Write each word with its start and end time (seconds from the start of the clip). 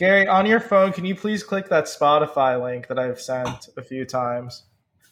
Gary, 0.00 0.26
on 0.26 0.46
your 0.46 0.60
phone, 0.60 0.94
can 0.94 1.04
you 1.04 1.14
please 1.14 1.42
click 1.42 1.68
that 1.68 1.84
Spotify 1.84 2.58
link 2.58 2.86
that 2.86 2.98
I've 2.98 3.20
sent 3.20 3.68
a 3.76 3.82
few 3.82 4.06
times? 4.06 4.62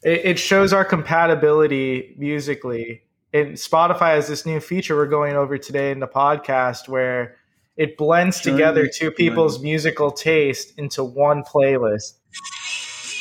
It, 0.02 0.24
it 0.24 0.38
shows 0.38 0.72
our 0.72 0.82
compatibility 0.82 2.14
musically. 2.16 3.02
And 3.34 3.48
Spotify 3.48 4.14
has 4.14 4.28
this 4.28 4.46
new 4.46 4.60
feature 4.60 4.96
we're 4.96 5.04
going 5.04 5.36
over 5.36 5.58
today 5.58 5.90
in 5.90 6.00
the 6.00 6.08
podcast 6.08 6.88
where 6.88 7.36
it 7.76 7.98
blends 7.98 8.40
together 8.40 8.88
two 8.88 9.10
people's 9.10 9.62
musical 9.62 10.10
taste 10.10 10.72
into 10.78 11.04
one 11.04 11.42
playlist. 11.42 12.14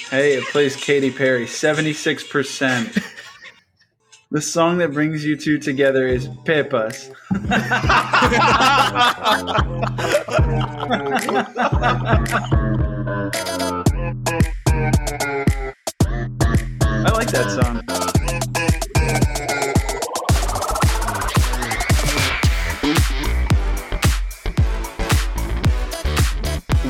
Hey, 0.10 0.36
it 0.36 0.46
plays 0.46 0.78
Katy 0.78 1.12
Perry, 1.12 1.48
76%. 1.48 3.14
the 4.30 4.42
song 4.42 4.78
that 4.80 4.92
brings 4.92 5.24
you 5.24 5.38
two 5.38 5.58
together 5.58 6.06
is 6.06 6.28
Pepas. 6.28 7.12
I 16.90 17.12
like 17.14 17.32
that 17.32 17.52
song. 17.52 17.84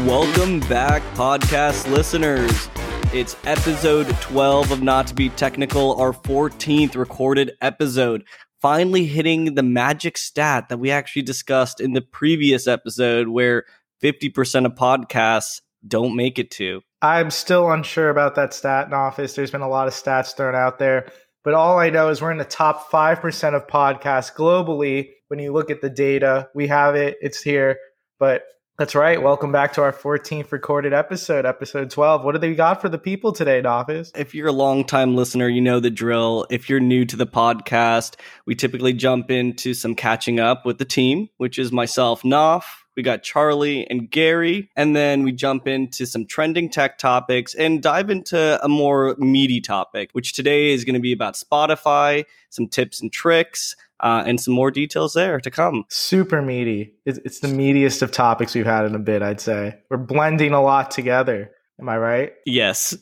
Welcome 0.08 0.62
back, 0.62 1.04
podcast 1.16 1.88
listeners. 1.92 2.70
It's 3.14 3.38
episode 3.46 4.08
12 4.20 4.72
of 4.74 4.84
Not 4.84 5.08
to 5.08 5.16
Be 5.16 5.30
Technical, 5.30 5.96
our 5.96 6.12
14th 6.12 6.98
recorded 6.98 7.54
episode. 7.62 8.26
Finally 8.62 9.06
hitting 9.06 9.56
the 9.56 9.64
magic 9.64 10.18
stat 10.18 10.68
that 10.68 10.78
we 10.78 10.92
actually 10.92 11.22
discussed 11.22 11.80
in 11.80 11.94
the 11.94 12.02
previous 12.02 12.68
episode, 12.68 13.30
where 13.30 13.64
50% 14.04 14.66
of 14.66 14.76
podcasts 14.76 15.62
don't 15.88 16.18
make 16.18 16.38
it 16.38 16.52
to. 16.52 16.82
I'm 17.02 17.32
still 17.32 17.72
unsure 17.72 18.10
about 18.10 18.36
that 18.36 18.54
stat 18.54 18.88
in 18.88 18.94
office. 18.94 19.36
There's 19.36 19.52
been 19.52 19.62
a 19.62 19.70
lot 19.70 19.88
of 19.88 19.94
stats 19.94 20.36
thrown 20.36 20.54
out 20.54 20.78
there, 20.78 21.10
but 21.46 21.54
all 21.54 21.80
I 21.80 21.90
know 21.90 22.10
is 22.10 22.22
we're 22.22 22.32
in 22.32 22.38
the 22.38 22.44
top 22.44 22.92
5% 22.92 23.56
of 23.56 23.68
podcasts 23.68 24.36
globally. 24.36 25.12
When 25.30 25.40
you 25.40 25.54
look 25.54 25.72
at 25.72 25.82
the 25.82 25.90
data, 25.90 26.50
we 26.54 26.68
have 26.68 26.96
it, 26.96 27.18
it's 27.22 27.42
here. 27.42 27.78
But 28.20 28.44
that's 28.78 28.94
right. 28.94 29.20
Welcome 29.20 29.52
back 29.52 29.74
to 29.74 29.82
our 29.82 29.92
14th 29.92 30.52
recorded 30.52 30.94
episode, 30.94 31.48
episode 31.48 31.90
12. 31.90 32.24
What 32.24 32.34
do 32.34 32.38
they 32.38 32.54
got 32.54 32.80
for 32.80 32.90
the 32.90 33.00
people 33.00 33.32
today, 33.32 33.60
Nafis? 33.60 34.16
If 34.16 34.36
you're 34.36 34.50
a 34.50 34.52
long-time 34.52 35.16
listener, 35.16 35.50
you 35.50 35.62
know 35.62 35.80
the 35.80 35.90
drill. 35.90 36.46
If 36.52 36.70
you're 36.70 36.80
new 36.80 37.04
to 37.06 37.16
the 37.16 37.26
podcast, 37.26 38.18
we 38.46 38.54
typically 38.54 38.94
jump 38.94 39.32
into 39.32 39.74
some 39.74 39.96
catching 39.96 40.40
up 40.40 40.64
with 40.64 40.78
the 40.78 40.86
team, 40.86 41.28
which 41.38 41.58
is 41.58 41.72
myself, 41.72 42.22
Noff. 42.22 42.66
We 42.96 43.02
got 43.02 43.24
Charlie 43.24 43.88
and 43.90 44.10
Gary, 44.10 44.70
and 44.76 44.96
then 44.96 45.24
we 45.24 45.32
jump 45.32 45.68
into 45.68 46.06
some 46.06 46.28
trending 46.28 46.70
tech 46.70 47.00
topics 47.00 47.56
and 47.56 47.82
dive 47.82 48.12
into 48.12 48.64
a 48.64 48.68
more 48.68 49.16
meaty 49.18 49.60
topic, 49.60 50.10
which 50.14 50.34
today 50.34 50.72
is 50.72 50.84
going 50.84 50.96
to 50.96 51.00
be 51.00 51.14
about 51.14 51.34
Spotify, 51.34 52.26
some 52.50 52.68
tips 52.68 53.02
and 53.02 53.12
tricks, 53.12 53.76
uh, 54.00 54.24
and 54.26 54.40
some 54.40 54.54
more 54.54 54.72
details 54.72 55.14
there 55.14 55.40
to 55.40 55.52
come. 55.52 55.84
Super 55.90 56.42
meaty. 56.42 56.94
It's, 57.06 57.20
it's 57.26 57.40
the 57.40 57.48
meatiest 57.48 58.02
of 58.02 58.12
topics 58.12 58.56
we've 58.56 58.66
had 58.66 58.86
in 58.86 58.96
a 58.96 59.00
bit, 59.00 59.22
I'd 59.22 59.42
say. 59.42 59.78
We're 59.90 59.98
blending 59.98 60.54
a 60.54 60.62
lot 60.62 60.92
together. 60.92 61.52
Am 61.80 61.90
I 61.90 61.98
right? 61.98 62.34
Yes. 62.46 62.98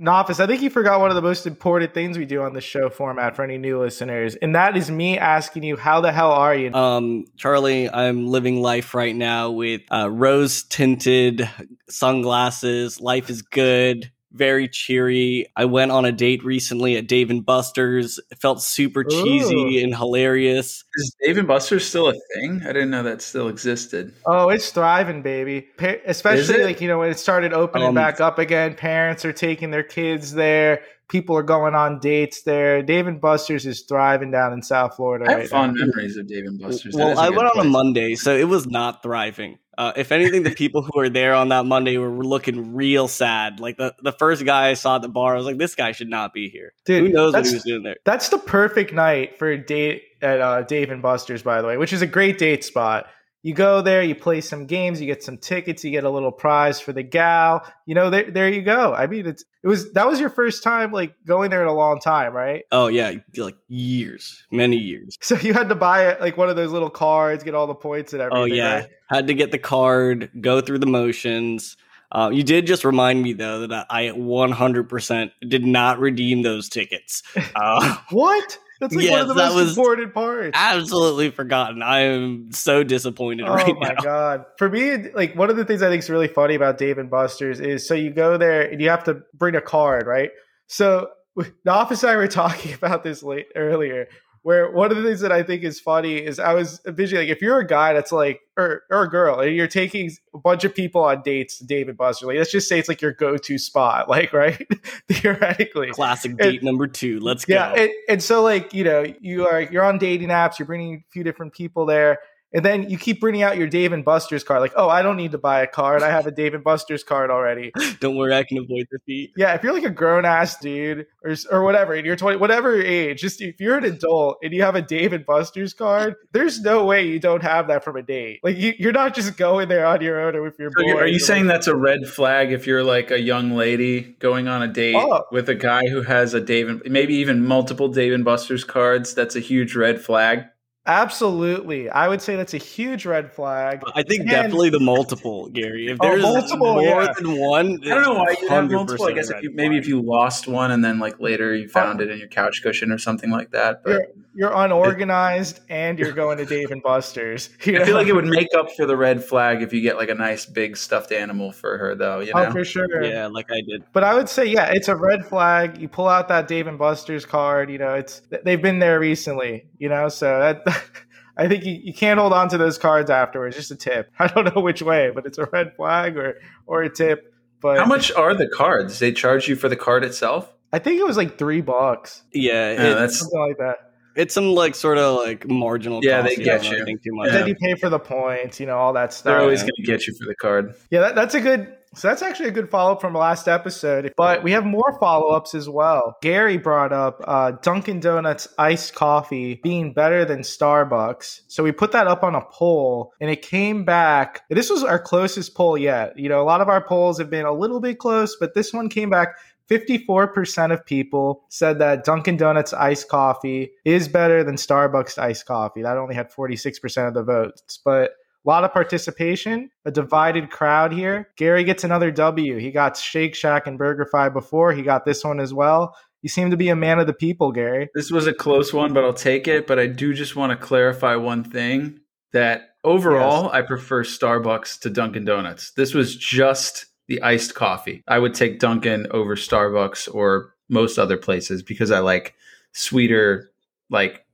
Nafis, 0.00 0.38
I 0.38 0.46
think 0.46 0.62
you 0.62 0.70
forgot 0.70 1.00
one 1.00 1.10
of 1.10 1.16
the 1.16 1.22
most 1.22 1.44
important 1.44 1.92
things 1.92 2.16
we 2.16 2.24
do 2.24 2.42
on 2.42 2.52
the 2.52 2.60
show 2.60 2.88
format 2.88 3.34
for 3.34 3.42
any 3.42 3.58
new 3.58 3.80
listeners, 3.80 4.36
and 4.36 4.54
that 4.54 4.76
is 4.76 4.88
me 4.88 5.18
asking 5.18 5.64
you, 5.64 5.76
how 5.76 6.00
the 6.00 6.12
hell 6.12 6.30
are 6.30 6.54
you? 6.54 6.72
Um, 6.72 7.24
Charlie, 7.36 7.90
I'm 7.90 8.28
living 8.28 8.62
life 8.62 8.94
right 8.94 9.14
now 9.14 9.50
with 9.50 9.80
uh, 9.92 10.08
rose 10.08 10.62
tinted 10.62 11.50
sunglasses. 11.88 13.00
Life 13.00 13.28
is 13.28 13.42
good 13.42 14.12
very 14.38 14.68
cheery. 14.68 15.46
I 15.56 15.64
went 15.66 15.90
on 15.90 16.04
a 16.04 16.12
date 16.12 16.44
recently 16.44 16.96
at 16.96 17.06
Dave 17.06 17.30
and 17.30 17.44
Buster's. 17.44 18.18
It 18.30 18.38
felt 18.38 18.62
super 18.62 19.04
cheesy 19.04 19.80
Ooh. 19.80 19.84
and 19.84 19.94
hilarious. 19.94 20.84
Is 20.94 21.16
Dave 21.22 21.36
and 21.36 21.48
Buster's 21.48 21.86
still 21.86 22.08
a 22.08 22.14
thing? 22.34 22.62
I 22.64 22.72
didn't 22.72 22.90
know 22.90 23.02
that 23.02 23.20
still 23.20 23.48
existed. 23.48 24.14
Oh, 24.24 24.48
it's 24.48 24.70
thriving, 24.70 25.22
baby. 25.22 25.62
Pa- 25.76 25.96
especially 26.06 26.62
like 26.64 26.80
you 26.80 26.88
know 26.88 27.00
when 27.00 27.10
it 27.10 27.18
started 27.18 27.52
opening 27.52 27.88
Um, 27.88 27.94
back 27.94 28.20
up 28.20 28.38
again. 28.38 28.74
Parents 28.74 29.24
are 29.24 29.32
taking 29.32 29.70
their 29.70 29.82
kids 29.82 30.32
there. 30.32 30.80
People 31.08 31.36
are 31.36 31.42
going 31.42 31.74
on 31.74 31.98
dates 32.00 32.42
there. 32.42 32.82
Dave 32.82 33.06
and 33.06 33.20
Buster's 33.20 33.64
is 33.66 33.80
thriving 33.82 34.30
down 34.30 34.52
in 34.52 34.62
South 34.62 34.96
Florida 34.96 35.24
I 35.26 35.30
have 35.30 35.40
right 35.40 35.48
fond 35.48 35.74
now. 35.76 35.86
memories 35.86 36.16
of 36.16 36.26
Dave 36.28 36.44
and 36.44 36.60
Buster's. 36.60 36.94
That 36.94 36.98
Well, 37.04 37.12
is 37.12 37.18
a 37.18 37.22
I 37.22 37.28
good 37.28 37.36
went 37.36 37.56
on 37.56 37.66
a. 37.66 37.68
Monday, 37.70 38.14
so 38.14 38.36
it 38.36 38.44
was 38.48 38.66
not 38.66 39.02
thriving. 39.02 39.58
Uh, 39.78 39.92
if 39.96 40.10
anything, 40.12 40.42
the 40.42 40.50
people 40.54 40.82
who 40.82 40.90
were 40.94 41.08
there 41.08 41.34
on 41.34 41.48
that 41.50 41.64
Monday 41.64 41.96
were 41.96 42.10
looking 42.10 42.74
real 42.74 43.08
sad. 43.08 43.58
Like 43.60 43.76
the, 43.78 43.94
the 44.02 44.12
first 44.12 44.44
guy 44.44 44.68
I 44.68 44.74
saw 44.74 44.96
at 44.96 45.02
the 45.02 45.08
bar, 45.08 45.34
I 45.34 45.36
was 45.38 45.46
like, 45.46 45.56
this 45.56 45.74
guy 45.74 45.92
should 45.92 46.10
not 46.10 46.34
be 46.34 46.48
here. 46.50 46.74
Dude, 46.84 47.04
Who 47.04 47.08
knows 47.10 47.26
what 47.32 47.44
that's- 47.44 47.50
he 47.50 47.54
was 47.56 47.62
doing 47.64 47.82
there? 47.84 47.96
That's 48.04 48.28
the 48.28 48.38
perfect 48.38 48.92
night 48.92 49.38
for 49.38 49.48
a 49.48 49.56
date 49.56 50.02
at 50.20 50.40
uh, 50.40 50.62
Dave 50.62 50.90
and 50.90 51.00
Buster's, 51.00 51.42
by 51.42 51.62
the 51.62 51.68
way, 51.68 51.76
which 51.76 51.92
is 51.92 52.02
a 52.02 52.06
great 52.06 52.38
date 52.38 52.64
spot. 52.64 53.06
You 53.42 53.54
go 53.54 53.82
there, 53.82 54.02
you 54.02 54.16
play 54.16 54.40
some 54.40 54.66
games, 54.66 55.00
you 55.00 55.06
get 55.06 55.22
some 55.22 55.38
tickets, 55.38 55.84
you 55.84 55.90
get 55.92 56.04
a 56.04 56.10
little 56.10 56.32
prize 56.32 56.80
for 56.80 56.92
the 56.92 57.04
gal. 57.04 57.64
You 57.86 57.94
know, 57.94 58.10
there, 58.10 58.30
there 58.30 58.48
you 58.48 58.62
go. 58.62 58.92
I 58.94 59.06
mean, 59.06 59.26
it's 59.26 59.44
it 59.62 59.68
was 59.68 59.92
that 59.92 60.06
was 60.06 60.18
your 60.18 60.30
first 60.30 60.62
time 60.62 60.90
like 60.90 61.14
going 61.24 61.50
there 61.50 61.62
in 61.62 61.68
a 61.68 61.74
long 61.74 62.00
time, 62.00 62.34
right? 62.34 62.64
Oh, 62.72 62.88
yeah, 62.88 63.12
like 63.36 63.56
years, 63.68 64.44
many 64.50 64.76
years. 64.76 65.16
So 65.28 65.36
you 65.36 65.52
had 65.52 65.68
to 65.68 65.74
buy 65.74 66.08
it, 66.08 66.20
like 66.20 66.36
one 66.36 66.48
of 66.48 66.56
those 66.56 66.72
little 66.72 66.90
cards, 66.90 67.44
get 67.44 67.54
all 67.54 67.66
the 67.66 67.74
points 67.74 68.12
and 68.12 68.22
everything. 68.22 68.52
Oh 68.52 68.54
yeah, 68.54 68.74
right? 68.74 68.88
had 69.08 69.26
to 69.26 69.34
get 69.34 69.52
the 69.52 69.58
card, 69.58 70.30
go 70.40 70.60
through 70.60 70.78
the 70.78 70.86
motions. 70.86 71.76
Uh, 72.10 72.30
you 72.32 72.42
did 72.42 72.66
just 72.66 72.84
remind 72.84 73.22
me 73.22 73.34
though 73.34 73.66
that 73.66 73.86
I 73.90 74.04
100% 74.04 75.30
did 75.46 75.64
not 75.64 75.98
redeem 75.98 76.42
those 76.42 76.68
tickets. 76.68 77.22
Uh, 77.54 77.96
What? 78.10 78.58
That's 78.80 78.94
like 78.94 79.04
one 79.10 79.12
Yes, 79.12 79.22
of 79.22 79.28
the 79.28 79.34
that 79.34 79.48
most 79.48 79.54
was- 79.56 79.68
important 79.76 80.14
parts. 80.14 80.50
absolutely 80.54 81.30
forgotten. 81.30 81.82
I 81.82 82.00
am 82.00 82.52
so 82.52 82.84
disappointed 82.84 83.46
Oh 83.48 83.54
right 83.54 83.74
my 83.78 83.94
god! 83.94 84.44
For 84.56 84.68
me, 84.68 85.10
like 85.14 85.34
one 85.34 85.50
of 85.50 85.56
the 85.56 85.64
things 85.64 85.82
I 85.82 85.88
think 85.88 86.02
is 86.02 86.08
really 86.10 86.28
funny 86.28 86.54
about 86.54 86.78
Dave 86.78 86.98
and 86.98 87.10
Buster's 87.10 87.58
is 87.60 87.86
so 87.88 87.94
you 87.94 88.10
go 88.10 88.38
there 88.38 88.62
and 88.62 88.80
you 88.80 88.88
have 88.90 89.04
to 89.04 89.22
bring 89.34 89.56
a 89.56 89.60
card, 89.60 90.06
right? 90.06 90.30
So 90.68 91.08
the 91.36 91.70
office 91.72 92.02
and 92.02 92.12
I 92.12 92.16
were 92.16 92.28
talking 92.28 92.72
about 92.80 93.02
this 93.02 93.22
late 93.22 93.46
earlier, 93.56 94.06
where 94.48 94.70
one 94.70 94.90
of 94.90 94.96
the 94.96 95.02
things 95.02 95.20
that 95.20 95.30
I 95.30 95.42
think 95.42 95.62
is 95.62 95.78
funny 95.78 96.16
is 96.16 96.38
I 96.38 96.54
was 96.54 96.80
envisioning 96.86 97.28
like 97.28 97.36
if 97.36 97.42
you're 97.42 97.58
a 97.58 97.66
guy 97.66 97.92
that's 97.92 98.10
like 98.10 98.40
or 98.56 98.84
or 98.90 99.02
a 99.02 99.10
girl 99.10 99.40
and 99.40 99.54
you're 99.54 99.66
taking 99.68 100.10
a 100.34 100.38
bunch 100.38 100.64
of 100.64 100.74
people 100.74 101.04
on 101.04 101.20
dates 101.20 101.58
to 101.58 101.66
Dave 101.66 101.86
and 101.86 101.98
like 101.98 102.22
let's 102.22 102.50
just 102.50 102.66
say 102.66 102.78
it's 102.78 102.88
like 102.88 103.02
your 103.02 103.12
go-to 103.12 103.58
spot, 103.58 104.08
like 104.08 104.32
right? 104.32 104.66
Theoretically, 105.10 105.90
Classic 105.90 106.34
date 106.34 106.62
number 106.62 106.86
two. 106.86 107.20
Let's 107.20 107.44
go. 107.44 107.56
yeah, 107.56 107.74
and, 107.74 107.90
and 108.08 108.22
so 108.22 108.42
like 108.42 108.72
you 108.72 108.84
know 108.84 109.04
you 109.20 109.46
are 109.46 109.60
you're 109.60 109.84
on 109.84 109.98
dating 109.98 110.28
apps, 110.28 110.58
you're 110.58 110.64
bringing 110.64 110.94
a 110.94 111.12
few 111.12 111.24
different 111.24 111.52
people 111.52 111.84
there, 111.84 112.18
and 112.52 112.64
then 112.64 112.88
you 112.88 112.96
keep 112.98 113.20
bringing 113.20 113.42
out 113.42 113.56
your 113.58 113.66
Dave 113.66 113.92
and 113.92 114.04
Buster's 114.04 114.42
card. 114.42 114.60
Like, 114.60 114.72
oh, 114.76 114.88
I 114.88 115.02
don't 115.02 115.16
need 115.16 115.32
to 115.32 115.38
buy 115.38 115.60
a 115.62 115.66
card. 115.66 116.02
I 116.02 116.08
have 116.10 116.26
a 116.26 116.30
Dave 116.30 116.54
and 116.54 116.64
Buster's 116.64 117.04
card 117.04 117.30
already. 117.30 117.72
Don't 118.00 118.16
worry, 118.16 118.34
I 118.34 118.44
can 118.44 118.58
avoid 118.58 118.86
the 118.90 118.98
fee. 119.06 119.32
Yeah, 119.36 119.54
if 119.54 119.62
you're 119.62 119.72
like 119.74 119.84
a 119.84 119.90
grown 119.90 120.24
ass 120.24 120.58
dude 120.58 121.06
or 121.24 121.34
or 121.50 121.62
whatever, 121.62 121.92
and 121.94 122.06
you're 122.06 122.16
20, 122.16 122.38
whatever 122.38 122.80
age, 122.80 123.20
just 123.20 123.40
if 123.42 123.60
you're 123.60 123.76
an 123.76 123.84
adult 123.84 124.38
and 124.42 124.52
you 124.52 124.62
have 124.62 124.74
a 124.76 124.82
Dave 124.82 125.12
and 125.12 125.26
Buster's 125.26 125.74
card, 125.74 126.14
there's 126.32 126.60
no 126.60 126.84
way 126.84 127.06
you 127.06 127.18
don't 127.18 127.42
have 127.42 127.68
that 127.68 127.84
from 127.84 127.96
a 127.96 128.02
date. 128.02 128.40
Like 128.42 128.56
you, 128.56 128.72
you're 128.78 128.92
not 128.92 129.14
just 129.14 129.36
going 129.36 129.68
there 129.68 129.84
on 129.86 130.00
your 130.00 130.20
own 130.20 130.34
or 130.36 130.42
with 130.42 130.58
your 130.58 130.70
So 130.76 130.82
boy. 130.82 130.88
you- 130.88 130.96
are 130.98 131.06
you 131.06 131.18
saying 131.18 131.46
that's 131.48 131.66
a 131.66 131.76
red 131.76 132.06
flag 132.06 132.52
if 132.52 132.66
you're 132.66 132.84
like 132.84 133.10
a 133.10 133.20
young 133.20 133.52
lady 133.56 134.02
going 134.20 134.48
on 134.48 134.62
a 134.62 134.68
date 134.68 134.96
Oh. 134.96 135.24
with 135.32 135.48
a 135.48 135.54
guy 135.54 135.88
who 135.88 136.02
has 136.02 136.34
a 136.34 136.40
Dave 136.40 136.68
and 136.68 136.82
maybe 136.90 137.14
even 137.16 137.44
multiple 137.44 137.88
Dave 137.88 138.12
and 138.12 138.24
Buster's 138.24 138.64
cards? 138.64 139.12
That's 139.14 139.36
a 139.36 139.40
huge 139.40 139.74
red 139.76 140.00
flag. 140.00 140.44
Absolutely, 140.88 141.90
I 141.90 142.08
would 142.08 142.22
say 142.22 142.34
that's 142.34 142.54
a 142.54 142.58
huge 142.58 143.04
red 143.04 143.30
flag. 143.30 143.82
I 143.94 144.02
think 144.02 144.22
And- 144.22 144.30
definitely 144.30 144.70
the 144.70 144.80
multiple, 144.80 145.48
Gary. 145.50 145.88
If 145.88 145.98
Oh, 146.00 146.08
there's 146.08 146.22
multiple, 146.22 146.74
more 146.74 147.02
yeah. 147.02 147.12
than 147.16 147.38
one, 147.38 147.78
I 147.84 147.88
don't 147.88 148.02
know 148.02 148.14
why 148.14 148.34
you 148.40 148.48
have 148.48 148.70
multiple. 148.70 149.06
I 149.06 149.12
guess 149.12 149.28
if 149.30 149.42
you, 149.42 149.50
maybe 149.52 149.74
flag. 149.74 149.82
if 149.82 149.88
you 149.88 150.00
lost 150.00 150.48
one 150.48 150.70
and 150.70 150.82
then 150.84 150.98
like 150.98 151.20
later 151.20 151.54
you 151.54 151.66
oh. 151.66 151.68
found 151.68 152.00
it 152.00 152.10
in 152.10 152.18
your 152.18 152.28
couch 152.28 152.62
cushion 152.62 152.90
or 152.90 152.98
something 152.98 153.30
like 153.30 153.50
that. 153.50 153.84
But 153.84 153.90
You're, 153.90 154.06
you're 154.34 154.52
unorganized 154.54 155.60
and 155.68 155.98
you're 155.98 156.12
going 156.12 156.38
to 156.38 156.46
Dave 156.46 156.70
and 156.70 156.82
Buster's. 156.82 157.50
You 157.68 157.80
I 157.80 157.84
feel 157.84 157.94
like 157.94 158.06
it 158.06 158.14
would 158.14 158.24
make 158.26 158.48
up 158.56 158.68
for 158.76 158.86
the 158.86 158.96
red 158.96 159.22
flag 159.22 159.60
if 159.62 159.74
you 159.74 159.82
get 159.82 159.96
like 159.98 160.08
a 160.08 160.14
nice 160.14 160.46
big 160.46 160.74
stuffed 160.76 161.12
animal 161.12 161.52
for 161.52 161.76
her, 161.76 161.94
though. 161.94 162.20
You 162.20 162.32
oh, 162.34 162.44
know, 162.44 162.48
Oh, 162.48 162.52
for 162.52 162.64
sure. 162.64 163.04
yeah, 163.04 163.26
like 163.26 163.50
I 163.52 163.60
did. 163.60 163.84
But 163.92 164.04
I 164.04 164.14
would 164.14 164.28
say, 164.28 164.46
yeah, 164.46 164.70
it's 164.72 164.88
a 164.88 164.96
red 164.96 165.26
flag. 165.26 165.78
You 165.78 165.88
pull 165.88 166.08
out 166.08 166.28
that 166.28 166.48
Dave 166.48 166.66
and 166.66 166.78
Buster's 166.78 167.26
card. 167.26 167.70
You 167.70 167.76
know, 167.76 167.92
it's 167.94 168.22
they've 168.44 168.62
been 168.62 168.78
there 168.78 168.98
recently. 168.98 169.66
You 169.78 169.90
know, 169.90 170.08
so 170.08 170.38
that 170.38 170.64
I 171.36 171.46
think 171.48 171.64
you, 171.64 171.72
you 171.82 171.94
can't 171.94 172.18
hold 172.18 172.32
on 172.32 172.48
to 172.48 172.58
those 172.58 172.78
cards 172.78 173.10
afterwards. 173.10 173.54
Just 173.56 173.70
a 173.70 173.76
tip. 173.76 174.10
I 174.18 174.26
don't 174.26 174.54
know 174.54 174.60
which 174.60 174.82
way, 174.82 175.10
but 175.14 175.24
it's 175.26 175.38
a 175.38 175.44
red 175.46 175.74
flag 175.76 176.16
or 176.16 176.38
or 176.66 176.82
a 176.82 176.90
tip. 176.90 177.32
But 177.60 177.78
how 177.78 177.86
much 177.86 178.12
are 178.12 178.34
the 178.34 178.48
cards? 178.48 178.98
They 178.98 179.12
charge 179.12 179.48
you 179.48 179.56
for 179.56 179.68
the 179.68 179.76
card 179.76 180.04
itself. 180.04 180.52
I 180.72 180.78
think 180.78 181.00
it 181.00 181.06
was 181.06 181.16
like 181.16 181.38
three 181.38 181.60
bucks, 181.60 182.22
Yeah, 182.32 182.72
Yeah, 182.72 182.90
it- 182.92 182.94
that's 182.94 183.18
something 183.20 183.40
like 183.40 183.58
that. 183.58 183.76
It's 184.16 184.34
some 184.34 184.48
like 184.52 184.74
sort 184.74 184.98
of 184.98 185.16
like 185.24 185.46
marginal. 185.48 186.00
Yeah, 186.04 186.22
cost 186.22 186.34
they 186.34 186.40
you 186.40 186.44
get 186.44 186.62
don't 186.62 186.70
really 186.72 186.78
you. 186.80 186.84
Think 186.86 187.02
too 187.04 187.12
much. 187.14 187.28
Yeah. 187.28 187.38
Then 187.38 187.46
you 187.48 187.54
pay 187.54 187.74
for 187.76 187.88
the 187.88 188.00
points, 188.00 188.58
you 188.58 188.66
know, 188.66 188.76
all 188.76 188.92
that 188.94 189.12
stuff. 189.12 189.24
They're 189.32 189.40
always 189.40 189.60
going 189.62 189.70
to 189.76 189.82
get 189.82 190.08
you 190.08 190.14
for 190.14 190.26
the 190.26 190.34
card. 190.34 190.74
Yeah, 190.90 191.00
that, 191.02 191.14
that's 191.14 191.34
a 191.34 191.40
good. 191.40 191.72
So 191.94 192.08
that's 192.08 192.22
actually 192.22 192.48
a 192.48 192.52
good 192.52 192.68
follow 192.68 192.92
up 192.92 193.00
from 193.00 193.14
last 193.14 193.48
episode. 193.48 194.12
But 194.16 194.42
we 194.42 194.52
have 194.52 194.64
more 194.64 194.98
follow 195.00 195.28
ups 195.28 195.54
as 195.54 195.68
well. 195.68 196.16
Gary 196.22 196.56
brought 196.56 196.92
up 196.92 197.22
uh, 197.26 197.52
Dunkin' 197.62 198.00
Donuts 198.00 198.48
iced 198.58 198.94
coffee 198.94 199.54
being 199.62 199.92
better 199.92 200.24
than 200.24 200.40
Starbucks. 200.40 201.42
So 201.48 201.62
we 201.62 201.72
put 201.72 201.92
that 201.92 202.06
up 202.06 202.22
on 202.22 202.34
a 202.34 202.42
poll, 202.42 203.12
and 203.20 203.30
it 203.30 203.42
came 203.42 203.84
back. 203.84 204.42
This 204.48 204.70
was 204.70 204.84
our 204.84 204.98
closest 204.98 205.54
poll 205.54 205.78
yet. 205.78 206.18
You 206.18 206.28
know, 206.28 206.40
a 206.40 206.44
lot 206.44 206.60
of 206.60 206.68
our 206.68 206.84
polls 206.84 207.18
have 207.18 207.30
been 207.30 207.46
a 207.46 207.52
little 207.52 207.80
bit 207.80 207.98
close, 207.98 208.36
but 208.36 208.54
this 208.54 208.72
one 208.72 208.88
came 208.88 209.10
back. 209.10 209.36
54% 209.68 210.72
of 210.72 210.86
people 210.86 211.44
said 211.48 211.78
that 211.80 212.04
Dunkin' 212.04 212.38
Donuts 212.38 212.72
iced 212.72 213.08
coffee 213.08 213.72
is 213.84 214.08
better 214.08 214.42
than 214.42 214.54
Starbucks 214.56 215.18
iced 215.18 215.44
coffee. 215.44 215.82
That 215.82 215.98
only 215.98 216.14
had 216.14 216.32
46% 216.32 217.08
of 217.08 217.14
the 217.14 217.22
votes. 217.22 217.78
But 217.84 218.12
a 218.48 218.50
lot 218.50 218.64
of 218.64 218.72
participation, 218.72 219.70
a 219.84 219.90
divided 219.90 220.50
crowd 220.50 220.90
here. 220.90 221.28
Gary 221.36 221.64
gets 221.64 221.84
another 221.84 222.10
W. 222.10 222.56
He 222.56 222.70
got 222.70 222.96
Shake 222.96 223.34
Shack 223.34 223.66
and 223.66 223.78
BurgerFi 223.78 224.32
before. 224.32 224.72
He 224.72 224.80
got 224.80 225.04
this 225.04 225.22
one 225.22 225.38
as 225.38 225.52
well. 225.52 225.94
You 226.22 226.30
seem 226.30 226.50
to 226.50 226.56
be 226.56 226.70
a 226.70 226.76
man 226.76 226.98
of 226.98 227.06
the 227.06 227.12
people, 227.12 227.52
Gary. 227.52 227.90
This 227.94 228.10
was 228.10 228.26
a 228.26 228.32
close 228.32 228.72
one, 228.72 228.94
but 228.94 229.04
I'll 229.04 229.12
take 229.12 229.46
it. 229.46 229.66
But 229.66 229.78
I 229.78 229.86
do 229.86 230.14
just 230.14 230.34
want 230.34 230.50
to 230.50 230.56
clarify 230.56 231.14
one 231.14 231.44
thing 231.44 232.00
that 232.32 232.70
overall, 232.84 233.50
I 233.50 233.60
prefer 233.60 234.02
Starbucks 234.02 234.80
to 234.80 234.88
Dunkin' 234.88 235.26
Donuts. 235.26 235.72
This 235.72 235.92
was 235.92 236.16
just 236.16 236.86
the 237.06 237.20
iced 237.20 237.54
coffee. 237.54 238.02
I 238.08 238.18
would 238.18 238.32
take 238.32 238.60
Dunkin' 238.60 239.08
over 239.10 239.36
Starbucks 239.36 240.14
or 240.14 240.54
most 240.70 240.98
other 240.98 241.18
places 241.18 241.62
because 241.62 241.90
I 241.90 241.98
like 241.98 242.34
sweeter, 242.72 243.50
like, 243.90 244.24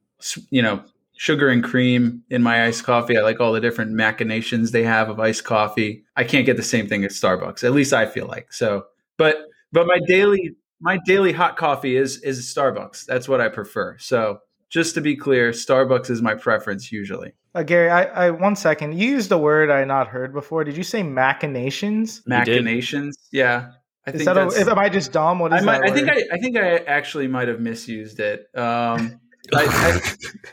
you 0.51 0.63
know, 0.63 0.85
sugar 1.17 1.49
and 1.49 1.63
cream 1.63 2.23
in 2.31 2.43
my 2.43 2.67
iced 2.67 2.85
coffee. 2.85 3.17
I 3.17 3.23
like 3.23 3.41
all 3.41 3.53
the 3.53 3.61
different 3.61 3.93
machinations 3.93 4.71
they 4.71 4.83
have 4.83 5.09
of 5.09 5.21
iced 5.21 5.45
coffee. 5.45 6.05
I 6.17 6.25
can't 6.25 6.47
get 6.47 6.57
the 6.57 6.63
same 6.63 6.89
thing 6.89 7.05
at 7.05 7.11
Starbucks. 7.11 7.65
At 7.65 7.73
least 7.73 7.93
I 7.93 8.07
feel 8.07 8.27
like. 8.27 8.53
So, 8.53 8.87
but 9.17 9.37
but 9.73 9.87
my 9.87 10.01
daily 10.07 10.57
my 10.81 10.99
daily 11.07 11.33
hot 11.33 11.57
coffee 11.57 11.97
is 11.97 12.23
is 12.23 12.41
Starbucks. 12.41 13.07
That's 13.07 13.29
what 13.29 13.41
I 13.41 13.49
prefer. 13.49 13.97
So, 13.99 14.39
just 14.71 14.95
to 14.95 15.01
be 15.01 15.17
clear, 15.17 15.51
Starbucks 15.51 16.11
is 16.11 16.21
my 16.21 16.35
preference 16.35 16.91
usually. 16.91 17.33
Uh, 17.55 17.63
Gary, 17.63 17.89
I, 17.89 18.03
I 18.27 18.31
one 18.31 18.57
second. 18.57 18.99
You 18.99 19.09
used 19.09 19.31
a 19.31 19.39
word 19.39 19.71
I 19.71 19.79
had 19.81 19.89
not 19.89 20.09
heard 20.09 20.33
before. 20.33 20.65
Did 20.65 20.77
you 20.77 20.83
say 20.83 21.03
machinations? 21.03 22.23
You. 22.27 22.31
Machinations. 22.31 23.15
Yeah. 23.31 23.71
I 24.07 24.11
Is 24.11 24.17
think 24.17 24.27
that 24.27 24.37
a, 24.37 24.51
that's, 24.51 24.69
am 24.69 24.79
I 24.79 24.89
just 24.91 25.13
dumb? 25.13 25.39
What 25.39 25.53
I, 25.53 25.59
is 25.59 25.65
might, 25.65 25.81
that 25.81 25.91
I 25.91 25.95
think? 25.95 26.11
I, 26.11 26.23
I 26.33 26.39
think 26.39 26.57
I 26.59 26.77
actually 26.79 27.27
might 27.27 27.49
have 27.49 27.61
misused 27.61 28.21
it. 28.21 28.47
Um, 28.55 29.19
I, 29.53 29.65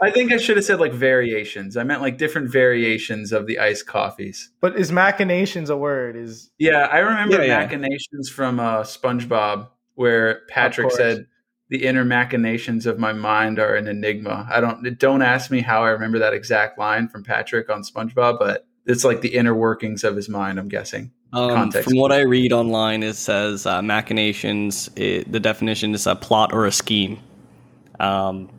I, 0.02 0.08
I 0.08 0.12
think 0.12 0.32
I 0.32 0.38
should 0.38 0.58
have 0.58 0.66
said 0.66 0.80
like 0.80 0.94
variations. 0.94 1.78
I 1.78 1.84
meant 1.84 2.02
like 2.02 2.18
different 2.18 2.52
variations 2.52 3.32
of 3.32 3.48
the 3.48 3.60
iced 3.60 3.88
coffees. 3.88 4.52
but 4.60 4.76
is 4.76 4.92
machinations 4.92 5.70
a 5.70 5.78
word? 5.78 6.16
Is 6.16 6.50
Yeah, 6.58 6.88
I 6.92 7.00
remember 7.00 7.38
Yeah, 7.38 7.44
yeah. 7.44 7.60
machinations 7.60 8.30
from 8.30 8.60
uh, 8.60 8.82
SpongeBob, 8.84 9.70
where 9.96 10.42
Patrick 10.50 10.92
said, 10.92 11.28
"The 11.70 11.86
inner 11.86 12.04
machinations 12.04 12.86
of 12.86 13.00
my 13.00 13.14
mind 13.14 13.60
are 13.60 13.76
an 13.76 13.88
enigma." 13.88 14.48
I 14.50 14.60
don't 14.60 14.98
don't 15.00 15.22
ask 15.22 15.52
me 15.52 15.62
how 15.62 15.84
I 15.84 15.90
remember 15.90 16.20
that 16.20 16.34
exact 16.34 16.78
line 16.78 17.08
from 17.08 17.24
Patrick 17.24 17.70
on 17.70 17.84
SpongeBob, 17.84 18.40
but 18.40 18.68
it's 18.86 19.04
like 19.04 19.22
the 19.22 19.36
inner 19.36 19.54
workings 19.56 20.04
of 20.04 20.16
his 20.16 20.28
mind. 20.28 20.60
I'm 20.60 20.70
guessing. 20.70 21.12
Um, 21.34 21.72
from 21.72 21.96
what 21.96 22.12
I 22.12 22.22
read 22.22 22.52
online, 22.52 23.04
it 23.04 23.16
says 23.16 23.66
uh, 23.66 23.82
machinations. 23.82 24.90
It, 24.98 25.32
the 25.32 25.40
definition 25.40 25.94
is 25.94 26.06
a 26.06 26.16
plot 26.16 26.52
or 26.52 26.66
a 26.66 26.74
scheme. 26.74 27.20
Um, 28.02 28.50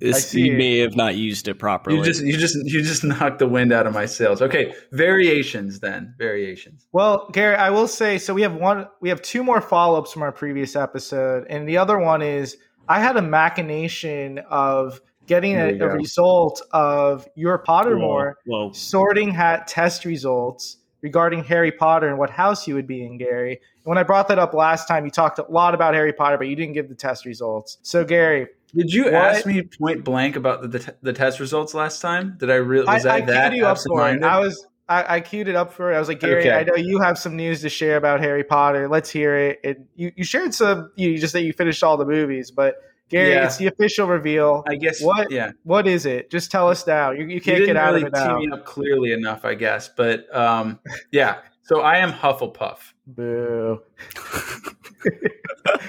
this, 0.00 0.28
see. 0.28 0.42
you 0.42 0.52
may 0.52 0.78
have 0.78 0.96
not 0.96 1.16
used 1.16 1.48
it 1.48 1.54
properly. 1.54 1.96
You 1.96 2.04
just 2.04 2.24
you 2.24 2.36
just 2.36 2.56
you 2.64 2.82
just 2.82 3.04
knocked 3.04 3.38
the 3.38 3.46
wind 3.46 3.72
out 3.72 3.86
of 3.86 3.94
my 3.94 4.06
sails. 4.06 4.42
Okay, 4.42 4.74
variations 4.92 5.80
then 5.80 6.14
variations. 6.18 6.86
Well, 6.92 7.28
Gary, 7.32 7.56
I 7.56 7.70
will 7.70 7.88
say 7.88 8.18
so. 8.18 8.34
We 8.34 8.42
have 8.42 8.54
one, 8.54 8.86
we 9.00 9.08
have 9.08 9.22
two 9.22 9.42
more 9.42 9.60
follow 9.60 9.98
ups 9.98 10.12
from 10.12 10.22
our 10.22 10.32
previous 10.32 10.76
episode, 10.76 11.46
and 11.48 11.68
the 11.68 11.78
other 11.78 11.98
one 11.98 12.22
is 12.22 12.56
I 12.88 13.00
had 13.00 13.16
a 13.16 13.22
machination 13.22 14.38
of 14.50 15.00
getting 15.26 15.56
a, 15.56 15.78
a 15.78 15.88
result 15.88 16.62
of 16.72 17.28
your 17.34 17.62
Pottermore 17.62 18.34
Whoa. 18.46 18.72
sorting 18.72 19.30
hat 19.30 19.68
test 19.68 20.04
results 20.04 20.78
regarding 21.02 21.44
Harry 21.44 21.70
Potter 21.70 22.08
and 22.08 22.18
what 22.18 22.30
house 22.30 22.66
you 22.66 22.74
would 22.74 22.86
be 22.86 23.04
in, 23.04 23.18
Gary. 23.18 23.52
And 23.52 23.84
when 23.84 23.98
I 23.98 24.02
brought 24.02 24.28
that 24.28 24.38
up 24.38 24.54
last 24.54 24.88
time, 24.88 25.04
you 25.04 25.10
talked 25.10 25.38
a 25.38 25.46
lot 25.48 25.74
about 25.74 25.94
Harry 25.94 26.12
Potter, 26.12 26.38
but 26.38 26.48
you 26.48 26.56
didn't 26.56 26.74
give 26.74 26.88
the 26.88 26.94
test 26.94 27.24
results. 27.24 27.78
So, 27.82 28.04
Gary, 28.04 28.48
Did 28.74 28.92
you 28.92 29.04
What? 29.04 29.14
ask 29.14 29.46
me 29.46 29.62
point 29.62 30.04
blank 30.04 30.36
about 30.36 30.62
the 30.62 30.68
the, 30.68 30.94
the 31.02 31.12
test 31.12 31.40
results 31.40 31.74
last 31.74 32.00
time? 32.00 32.36
Did 32.38 32.50
I 32.50 32.56
really 32.56 32.86
was 32.86 33.06
I, 33.06 33.10
I, 33.10 33.14
I 33.16 33.20
that 33.22 33.50
queued 33.50 33.58
you 33.58 33.66
up 33.66 33.78
for 33.78 34.08
it. 34.08 34.22
I 34.22 34.38
was. 34.38 34.66
I, 34.90 35.16
I 35.16 35.20
queued 35.20 35.48
it 35.48 35.54
up 35.54 35.70
for 35.74 35.92
it. 35.92 35.96
I 35.96 35.98
was 35.98 36.08
like, 36.08 36.18
Gary, 36.20 36.40
Okay. 36.40 36.50
I 36.50 36.62
know 36.62 36.74
you 36.74 36.98
have 37.00 37.18
some 37.18 37.36
news 37.36 37.60
to 37.60 37.68
share 37.68 37.98
about 37.98 38.20
Harry 38.20 38.42
Potter. 38.42 38.88
Let's 38.88 39.10
hear 39.10 39.36
it. 39.36 39.60
And 39.62 39.86
you, 39.96 40.12
you 40.16 40.24
shared 40.24 40.54
some. 40.54 40.90
You 40.96 41.18
just 41.18 41.34
that 41.34 41.42
you 41.42 41.52
finished 41.52 41.84
all 41.84 41.98
the 41.98 42.06
movies, 42.06 42.50
but 42.50 42.76
Gary, 43.10 43.32
Yeah. 43.34 43.44
it's 43.44 43.58
the 43.58 43.66
official 43.66 44.06
reveal. 44.06 44.64
I 44.66 44.76
guess 44.76 45.02
What? 45.02 45.30
Yeah, 45.30 45.50
What 45.64 45.86
is 45.86 46.06
it? 46.06 46.30
Just 46.30 46.50
tell 46.50 46.70
us 46.70 46.86
now. 46.86 47.10
You, 47.10 47.26
you 47.26 47.38
can't 47.40 47.58
you 47.60 47.66
get 47.66 47.76
out 47.76 47.92
really 47.92 48.02
of 48.06 48.08
it 48.08 48.12
now. 48.14 48.38
tee 48.38 48.46
me 48.46 48.52
up 48.52 48.64
clearly 48.64 49.12
enough, 49.12 49.44
I 49.44 49.54
guess. 49.56 49.88
But 49.94 50.34
um, 50.34 50.78
yeah, 51.10 51.40
so 51.64 51.80
I 51.82 51.98
am 51.98 52.10
Hufflepuff. 52.10 52.78
Boo. 53.06 53.82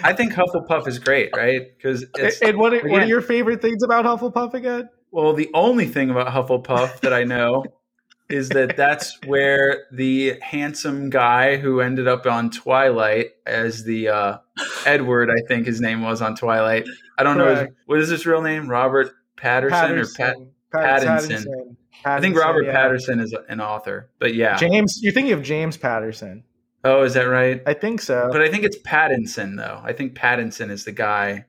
I 0.04 0.14
think 0.14 0.34
Hufflepuff 0.34 0.88
is 0.88 1.00
great, 1.00 1.36
right? 1.36 1.62
Because 1.76 2.06
And, 2.42 2.58
what, 2.58 2.74
are- 2.74 2.88
what 2.88 3.04
are 3.04 3.08
your 3.08 3.22
favorite 3.22 3.62
things 3.62 3.84
about 3.84 4.06
Hufflepuff 4.06 4.54
again? 4.54 4.90
well, 5.12 5.34
the 5.34 5.50
only 5.54 5.88
thing 5.88 6.10
about 6.10 6.28
Hufflepuff 6.28 7.00
that 7.02 7.14
I 7.14 7.24
know 7.24 7.66
is 8.30 8.50
that 8.50 8.78
that's 8.78 9.18
where 9.26 9.86
the 9.92 10.38
handsome 10.42 11.10
guy 11.10 11.58
who 11.58 11.82
ended 11.82 12.08
up 12.08 12.26
on 12.28 12.52
Twilight 12.52 13.32
as 13.48 13.84
the 13.84 14.10
uh, 14.10 14.38
Edward, 14.86 15.32
I 15.32 15.42
think 15.48 15.66
his 15.66 15.82
name 15.82 16.04
was 16.04 16.22
on 16.22 16.36
Twilight. 16.36 16.86
I 17.18 17.24
don't 17.24 17.38
know 17.38 17.56
his, 17.56 17.68
what 17.88 18.00
is 18.00 18.10
his 18.10 18.26
real 18.28 18.42
name, 18.42 18.70
Robert 18.70 19.12
Patterson, 19.36 19.98
or 19.98 20.06
Pat. 20.06 20.36
Pat- 20.72 21.02
Pattinson. 21.02 21.46
Pattinson. 21.46 21.76
I 22.06 22.22
think 22.22 22.38
Robert 22.38 22.66
yeah. 22.66 22.72
Patterson 22.72 23.20
is 23.20 23.36
an 23.50 23.60
author, 23.60 24.10
but 24.20 24.34
yeah. 24.36 24.56
James, 24.58 25.00
you're 25.02 25.12
thinking 25.12 25.34
of 25.34 25.42
James 25.42 25.76
Patterson. 25.76 26.44
Oh, 26.84 27.04
is 27.04 27.14
that 27.14 27.24
right? 27.24 27.62
I 27.66 27.74
think 27.74 28.02
so. 28.02 28.30
But 28.32 28.42
I 28.42 28.50
think 28.50 28.64
it's 28.64 28.78
Pattinson 28.80 29.58
though. 29.58 29.80
I 29.84 29.94
think 29.94 30.14
Pattinson 30.16 30.70
is 30.72 30.86
the 30.86 30.92
guy 30.92 31.46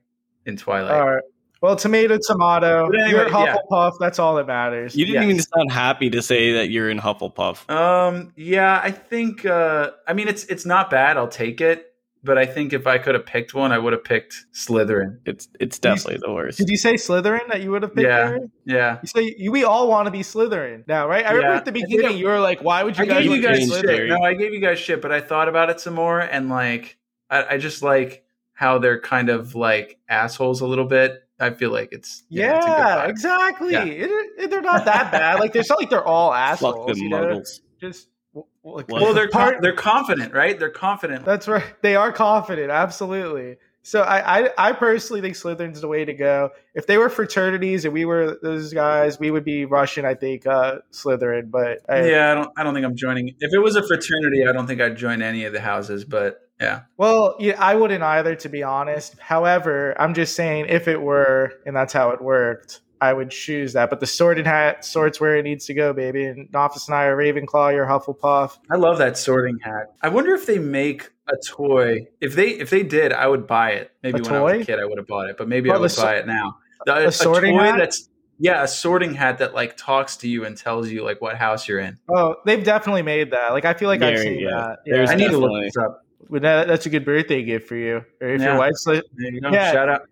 in 0.47 0.57
Twilight. 0.57 0.93
all 0.93 1.11
right. 1.15 1.23
Well, 1.63 1.77
tomato, 1.77 2.17
tomato. 2.27 2.87
Anyway, 2.87 3.11
you're 3.11 3.29
yeah. 3.29 3.57
Hufflepuff. 3.71 3.93
That's 4.01 4.19
all 4.19 4.37
that 4.37 4.47
matters. 4.47 4.97
You 4.97 5.05
didn't 5.05 5.25
Yes. 5.29 5.31
even 5.31 5.43
sound 5.43 5.71
happy 5.73 6.09
to 6.09 6.23
say 6.23 6.55
that 6.55 6.71
you're 6.71 6.89
in 6.89 6.99
Hufflepuff. 6.99 7.69
Um, 7.71 8.33
yeah, 8.35 8.81
I 8.83 8.91
think. 8.91 9.45
Uh, 9.45 9.91
I 10.09 10.15
mean, 10.15 10.27
it's 10.29 10.45
it's 10.45 10.65
not 10.65 10.89
bad. 10.89 11.19
I'll 11.19 11.29
take 11.29 11.61
it. 11.61 11.90
But 12.23 12.37
I 12.37 12.45
think 12.45 12.75
if 12.75 12.87
I 12.87 12.99
could 12.99 13.15
have 13.15 13.25
picked 13.25 13.55
one, 13.55 13.73
I 13.73 13.79
would 13.79 13.95
have 13.95 14.05
picked 14.05 14.45
Slytherin. 14.55 15.21
It's 15.25 15.49
it's 15.59 15.79
definitely 15.79 16.19
the 16.23 16.31
worst. 16.33 16.59
Did 16.59 16.69
you 16.69 16.77
say 16.77 16.95
Slytherin 16.95 17.49
that 17.49 17.63
you 17.63 17.71
would 17.71 17.83
have 17.83 17.95
picked? 17.95 18.07
Yeah. 18.07 18.29
Gary? 18.31 18.41
Yeah, 18.67 18.99
You 19.03 19.09
say 19.09 19.35
you, 19.39 19.51
we 19.51 19.65
all 19.65 19.89
want 19.89 20.05
to 20.07 20.11
be 20.11 20.21
Slytherin 20.21 20.87
now, 20.87 21.09
right? 21.09 21.25
I 21.25 21.31
remember 21.33 21.55
at 21.57 21.65
the 21.65 21.73
beginning 21.73 22.07
I- 22.07 22.11
you 22.11 22.27
were 22.27 22.39
like, 22.41 22.63
"Why 22.63 22.83
would 22.83 22.99
you 22.99 23.05
I 23.05 23.07
guys 23.07 23.23
gave 23.27 23.33
you 23.37 23.43
guys 23.43 23.59
be 23.61 23.67
shit. 23.75 23.85
Slytherin?" 23.87 24.09
No, 24.09 24.23
I 24.23 24.35
gave 24.35 24.53
you 24.53 24.61
guys 24.61 24.79
shit, 24.79 25.01
but 25.01 25.13
I 25.13 25.21
thought 25.23 25.49
about 25.49 25.71
it 25.71 25.81
some 25.81 25.95
more, 25.95 26.21
and 26.21 26.51
like, 26.51 26.99
I, 27.31 27.55
I 27.55 27.57
just 27.59 27.83
like 27.83 28.23
how 28.53 28.79
they're 28.79 29.01
kind 29.01 29.31
of 29.31 29.55
like 29.55 29.99
assholes 30.09 30.61
a 30.61 30.67
little 30.67 30.85
bit. 30.85 31.23
I 31.39 31.49
feel 31.51 31.71
like 31.71 31.89
it's 31.93 32.23
Yeah, 32.29 32.57
it's 32.59 32.67
a 32.67 33.01
good 33.07 33.11
exactly. 33.13 33.73
Yeah. 33.73 33.85
It- 33.87 34.11
it- 34.39 34.51
they're 34.51 34.61
not 34.61 34.85
that 34.85 35.11
bad. 35.11 35.41
Like, 35.41 35.57
it's 35.57 35.71
not 35.71 35.79
like 35.81 35.89
they're 35.89 36.05
all 36.07 36.35
assholes. 36.35 36.75
Fuck 36.75 36.81
assholes. 36.83 36.99
them 36.99 37.03
You 37.05 37.09
know? 37.09 37.23
muggles. 37.39 37.61
Just 37.81 38.09
w- 38.35 38.47
w- 38.65 38.77
like, 38.77 38.89
Well, 38.89 39.15
they're 39.15 39.29
part. 39.29 39.55
con- 39.55 39.63
they're 39.63 39.73
confident, 39.75 40.33
right? 40.35 40.59
They're 40.59 40.71
confident. 40.71 41.25
That's 41.25 41.49
right. 41.49 41.65
They 41.83 41.97
are 41.97 42.13
confident. 42.13 42.71
Absolutely. 42.71 43.57
So 43.83 44.03
I, 44.03 44.41
I, 44.41 44.51
I 44.59 44.73
personally 44.73 45.23
think 45.23 45.37
Slytherin's 45.37 45.81
the 45.81 45.89
way 45.89 46.05
to 46.05 46.13
go. 46.13 46.51
If 46.75 46.87
they 46.87 46.99
were 46.99 47.09
fraternities 47.09 47.87
and 47.87 47.95
we 47.95 48.05
were 48.05 48.39
those 48.43 48.75
guys, 48.75 49.19
we 49.19 49.31
would 49.31 49.43
be 49.45 49.65
Russian. 49.65 50.05
I 50.05 50.15
think 50.15 50.47
uh, 50.47 50.81
Slytherin. 50.93 51.51
But 51.51 51.79
I, 51.89 52.05
yeah, 52.11 52.31
I 52.31 52.35
don't. 52.35 52.51
I 52.59 52.63
don't 52.63 52.75
think 52.75 52.85
I'm 52.85 52.95
joining. 52.97 53.29
If 53.41 53.55
it 53.55 53.59
was 53.59 53.77
a 53.77 53.87
fraternity, 53.87 54.47
I 54.47 54.53
don't 54.53 54.67
think 54.67 54.83
I'd 54.83 54.97
join 54.99 55.23
any 55.23 55.45
of 55.45 55.55
the 55.55 55.61
houses. 55.63 56.05
But 56.05 56.41
yeah, 56.61 56.83
Well, 56.99 57.37
yeah, 57.41 57.55
I 57.59 57.75
wouldn't 57.75 58.03
either, 58.03 58.35
to 58.37 58.51
be 58.51 58.63
honest. 58.63 59.19
However, 59.19 59.99
I'm 59.99 60.13
just 60.13 60.37
saying 60.37 60.67
if 60.69 60.87
it 60.87 61.01
were, 61.01 61.55
and 61.65 61.75
that's 61.75 61.95
how 61.95 62.11
it 62.11 62.21
worked, 62.21 62.83
I 63.01 63.13
would 63.13 63.31
choose 63.31 63.73
that. 63.73 63.89
But 63.91 64.01
the 64.01 64.07
sorted 64.07 64.47
hat 64.47 64.85
sorts 64.85 65.21
where 65.21 65.37
it 65.37 65.43
needs 65.43 65.67
to 65.67 65.75
go, 65.75 65.93
baby. 65.93 66.25
And 66.25 66.51
Nafis 66.53 66.87
and 66.87 66.95
I 66.95 67.05
are 67.05 67.17
Ravenclaw, 67.17 67.73
you're 67.73 67.87
Hufflepuff. 67.87 68.59
I 68.71 68.77
love 68.77 68.99
that 68.99 69.17
sorting 69.17 69.59
hat. 69.59 69.95
I 70.03 70.09
wonder 70.09 70.35
if 70.35 70.47
they 70.47 70.59
make 70.59 71.11
a 71.29 71.35
toy. 71.49 72.09
If 72.21 72.35
they 72.35 72.49
if 72.51 72.71
they 72.71 72.83
did, 72.83 73.13
I 73.13 73.27
would 73.27 73.47
buy 73.47 73.71
it. 73.71 73.91
Maybe 74.03 74.21
A 74.21 74.23
when 74.23 74.35
I 74.35 74.41
was 74.41 74.63
a 74.63 74.65
kid, 74.65 74.79
I 74.81 74.85
would 74.85 74.99
have 74.99 75.07
bought 75.07 75.31
it. 75.31 75.37
But 75.39 75.49
maybe 75.49 75.69
Well, 75.71 75.79
I 75.79 75.81
would 75.81 75.97
buy 75.97 76.17
it 76.17 76.27
now. 76.27 76.59
The- 76.87 77.09
a 77.09 77.13
sorting 77.13 77.57
toy 77.57 77.65
hat? 77.65 77.79
that's 77.79 78.09
yeah, 78.43 78.63
a 78.63 78.69
sorting 78.69 79.13
hat 79.15 79.39
that 79.39 79.55
like 79.55 79.77
talks 79.77 80.17
to 80.19 80.29
you 80.29 80.45
and 80.47 80.57
tells 80.57 80.89
you 80.89 81.05
like 81.05 81.21
what 81.21 81.37
house 81.37 81.69
you're 81.69 81.79
in. 81.79 81.99
Oh, 82.09 82.37
they've 82.47 82.65
definitely 82.65 83.03
made 83.03 83.33
that. 83.33 83.53
Like 83.53 83.67
I 83.67 83.75
feel 83.75 83.89
like 83.89 84.01
I've 84.03 84.19
seen 84.19 84.41
yeah. 84.41 84.51
that. 84.51 84.79
There's 84.87 85.11
I 85.11 85.15
need 85.15 85.31
to 85.31 85.39
look 85.39 85.51
Definitely. 85.51 85.65
this 85.67 85.77
up. 85.77 86.05
Well, 86.29 86.41
that's 86.41 86.87
a 86.87 86.91
good 86.91 87.05
birthday 87.05 87.43
gift 87.43 87.69
for 87.69 87.77
you. 87.77 88.05
Or 88.21 88.29
if 88.29 88.41
Yeah. 88.41 88.51
your 88.51 88.59
wife's 88.59 88.87
like, 88.87 89.03
There 89.15 89.33
you 89.33 89.41
go. 89.43 89.51
Yeah. 89.51 89.73
Shout 89.73 89.89
out. 89.91 90.03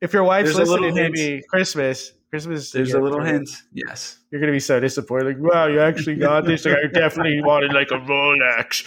If 0.00 0.12
your 0.12 0.24
wife's 0.24 0.54
There's 0.54 0.68
listening, 0.68 0.96
hint. 0.96 1.14
maybe 1.14 1.42
Christmas. 1.48 2.12
Christmas. 2.30 2.70
There's 2.70 2.94
a 2.94 3.00
little 3.00 3.22
hint. 3.22 3.50
Yes. 3.72 4.18
You're 4.30 4.40
gonna 4.40 4.52
be 4.52 4.60
so 4.60 4.78
disappointed. 4.78 5.36
Like, 5.38 5.52
wow, 5.52 5.66
you 5.66 5.80
actually 5.80 6.14
got 6.14 6.44
this. 6.44 6.64
Like, 6.64 6.76
I 6.76 6.86
definitely 6.86 7.40
wanted 7.42 7.72
like 7.72 7.90
a 7.90 7.94
Rolex. 7.94 8.84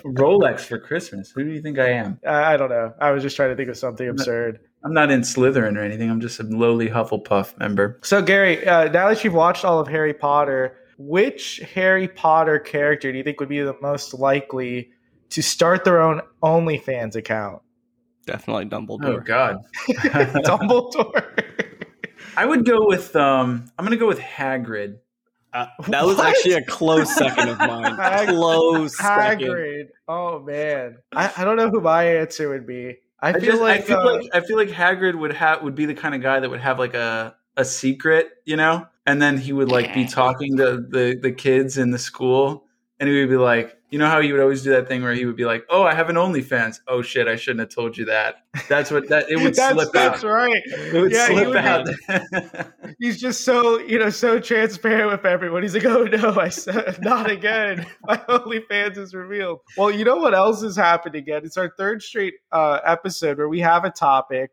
Rolex 0.04 0.60
for 0.60 0.78
Christmas. 0.78 1.30
Who 1.30 1.44
do 1.44 1.50
you 1.50 1.62
think 1.62 1.78
I 1.78 1.90
am? 1.90 2.18
I 2.26 2.56
don't 2.56 2.70
know. 2.70 2.92
I 3.00 3.12
was 3.12 3.22
just 3.22 3.36
trying 3.36 3.50
to 3.50 3.56
think 3.56 3.68
of 3.68 3.76
something 3.76 4.08
absurd. 4.08 4.58
I'm 4.84 4.92
not 4.92 5.10
in 5.10 5.20
Slytherin 5.20 5.76
or 5.76 5.82
anything. 5.82 6.10
I'm 6.10 6.20
just 6.20 6.40
a 6.40 6.42
lowly 6.42 6.88
Hufflepuff 6.88 7.58
member. 7.58 8.00
So, 8.02 8.22
Gary, 8.22 8.66
uh, 8.66 8.84
now 8.90 9.08
that 9.08 9.22
you've 9.22 9.34
watched 9.34 9.64
all 9.64 9.78
of 9.78 9.86
Harry 9.88 10.14
Potter, 10.14 10.76
which 10.98 11.60
Harry 11.74 12.08
Potter 12.08 12.58
character 12.58 13.12
do 13.12 13.18
you 13.18 13.24
think 13.24 13.40
would 13.40 13.48
be 13.48 13.60
the 13.60 13.76
most 13.80 14.14
likely 14.14 14.90
to 15.30 15.42
start 15.42 15.84
their 15.84 16.00
own 16.00 16.22
OnlyFans 16.42 17.14
account? 17.14 17.62
Definitely 18.30 18.66
Dumbledore. 18.66 19.04
Oh 19.04 19.20
God. 19.20 19.58
Dumbledore. 19.88 21.24
I 22.36 22.46
would 22.46 22.64
go 22.64 22.86
with 22.86 23.16
um 23.16 23.64
I'm 23.76 23.84
gonna 23.84 23.96
go 23.96 24.06
with 24.06 24.20
Hagrid. 24.20 24.98
Uh, 25.52 25.66
that 25.88 26.06
was 26.06 26.18
What? 26.18 26.28
actually 26.28 26.54
a 26.54 26.64
close 26.64 27.12
second 27.12 27.48
of 27.48 27.58
mine. 27.58 27.96
Hag- 27.96 28.28
close 28.28 28.96
second. 28.96 29.48
Hagrid. 29.48 29.88
Oh 30.06 30.38
man, 30.38 30.98
I, 31.12 31.32
I 31.38 31.44
don't 31.44 31.56
know 31.56 31.70
who 31.70 31.80
my 31.80 32.04
answer 32.04 32.48
would 32.48 32.68
be. 32.68 32.98
I 33.20 33.30
I, 33.30 33.32
feel 33.32 33.42
just, 33.42 33.60
like 33.60 33.80
I 33.80 33.82
feel 33.82 33.98
uh, 33.98 34.16
like 34.16 34.30
I 34.32 34.40
feel 34.42 34.56
like 34.56 34.68
Hagrid 34.68 35.16
would 35.18 35.32
have 35.32 35.62
would 35.62 35.74
be 35.74 35.86
the 35.86 35.94
kind 35.94 36.14
of 36.14 36.22
guy 36.22 36.38
that 36.38 36.48
would 36.48 36.60
have 36.60 36.78
like 36.78 36.94
a 36.94 37.34
a 37.56 37.64
secret, 37.64 38.30
you 38.44 38.56
know, 38.56 38.86
and 39.06 39.20
then 39.20 39.36
he 39.38 39.52
would 39.52 39.68
like 39.70 39.92
be 39.92 40.06
talking 40.06 40.56
to 40.58 40.76
the 40.88 41.18
the 41.20 41.32
kids 41.32 41.78
in 41.78 41.90
the 41.90 41.98
school, 41.98 42.64
and 43.00 43.08
he 43.08 43.18
would 43.20 43.30
be 43.30 43.36
like, 43.36 43.76
you 43.90 43.98
know 43.98 44.06
how 44.06 44.20
he 44.20 44.30
would 44.30 44.40
always 44.40 44.62
do 44.62 44.70
that 44.70 44.86
thing 44.86 45.02
where 45.02 45.14
he 45.14 45.26
would 45.26 45.34
be 45.34 45.44
like, 45.44 45.64
oh, 45.68 45.82
I 45.82 45.94
have 45.94 46.08
an 46.10 46.14
OnlyFans. 46.16 46.76
Oh 46.86 47.02
shit, 47.02 47.26
I 47.26 47.34
shouldn't 47.34 47.58
have 47.60 47.70
told 47.70 47.98
you 47.98 48.04
that. 48.04 48.36
That's 48.68 48.92
what 48.92 49.08
that 49.08 49.28
it 49.28 49.36
would 49.36 49.54
that's, 49.56 49.72
slip 49.74 49.90
that's 49.92 50.22
out. 50.22 50.30
right. 50.30 50.62
It 50.64 51.00
would 51.00 51.10
Yeah, 51.10 51.28
he 51.28 51.34
slip 51.34 51.48
would 51.48 52.62
be- 52.84 52.94
He's 53.00 53.20
just 53.20 53.44
so 53.44 53.80
you 53.80 53.98
know 53.98 54.10
so 54.10 54.38
transparent 54.38 55.10
with 55.10 55.24
everyone. 55.24 55.62
He's 55.62 55.74
like, 55.74 55.84
"Oh 55.86 56.04
no, 56.04 56.38
I 56.38 56.50
said 56.50 56.98
not 57.02 57.28
again. 57.28 57.84
My 58.04 58.16
OnlyFans 58.18 58.96
is 58.96 59.12
revealed." 59.12 59.58
Well, 59.76 59.90
you 59.90 60.04
know 60.04 60.16
what 60.16 60.34
else 60.34 60.62
has 60.62 60.76
happened 60.76 61.16
again? 61.16 61.42
It's 61.44 61.56
our 61.56 61.72
third 61.76 62.02
straight 62.02 62.34
uh, 62.52 62.78
episode 62.84 63.38
where 63.38 63.48
we 63.48 63.58
have 63.60 63.84
a 63.84 63.90
topic, 63.90 64.50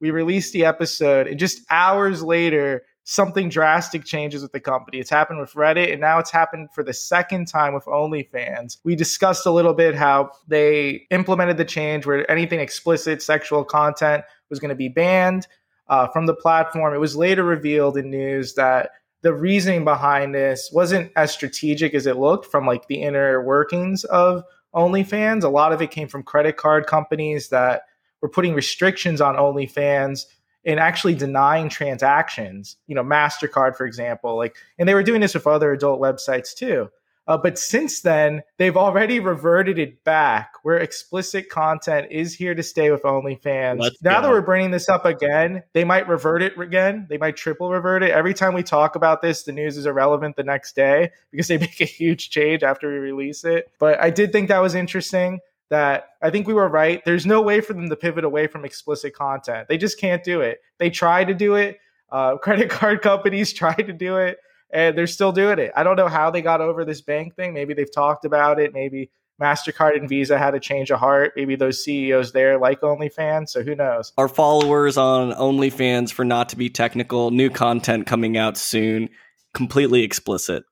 we 0.00 0.10
release 0.10 0.50
the 0.50 0.66
episode, 0.66 1.26
and 1.26 1.38
just 1.38 1.62
hours 1.70 2.22
later, 2.22 2.82
something 3.04 3.50
drastic 3.50 4.04
changes 4.04 4.42
with 4.42 4.52
the 4.52 4.60
company. 4.60 4.98
It's 4.98 5.10
happened 5.10 5.38
with 5.38 5.52
Reddit, 5.52 5.92
and 5.92 6.00
now 6.00 6.18
it's 6.18 6.30
happened 6.30 6.70
for 6.74 6.82
the 6.82 6.94
second 6.94 7.46
time 7.46 7.74
with 7.74 7.84
OnlyFans. 7.84 8.78
We 8.82 8.96
discussed 8.96 9.46
a 9.46 9.50
little 9.50 9.74
bit 9.74 9.94
how 9.94 10.30
they 10.48 11.06
implemented 11.10 11.58
the 11.58 11.66
change 11.66 12.06
where 12.06 12.28
anything 12.30 12.60
explicit 12.60 13.22
sexual 13.22 13.62
content 13.62 14.24
was 14.48 14.58
going 14.58 14.70
to 14.70 14.74
be 14.74 14.88
banned 14.88 15.46
uh, 15.88 16.08
from 16.08 16.24
the 16.26 16.34
platform. 16.34 16.94
It 16.94 16.98
was 16.98 17.14
later 17.14 17.44
revealed 17.44 17.98
in 17.98 18.10
news 18.10 18.54
that 18.54 18.90
the 19.20 19.34
reasoning 19.34 19.84
behind 19.84 20.34
this 20.34 20.70
wasn't 20.72 21.12
as 21.14 21.30
strategic 21.30 21.94
as 21.94 22.06
it 22.06 22.16
looked 22.16 22.46
from 22.46 22.66
like 22.66 22.88
the 22.88 23.02
inner 23.02 23.42
workings 23.42 24.04
of 24.04 24.44
OnlyFans. 24.74 25.44
A 25.44 25.48
lot 25.48 25.72
of 25.72 25.82
it 25.82 25.90
came 25.90 26.08
from 26.08 26.22
credit 26.22 26.56
card 26.56 26.86
companies 26.86 27.48
that 27.50 27.82
were 28.22 28.28
putting 28.30 28.54
restrictions 28.54 29.20
on 29.20 29.36
OnlyFans 29.36 30.24
and 30.64 30.80
actually 30.80 31.14
denying 31.14 31.68
transactions. 31.68 32.76
You 32.86 32.94
know, 32.94 33.04
Mastercard, 33.04 33.76
for 33.76 33.86
example, 33.86 34.36
like, 34.36 34.56
and 34.78 34.88
they 34.88 34.94
were 34.94 35.02
doing 35.02 35.20
this 35.20 35.34
with 35.34 35.46
other 35.46 35.72
adult 35.72 36.00
websites 36.00 36.54
too. 36.54 36.90
Uh, 37.26 37.38
but 37.38 37.58
since 37.58 38.02
then, 38.02 38.42
they've 38.58 38.76
already 38.76 39.18
reverted 39.18 39.78
it 39.78 40.04
back 40.04 40.52
where 40.62 40.76
explicit 40.76 41.48
content 41.48 42.08
is 42.10 42.34
here 42.34 42.54
to 42.54 42.62
stay 42.62 42.90
with 42.90 43.02
OnlyFans. 43.02 43.80
Let's 43.80 44.02
now 44.02 44.20
that 44.20 44.28
we're 44.28 44.42
bringing 44.42 44.70
this 44.70 44.90
up 44.90 45.06
again, 45.06 45.62
they 45.72 45.84
might 45.84 46.06
revert 46.06 46.42
it 46.42 46.58
again. 46.58 47.06
They 47.08 47.16
might 47.16 47.36
triple 47.36 47.70
revert 47.70 48.02
it. 48.02 48.10
Every 48.10 48.34
time 48.34 48.52
we 48.52 48.62
talk 48.62 48.94
about 48.94 49.22
this, 49.22 49.44
the 49.44 49.52
news 49.52 49.78
is 49.78 49.86
irrelevant 49.86 50.36
the 50.36 50.42
next 50.42 50.76
day 50.76 51.12
because 51.30 51.48
they 51.48 51.56
make 51.58 51.80
a 51.80 51.86
huge 51.86 52.28
change 52.28 52.62
after 52.62 52.88
we 52.88 52.98
release 52.98 53.44
it. 53.44 53.70
But 53.78 54.00
I 54.00 54.10
did 54.10 54.30
think 54.30 54.48
that 54.48 54.60
was 54.60 54.74
interesting 54.74 55.40
that 55.74 56.10
I 56.22 56.30
think 56.30 56.46
we 56.46 56.54
were 56.54 56.68
right. 56.68 57.04
There's 57.04 57.26
no 57.26 57.42
way 57.42 57.60
for 57.60 57.72
them 57.72 57.88
to 57.90 57.96
pivot 57.96 58.22
away 58.22 58.46
from 58.46 58.64
explicit 58.64 59.12
content. 59.12 59.66
They 59.68 59.76
just 59.76 59.98
can't 59.98 60.22
do 60.22 60.40
it. 60.40 60.60
They 60.78 60.88
tried 60.88 61.26
to 61.26 61.34
do 61.34 61.56
it. 61.56 61.78
Uh, 62.12 62.36
credit 62.42 62.70
card 62.70 63.02
companies 63.02 63.52
tried 63.62 63.82
to 63.88 63.92
do 63.92 64.18
it 64.18 64.38
and 64.72 64.96
they're 64.96 65.08
still 65.08 65.32
doing 65.32 65.58
it. 65.58 65.72
I 65.74 65.82
don't 65.82 65.96
know 65.96 66.06
how 66.06 66.30
they 66.30 66.42
got 66.42 66.60
over 66.60 66.84
this 66.84 67.00
bank 67.00 67.34
thing. 67.34 67.54
Maybe 67.54 67.74
they've 67.74 67.92
talked 67.92 68.24
about 68.24 68.60
it. 68.60 68.72
Maybe 68.72 69.10
MasterCard 69.42 69.96
and 69.96 70.08
Visa 70.08 70.38
had 70.38 70.54
a 70.54 70.60
change 70.60 70.92
of 70.92 71.00
heart. 71.00 71.32
Maybe 71.34 71.56
those 71.56 71.82
CEOs 71.82 72.30
there 72.30 72.56
like 72.56 72.80
OnlyFans. 72.80 73.48
So 73.48 73.64
who 73.64 73.74
knows? 73.74 74.12
Our 74.16 74.28
followers 74.28 74.96
on 74.96 75.32
OnlyFans 75.32 76.12
for 76.12 76.24
not 76.24 76.50
to 76.50 76.56
be 76.56 76.70
technical, 76.70 77.32
new 77.32 77.50
content 77.50 78.06
coming 78.06 78.36
out 78.36 78.56
soon, 78.56 79.08
completely 79.54 80.02
explicit. 80.02 80.64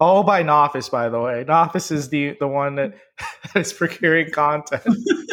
All 0.00 0.22
by 0.24 0.42
Nafis, 0.42 0.90
by 0.90 1.08
the 1.08 1.20
way. 1.20 1.44
Nafis 1.46 1.90
is 1.92 2.08
the, 2.10 2.36
the 2.40 2.48
one 2.48 2.74
that 2.74 2.94
is 3.54 3.72
procuring 3.72 4.30
content. 4.30 4.82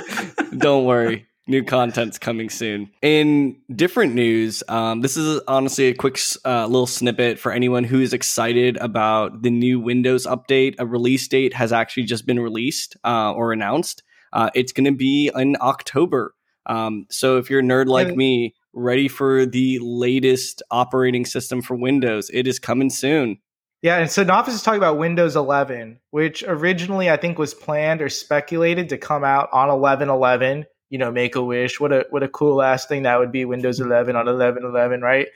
Don't 0.58 0.86
worry. 0.86 1.28
New 1.48 1.64
content's 1.64 2.20
coming 2.20 2.50
soon. 2.50 2.92
In 3.02 3.58
different 3.76 4.14
news, 4.14 4.64
um, 4.70 5.02
this 5.02 5.18
is 5.18 5.42
honestly 5.48 5.88
a 5.88 5.94
quick 5.94 6.20
uh, 6.46 6.68
little 6.68 6.86
snippet 6.88 7.40
for 7.40 7.52
anyone 7.52 7.84
who 7.84 8.00
is 8.00 8.14
excited 8.14 8.78
about 8.78 9.42
the 9.42 9.50
new 9.50 9.80
Windows 9.80 10.28
update. 10.28 10.76
A 10.78 10.86
release 10.86 11.28
date 11.28 11.54
has 11.56 11.74
actually 11.74 12.04
just 12.04 12.28
been 12.28 12.40
released 12.40 12.96
uh, 13.04 13.34
or 13.34 13.52
announced. 13.52 14.04
Uh, 14.32 14.52
it's 14.54 14.72
going 14.72 14.86
to 14.86 14.96
be 14.96 15.32
in 15.36 15.58
October. 15.60 16.36
Um, 16.68 17.08
so 17.10 17.38
if 17.38 17.50
you're 17.50 17.60
a 17.62 17.64
nerd 17.64 17.88
like 17.88 18.10
And- 18.10 18.18
me, 18.18 18.54
ready 18.74 19.08
for 19.08 19.46
the 19.46 19.80
latest 19.80 20.62
operating 20.72 21.26
system 21.26 21.62
for 21.62 21.76
Windows, 21.76 22.30
it 22.34 22.48
is 22.48 22.60
coming 22.60 22.90
soon. 22.90 23.40
Yeah, 23.82 23.98
and 23.98 24.12
so 24.12 24.24
Nafis 24.24 24.50
is 24.50 24.62
talking 24.62 24.78
about 24.78 25.00
Windows 25.00 25.36
11, 25.36 26.00
which 26.12 26.44
originally 26.48 27.10
I 27.10 27.18
think 27.18 27.40
was 27.40 27.54
planned 27.54 28.02
or 28.02 28.10
speculated 28.10 28.90
to 28.90 28.98
come 28.98 29.24
out 29.24 29.50
on 29.52 29.70
11.11. 29.70 30.66
You 30.90 30.98
know, 31.00 31.12
make 31.12 31.36
a 31.36 31.44
wish. 31.44 31.80
What 31.80 31.92
a 31.92 32.06
what 32.10 32.22
a 32.22 32.28
cool 32.28 32.62
ass 32.62 32.86
thing 32.86 33.04
that 33.04 33.18
would 33.18 33.32
be. 33.32 33.46
Windows 33.46 33.80
mm-hmm. 33.80 33.92
11 33.92 34.16
on 34.16 34.26
11.11, 34.26 35.02
right? 35.02 35.28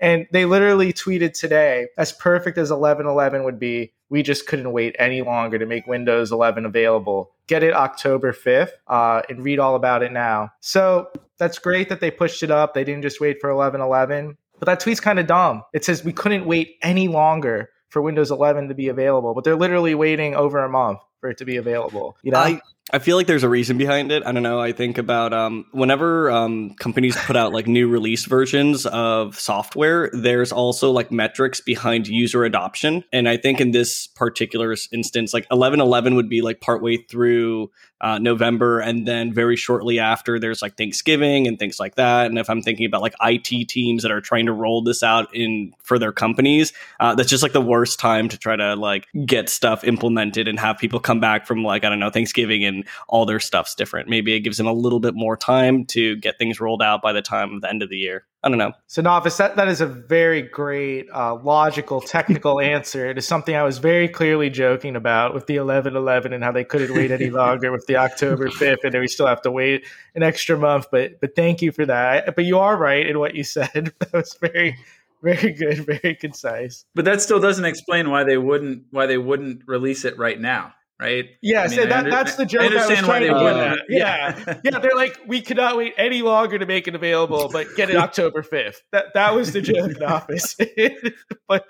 And 0.00 0.26
they 0.32 0.44
literally 0.44 0.92
tweeted 0.92 1.38
today, 1.38 1.86
as 1.96 2.12
perfect 2.12 2.58
as 2.58 2.70
11.11 2.70 3.44
would 3.44 3.60
be, 3.60 3.92
we 4.10 4.22
just 4.22 4.46
couldn't 4.46 4.72
wait 4.72 4.96
any 4.98 5.22
longer 5.22 5.58
to 5.58 5.66
make 5.66 5.86
Windows 5.86 6.32
11 6.32 6.66
available. 6.66 7.33
Get 7.46 7.62
it 7.62 7.74
October 7.74 8.32
5th 8.32 8.70
uh, 8.86 9.22
and 9.28 9.44
read 9.44 9.58
all 9.58 9.74
about 9.74 10.02
it 10.02 10.12
now. 10.12 10.50
So 10.60 11.10
that's 11.38 11.58
great 11.58 11.88
that 11.88 12.00
they 12.00 12.10
pushed 12.10 12.42
it 12.42 12.50
up. 12.50 12.74
They 12.74 12.84
didn't 12.84 13.02
just 13.02 13.20
wait 13.20 13.38
for 13.40 13.50
11.11. 13.50 14.36
But 14.58 14.66
that 14.66 14.80
tweet's 14.80 15.00
kind 15.00 15.18
of 15.18 15.26
dumb. 15.26 15.62
It 15.72 15.84
says 15.84 16.04
we 16.04 16.12
couldn't 16.12 16.46
wait 16.46 16.76
any 16.82 17.08
longer 17.08 17.70
for 17.90 18.02
Windows 18.02 18.30
11 18.30 18.68
to 18.68 18.74
be 18.74 18.88
available, 18.88 19.34
but 19.34 19.44
they're 19.44 19.56
literally 19.56 19.94
waiting 19.94 20.34
over 20.34 20.58
a 20.58 20.68
month 20.68 20.98
for 21.20 21.30
it 21.30 21.38
to 21.38 21.44
be 21.44 21.56
available. 21.56 22.16
You 22.22 22.32
know, 22.32 22.38
I 22.38 22.60
I 22.94 23.00
feel 23.00 23.16
like 23.16 23.26
there's 23.26 23.42
a 23.42 23.48
reason 23.48 23.76
behind 23.76 24.12
it. 24.12 24.24
I 24.24 24.30
don't 24.30 24.44
know. 24.44 24.60
I 24.60 24.70
think 24.70 24.98
about 24.98 25.32
um, 25.32 25.66
whenever 25.72 26.30
um, 26.30 26.76
companies 26.76 27.16
put 27.24 27.34
out 27.34 27.52
like 27.52 27.66
new 27.66 27.88
release 27.88 28.24
versions 28.24 28.86
of 28.86 29.36
software, 29.36 30.10
there's 30.12 30.52
also 30.52 30.92
like 30.92 31.10
metrics 31.10 31.60
behind 31.60 32.06
user 32.06 32.44
adoption. 32.44 33.02
And 33.12 33.28
I 33.28 33.36
think 33.36 33.60
in 33.60 33.72
this 33.72 34.06
particular 34.06 34.76
instance, 34.92 35.34
like 35.34 35.42
1111 35.46 36.14
would 36.14 36.28
be 36.28 36.40
like 36.40 36.60
partway 36.60 36.98
through 36.98 37.72
uh, 38.04 38.18
November, 38.18 38.80
and 38.80 39.08
then 39.08 39.32
very 39.32 39.56
shortly 39.56 39.98
after, 39.98 40.38
there's 40.38 40.60
like 40.60 40.76
Thanksgiving 40.76 41.46
and 41.46 41.58
things 41.58 41.80
like 41.80 41.94
that. 41.94 42.26
And 42.26 42.38
if 42.38 42.50
I'm 42.50 42.60
thinking 42.60 42.84
about 42.84 43.00
like 43.00 43.14
IT 43.22 43.68
teams 43.68 44.02
that 44.02 44.12
are 44.12 44.20
trying 44.20 44.44
to 44.44 44.52
roll 44.52 44.82
this 44.82 45.02
out 45.02 45.34
in 45.34 45.72
for 45.82 45.98
their 45.98 46.12
companies, 46.12 46.74
uh, 47.00 47.14
that's 47.14 47.30
just 47.30 47.42
like 47.42 47.54
the 47.54 47.62
worst 47.62 47.98
time 47.98 48.28
to 48.28 48.36
try 48.36 48.56
to 48.56 48.76
like 48.76 49.06
get 49.24 49.48
stuff 49.48 49.84
implemented 49.84 50.48
and 50.48 50.60
have 50.60 50.76
people 50.76 51.00
come 51.00 51.18
back 51.18 51.46
from 51.46 51.64
like 51.64 51.82
I 51.82 51.88
don't 51.88 51.98
know 51.98 52.10
Thanksgiving 52.10 52.62
and 52.62 52.83
all 53.08 53.26
their 53.26 53.40
stuff's 53.40 53.74
different. 53.74 54.08
Maybe 54.08 54.34
it 54.34 54.40
gives 54.40 54.56
them 54.56 54.66
a 54.66 54.72
little 54.72 55.00
bit 55.00 55.14
more 55.14 55.36
time 55.36 55.84
to 55.86 56.16
get 56.16 56.38
things 56.38 56.60
rolled 56.60 56.82
out 56.82 57.02
by 57.02 57.12
the 57.12 57.22
time 57.22 57.54
of 57.54 57.60
the 57.60 57.68
end 57.68 57.82
of 57.82 57.90
the 57.90 57.96
year. 57.96 58.24
I 58.42 58.50
don't 58.50 58.58
know. 58.58 58.72
so 58.88 59.00
Nafis, 59.00 59.38
that, 59.38 59.56
that 59.56 59.68
is 59.68 59.80
a 59.80 59.86
very 59.86 60.42
great, 60.42 61.06
uh, 61.10 61.34
logical, 61.36 62.02
technical 62.02 62.60
answer. 62.60 63.06
It 63.06 63.16
is 63.16 63.26
something 63.26 63.56
I 63.56 63.62
was 63.62 63.78
very 63.78 64.06
clearly 64.06 64.50
joking 64.50 64.96
about 64.96 65.32
with 65.32 65.46
the 65.46 65.58
1111 65.58 66.34
and 66.34 66.44
how 66.44 66.52
they 66.52 66.64
couldn't 66.64 66.94
wait 66.94 67.10
any 67.10 67.30
longer 67.30 67.72
with 67.72 67.86
the 67.86 67.96
October 67.96 68.48
5th, 68.48 68.84
and 68.84 68.92
then 68.92 69.00
we 69.00 69.08
still 69.08 69.26
have 69.26 69.40
to 69.42 69.50
wait 69.50 69.86
an 70.14 70.22
extra 70.22 70.58
month. 70.58 70.88
But 70.90 71.20
but 71.20 71.34
thank 71.34 71.62
you 71.62 71.72
for 71.72 71.86
that. 71.86 72.36
But 72.36 72.44
you 72.44 72.58
are 72.58 72.76
right 72.76 73.06
in 73.06 73.18
what 73.18 73.34
you 73.34 73.44
said. 73.44 73.92
That 74.04 74.12
was 74.12 74.36
very 74.38 74.76
very 75.22 75.52
good, 75.52 75.86
very 75.86 76.14
concise. 76.14 76.84
But 76.94 77.06
that 77.06 77.22
still 77.22 77.40
doesn't 77.40 77.64
explain 77.64 78.10
why 78.10 78.24
they 78.24 78.36
wouldn't 78.36 78.84
why 78.90 79.06
they 79.06 79.18
wouldn't 79.18 79.62
release 79.66 80.04
it 80.04 80.18
right 80.18 80.38
now, 80.38 80.74
right? 81.00 81.26
Yeah, 81.42 81.62
I 81.62 81.68
mean, 81.68 81.76
so 81.76 81.86
that, 81.86 81.92
under- 81.92 82.10
that's 82.10 82.36
the 82.36 82.42
I 82.42 82.46
joke 82.46 82.60
I, 82.62 82.64
was 82.64 82.82
understand 82.82 83.06
why 83.06 83.18
trying 83.18 83.22
they 83.22 83.28
to 83.28 83.34
get 83.34 83.42
wouldn't. 83.42 83.80
at. 83.80 83.84
Yeah. 83.88 84.60
yeah, 84.64 84.78
they're 84.78 84.96
like, 84.96 85.18
we 85.26 85.40
cannot 85.40 85.76
wait 85.76 85.94
any 85.96 86.22
longer 86.22 86.58
to 86.58 86.66
make 86.66 86.88
it 86.88 86.94
available, 86.94 87.48
but 87.52 87.66
get 87.76 87.90
it 87.90 87.96
October 88.04 88.42
fifth. 88.42 88.82
That 88.92 89.06
that 89.14 89.34
was 89.34 89.52
the 89.52 89.60
joke 89.60 89.96
in 89.96 90.02
office. 90.02 90.56
but 91.48 91.64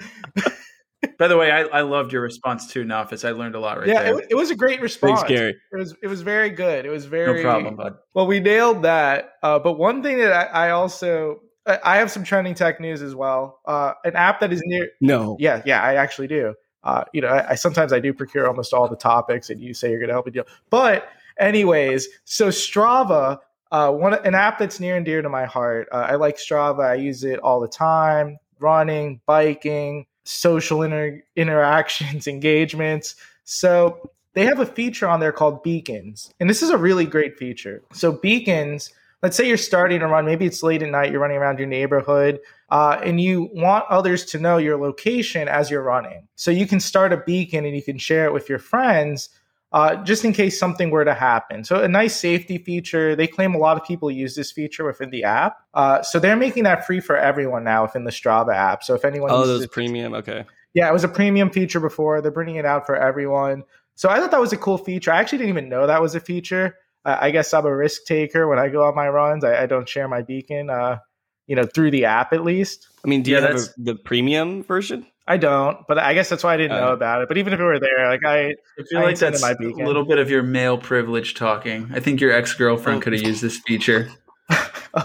By 1.19 1.28
the 1.28 1.37
way, 1.37 1.50
I, 1.50 1.62
I 1.62 1.81
loved 1.83 2.12
your 2.12 2.23
response 2.23 2.66
too, 2.66 2.85
Nafis. 2.85 3.26
I 3.26 3.33
learned 3.33 3.54
a 3.54 3.61
lot 3.61 3.78
right 3.78 3.88
yeah, 3.88 4.02
there. 4.02 4.19
it, 4.19 4.26
it 4.31 4.35
was 4.35 4.50
a 4.50 4.57
great 4.57 4.81
response. 4.81 5.21
Thanks, 5.21 5.33
Gary. 5.33 5.57
It 5.73 5.76
was 5.76 5.95
it 6.02 6.07
was 6.07 6.23
very 6.23 6.50
good. 6.50 6.87
It 6.87 6.90
was 6.90 7.04
very 7.04 7.43
no 7.43 7.43
problem, 7.43 7.76
bud. 7.76 7.95
Well, 8.14 8.26
we 8.26 8.40
nailed 8.40 8.83
that. 8.83 9.33
Uh, 9.43 9.59
but 9.59 9.75
one 9.75 10.02
thing 10.02 10.19
that 10.19 10.33
I, 10.33 10.69
I 10.69 10.71
also 10.71 11.40
I 11.66 11.78
I 11.83 11.97
have 11.99 12.11
some 12.11 12.25
trending 12.25 12.54
tech 12.54 12.81
news 12.81 13.02
as 13.02 13.14
well. 13.14 13.61
Uh, 13.66 13.93
an 14.04 14.16
app 14.16 14.40
that 14.40 14.52
is 14.52 14.62
near. 14.64 14.88
No. 15.00 15.37
Yeah, 15.38 15.62
yeah, 15.66 15.83
I 15.83 15.95
actually 15.97 16.28
do. 16.28 16.54
Uh, 16.85 17.05
you 17.12 17.21
know, 17.21 17.29
I, 17.29 17.50
I 17.50 17.55
sometimes 17.55 17.93
I 17.93 17.99
do 17.99 18.12
procure 18.12 18.47
almost 18.47 18.73
all 18.73 18.87
the 18.88 18.97
topics, 18.97 19.50
and 19.50 19.61
you 19.61 19.75
say 19.75 19.91
you're 19.91 19.99
going 19.99 20.09
to 20.09 20.14
help 20.14 20.26
me 20.26 20.33
deal. 20.33 20.47
But 20.71 21.09
anyways, 21.38 22.09
so 22.25 22.49
Strava, 22.49 23.38
uh, 23.73 23.91
one 23.91 24.14
an 24.14 24.35
app 24.35 24.59
that's 24.59 24.79
near 24.79 24.97
and 24.97 25.05
dear 25.05 25.23
to 25.23 25.29
my 25.29 25.47
heart. 25.47 25.88
Uh, 25.91 26.07
I 26.09 26.14
like 26.17 26.37
Strava. 26.37 26.85
I 26.85 26.95
use 26.95 27.25
it 27.25 27.41
all 27.41 27.59
the 27.59 27.69
time, 27.69 28.38
running, 28.61 29.21
biking, 29.26 30.07
social 30.25 30.83
inter- 30.83 31.23
interactions, 31.37 32.26
engagements. 32.29 33.17
So 33.45 34.11
they 34.35 34.45
have 34.45 34.61
a 34.61 34.67
feature 34.67 35.09
on 35.09 35.21
there 35.21 35.33
called 35.33 35.62
beacons, 35.62 36.33
and 36.38 36.49
this 36.49 36.62
is 36.62 36.71
a 36.71 36.79
really 36.79 37.07
great 37.07 37.38
feature. 37.38 37.83
So 37.93 38.12
beacons. 38.12 38.93
Let's 39.25 39.38
say 39.38 39.49
you're 39.49 39.57
starting 39.57 40.00
to 40.00 40.07
run. 40.07 40.26
Maybe 40.26 40.45
it's 40.45 40.62
late 40.62 40.83
at 40.83 40.90
night. 40.90 41.11
You're 41.11 41.19
running 41.23 41.38
around 41.38 41.59
your 41.59 41.66
neighborhood 41.66 42.40
uh, 42.69 43.00
and 43.02 43.19
you 43.19 43.49
want 43.54 43.87
others 43.88 44.26
to 44.26 44.38
know 44.38 44.59
your 44.59 44.76
location 44.76 45.49
as 45.49 45.71
you're 45.71 45.83
running. 45.83 46.28
So 46.37 46.50
you 46.50 46.66
can 46.66 46.78
start 46.78 47.11
a 47.11 47.16
beacon 47.16 47.64
and 47.64 47.75
you 47.75 47.83
can 47.83 47.97
share 47.97 48.26
it 48.26 48.35
with 48.35 48.50
your 48.50 48.59
friends 48.59 49.31
uh, 49.73 49.97
just 50.04 50.26
in 50.26 50.35
case 50.35 50.59
something 50.59 50.90
were 50.90 51.07
to 51.07 51.14
happen. 51.14 51.64
So 51.64 51.83
a 51.83 51.88
nice 51.88 52.14
safety 52.14 52.59
feature. 52.59 53.16
They 53.16 53.26
claim 53.26 53.54
a 53.54 53.59
lot 53.59 53.81
of 53.81 53.85
people 53.87 54.11
use 54.11 54.37
this 54.37 54.52
feature 54.52 54.85
within 54.85 55.09
the 55.09 55.25
app. 55.25 55.57
Uh, 55.73 56.02
so 56.02 56.19
they're 56.19 56.37
making 56.37 56.64
that 56.64 56.87
free 56.87 57.00
for 57.00 57.16
everyone 57.16 57.64
now 57.64 57.83
within 57.85 58.04
the 58.04 58.11
Strava 58.11 58.54
app. 58.54 58.85
So 58.85 58.95
if 58.95 59.07
anyone 59.07 59.31
Oh, 59.31 59.47
those 59.47 59.62
it- 59.62 59.73
premium. 59.73 60.12
Okay. 60.12 60.45
yeah, 60.75 60.87
it 60.87 60.93
was 60.93 61.02
a 61.02 61.09
premium 61.09 61.49
feature 61.49 61.81
before. 61.81 62.21
They're 62.21 62.31
bringing 62.31 62.57
it 62.57 62.66
out 62.66 62.85
for 62.85 62.95
everyone. 62.95 63.64
So 63.95 64.11
I 64.11 64.21
thought 64.21 64.33
that 64.33 64.40
was 64.40 64.52
a 64.52 64.59
cool 64.59 64.76
feature. 64.76 65.11
I 65.12 65.19
actually 65.19 65.38
didn't 65.38 65.50
even 65.57 65.71
know 65.71 65.87
that 65.87 66.02
was 66.02 66.14
a 66.14 66.21
feature. 66.21 66.76
I 67.04 67.30
guess 67.30 67.52
I'm 67.52 67.66
a 67.66 67.76
risk 67.76 68.04
taker 68.06 68.49
when 68.49 68.58
I 68.58 68.68
go 68.68 68.84
on 68.84 68.94
my 68.94 69.08
runs. 69.08 69.44
I, 69.44 69.62
I 69.62 69.66
don't 69.66 69.88
share 69.88 70.08
my 70.08 70.23
beacon, 70.23 70.70
uh, 70.70 70.99
you 71.46 71.54
know, 71.56 71.64
through 71.64 71.90
the 71.90 72.06
app 72.06 72.32
at 72.32 72.44
least. 72.44 72.88
I 73.04 73.08
mean, 73.08 73.23
do 73.23 73.30
Yeah, 73.30 73.40
you 73.40 73.46
have 73.46 73.56
a, 73.56 73.68
the 73.76 73.94
premium 73.94 74.62
version? 74.64 75.06
I 75.26 75.38
don't, 75.38 75.78
but 75.88 75.99
I 75.99 76.12
guess 76.14 76.28
that's 76.28 76.44
why 76.44 76.52
I 76.54 76.56
didn't 76.58 76.76
know 76.78 76.90
Uh, 76.90 76.94
about 76.94 77.23
it. 77.23 77.28
But 77.28 77.38
even 77.38 77.52
if 77.54 77.61
it 77.61 77.62
were 77.62 77.80
there, 77.80 78.08
like 78.08 78.25
I, 78.26 78.49
I 78.49 78.82
feel 78.90 78.99
I 78.99 79.02
like 79.04 79.18
that's 79.18 79.40
my 79.40 79.52
a 79.61 79.84
little 79.87 80.04
bit 80.04 80.18
of 80.18 80.28
your 80.30 80.42
male 80.42 80.76
privilege 80.76 81.34
talking. 81.34 81.90
I 81.94 82.00
think 82.00 82.20
your 82.20 82.32
ex 82.32 82.52
girlfriend 82.54 82.99
Oh. 82.99 83.02
could 83.02 83.12
have 83.14 83.23
used 83.23 83.42
this 83.42 83.58
feature. 83.58 84.08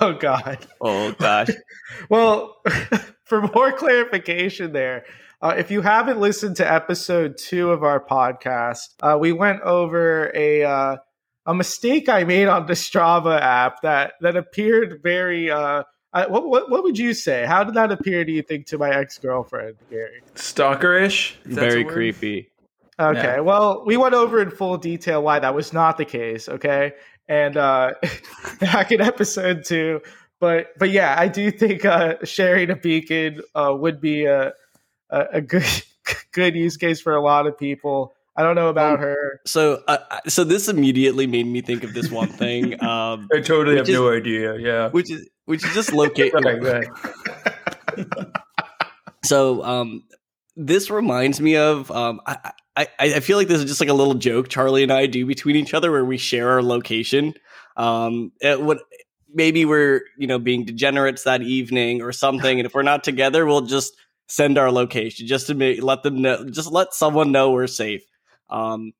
oh 0.01 0.13
god. 0.13 0.65
Oh 0.81 1.13
gosh. 1.13 1.49
Well, 2.09 2.57
for 3.25 3.41
more 3.53 3.71
clarification, 3.71 4.73
there, 4.73 5.05
uh, 5.41 5.55
if 5.57 5.71
you 5.71 5.81
haven't 5.81 6.19
listened 6.19 6.55
to 6.57 6.71
episode 6.71 7.37
two 7.37 7.71
of 7.71 7.83
our 7.83 7.99
podcast, 7.99 8.89
uh, 9.01 9.17
we 9.19 9.31
went 9.31 9.61
over 9.61 10.31
a 10.35 10.63
uh, 10.63 10.97
a 11.49 11.53
mistake 11.55 12.07
I 12.07 12.23
made 12.25 12.47
on 12.47 12.67
the 12.67 12.73
Strava 12.73 13.41
app 13.41 13.81
that 13.81 14.13
that 14.21 14.35
appeared 14.37 15.01
very. 15.01 15.49
Uh, 15.49 15.83
I, 16.13 16.27
what, 16.27 16.47
what 16.47 16.69
what 16.69 16.83
would 16.83 16.97
you 16.97 17.13
say? 17.15 17.43
How 17.45 17.63
did 17.63 17.73
that 17.73 17.91
appear? 17.91 18.23
Do 18.23 18.31
you 18.31 18.43
think 18.43 18.67
to 18.67 18.77
my 18.77 18.91
ex 18.91 19.17
girlfriend, 19.17 19.77
Gary? 19.89 20.21
Stalkerish? 20.35 21.33
if 21.45 21.55
that's 21.55 21.57
a 21.57 21.59
Very 21.61 21.85
creepy. 21.85 22.51
Okay, 22.99 23.35
Yeah. 23.35 23.39
well, 23.39 23.83
we 23.83 23.97
went 23.97 24.13
over 24.13 24.41
in 24.41 24.51
full 24.51 24.77
detail 24.77 25.23
why 25.23 25.39
that 25.39 25.55
was 25.55 25.73
not 25.73 25.97
the 25.97 26.05
case. 26.05 26.47
Okay, 26.47 26.93
and 27.27 27.57
uh, 27.57 27.93
back 28.59 28.91
in 28.91 29.01
episode 29.01 29.65
two, 29.65 30.01
but 30.39 30.67
but 30.77 30.91
yeah, 30.91 31.15
I 31.17 31.29
do 31.29 31.49
think 31.49 31.83
uh, 31.83 32.15
sharing 32.25 32.69
a 32.69 32.75
beacon 32.75 33.41
uh, 33.55 33.73
would 33.75 33.99
be 33.99 34.25
a, 34.25 34.53
a 35.09 35.25
a 35.33 35.41
good 35.41 35.65
good 36.31 36.55
use 36.55 36.77
case 36.77 37.01
for 37.01 37.15
a 37.15 37.21
lot 37.21 37.47
of 37.47 37.57
people. 37.57 38.13
I 38.35 38.43
don't 38.43 38.55
know 38.55 38.69
about 38.69 38.93
Um, 38.95 38.99
her. 38.99 39.41
So, 39.45 39.83
uh, 39.87 39.97
so 40.27 40.43
this 40.43 40.69
immediately 40.69 41.27
made 41.27 41.45
me 41.47 41.61
think 41.61 41.83
of 41.83 41.93
this 41.93 42.09
one 42.09 42.29
thing, 42.29 42.73
um, 42.83 43.27
I 43.33 43.41
totally 43.41 43.75
have 43.77 43.89
is- 43.89 43.93
no 43.95 44.11
idea. 44.11 44.57
Yeah. 44.57 44.89
which 44.89 45.11
is 45.11 45.27
which 45.45 45.65
is 45.65 45.73
just 45.73 45.91
locate. 45.93 46.33
Right, 46.43 46.61
right. 46.61 46.87
So, 49.25 49.63
um, 49.63 50.03
this 50.55 50.89
reminds 50.89 51.41
me 51.41 51.57
of 51.57 51.91
um, 51.91 52.21
I, 52.25 52.51
I 52.77 52.87
I 53.01 53.19
feel 53.19 53.37
like 53.37 53.47
this 53.49 53.59
is 53.59 53.65
just 53.65 53.79
like 53.81 53.89
a 53.89 53.93
little 53.93 54.13
joke 54.13 54.47
Charlie 54.47 54.83
and 54.83 54.91
I 54.93 55.05
do 55.07 55.25
between 55.25 55.55
each 55.57 55.73
other 55.73 55.91
where 55.91 56.05
we 56.05 56.17
share 56.17 56.49
our 56.51 56.63
location. 56.63 57.33
Um, 57.75 58.31
it 58.41 58.61
would 58.61 58.79
maybe 59.33 59.65
we're 59.65 60.01
you 60.17 60.27
know 60.27 60.39
being 60.39 60.63
degenerates 60.65 61.23
that 61.23 61.41
evening 61.41 62.01
or 62.01 62.11
something, 62.13 62.59
and 62.59 62.65
if 62.65 62.73
we're 62.73 62.81
not 62.83 63.03
together, 63.03 63.45
we'll 63.45 63.61
just 63.61 63.93
send 64.27 64.57
our 64.57 64.71
location 64.71 65.27
just 65.27 65.47
to 65.47 65.53
make, 65.55 65.81
let 65.83 66.03
them 66.03 66.21
know, 66.21 66.45
just 66.49 66.71
let 66.71 66.93
someone 66.93 67.31
know 67.31 67.51
we're 67.51 67.67
safe. 67.67 68.03
Um, 68.49 68.93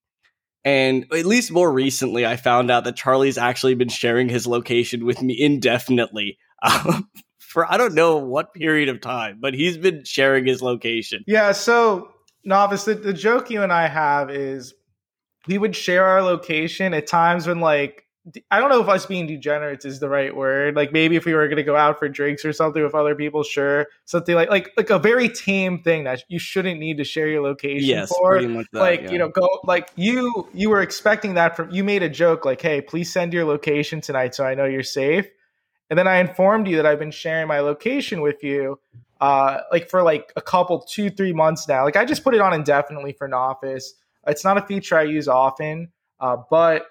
and 0.66 1.06
at 1.14 1.26
least 1.26 1.52
more 1.52 1.72
recently, 1.72 2.26
I 2.26 2.36
found 2.36 2.70
out 2.70 2.84
that 2.84 2.96
Charlie's 2.96 3.38
actually 3.38 3.76
been 3.76 3.90
sharing 3.90 4.30
his 4.30 4.46
location 4.46 5.06
with 5.06 5.22
me 5.22 5.40
indefinitely. 5.40 6.38
Um, 6.62 7.10
for 7.40 7.72
I 7.72 7.78
don't 7.78 7.94
know 7.94 8.18
what 8.18 8.54
period 8.54 8.90
of 8.90 9.00
time, 9.00 9.40
but 9.42 9.54
he's 9.54 9.78
been 9.78 10.04
sharing 10.04 10.46
his 10.46 10.62
location. 10.62 11.24
Yeah, 11.26 11.54
so 11.54 12.10
Nafis, 12.46 12.84
the, 12.84 12.96
the 12.96 13.14
joke 13.14 13.50
you 13.50 13.64
and 13.64 13.72
I 13.72 13.88
have 13.88 14.30
is 14.30 14.74
we 15.48 15.58
would 15.58 15.76
share 15.76 16.06
our 16.06 16.22
location 16.22 16.94
at 16.94 17.08
times 17.08 17.48
when 17.48 17.62
like 17.62 18.04
I 18.52 18.60
don't 18.60 18.70
know 18.70 18.82
if 18.82 18.90
us 18.90 19.06
being 19.06 19.28
degenerates 19.28 19.86
is 19.86 20.00
the 20.00 20.10
right 20.10 20.36
word. 20.36 20.76
Like 20.76 20.92
maybe 20.92 21.16
if 21.16 21.26
we 21.26 21.34
were 21.34 21.48
going 21.48 21.58
to 21.58 21.64
go 21.64 21.76
out 21.76 21.98
for 21.98 22.10
drinks 22.10 22.44
or 22.46 22.54
something 22.54 22.84
with 22.84 22.94
other 22.94 23.16
people, 23.16 23.44
sure, 23.44 23.88
something 24.06 24.36
like 24.36 24.50
like 24.50 24.72
like 24.78 24.90
a 24.90 25.00
very 25.00 25.30
tame 25.30 25.82
thing 25.82 26.04
that 26.04 26.24
you 26.28 26.38
shouldn't 26.38 26.80
need 26.80 26.98
to 26.98 27.04
share 27.04 27.28
your 27.28 27.42
location 27.42 27.88
Yes, 27.88 28.10
for. 28.10 28.42
much 28.42 28.68
that. 28.74 28.80
like 28.80 29.02
yeah. 29.04 29.12
you 29.12 29.18
know, 29.18 29.30
go 29.30 29.48
like 29.64 29.90
you 29.96 30.48
you 30.54 30.70
were 30.70 30.82
expecting 30.82 31.36
that 31.36 31.56
from 31.56 31.72
you 31.72 31.84
made 31.84 32.04
a 32.04 32.10
joke 32.10 32.46
like, 32.46 32.62
hey, 32.62 32.82
please 32.82 33.12
send 33.12 33.34
your 33.34 33.46
location 33.46 34.02
tonight 34.02 34.36
so 34.36 34.46
I 34.46 34.54
know 34.54 34.66
you're 34.66 34.84
safe. 34.84 35.28
And 35.90 35.98
then 35.98 36.08
I 36.08 36.18
informed 36.18 36.68
you 36.68 36.76
that 36.76 36.86
I've 36.86 37.00
been 37.00 37.12
sharing 37.12 37.48
my 37.48 37.62
location 37.62 38.22
with 38.22 38.44
you 38.44 38.80
uh, 39.22 39.62
like 39.72 39.90
for 39.90 40.04
like 40.04 40.32
a 40.36 40.42
couple, 40.42 40.80
two, 40.82 41.10
three 41.10 41.34
months 41.34 41.68
now. 41.68 41.84
Like 41.84 41.96
I 41.96 42.06
just 42.06 42.24
put 42.24 42.34
it 42.34 42.42
on 42.42 42.54
indefinitely 42.54 43.14
for 43.14 43.26
an 43.26 43.34
Office. 43.34 43.94
It's 44.28 44.44
not 44.44 44.58
a 44.58 44.62
feature 44.66 44.98
I 44.98 45.04
use 45.04 45.28
often, 45.28 45.92
uh, 46.20 46.38
but 46.50 46.86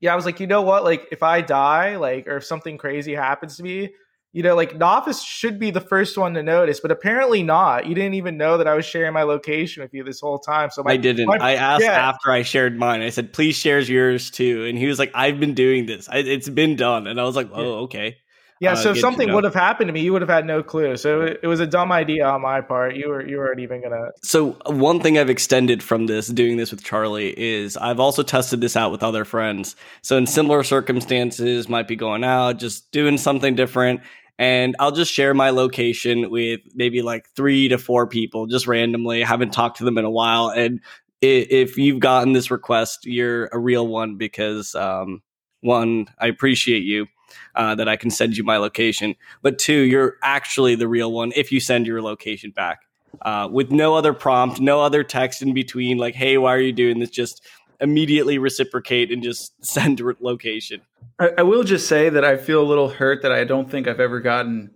yeah, 0.00 0.12
I 0.12 0.16
was 0.16 0.24
like, 0.24 0.40
you 0.40 0.46
know 0.46 0.62
what? 0.62 0.84
Like 0.84 1.08
if 1.12 1.22
I 1.22 1.40
die, 1.40 1.96
like 1.96 2.26
or 2.26 2.38
if 2.38 2.44
something 2.44 2.78
crazy 2.78 3.14
happens 3.14 3.56
to 3.58 3.62
me, 3.62 3.90
you 4.32 4.42
know, 4.42 4.54
like 4.54 4.80
Office 4.80 5.22
should 5.22 5.58
be 5.58 5.70
the 5.70 5.80
first 5.80 6.16
one 6.16 6.34
to 6.34 6.42
notice, 6.42 6.78
but 6.80 6.90
apparently 6.90 7.42
not. 7.42 7.86
You 7.86 7.94
didn't 7.94 8.14
even 8.14 8.36
know 8.36 8.58
that 8.58 8.68
I 8.68 8.74
was 8.74 8.86
sharing 8.86 9.12
my 9.12 9.24
location 9.24 9.82
with 9.82 9.92
you 9.92 10.04
this 10.04 10.20
whole 10.20 10.38
time. 10.38 10.70
So 10.70 10.82
my, 10.84 10.92
I 10.92 10.96
didn't. 10.96 11.26
my- 11.26 11.38
I 11.38 11.54
asked 11.54 11.84
yeah. 11.84 12.08
after 12.08 12.30
I 12.30 12.42
shared 12.42 12.78
mine. 12.78 13.02
I 13.02 13.10
said, 13.10 13.32
"Please 13.32 13.56
share 13.56 13.80
yours 13.80 14.30
too," 14.30 14.64
and 14.66 14.78
he 14.78 14.86
was 14.86 14.98
like, 14.98 15.10
"I've 15.14 15.40
been 15.40 15.54
doing 15.54 15.86
this. 15.86 16.08
I, 16.08 16.18
it's 16.18 16.48
been 16.48 16.76
done." 16.76 17.06
And 17.06 17.20
I 17.20 17.24
was 17.24 17.36
like, 17.36 17.50
"Oh, 17.52 17.80
okay." 17.84 18.18
Yeah. 18.60 18.72
uh, 18.72 18.76
So 18.76 18.94
something 18.94 19.28
know. 19.28 19.34
would 19.34 19.44
have 19.44 19.54
happened 19.54 19.88
to 19.88 19.92
me, 19.92 20.02
you 20.02 20.12
would 20.12 20.22
have 20.22 20.28
had 20.28 20.46
no 20.46 20.62
clue. 20.62 20.96
So 20.96 21.22
it, 21.22 21.40
it 21.42 21.46
was 21.46 21.60
a 21.60 21.66
dumb 21.66 21.90
idea 21.90 22.26
on 22.26 22.42
my 22.42 22.60
part. 22.60 22.94
You 22.94 23.08
were 23.08 23.26
you 23.26 23.38
weren't 23.38 23.60
even 23.60 23.82
gonna. 23.82 24.10
So 24.22 24.52
one 24.66 25.00
thing 25.00 25.18
I've 25.18 25.30
extended 25.30 25.82
from 25.82 26.06
this, 26.06 26.28
doing 26.28 26.56
this 26.56 26.70
with 26.70 26.84
Charlie, 26.84 27.34
is 27.36 27.76
I've 27.76 27.98
also 27.98 28.22
tested 28.22 28.60
this 28.60 28.76
out 28.76 28.92
with 28.92 29.02
other 29.02 29.24
friends. 29.24 29.74
So 30.02 30.16
in 30.16 30.26
similar 30.26 30.62
circumstances, 30.62 31.68
might 31.68 31.88
be 31.88 31.96
going 31.96 32.22
out, 32.22 32.58
just 32.58 32.90
doing 32.92 33.18
something 33.18 33.54
different, 33.54 34.02
and 34.38 34.76
I'll 34.78 34.92
just 34.92 35.12
share 35.12 35.34
my 35.34 35.50
location 35.50 36.30
with 36.30 36.60
maybe 36.74 37.02
like 37.02 37.28
three 37.34 37.68
to 37.68 37.78
four 37.78 38.06
people, 38.06 38.46
just 38.46 38.66
randomly. 38.66 39.24
I 39.24 39.26
haven't 39.26 39.52
talked 39.52 39.78
to 39.78 39.84
them 39.84 39.98
in 39.98 40.04
a 40.04 40.10
while, 40.10 40.48
and 40.48 40.80
if 41.22 41.76
you've 41.76 42.00
gotten 42.00 42.32
this 42.32 42.50
request, 42.50 43.00
you're 43.04 43.48
a 43.52 43.58
real 43.58 43.86
one 43.86 44.16
because 44.16 44.74
um, 44.74 45.22
one, 45.60 46.06
I 46.18 46.28
appreciate 46.28 46.82
you. 46.82 47.06
Uh, 47.54 47.74
that 47.74 47.88
I 47.88 47.96
can 47.96 48.10
send 48.10 48.36
you 48.36 48.44
my 48.44 48.56
location, 48.56 49.14
but 49.42 49.58
two, 49.58 49.80
you're 49.80 50.16
actually 50.22 50.74
the 50.74 50.88
real 50.88 51.12
one 51.12 51.32
if 51.36 51.52
you 51.52 51.60
send 51.60 51.86
your 51.86 52.02
location 52.02 52.50
back 52.50 52.82
uh, 53.22 53.48
with 53.50 53.70
no 53.70 53.94
other 53.94 54.12
prompt, 54.12 54.60
no 54.60 54.80
other 54.80 55.02
text 55.02 55.42
in 55.42 55.54
between, 55.54 55.98
like, 55.98 56.14
hey, 56.14 56.38
why 56.38 56.54
are 56.54 56.60
you 56.60 56.72
doing 56.72 56.98
this? 56.98 57.10
Just 57.10 57.44
immediately 57.80 58.38
reciprocate 58.38 59.10
and 59.10 59.22
just 59.22 59.52
send 59.64 60.00
re- 60.00 60.14
location. 60.20 60.80
I, 61.18 61.30
I 61.38 61.42
will 61.42 61.64
just 61.64 61.88
say 61.88 62.08
that 62.08 62.24
I 62.24 62.36
feel 62.36 62.62
a 62.62 62.64
little 62.64 62.88
hurt 62.88 63.22
that 63.22 63.32
I 63.32 63.44
don't 63.44 63.70
think 63.70 63.88
I've 63.88 64.00
ever 64.00 64.20
gotten 64.20 64.70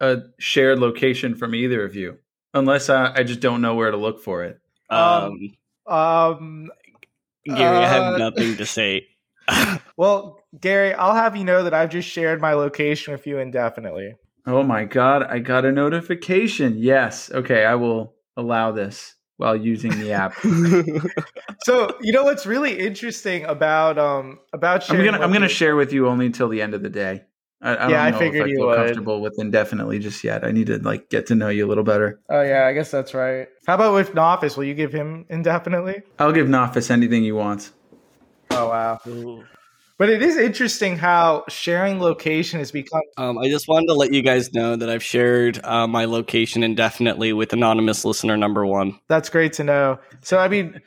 a 0.00 0.22
shared 0.38 0.78
location 0.78 1.34
from 1.34 1.54
either 1.54 1.84
of 1.84 1.94
you, 1.94 2.18
unless 2.54 2.88
I, 2.88 3.12
I 3.14 3.22
just 3.22 3.40
don't 3.40 3.60
know 3.60 3.74
where 3.74 3.90
to 3.90 3.96
look 3.96 4.22
for 4.22 4.44
it. 4.44 4.58
Um, 4.88 5.50
Um, 5.86 5.90
Um, 5.96 6.70
Gary, 7.46 7.78
I 7.78 7.88
have 7.88 8.14
uh, 8.14 8.18
nothing 8.18 8.56
to 8.56 8.66
say. 8.66 9.06
Well, 9.96 10.39
Gary, 10.58 10.92
I'll 10.94 11.14
have 11.14 11.36
you 11.36 11.44
know 11.44 11.62
that 11.62 11.74
I've 11.74 11.90
just 11.90 12.08
shared 12.08 12.40
my 12.40 12.54
location 12.54 13.12
with 13.12 13.26
you 13.26 13.38
indefinitely. 13.38 14.14
Oh 14.46 14.62
my 14.62 14.84
god, 14.84 15.22
I 15.22 15.38
got 15.38 15.64
a 15.64 15.72
notification. 15.72 16.76
Yes. 16.78 17.30
Okay, 17.30 17.64
I 17.64 17.74
will 17.74 18.14
allow 18.36 18.72
this 18.72 19.14
while 19.36 19.54
using 19.54 19.90
the 19.98 20.12
app. 20.12 20.34
So 21.64 21.94
you 22.00 22.12
know 22.12 22.24
what's 22.24 22.46
really 22.46 22.78
interesting 22.78 23.44
about 23.44 23.98
um 23.98 24.38
about 24.52 24.88
I'm 24.90 25.04
gonna 25.04 25.20
I'm 25.20 25.32
gonna 25.32 25.48
share 25.48 25.76
with 25.76 25.92
you 25.92 26.08
only 26.08 26.26
until 26.26 26.48
the 26.48 26.62
end 26.62 26.74
of 26.74 26.82
the 26.82 26.88
day. 26.88 27.24
I, 27.60 27.74
I 27.76 27.90
yeah, 27.90 28.04
I 28.04 28.12
figured 28.12 28.44
I 28.44 28.46
you 28.46 28.64
would. 28.64 28.76
Comfortable 28.76 29.20
with 29.20 29.34
indefinitely 29.38 29.98
just 29.98 30.24
yet. 30.24 30.44
I 30.44 30.52
need 30.52 30.68
to 30.68 30.78
like 30.78 31.10
get 31.10 31.26
to 31.26 31.34
know 31.34 31.50
you 31.50 31.66
a 31.66 31.68
little 31.68 31.84
better. 31.84 32.18
Oh 32.30 32.40
yeah, 32.40 32.66
I 32.66 32.72
guess 32.72 32.90
that's 32.90 33.12
right. 33.12 33.48
How 33.66 33.74
about 33.74 33.92
with 33.92 34.12
Nafis? 34.12 34.56
Will 34.56 34.64
you 34.64 34.74
give 34.74 34.92
him 34.92 35.26
indefinitely? 35.28 36.02
I'll 36.18 36.32
give 36.32 36.46
Nafis 36.46 36.90
anything 36.90 37.22
he 37.22 37.32
wants. 37.32 37.72
Oh 38.50 38.68
wow. 38.68 38.98
Ooh. 39.06 39.44
But 40.00 40.08
it 40.08 40.22
is 40.22 40.38
interesting 40.38 40.96
how 40.96 41.44
sharing 41.50 42.00
location 42.00 42.58
has 42.58 42.72
become. 42.72 43.02
Um, 43.18 43.36
I 43.36 43.50
just 43.50 43.68
wanted 43.68 43.88
to 43.88 43.92
let 43.92 44.14
you 44.14 44.22
guys 44.22 44.50
know 44.54 44.74
that 44.74 44.88
I've 44.88 45.02
shared 45.02 45.62
uh, 45.62 45.86
my 45.86 46.06
location 46.06 46.62
indefinitely 46.62 47.34
with 47.34 47.52
anonymous 47.52 48.02
listener 48.06 48.38
number 48.38 48.64
one. 48.64 48.98
That's 49.08 49.28
great 49.28 49.52
to 49.52 49.64
know. 49.64 49.98
So, 50.22 50.38
I 50.38 50.48
mean, 50.48 50.80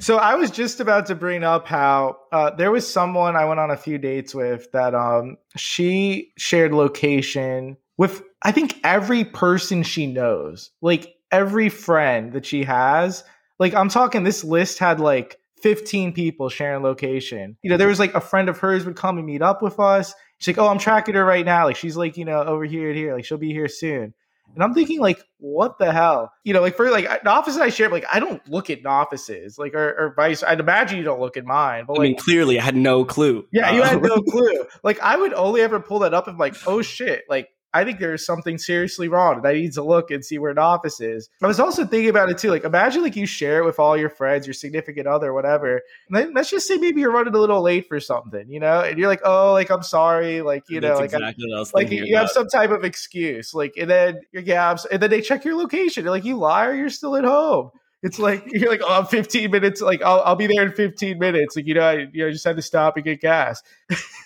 so 0.00 0.16
I 0.16 0.34
was 0.34 0.50
just 0.50 0.80
about 0.80 1.06
to 1.06 1.14
bring 1.14 1.44
up 1.44 1.68
how 1.68 2.16
uh, 2.32 2.50
there 2.50 2.72
was 2.72 2.92
someone 2.92 3.36
I 3.36 3.44
went 3.44 3.60
on 3.60 3.70
a 3.70 3.76
few 3.76 3.96
dates 3.96 4.34
with 4.34 4.72
that 4.72 4.92
um, 4.96 5.36
she 5.56 6.32
shared 6.36 6.74
location 6.74 7.76
with, 7.96 8.24
I 8.42 8.50
think, 8.50 8.74
every 8.82 9.24
person 9.24 9.84
she 9.84 10.08
knows, 10.08 10.72
like 10.82 11.14
every 11.30 11.68
friend 11.68 12.32
that 12.32 12.44
she 12.44 12.64
has. 12.64 13.22
Like, 13.60 13.72
I'm 13.72 13.88
talking, 13.88 14.24
this 14.24 14.42
list 14.42 14.80
had 14.80 14.98
like 14.98 15.38
15 15.64 16.12
people 16.12 16.50
sharing 16.50 16.82
location. 16.82 17.56
You 17.62 17.70
know, 17.70 17.78
there 17.78 17.88
was 17.88 17.98
like 17.98 18.12
a 18.12 18.20
friend 18.20 18.50
of 18.50 18.58
hers 18.58 18.84
would 18.84 18.96
come 18.96 19.16
and 19.16 19.26
meet 19.26 19.40
up 19.40 19.62
with 19.62 19.80
us. 19.80 20.12
She's 20.36 20.54
like, 20.54 20.62
oh, 20.62 20.68
I'm 20.68 20.78
tracking 20.78 21.14
her 21.14 21.24
right 21.24 21.44
now. 21.44 21.64
Like, 21.64 21.76
she's 21.76 21.96
like, 21.96 22.18
you 22.18 22.26
know, 22.26 22.42
over 22.42 22.66
here 22.66 22.90
and 22.90 22.98
here. 22.98 23.14
Like, 23.14 23.24
she'll 23.24 23.38
be 23.38 23.54
here 23.54 23.66
soon. 23.66 24.12
And 24.54 24.62
I'm 24.62 24.74
thinking, 24.74 25.00
like, 25.00 25.24
what 25.38 25.78
the 25.78 25.90
hell? 25.90 26.34
You 26.44 26.52
know, 26.52 26.60
like 26.60 26.76
for 26.76 26.90
like 26.90 27.06
the 27.06 27.30
office 27.30 27.56
I 27.56 27.70
share, 27.70 27.88
like 27.88 28.04
I 28.12 28.20
don't 28.20 28.46
look 28.46 28.68
at 28.68 28.84
offices, 28.84 29.56
like 29.58 29.74
or, 29.74 29.88
or 29.98 30.14
vice. 30.14 30.42
I'd 30.42 30.60
imagine 30.60 30.98
you 30.98 31.02
don't 31.02 31.18
look 31.18 31.38
at 31.38 31.46
mine. 31.46 31.86
But 31.88 31.98
I 31.98 32.02
mean, 32.02 32.16
clearly, 32.16 32.60
I 32.60 32.62
had 32.62 32.76
no 32.76 33.06
clue. 33.06 33.48
Yeah, 33.50 33.72
you 33.72 33.82
had 33.82 34.02
no 34.02 34.20
clue. 34.30 34.66
Like 34.84 35.00
I 35.00 35.16
would 35.16 35.32
only 35.32 35.62
ever 35.62 35.80
pull 35.80 36.00
that 36.00 36.12
up 36.12 36.28
if 36.28 36.38
like, 36.38 36.54
oh 36.66 36.82
shit, 36.82 37.24
like 37.28 37.48
I 37.74 37.84
think 37.84 37.98
there's 37.98 38.24
something 38.24 38.56
seriously 38.56 39.08
wrong 39.08 39.38
and 39.38 39.46
I 39.46 39.54
need 39.54 39.72
to 39.72 39.82
look 39.82 40.12
and 40.12 40.24
see 40.24 40.38
where 40.38 40.52
an 40.52 40.58
office 40.58 41.00
is. 41.00 41.28
I 41.42 41.48
was 41.48 41.58
also 41.58 41.84
thinking 41.84 42.08
about 42.08 42.30
it 42.30 42.38
too. 42.38 42.50
Like, 42.50 42.62
imagine 42.62 43.02
like 43.02 43.16
you 43.16 43.26
share 43.26 43.58
it 43.58 43.64
with 43.64 43.80
all 43.80 43.96
your 43.96 44.08
friends, 44.08 44.46
your 44.46 44.54
significant 44.54 45.08
other, 45.08 45.34
whatever. 45.34 45.82
And 46.08 46.16
then 46.16 46.34
let's 46.34 46.50
just 46.50 46.68
say 46.68 46.76
maybe 46.76 47.00
you're 47.00 47.10
running 47.10 47.34
a 47.34 47.38
little 47.38 47.60
late 47.60 47.88
for 47.88 47.98
something, 47.98 48.48
you 48.48 48.60
know, 48.60 48.80
and 48.80 48.96
you're 48.96 49.08
like, 49.08 49.22
oh, 49.24 49.52
like 49.52 49.70
I'm 49.70 49.82
sorry, 49.82 50.40
like 50.40 50.70
you 50.70 50.80
know, 50.80 50.94
like 50.94 51.12
exactly 51.12 51.46
like 51.74 51.90
you 51.90 52.04
about. 52.04 52.20
have 52.20 52.30
some 52.30 52.46
type 52.46 52.70
of 52.70 52.84
excuse, 52.84 53.52
like, 53.52 53.74
and 53.76 53.90
then 53.90 54.20
you're 54.30 54.44
yeah, 54.44 54.76
and 54.92 55.02
then 55.02 55.10
they 55.10 55.20
check 55.20 55.44
your 55.44 55.56
location. 55.56 56.04
You're 56.04 56.12
like, 56.12 56.24
you 56.24 56.36
liar, 56.36 56.74
you're 56.74 56.90
still 56.90 57.16
at 57.16 57.24
home. 57.24 57.70
It's 58.04 58.20
like 58.20 58.44
you're 58.52 58.70
like, 58.70 58.82
oh, 58.84 59.00
I'm 59.00 59.06
15 59.06 59.50
minutes. 59.50 59.80
Like 59.80 60.00
I'll, 60.02 60.20
I'll 60.20 60.36
be 60.36 60.46
there 60.46 60.64
in 60.64 60.72
15 60.72 61.18
minutes. 61.18 61.56
Like 61.56 61.66
you 61.66 61.74
know, 61.74 61.82
I 61.82 62.06
you 62.12 62.24
know 62.24 62.30
just 62.30 62.44
had 62.44 62.56
to 62.56 62.62
stop 62.62 62.96
and 62.96 63.04
get 63.04 63.20
gas. 63.20 63.62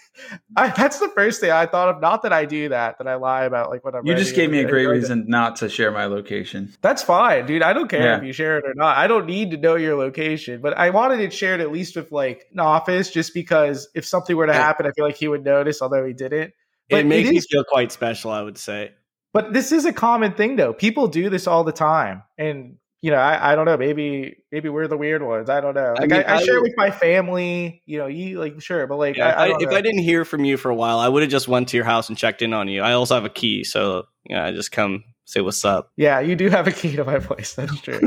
I, 0.56 0.68
that's 0.70 0.98
the 0.98 1.08
first 1.08 1.40
thing 1.40 1.50
I 1.50 1.66
thought 1.66 1.88
of. 1.88 2.00
Not 2.00 2.22
that 2.22 2.32
I 2.32 2.44
do 2.44 2.68
that, 2.70 2.98
that 2.98 3.06
I 3.06 3.14
lie 3.14 3.44
about 3.44 3.70
like 3.70 3.84
whatever. 3.84 4.06
You 4.06 4.14
just 4.14 4.34
gave 4.34 4.50
me 4.50 4.60
a 4.60 4.68
great 4.68 4.86
reason 4.86 5.26
not 5.28 5.56
to 5.56 5.68
share 5.68 5.90
my 5.90 6.06
location. 6.06 6.72
That's 6.80 7.02
fine, 7.02 7.46
dude. 7.46 7.62
I 7.62 7.72
don't 7.72 7.88
care 7.88 8.02
yeah. 8.02 8.18
if 8.18 8.24
you 8.24 8.32
share 8.32 8.58
it 8.58 8.64
or 8.64 8.74
not. 8.74 8.96
I 8.96 9.06
don't 9.06 9.26
need 9.26 9.50
to 9.52 9.56
know 9.56 9.76
your 9.76 9.96
location, 9.96 10.60
but 10.60 10.76
I 10.76 10.90
wanted 10.90 11.20
it 11.20 11.32
shared 11.32 11.60
at 11.60 11.72
least 11.72 11.96
with 11.96 12.12
like 12.12 12.46
an 12.52 12.60
office, 12.60 13.10
just 13.10 13.34
because 13.34 13.88
if 13.94 14.04
something 14.04 14.36
were 14.36 14.46
to 14.46 14.54
happen, 14.54 14.86
I 14.86 14.92
feel 14.92 15.04
like 15.04 15.16
he 15.16 15.28
would 15.28 15.44
notice, 15.44 15.80
although 15.82 16.06
he 16.06 16.12
didn't. 16.12 16.52
But 16.90 17.00
it 17.00 17.06
makes 17.06 17.28
it 17.28 17.36
is, 17.36 17.44
me 17.44 17.56
feel 17.56 17.64
quite 17.64 17.92
special, 17.92 18.30
I 18.30 18.42
would 18.42 18.58
say. 18.58 18.92
But 19.32 19.52
this 19.52 19.72
is 19.72 19.84
a 19.84 19.92
common 19.92 20.32
thing, 20.32 20.56
though. 20.56 20.72
People 20.72 21.06
do 21.06 21.28
this 21.28 21.46
all 21.46 21.62
the 21.62 21.72
time, 21.72 22.22
and 22.38 22.76
you 23.00 23.10
know, 23.12 23.18
I, 23.18 23.52
I 23.52 23.54
don't 23.54 23.64
know. 23.64 23.76
Maybe 23.76 24.38
maybe 24.50 24.68
we're 24.68 24.88
the 24.88 24.96
weird 24.96 25.22
ones. 25.22 25.48
I 25.48 25.60
don't 25.60 25.74
know. 25.74 25.94
Like 25.96 26.12
I, 26.12 26.16
mean, 26.16 26.26
I, 26.26 26.36
I 26.36 26.42
share 26.42 26.60
with 26.60 26.74
my 26.76 26.90
family. 26.90 27.82
You 27.86 27.98
know, 27.98 28.06
you 28.06 28.40
like 28.40 28.60
sure, 28.60 28.86
but 28.86 28.96
like 28.96 29.16
yeah, 29.16 29.28
I, 29.28 29.56
if 29.58 29.70
I 29.70 29.80
didn't 29.80 30.02
hear 30.02 30.24
from 30.24 30.44
you 30.44 30.56
for 30.56 30.70
a 30.70 30.74
while, 30.74 30.98
I 30.98 31.08
would 31.08 31.22
have 31.22 31.30
just 31.30 31.46
went 31.46 31.68
to 31.68 31.76
your 31.76 31.84
house 31.84 32.08
and 32.08 32.18
checked 32.18 32.42
in 32.42 32.52
on 32.52 32.68
you. 32.68 32.82
I 32.82 32.92
also 32.92 33.14
have 33.14 33.24
a 33.24 33.30
key, 33.30 33.62
so 33.62 34.06
yeah, 34.28 34.44
I 34.44 34.52
just 34.52 34.72
come 34.72 35.04
say 35.24 35.40
what's 35.40 35.64
up. 35.64 35.92
Yeah, 35.96 36.20
you 36.20 36.34
do 36.34 36.48
have 36.48 36.66
a 36.66 36.72
key 36.72 36.96
to 36.96 37.04
my 37.04 37.18
place. 37.20 37.54
That's 37.54 37.80
true. 37.80 38.00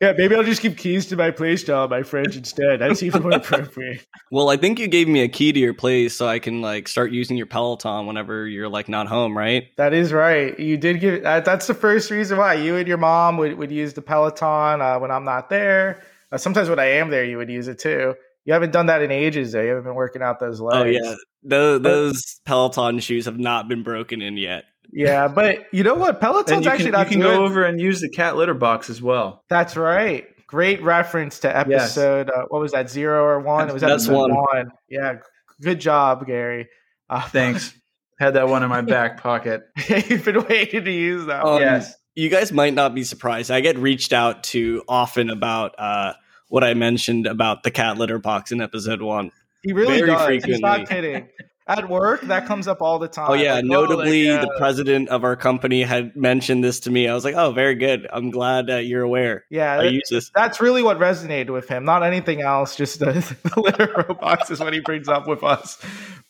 Yeah, 0.00 0.12
maybe 0.16 0.36
I'll 0.36 0.44
just 0.44 0.62
give 0.62 0.76
keys 0.76 1.06
to 1.06 1.16
my 1.16 1.32
place 1.32 1.64
to 1.64 1.74
all 1.74 1.88
my 1.88 2.04
friends 2.04 2.36
instead. 2.36 2.80
That's 2.80 3.02
even 3.02 3.22
more 3.22 3.32
appropriate. 3.34 4.06
Well, 4.30 4.48
I 4.48 4.56
think 4.56 4.78
you 4.78 4.86
gave 4.86 5.08
me 5.08 5.22
a 5.22 5.28
key 5.28 5.52
to 5.52 5.58
your 5.58 5.74
place 5.74 6.14
so 6.14 6.28
I 6.28 6.38
can 6.38 6.60
like 6.62 6.86
start 6.86 7.10
using 7.10 7.36
your 7.36 7.46
Peloton 7.46 8.06
whenever 8.06 8.46
you're 8.46 8.68
like 8.68 8.88
not 8.88 9.08
home, 9.08 9.36
right? 9.36 9.64
That 9.76 9.92
is 9.92 10.12
right. 10.12 10.58
You 10.58 10.76
did 10.76 11.00
give 11.00 11.24
that, 11.24 11.44
that's 11.44 11.66
the 11.66 11.74
first 11.74 12.12
reason 12.12 12.38
why 12.38 12.54
you 12.54 12.76
and 12.76 12.86
your 12.86 12.96
mom 12.96 13.38
would, 13.38 13.58
would 13.58 13.72
use 13.72 13.92
the 13.94 14.02
Peloton 14.02 14.80
uh, 14.80 14.98
when 15.00 15.10
I'm 15.10 15.24
not 15.24 15.50
there. 15.50 16.04
Uh, 16.30 16.38
sometimes 16.38 16.68
when 16.68 16.78
I 16.78 16.86
am 16.86 17.10
there, 17.10 17.24
you 17.24 17.36
would 17.38 17.50
use 17.50 17.66
it 17.66 17.80
too. 17.80 18.14
You 18.44 18.52
haven't 18.52 18.72
done 18.72 18.86
that 18.86 19.02
in 19.02 19.10
ages 19.10 19.52
though. 19.52 19.62
You 19.62 19.70
haven't 19.70 19.84
been 19.84 19.94
working 19.94 20.22
out 20.22 20.38
those 20.38 20.60
legs. 20.60 20.76
Oh 20.76 20.84
yeah, 20.84 21.14
those, 21.42 21.82
those 21.82 22.40
Peloton 22.44 23.00
shoes 23.00 23.24
have 23.24 23.38
not 23.38 23.68
been 23.68 23.82
broken 23.82 24.22
in 24.22 24.36
yet. 24.36 24.64
Yeah, 24.90 25.28
but 25.28 25.66
you 25.72 25.82
know 25.82 25.94
what? 25.94 26.20
Peloton's 26.20 26.64
you 26.64 26.70
actually 26.70 26.86
can, 26.86 26.92
not. 26.92 27.10
You 27.10 27.18
can 27.18 27.20
go 27.20 27.44
over 27.44 27.64
and 27.64 27.80
use 27.80 28.00
the 28.00 28.08
cat 28.08 28.36
litter 28.36 28.54
box 28.54 28.88
as 28.88 29.02
well. 29.02 29.44
That's 29.48 29.76
right. 29.76 30.26
Great 30.46 30.82
reference 30.82 31.40
to 31.40 31.54
episode. 31.54 32.28
Yes. 32.28 32.36
Uh, 32.36 32.46
what 32.48 32.60
was 32.60 32.72
that? 32.72 32.88
Zero 32.88 33.22
or 33.22 33.40
one? 33.40 33.68
It 33.68 33.74
was 33.74 33.82
episode 33.82 34.30
one. 34.30 34.34
one. 34.34 34.70
Yeah. 34.88 35.16
Good 35.60 35.80
job, 35.80 36.26
Gary. 36.26 36.68
Uh, 37.10 37.20
Thanks. 37.28 37.74
Had 38.18 38.34
that 38.34 38.48
one 38.48 38.64
in 38.64 38.68
my 38.68 38.80
back 38.80 39.22
pocket. 39.22 39.62
You've 39.88 40.24
been 40.24 40.42
waiting 40.44 40.84
to 40.84 40.90
use 40.90 41.26
that. 41.26 41.44
Um, 41.44 41.60
yes. 41.60 41.94
You 42.16 42.30
guys 42.30 42.50
might 42.50 42.74
not 42.74 42.94
be 42.94 43.04
surprised. 43.04 43.50
I 43.50 43.60
get 43.60 43.78
reached 43.78 44.12
out 44.12 44.42
to 44.44 44.82
often 44.88 45.30
about 45.30 45.78
uh, 45.78 46.14
what 46.48 46.64
I 46.64 46.74
mentioned 46.74 47.28
about 47.28 47.62
the 47.62 47.70
cat 47.70 47.96
litter 47.96 48.18
box 48.18 48.50
in 48.50 48.60
episode 48.60 49.02
one. 49.02 49.30
He 49.62 49.72
really 49.72 49.98
Very 49.98 50.08
does. 50.08 50.24
Frequently. 50.24 50.52
He's 50.54 50.60
not 50.60 50.88
kidding 50.88 51.28
at 51.68 51.88
work 51.88 52.22
that 52.22 52.46
comes 52.46 52.66
up 52.66 52.80
all 52.80 52.98
the 52.98 53.06
time 53.06 53.30
oh 53.30 53.34
yeah. 53.34 53.54
like, 53.54 53.64
notably 53.64 54.28
oh, 54.28 54.34
like, 54.34 54.42
uh, 54.42 54.46
the 54.46 54.58
president 54.58 55.08
of 55.10 55.22
our 55.22 55.36
company 55.36 55.82
had 55.82 56.16
mentioned 56.16 56.64
this 56.64 56.80
to 56.80 56.90
me. 56.90 57.06
I 57.06 57.14
was 57.14 57.24
like 57.24 57.34
oh 57.34 57.52
very 57.52 57.74
good. 57.74 58.08
I'm 58.10 58.30
glad 58.30 58.70
uh, 58.70 58.76
you're 58.76 59.02
aware. 59.02 59.44
Yeah 59.50 59.78
I 59.78 59.84
use 59.84 60.08
this. 60.10 60.30
that's 60.34 60.60
really 60.60 60.82
what 60.82 60.98
resonated 60.98 61.50
with 61.50 61.68
him. 61.68 61.84
Not 61.84 62.02
anything 62.02 62.40
else 62.40 62.74
just 62.74 62.98
the, 62.98 63.12
the 63.54 63.60
litter 63.60 63.92
robots 64.08 64.50
is 64.50 64.60
what 64.60 64.72
he 64.72 64.80
brings 64.80 65.08
up 65.08 65.28
with 65.28 65.44
us. 65.44 65.78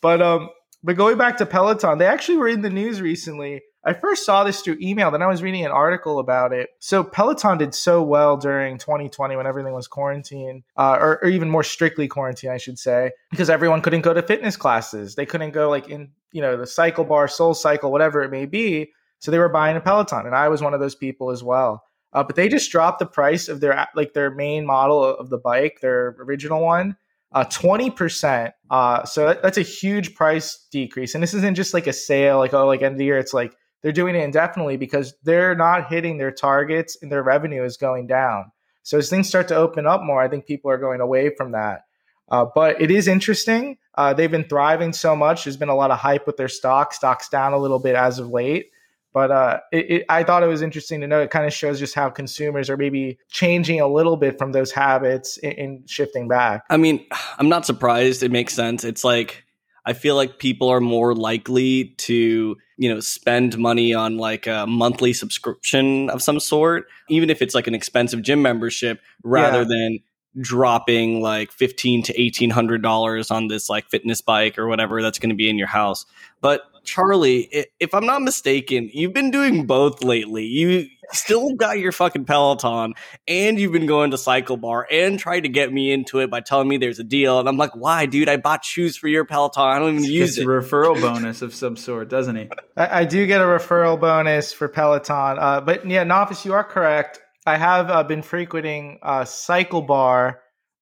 But 0.00 0.20
um 0.20 0.50
but 0.82 0.96
going 0.96 1.18
back 1.18 1.38
to 1.38 1.46
peloton 1.46 1.98
they 1.98 2.06
actually 2.06 2.38
were 2.38 2.48
in 2.48 2.62
the 2.62 2.70
news 2.70 3.00
recently 3.00 3.62
I 3.88 3.94
first 3.94 4.26
saw 4.26 4.44
this 4.44 4.60
through 4.60 4.76
email, 4.82 5.10
then 5.10 5.22
I 5.22 5.26
was 5.26 5.42
reading 5.42 5.64
an 5.64 5.70
article 5.70 6.18
about 6.18 6.52
it. 6.52 6.68
So 6.78 7.02
Peloton 7.02 7.56
did 7.56 7.74
so 7.74 8.02
well 8.02 8.36
during 8.36 8.76
2020 8.76 9.34
when 9.34 9.46
everything 9.46 9.72
was 9.72 9.88
quarantine, 9.88 10.62
uh, 10.76 10.98
or, 11.00 11.24
or, 11.24 11.28
even 11.28 11.48
more 11.48 11.64
strictly 11.64 12.06
quarantine, 12.06 12.50
I 12.50 12.58
should 12.58 12.78
say, 12.78 13.12
because 13.30 13.48
everyone 13.48 13.80
couldn't 13.80 14.02
go 14.02 14.12
to 14.12 14.22
fitness 14.22 14.56
classes. 14.56 15.14
They 15.14 15.24
couldn't 15.24 15.52
go 15.52 15.70
like 15.70 15.88
in, 15.88 16.10
you 16.32 16.42
know, 16.42 16.58
the 16.58 16.66
cycle 16.66 17.04
bar, 17.04 17.28
Soul 17.28 17.54
Cycle, 17.54 17.90
whatever 17.90 18.22
it 18.22 18.30
may 18.30 18.44
be. 18.44 18.92
So 19.20 19.30
they 19.30 19.38
were 19.38 19.48
buying 19.48 19.76
a 19.76 19.80
Peloton, 19.80 20.26
and 20.26 20.34
I 20.34 20.48
was 20.48 20.62
one 20.62 20.74
of 20.74 20.80
those 20.80 20.94
people 20.94 21.30
as 21.30 21.42
well. 21.42 21.82
Uh, 22.12 22.22
but 22.22 22.36
they 22.36 22.48
just 22.48 22.70
dropped 22.70 22.98
the 22.98 23.06
price 23.06 23.48
of 23.48 23.60
their 23.60 23.86
like 23.94 24.12
their 24.12 24.30
main 24.30 24.66
model 24.66 25.02
of 25.02 25.30
the 25.30 25.38
bike, 25.38 25.78
their 25.80 26.14
original 26.20 26.62
one, 26.62 26.96
uh, 27.32 27.44
20%. 27.44 28.52
Uh, 28.70 29.04
so 29.04 29.26
that, 29.26 29.42
that's 29.42 29.58
a 29.58 29.62
huge 29.62 30.14
price 30.14 30.66
decrease. 30.70 31.14
And 31.14 31.22
this 31.22 31.34
isn't 31.34 31.56
just 31.56 31.74
like 31.74 31.86
a 31.86 31.92
sale, 31.92 32.38
like, 32.38 32.54
oh, 32.54 32.66
like 32.66 32.82
end 32.82 32.92
of 32.92 32.98
the 32.98 33.04
year, 33.04 33.18
it's 33.18 33.34
like 33.34 33.54
they're 33.82 33.92
doing 33.92 34.14
it 34.14 34.22
indefinitely 34.22 34.76
because 34.76 35.14
they're 35.22 35.54
not 35.54 35.88
hitting 35.88 36.18
their 36.18 36.32
targets 36.32 36.96
and 37.00 37.10
their 37.10 37.22
revenue 37.22 37.64
is 37.64 37.76
going 37.76 38.06
down. 38.06 38.50
So 38.82 38.98
as 38.98 39.10
things 39.10 39.28
start 39.28 39.48
to 39.48 39.56
open 39.56 39.86
up 39.86 40.02
more, 40.02 40.20
I 40.20 40.28
think 40.28 40.46
people 40.46 40.70
are 40.70 40.78
going 40.78 41.00
away 41.00 41.34
from 41.34 41.52
that. 41.52 41.82
Uh, 42.30 42.46
but 42.54 42.80
it 42.80 42.90
is 42.90 43.08
interesting. 43.08 43.78
Uh, 43.94 44.12
they've 44.12 44.30
been 44.30 44.48
thriving 44.48 44.92
so 44.92 45.16
much. 45.16 45.44
There's 45.44 45.56
been 45.56 45.68
a 45.68 45.74
lot 45.74 45.90
of 45.90 45.98
hype 45.98 46.26
with 46.26 46.36
their 46.36 46.48
stock. 46.48 46.92
Stocks 46.92 47.28
down 47.28 47.52
a 47.52 47.58
little 47.58 47.78
bit 47.78 47.94
as 47.94 48.18
of 48.18 48.28
late. 48.28 48.66
But 49.14 49.30
uh, 49.30 49.60
it, 49.72 49.90
it, 49.90 50.04
I 50.08 50.22
thought 50.22 50.42
it 50.42 50.48
was 50.48 50.60
interesting 50.62 51.00
to 51.00 51.06
know. 51.06 51.20
It 51.20 51.30
kind 51.30 51.46
of 51.46 51.52
shows 51.52 51.78
just 51.78 51.94
how 51.94 52.10
consumers 52.10 52.68
are 52.68 52.76
maybe 52.76 53.18
changing 53.30 53.80
a 53.80 53.88
little 53.88 54.16
bit 54.16 54.38
from 54.38 54.52
those 54.52 54.70
habits 54.70 55.38
and 55.38 55.88
shifting 55.88 56.28
back. 56.28 56.64
I 56.68 56.76
mean, 56.76 57.04
I'm 57.38 57.48
not 57.48 57.64
surprised. 57.64 58.22
It 58.22 58.30
makes 58.30 58.52
sense. 58.52 58.84
It's 58.84 59.04
like 59.04 59.44
I 59.88 59.94
feel 59.94 60.16
like 60.16 60.38
people 60.38 60.68
are 60.68 60.82
more 60.82 61.14
likely 61.14 61.94
to, 61.96 62.58
you 62.76 62.92
know, 62.92 63.00
spend 63.00 63.56
money 63.56 63.94
on 63.94 64.18
like 64.18 64.46
a 64.46 64.66
monthly 64.66 65.14
subscription 65.14 66.10
of 66.10 66.20
some 66.20 66.40
sort, 66.40 66.88
even 67.08 67.30
if 67.30 67.40
it's 67.40 67.54
like 67.54 67.66
an 67.66 67.74
expensive 67.74 68.20
gym 68.20 68.42
membership, 68.42 69.00
rather 69.24 69.62
yeah. 69.62 69.68
than 69.68 69.98
dropping 70.42 71.22
like 71.22 71.50
fifteen 71.52 72.02
to 72.02 72.20
eighteen 72.20 72.50
hundred 72.50 72.82
dollars 72.82 73.30
on 73.30 73.48
this 73.48 73.70
like 73.70 73.88
fitness 73.88 74.20
bike 74.20 74.58
or 74.58 74.68
whatever 74.68 75.00
that's 75.00 75.18
going 75.18 75.30
to 75.30 75.34
be 75.34 75.48
in 75.48 75.56
your 75.56 75.68
house. 75.68 76.04
But 76.42 76.60
Charlie, 76.88 77.66
if 77.78 77.94
I'm 77.94 78.06
not 78.06 78.22
mistaken, 78.22 78.90
you've 78.92 79.12
been 79.12 79.30
doing 79.30 79.66
both 79.66 80.02
lately. 80.02 80.46
You 80.46 80.86
still 81.12 81.54
got 81.54 81.78
your 81.78 81.92
fucking 81.92 82.24
Peloton, 82.24 82.94
and 83.26 83.58
you've 83.58 83.72
been 83.72 83.86
going 83.86 84.10
to 84.12 84.18
Cycle 84.18 84.56
Bar 84.56 84.86
and 84.90 85.18
tried 85.18 85.40
to 85.40 85.48
get 85.48 85.72
me 85.72 85.92
into 85.92 86.20
it 86.20 86.30
by 86.30 86.40
telling 86.40 86.66
me 86.66 86.78
there's 86.78 86.98
a 86.98 87.04
deal. 87.04 87.38
And 87.38 87.48
I'm 87.48 87.58
like, 87.58 87.76
why, 87.76 88.06
dude? 88.06 88.28
I 88.28 88.38
bought 88.38 88.64
shoes 88.64 88.96
for 88.96 89.08
your 89.08 89.24
Peloton. 89.24 89.62
I 89.62 89.78
don't 89.78 89.96
even 89.96 90.10
use 90.10 90.38
it. 90.38 90.44
a 90.44 90.46
referral 90.46 91.00
bonus 91.00 91.42
of 91.42 91.54
some 91.54 91.76
sort, 91.76 92.08
doesn't 92.08 92.36
he? 92.36 92.48
I, 92.76 93.00
I 93.00 93.04
do 93.04 93.26
get 93.26 93.40
a 93.40 93.44
referral 93.44 94.00
bonus 94.00 94.52
for 94.52 94.68
Peloton. 94.68 95.38
Uh, 95.38 95.60
but 95.60 95.86
yeah, 95.88 96.04
Nafis, 96.04 96.44
you 96.44 96.54
are 96.54 96.64
correct. 96.64 97.20
I 97.46 97.56
have 97.56 97.90
uh, 97.90 98.02
been 98.02 98.22
frequenting 98.22 98.98
uh, 99.02 99.20
CycleBar 99.22 100.36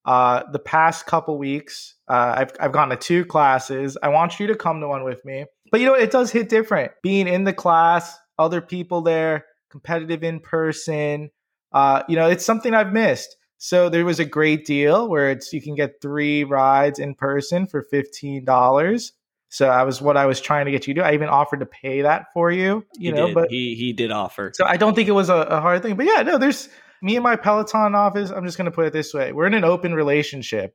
uh, 0.04 0.42
the 0.52 0.58
past 0.60 1.06
couple 1.06 1.36
weeks. 1.36 1.96
Uh, 2.08 2.34
I've 2.38 2.52
I've 2.60 2.72
gone 2.72 2.90
to 2.90 2.96
two 2.96 3.24
classes. 3.24 3.98
I 4.00 4.08
want 4.08 4.38
you 4.38 4.46
to 4.46 4.54
come 4.54 4.80
to 4.80 4.88
one 4.88 5.04
with 5.04 5.24
me. 5.24 5.46
But 5.70 5.80
you 5.80 5.86
know, 5.86 5.94
it 5.94 6.10
does 6.10 6.30
hit 6.30 6.48
different 6.48 6.92
being 7.02 7.28
in 7.28 7.44
the 7.44 7.52
class, 7.52 8.16
other 8.38 8.60
people 8.60 9.02
there, 9.02 9.44
competitive 9.70 10.22
in 10.22 10.40
person. 10.40 11.30
Uh, 11.72 12.02
you 12.08 12.16
know, 12.16 12.28
it's 12.28 12.44
something 12.44 12.74
I've 12.74 12.92
missed. 12.92 13.36
So 13.58 13.88
there 13.88 14.04
was 14.04 14.20
a 14.20 14.24
great 14.24 14.66
deal 14.66 15.08
where 15.08 15.30
it's 15.30 15.52
you 15.52 15.62
can 15.62 15.74
get 15.74 16.00
three 16.02 16.44
rides 16.44 16.98
in 16.98 17.14
person 17.14 17.66
for 17.66 17.82
fifteen 17.82 18.44
dollars. 18.44 19.12
So 19.48 19.68
I 19.68 19.84
was 19.84 20.02
what 20.02 20.16
I 20.16 20.26
was 20.26 20.40
trying 20.40 20.66
to 20.66 20.72
get 20.72 20.86
you 20.86 20.94
to. 20.94 21.00
Do. 21.00 21.04
I 21.06 21.14
even 21.14 21.28
offered 21.28 21.60
to 21.60 21.66
pay 21.66 22.02
that 22.02 22.26
for 22.34 22.50
you. 22.50 22.84
You 22.98 23.12
he 23.12 23.16
know, 23.16 23.26
did. 23.26 23.34
but 23.34 23.50
he 23.50 23.74
he 23.74 23.92
did 23.92 24.10
offer. 24.10 24.52
so 24.54 24.64
I 24.66 24.76
don't 24.76 24.94
think 24.94 25.08
it 25.08 25.12
was 25.12 25.28
a, 25.28 25.36
a 25.36 25.60
hard 25.60 25.82
thing. 25.82 25.96
But 25.96 26.06
yeah, 26.06 26.22
no, 26.22 26.36
there's 26.38 26.68
me 27.02 27.16
and 27.16 27.22
my 27.22 27.36
Peloton 27.36 27.94
office. 27.94 28.30
I'm 28.30 28.44
just 28.44 28.58
going 28.58 28.66
to 28.66 28.70
put 28.70 28.86
it 28.86 28.92
this 28.92 29.14
way: 29.14 29.32
we're 29.32 29.46
in 29.46 29.54
an 29.54 29.64
open 29.64 29.94
relationship. 29.94 30.74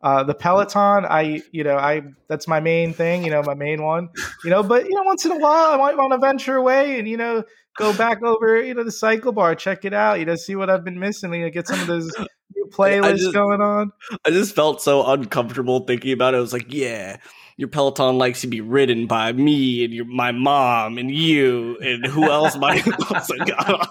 Uh, 0.00 0.22
the 0.22 0.34
Peloton, 0.34 1.04
I, 1.04 1.42
you 1.50 1.64
know, 1.64 1.76
I 1.76 2.02
that's 2.28 2.46
my 2.46 2.60
main 2.60 2.92
thing, 2.92 3.24
you 3.24 3.30
know, 3.30 3.42
my 3.42 3.54
main 3.54 3.82
one, 3.82 4.08
you 4.44 4.50
know. 4.50 4.62
But 4.62 4.84
you 4.84 4.94
know, 4.94 5.02
once 5.02 5.24
in 5.24 5.32
a 5.32 5.38
while, 5.38 5.72
I 5.72 5.76
might 5.76 5.96
want 5.96 6.12
to 6.12 6.18
venture 6.18 6.54
away 6.56 6.98
and 6.98 7.08
you 7.08 7.16
know 7.16 7.42
go 7.78 7.96
back 7.96 8.22
over, 8.22 8.62
you 8.62 8.74
know, 8.74 8.84
the 8.84 8.92
cycle 8.92 9.32
bar, 9.32 9.54
check 9.54 9.84
it 9.84 9.94
out, 9.94 10.18
you 10.18 10.24
know, 10.24 10.36
see 10.36 10.56
what 10.56 10.68
I've 10.68 10.84
been 10.84 10.98
missing, 10.98 11.32
you 11.32 11.42
know, 11.42 11.50
get 11.50 11.66
some 11.66 11.80
of 11.80 11.86
those 11.86 12.12
new 12.54 12.66
playlists 12.70 13.18
just- 13.18 13.32
going 13.34 13.60
on. 13.60 13.92
I 14.24 14.30
just 14.30 14.54
felt 14.54 14.82
so 14.82 15.06
uncomfortable 15.06 15.80
thinking 15.80 16.12
about 16.12 16.34
it. 16.34 16.38
I 16.38 16.40
was 16.40 16.52
like, 16.52 16.72
yeah, 16.72 17.16
your 17.56 17.68
Peloton 17.68 18.18
likes 18.18 18.40
to 18.42 18.46
be 18.46 18.60
ridden 18.60 19.06
by 19.06 19.32
me 19.32 19.84
and 19.84 19.92
your 19.92 20.04
my 20.04 20.30
mom 20.32 20.96
and 20.96 21.10
you 21.10 21.76
and 21.78 22.06
who 22.06 22.30
else 22.30 22.56
might 22.56 22.86
I 22.86 23.44
got 23.44 23.74
on. 23.74 23.88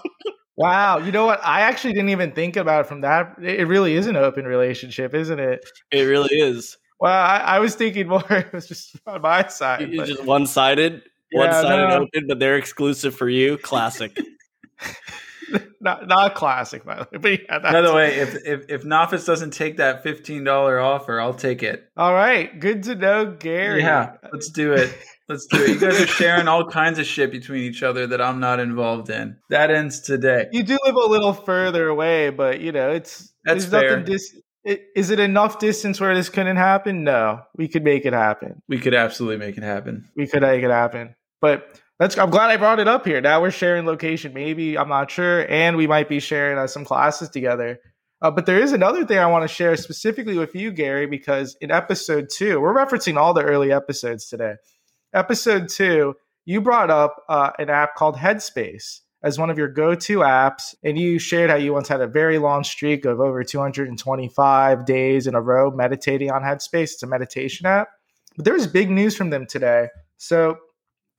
Wow, 0.58 0.98
you 0.98 1.12
know 1.12 1.24
what? 1.24 1.40
I 1.44 1.60
actually 1.60 1.92
didn't 1.94 2.10
even 2.10 2.32
think 2.32 2.56
about 2.56 2.80
it 2.82 2.88
from 2.88 3.00
that. 3.02 3.36
It 3.40 3.60
it 3.60 3.64
really 3.66 3.94
is 3.94 4.06
an 4.08 4.16
open 4.16 4.44
relationship, 4.44 5.14
isn't 5.14 5.38
it? 5.38 5.64
It 5.92 6.02
really 6.02 6.34
is. 6.34 6.76
Well, 7.00 7.12
I, 7.12 7.38
I 7.38 7.58
was 7.60 7.76
thinking 7.76 8.08
more 8.08 8.24
it 8.30 8.52
was 8.52 8.66
just 8.66 8.96
on 9.06 9.22
my 9.22 9.46
side. 9.46 9.82
It's 9.82 10.08
just 10.08 10.24
one 10.24 10.46
sided, 10.46 11.02
Yeah, 11.30 11.40
one 11.40 11.52
sided 11.52 11.88
no. 11.88 11.96
open, 12.02 12.26
but 12.26 12.40
they're 12.40 12.56
exclusive 12.56 13.14
for 13.14 13.28
you. 13.28 13.56
Classic. 13.58 14.18
not 15.80 16.08
not 16.08 16.34
classic, 16.34 16.84
by 16.84 16.96
the 16.96 17.02
way. 17.12 17.18
But 17.18 17.42
yeah, 17.44 17.58
By 17.60 17.80
the 17.80 17.94
way, 17.94 18.16
if 18.16 18.34
if 18.44 18.64
if 18.68 18.82
Nafis 18.82 19.24
doesn't 19.26 19.52
take 19.52 19.76
that 19.76 20.02
fifteen 20.02 20.42
dollar 20.44 20.80
offer, 20.80 21.20
I'll 21.20 21.34
take 21.34 21.62
it. 21.62 21.88
all 21.96 22.12
right, 22.14 22.58
good 22.58 22.82
to 22.84 22.94
know, 22.96 23.26
Gary. 23.26 23.80
Yeah, 23.82 24.14
let's 24.32 24.50
do 24.50 24.72
it. 24.72 24.92
Let's 25.28 25.46
do 25.46 25.62
it. 25.62 25.68
You 25.68 25.78
guys 25.78 26.00
are 26.00 26.06
sharing 26.06 26.48
all 26.48 26.66
kinds 26.66 26.98
of 26.98 27.06
shit 27.06 27.30
between 27.30 27.62
each 27.62 27.82
other 27.82 28.06
that 28.06 28.20
I'm 28.20 28.40
not 28.40 28.60
involved 28.60 29.10
in. 29.10 29.36
That 29.50 29.70
ends 29.70 30.00
today. 30.00 30.46
you 30.52 30.62
do 30.62 30.78
live 30.84 30.94
a 30.94 31.06
little 31.06 31.34
further 31.34 31.88
away, 31.88 32.30
but 32.30 32.60
you 32.60 32.72
know 32.72 32.90
it's 32.90 33.32
That's 33.44 33.66
fair. 33.66 33.98
nothing 33.98 34.12
dis- 34.12 34.40
Is 34.96 35.10
it 35.10 35.20
enough 35.20 35.58
distance 35.58 36.00
where 36.00 36.14
this 36.14 36.28
couldn't 36.30 36.56
happen? 36.56 37.04
No, 37.04 37.40
we 37.56 37.68
could 37.68 37.84
make 37.84 38.06
it 38.06 38.12
happen. 38.14 38.62
We 38.68 38.78
could 38.78 38.94
absolutely 38.94 39.44
make 39.44 39.58
it 39.58 39.62
happen. 39.62 40.08
We 40.16 40.26
could 40.26 40.42
make 40.42 40.62
it 40.62 40.70
happen. 40.70 41.14
But 41.40 41.78
that's. 41.98 42.16
I'm 42.16 42.30
glad 42.30 42.50
I 42.50 42.56
brought 42.56 42.80
it 42.80 42.88
up 42.88 43.04
here. 43.04 43.20
Now 43.20 43.42
we're 43.42 43.50
sharing 43.50 43.84
location. 43.84 44.32
Maybe 44.32 44.78
I'm 44.78 44.88
not 44.88 45.10
sure, 45.10 45.46
and 45.50 45.76
we 45.76 45.86
might 45.86 46.08
be 46.08 46.20
sharing 46.20 46.56
uh, 46.58 46.66
some 46.66 46.84
classes 46.84 47.28
together. 47.28 47.80
Uh, 48.20 48.30
but 48.30 48.46
there 48.46 48.58
is 48.58 48.72
another 48.72 49.04
thing 49.04 49.18
I 49.18 49.26
want 49.26 49.48
to 49.48 49.54
share 49.54 49.76
specifically 49.76 50.36
with 50.38 50.54
you, 50.54 50.72
Gary, 50.72 51.06
because 51.06 51.56
in 51.60 51.70
episode 51.70 52.28
two, 52.34 52.60
we're 52.60 52.74
referencing 52.74 53.16
all 53.16 53.32
the 53.32 53.44
early 53.44 53.70
episodes 53.72 54.26
today. 54.28 54.54
Episode 55.14 55.70
two, 55.70 56.14
you 56.44 56.60
brought 56.60 56.90
up 56.90 57.24
uh, 57.30 57.50
an 57.58 57.70
app 57.70 57.94
called 57.94 58.16
Headspace 58.16 59.00
as 59.22 59.38
one 59.38 59.48
of 59.48 59.56
your 59.56 59.68
go-to 59.68 60.18
apps, 60.18 60.74
and 60.84 60.98
you 60.98 61.18
shared 61.18 61.48
how 61.48 61.56
you 61.56 61.72
once 61.72 61.88
had 61.88 62.02
a 62.02 62.06
very 62.06 62.38
long 62.38 62.62
streak 62.62 63.04
of 63.06 63.18
over 63.18 63.42
225 63.42 64.84
days 64.84 65.26
in 65.26 65.34
a 65.34 65.40
row 65.40 65.70
meditating 65.70 66.30
on 66.30 66.42
Headspace. 66.42 66.92
It's 66.92 67.02
a 67.02 67.06
meditation 67.06 67.66
app. 67.66 67.88
But 68.36 68.44
there's 68.44 68.66
big 68.66 68.90
news 68.90 69.16
from 69.16 69.30
them 69.30 69.46
today. 69.46 69.88
So 70.18 70.58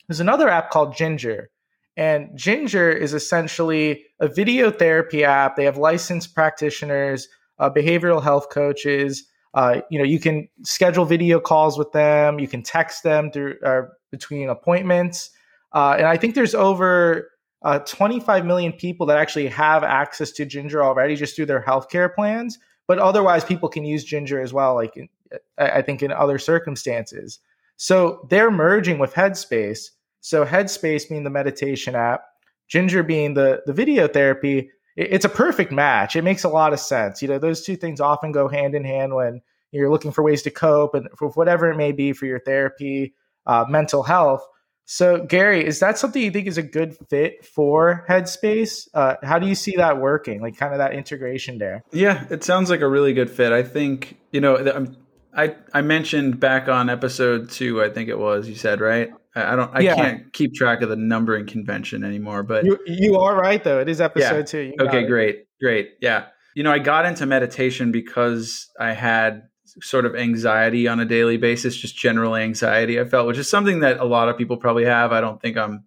there's 0.08 0.20
another 0.20 0.50
app 0.50 0.70
called 0.70 0.96
Ginger. 0.96 1.50
And 1.98 2.30
Ginger 2.36 2.92
is 2.92 3.14
essentially 3.14 4.06
a 4.20 4.28
video 4.28 4.72
therapy 4.72 5.24
app. 5.24 5.56
They 5.56 5.66
have 5.66 5.78
licensed 5.78 6.36
practitioners, 6.36 7.28
uh, 7.58 7.70
behavioral 7.70 8.24
health 8.24 8.50
coaches. 8.50 9.26
Uh, 9.54 9.82
you 9.90 9.98
know, 9.98 10.06
you 10.06 10.20
can 10.20 10.48
schedule 10.64 11.06
video 11.06 11.40
calls 11.40 11.78
with 11.78 11.92
them. 11.92 12.40
You 12.40 12.48
can 12.48 12.62
text 12.62 13.04
them 13.04 13.32
through 13.32 13.56
uh, 13.66 13.82
between 14.12 14.50
appointments. 14.50 15.32
Uh, 15.74 15.96
and 15.98 16.08
I 16.08 16.18
think 16.18 16.36
there's 16.36 16.56
over 16.56 17.30
uh, 17.64 17.80
25 17.80 18.46
million 18.46 18.72
people 18.72 19.06
that 19.08 19.18
actually 19.18 19.48
have 19.48 19.84
access 19.84 20.32
to 20.32 20.46
Ginger 20.46 20.84
already 20.84 21.16
just 21.16 21.36
through 21.36 21.48
their 21.48 21.62
healthcare 21.62 22.14
plans. 22.14 22.58
But 22.88 23.00
otherwise, 23.00 23.44
people 23.44 23.70
can 23.70 23.86
use 23.86 24.04
Ginger 24.04 24.42
as 24.42 24.54
well. 24.54 24.76
Like 24.76 24.96
in, 24.98 25.10
I 25.58 25.82
think 25.82 26.02
in 26.02 26.12
other 26.12 26.40
circumstances. 26.40 27.40
So 27.78 28.28
they're 28.30 28.52
merging 28.52 29.00
with 29.00 29.14
Headspace. 29.14 29.90
So 30.22 30.46
Headspace 30.46 31.08
being 31.08 31.24
the 31.24 31.30
meditation 31.30 31.96
app, 31.96 32.24
Ginger 32.68 33.04
being 33.04 33.36
the 33.36 33.62
the 33.66 33.74
video 33.74 34.08
therapy, 34.08 34.70
it's 35.00 35.26
a 35.26 35.30
perfect 35.30 35.72
match. 35.72 36.16
It 36.16 36.24
makes 36.24 36.44
a 36.44 36.50
lot 36.50 36.74
of 36.74 36.80
sense. 36.80 37.22
You 37.22 37.28
know, 37.28 37.40
those 37.40 37.62
two 37.62 37.76
things 37.76 38.02
often 38.02 38.32
go 38.32 38.48
hand 38.48 38.76
in 38.76 38.84
hand 38.84 39.16
when 39.16 39.42
you're 39.72 39.90
looking 39.90 40.12
for 40.12 40.24
ways 40.24 40.42
to 40.44 40.52
cope 40.52 40.96
and 40.96 41.08
for 41.18 41.30
whatever 41.30 41.72
it 41.72 41.78
may 41.78 41.92
be 41.92 42.14
for 42.14 42.26
your 42.26 42.40
therapy, 42.40 43.14
uh, 43.46 43.66
mental 43.70 44.04
health. 44.04 44.46
So, 44.86 45.24
Gary, 45.24 45.64
is 45.64 45.80
that 45.82 46.00
something 46.00 46.20
you 46.20 46.32
think 46.32 46.48
is 46.48 46.58
a 46.58 46.64
good 46.64 46.98
fit 47.10 47.46
for 47.46 48.06
Headspace? 48.10 48.88
Uh, 48.94 49.16
how 49.22 49.38
do 49.38 49.48
you 49.48 49.54
see 49.54 49.76
that 49.78 50.02
working? 50.02 50.42
Like, 50.42 50.58
kind 50.58 50.74
of 50.74 50.80
that 50.80 50.94
integration 50.94 51.60
there. 51.60 51.84
Yeah, 51.92 52.26
it 52.32 52.44
sounds 52.44 52.72
like 52.72 52.82
a 52.82 52.88
really 52.88 53.14
good 53.14 53.30
fit. 53.30 53.52
I 53.52 53.64
think 53.64 54.18
you 54.32 54.42
know. 54.42 54.56
I'm- 54.58 54.98
I 55.32 55.56
I 55.74 55.82
mentioned 55.82 56.40
back 56.40 56.68
on 56.68 56.90
episode 56.90 57.52
two. 57.52 57.84
I 57.84 57.90
think 57.90 58.10
it 58.10 58.18
was 58.18 58.50
you 58.50 58.56
said 58.56 58.82
right. 58.82 59.12
I, 59.36 59.56
don't. 59.56 59.72
I 59.74 59.82
Yeah. 59.82 59.96
can't 59.96 60.34
keep 60.34 60.54
track 60.54 60.82
of 60.82 60.90
the 60.90 60.96
numbering 60.96 61.46
convention 61.46 62.04
anymore. 62.04 62.44
But 62.44 62.66
You 62.66 62.80
you 62.86 63.18
are 63.18 63.36
right 63.36 63.64
though. 63.64 63.80
It 63.80 63.88
is 63.90 64.02
episode 64.02 64.38
Yeah. 64.38 64.42
two. 64.44 64.74
Okay, 64.80 65.04
it. 65.04 65.08
great, 65.08 65.46
great. 65.62 65.92
Yeah. 66.02 66.26
You 66.56 66.64
know, 66.64 66.72
I 66.72 66.80
got 66.80 67.06
into 67.06 67.26
meditation 67.26 67.92
because 67.92 68.68
I 68.80 68.94
had 68.94 69.44
sort 69.82 70.06
of 70.06 70.16
anxiety 70.16 70.88
on 70.88 71.00
a 71.00 71.06
daily 71.06 71.38
basis, 71.38 71.76
just 71.76 71.96
general 71.96 72.36
anxiety 72.36 73.00
I 73.00 73.06
felt, 73.06 73.28
which 73.28 73.38
is 73.38 73.50
something 73.50 73.82
that 73.82 74.00
a 74.00 74.06
lot 74.06 74.30
of 74.30 74.38
people 74.38 74.58
probably 74.58 74.86
have. 74.86 75.12
I 75.12 75.22
don't 75.22 75.40
think 75.42 75.58
I'm 75.58 75.84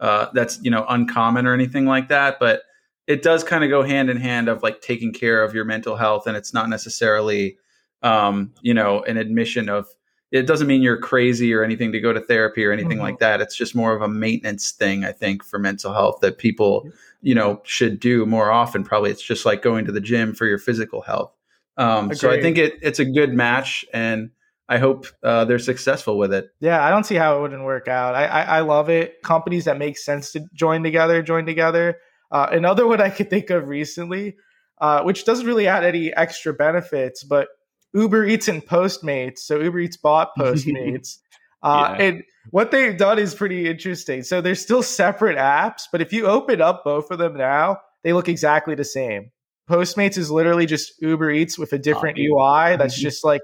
uh, 0.00 0.26
that's, 0.34 0.58
you 0.62 0.70
know, 0.70 0.84
uncommon 0.88 1.46
or 1.46 1.54
anything 1.54 1.86
like 1.86 2.08
that, 2.08 2.38
but 2.40 2.62
it 3.06 3.22
does 3.22 3.44
kind 3.44 3.62
of 3.64 3.70
go 3.70 3.82
hand 3.82 4.10
in 4.10 4.16
hand 4.16 4.48
of 4.48 4.62
like 4.62 4.80
taking 4.80 5.12
care 5.12 5.42
of 5.42 5.54
your 5.54 5.64
mental 5.64 5.96
health 5.96 6.26
and 6.26 6.36
it's 6.36 6.52
not 6.52 6.68
necessarily 6.68 7.56
um, 8.02 8.52
you 8.62 8.74
know, 8.74 9.02
an 9.02 9.16
admission 9.16 9.68
of 9.68 9.86
it 10.32 10.46
doesn't 10.46 10.66
mean 10.66 10.82
you're 10.82 10.96
crazy 10.96 11.52
or 11.54 11.62
anything 11.62 11.92
to 11.92 12.00
go 12.00 12.12
to 12.12 12.20
therapy 12.20 12.64
or 12.64 12.72
anything 12.72 12.98
Mhm. 12.98 13.02
like 13.02 13.18
that. 13.20 13.40
It's 13.40 13.54
just 13.54 13.74
more 13.76 13.94
of 13.94 14.02
a 14.02 14.08
maintenance 14.08 14.72
thing, 14.72 15.04
I 15.04 15.12
think, 15.12 15.44
for 15.44 15.58
mental 15.58 15.92
health 15.92 16.18
that 16.22 16.38
people 16.38 16.90
you 17.24 17.34
know 17.36 17.60
should 17.64 18.00
do 18.00 18.26
more 18.26 18.50
often 18.50 18.82
probably 18.82 19.08
it's 19.08 19.22
just 19.22 19.46
like 19.46 19.62
going 19.62 19.84
to 19.84 19.92
the 19.92 20.00
gym 20.00 20.34
for 20.34 20.44
your 20.44 20.58
physical 20.58 21.00
health 21.02 21.32
um, 21.76 22.12
so 22.12 22.28
i 22.28 22.40
think 22.40 22.58
it, 22.58 22.74
it's 22.82 22.98
a 22.98 23.04
good 23.04 23.32
match 23.32 23.84
and 23.94 24.28
i 24.68 24.76
hope 24.76 25.06
uh, 25.22 25.44
they're 25.44 25.60
successful 25.60 26.18
with 26.18 26.32
it 26.32 26.50
Yeah, 26.58 26.84
I 26.84 26.90
don't 26.90 27.04
see 27.04 27.14
how 27.14 27.38
it 27.38 27.40
wouldn't 27.40 27.62
work 27.62 27.86
out. 27.86 28.16
I, 28.16 28.24
I, 28.26 28.42
I 28.42 28.60
love 28.62 28.88
it. 28.90 29.22
Companies 29.22 29.66
that 29.66 29.78
make 29.78 29.98
sense 29.98 30.32
to 30.32 30.40
join 30.52 30.82
together, 30.82 31.22
join 31.22 31.46
together. 31.46 31.98
Uh, 32.32 32.48
another 32.50 32.86
one 32.92 33.00
I 33.00 33.10
could 33.10 33.30
think 33.30 33.50
of 33.50 33.68
recently, 33.68 34.34
uh, 34.80 35.02
which 35.04 35.24
doesn't 35.24 35.46
really 35.46 35.68
add 35.68 35.84
any 35.84 36.12
extra 36.14 36.52
benefits, 36.52 37.22
but 37.22 37.48
Uber 37.94 38.24
Eats 38.26 38.48
and 38.48 38.64
Postmates. 38.64 39.38
So 39.40 39.60
Uber 39.60 39.80
Eats 39.80 39.96
bought 39.96 40.30
Postmates. 40.38 41.18
Uh, 41.62 41.94
Yeah. 41.98 42.04
And 42.04 42.22
what 42.50 42.70
they've 42.70 42.96
done 42.96 43.18
is 43.18 43.34
pretty 43.34 43.68
interesting. 43.68 44.22
So 44.24 44.40
they're 44.40 44.54
still 44.56 44.82
separate 44.82 45.38
apps, 45.38 45.82
but 45.92 46.00
if 46.00 46.12
you 46.12 46.26
open 46.26 46.60
up 46.60 46.82
both 46.84 47.10
of 47.10 47.18
them 47.18 47.36
now, 47.36 47.78
they 48.02 48.12
look 48.12 48.28
exactly 48.28 48.74
the 48.74 48.84
same. 48.84 49.30
Postmates 49.70 50.18
is 50.18 50.30
literally 50.30 50.66
just 50.66 51.00
Uber 51.00 51.30
Eats 51.30 51.56
with 51.58 51.72
a 51.72 51.78
different 51.78 52.16
Copy. 52.16 52.26
UI 52.28 52.76
that's 52.76 52.98
Mhm. 52.98 53.02
just 53.02 53.24
like 53.24 53.42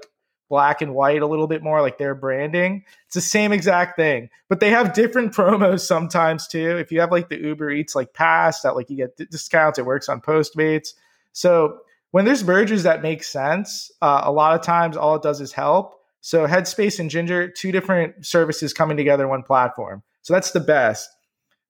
black 0.49 0.81
and 0.81 0.93
white 0.95 1.21
a 1.21 1.27
little 1.27 1.47
bit 1.47 1.61
more 1.63 1.79
like 1.81 1.97
their 1.97 2.13
branding. 2.15 2.83
It's 3.05 3.15
the 3.15 3.21
same 3.21 3.51
exact 3.53 3.95
thing, 3.95 4.29
but 4.49 4.59
they 4.59 4.71
have 4.71 4.93
different 4.93 5.33
promos 5.35 5.81
sometimes 5.81 6.47
too. 6.47 6.75
If 6.77 6.91
you 6.91 6.99
have 6.99 7.11
like 7.11 7.29
the 7.29 7.37
Uber 7.39 7.69
Eats 7.71 7.95
like 7.95 8.13
pass 8.13 8.61
that 8.63 8.75
like 8.75 8.89
you 8.89 8.97
get 8.97 9.15
discounts, 9.31 9.79
it 9.79 9.85
works 9.85 10.09
on 10.09 10.19
Postmates. 10.21 10.89
So 11.31 11.77
when 12.11 12.25
there's 12.25 12.43
mergers 12.43 12.83
that 12.83 13.01
make 13.01 13.23
sense, 13.23 13.91
uh, 14.01 14.21
a 14.23 14.31
lot 14.31 14.55
of 14.55 14.65
times 14.65 14.97
all 14.97 15.15
it 15.15 15.21
does 15.21 15.41
is 15.41 15.51
help. 15.51 15.95
So 16.21 16.47
Headspace 16.47 16.99
and 16.99 17.09
Ginger, 17.09 17.49
two 17.49 17.71
different 17.71 18.25
services 18.25 18.73
coming 18.73 18.97
together 18.97 19.23
in 19.23 19.29
one 19.29 19.43
platform. 19.43 20.03
So 20.21 20.33
that's 20.33 20.51
the 20.51 20.59
best. 20.59 21.09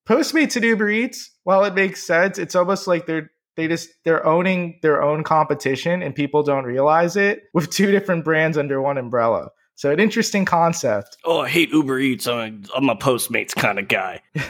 Postmates 0.08 0.56
and 0.56 0.65
Uber 0.65 0.89
Eats, 0.89 1.32
while 1.43 1.63
it 1.65 1.75
makes 1.75 2.06
sense, 2.06 2.39
it's 2.39 2.56
almost 2.56 2.88
like 2.88 3.06
they're 3.06 3.30
they 3.56 3.67
just 3.67 3.89
they're 4.06 4.25
owning 4.25 4.80
their 4.82 5.04
own 5.04 5.23
competition 5.23 6.02
and 6.02 6.15
people 6.15 6.43
don't 6.43 6.63
realize 6.63 7.15
it 7.15 7.43
with 7.54 7.69
two 7.71 7.91
different 7.91 8.23
brands 8.23 8.58
under 8.58 8.82
one 8.82 8.97
umbrella. 8.97 9.49
So 9.75 9.91
an 9.91 9.99
interesting 9.99 10.45
concept. 10.45 11.17
Oh, 11.25 11.41
I 11.41 11.49
hate 11.49 11.69
Uber 11.69 11.99
Eats. 11.99 12.28
I'm 12.28 12.63
a, 12.73 12.78
I'm 12.78 12.89
a 12.89 12.95
Postmates 12.95 13.56
kind 13.56 13.80
of 13.80 13.88
guy. 13.88 14.21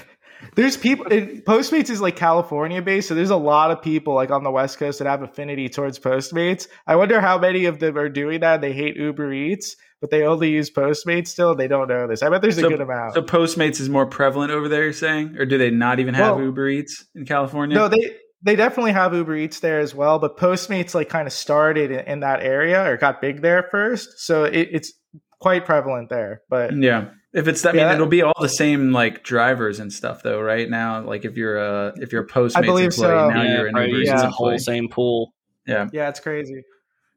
there's 0.56 0.78
people. 0.78 1.06
It, 1.12 1.46
Postmates 1.46 1.90
is 1.90 2.02
like 2.02 2.16
California 2.16 2.82
based, 2.82 3.08
so 3.08 3.16
there's 3.16 3.30
a 3.30 3.36
lot 3.36 3.72
of 3.72 3.82
people 3.82 4.14
like 4.14 4.32
on 4.32 4.44
the 4.44 4.52
West 4.52 4.78
Coast 4.78 5.00
that 5.00 5.08
have 5.08 5.22
affinity 5.22 5.70
towards 5.70 6.00
Postmates. 6.00 6.68
I 6.88 6.96
wonder 6.96 7.22
how 7.22 7.38
many 7.38 7.66
of 7.66 7.80
them 7.80 7.98
are 7.98 8.10
doing 8.10 8.42
that. 8.42 8.62
They 8.62 8.74
hate 8.74 8.96
Uber 8.98 9.32
Eats, 9.34 9.76
but 10.02 10.10
they 10.12 10.24
only 10.24 10.50
use 10.52 10.70
Postmates 10.70 11.28
still. 11.28 11.56
They 11.56 11.68
don't 11.68 11.88
know 11.88 12.08
this. 12.08 12.24
I 12.24 12.30
bet 12.30 12.42
there's 12.42 12.58
a 12.58 12.62
So- 12.62 12.70
good 12.70 12.82
amount. 12.82 13.14
So 13.14 13.22
Postmates 13.22 13.80
is 13.80 13.90
more 13.90 14.06
prevalent 14.06 14.52
over 14.52 14.68
there, 14.68 14.84
you're 14.84 14.94
saying, 14.94 15.36
or 15.38 15.46
do 15.46 15.58
they 15.58 15.70
not 15.72 16.00
even 16.00 16.14
have 16.14 16.36
Well- 16.38 16.46
Uber 16.46 16.68
Eats 16.70 17.06
in 17.16 17.26
California? 17.26 17.76
No, 17.78 17.88
they 17.88 18.16
they 18.42 18.56
definitely 18.56 18.94
have 18.94 19.14
Uber 19.14 19.36
Eats 19.36 19.60
there 19.60 19.80
as 19.80 19.94
well, 19.94 20.18
but 20.18 20.38
Postmates 20.38 20.96
like 20.96 21.10
kind 21.10 21.28
of 21.28 21.34
started 21.34 21.92
in, 21.92 22.00
in 22.08 22.20
that 22.22 22.42
area 22.42 22.90
or 22.90 22.96
got 22.96 23.20
big 23.22 23.42
there 23.42 23.68
first, 23.70 24.20
so 24.20 24.46
it, 24.46 24.70
it's 24.72 24.94
quite 25.42 25.66
prevalent 25.66 26.10
there. 26.10 26.42
But 26.50 26.74
Yeah. 26.76 27.10
If 27.34 27.48
it's 27.48 27.62
that, 27.62 27.70
I 27.70 27.72
mean, 27.74 27.84
that- 27.86 27.96
it'll 27.96 28.08
be 28.08 28.24
all 28.24 28.34
the 28.42 28.50
same 28.50 28.92
like 28.92 29.24
drivers 29.24 29.80
and 29.80 29.94
stuff 29.94 30.24
though, 30.24 30.42
right 30.42 30.70
now. 30.70 31.02
Like 31.02 31.26
if 31.26 31.38
you're 31.38 31.58
a 31.58 31.94
if 31.98 32.12
you're 32.12 32.24
a 32.24 32.28
Postmates 32.28 32.66
believe 32.66 32.86
employee, 32.86 32.92
so. 32.92 33.30
now 33.30 33.42
yeah, 33.44 33.58
you're 33.58 33.68
an 33.68 33.74
probably 33.74 33.90
Uber 33.90 34.00
using 34.00 34.16
Eats 34.16 34.24
the 34.24 34.30
whole 34.30 34.58
same 34.58 34.90
pool. 34.90 35.34
Yeah. 35.68 35.88
yeah, 35.94 36.10
it's 36.10 36.20
crazy. 36.20 36.64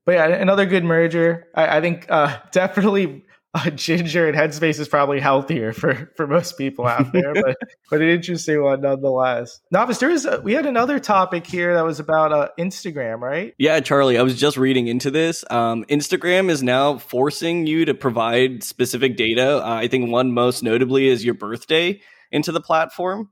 But 0.04 0.12
yeah, 0.12 0.26
another 0.26 0.66
good 0.66 0.84
merger. 0.84 1.46
I, 1.54 1.78
I 1.78 1.80
think 1.80 2.06
uh, 2.10 2.38
definitely 2.52 3.24
uh, 3.54 3.68
Ginger 3.70 4.26
and 4.26 4.36
Headspace 4.36 4.80
is 4.80 4.88
probably 4.88 5.20
healthier 5.20 5.72
for 5.74 6.10
for 6.16 6.26
most 6.26 6.56
people 6.56 6.86
out 6.86 7.12
there, 7.12 7.34
but 7.34 7.56
but 7.90 8.00
an 8.00 8.08
interesting 8.08 8.62
one 8.62 8.80
nonetheless. 8.80 9.60
Nafis, 9.74 9.98
there 9.98 10.10
is 10.10 10.24
a, 10.24 10.40
we 10.40 10.54
had 10.54 10.64
another 10.64 10.98
topic 10.98 11.46
here 11.46 11.74
that 11.74 11.84
was 11.84 12.00
about 12.00 12.32
uh, 12.32 12.48
Instagram, 12.58 13.20
right? 13.20 13.54
Yeah, 13.58 13.80
Charlie, 13.80 14.16
I 14.16 14.22
was 14.22 14.38
just 14.38 14.56
reading 14.56 14.88
into 14.88 15.10
this. 15.10 15.44
Um, 15.50 15.84
Instagram 15.84 16.48
is 16.48 16.62
now 16.62 16.96
forcing 16.96 17.66
you 17.66 17.84
to 17.84 17.92
provide 17.92 18.64
specific 18.64 19.18
data. 19.18 19.62
Uh, 19.62 19.74
I 19.74 19.88
think 19.88 20.10
one 20.10 20.32
most 20.32 20.62
notably 20.62 21.08
is 21.08 21.22
your 21.22 21.34
birthday 21.34 22.00
into 22.30 22.52
the 22.52 22.60
platform. 22.60 23.28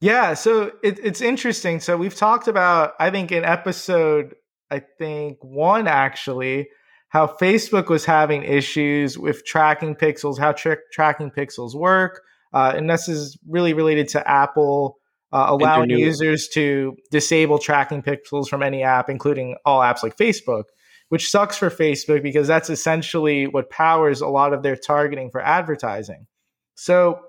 Yeah, 0.00 0.34
so 0.34 0.72
it, 0.82 0.98
it's 1.00 1.20
interesting. 1.20 1.78
So 1.78 1.96
we've 1.96 2.16
talked 2.16 2.48
about, 2.48 2.94
I 2.98 3.10
think, 3.10 3.30
in 3.30 3.44
episode, 3.44 4.34
I 4.68 4.80
think 4.80 5.38
one 5.42 5.86
actually, 5.86 6.70
how 7.12 7.26
Facebook 7.26 7.88
was 7.88 8.04
having 8.04 8.42
issues 8.42 9.18
with 9.18 9.44
tracking 9.44 9.94
pixels, 9.94 10.38
how 10.38 10.52
tra- 10.52 10.78
tracking 10.92 11.30
pixels 11.30 11.74
work, 11.74 12.22
uh, 12.54 12.72
and 12.74 12.88
this 12.88 13.08
is 13.08 13.38
really 13.46 13.74
related 13.74 14.08
to 14.08 14.28
Apple 14.28 14.98
uh, 15.32 15.46
allowing 15.48 15.88
users 15.88 16.48
to 16.48 16.96
disable 17.10 17.58
tracking 17.58 18.02
pixels 18.02 18.48
from 18.48 18.62
any 18.62 18.82
app, 18.82 19.08
including 19.08 19.56
all 19.64 19.80
apps 19.80 20.02
like 20.02 20.16
Facebook. 20.16 20.64
Which 21.08 21.30
sucks 21.30 21.58
for 21.58 21.68
Facebook 21.68 22.22
because 22.22 22.48
that's 22.48 22.70
essentially 22.70 23.46
what 23.46 23.68
powers 23.68 24.22
a 24.22 24.28
lot 24.28 24.54
of 24.54 24.62
their 24.62 24.76
targeting 24.76 25.30
for 25.30 25.42
advertising. 25.42 26.26
So 26.74 27.20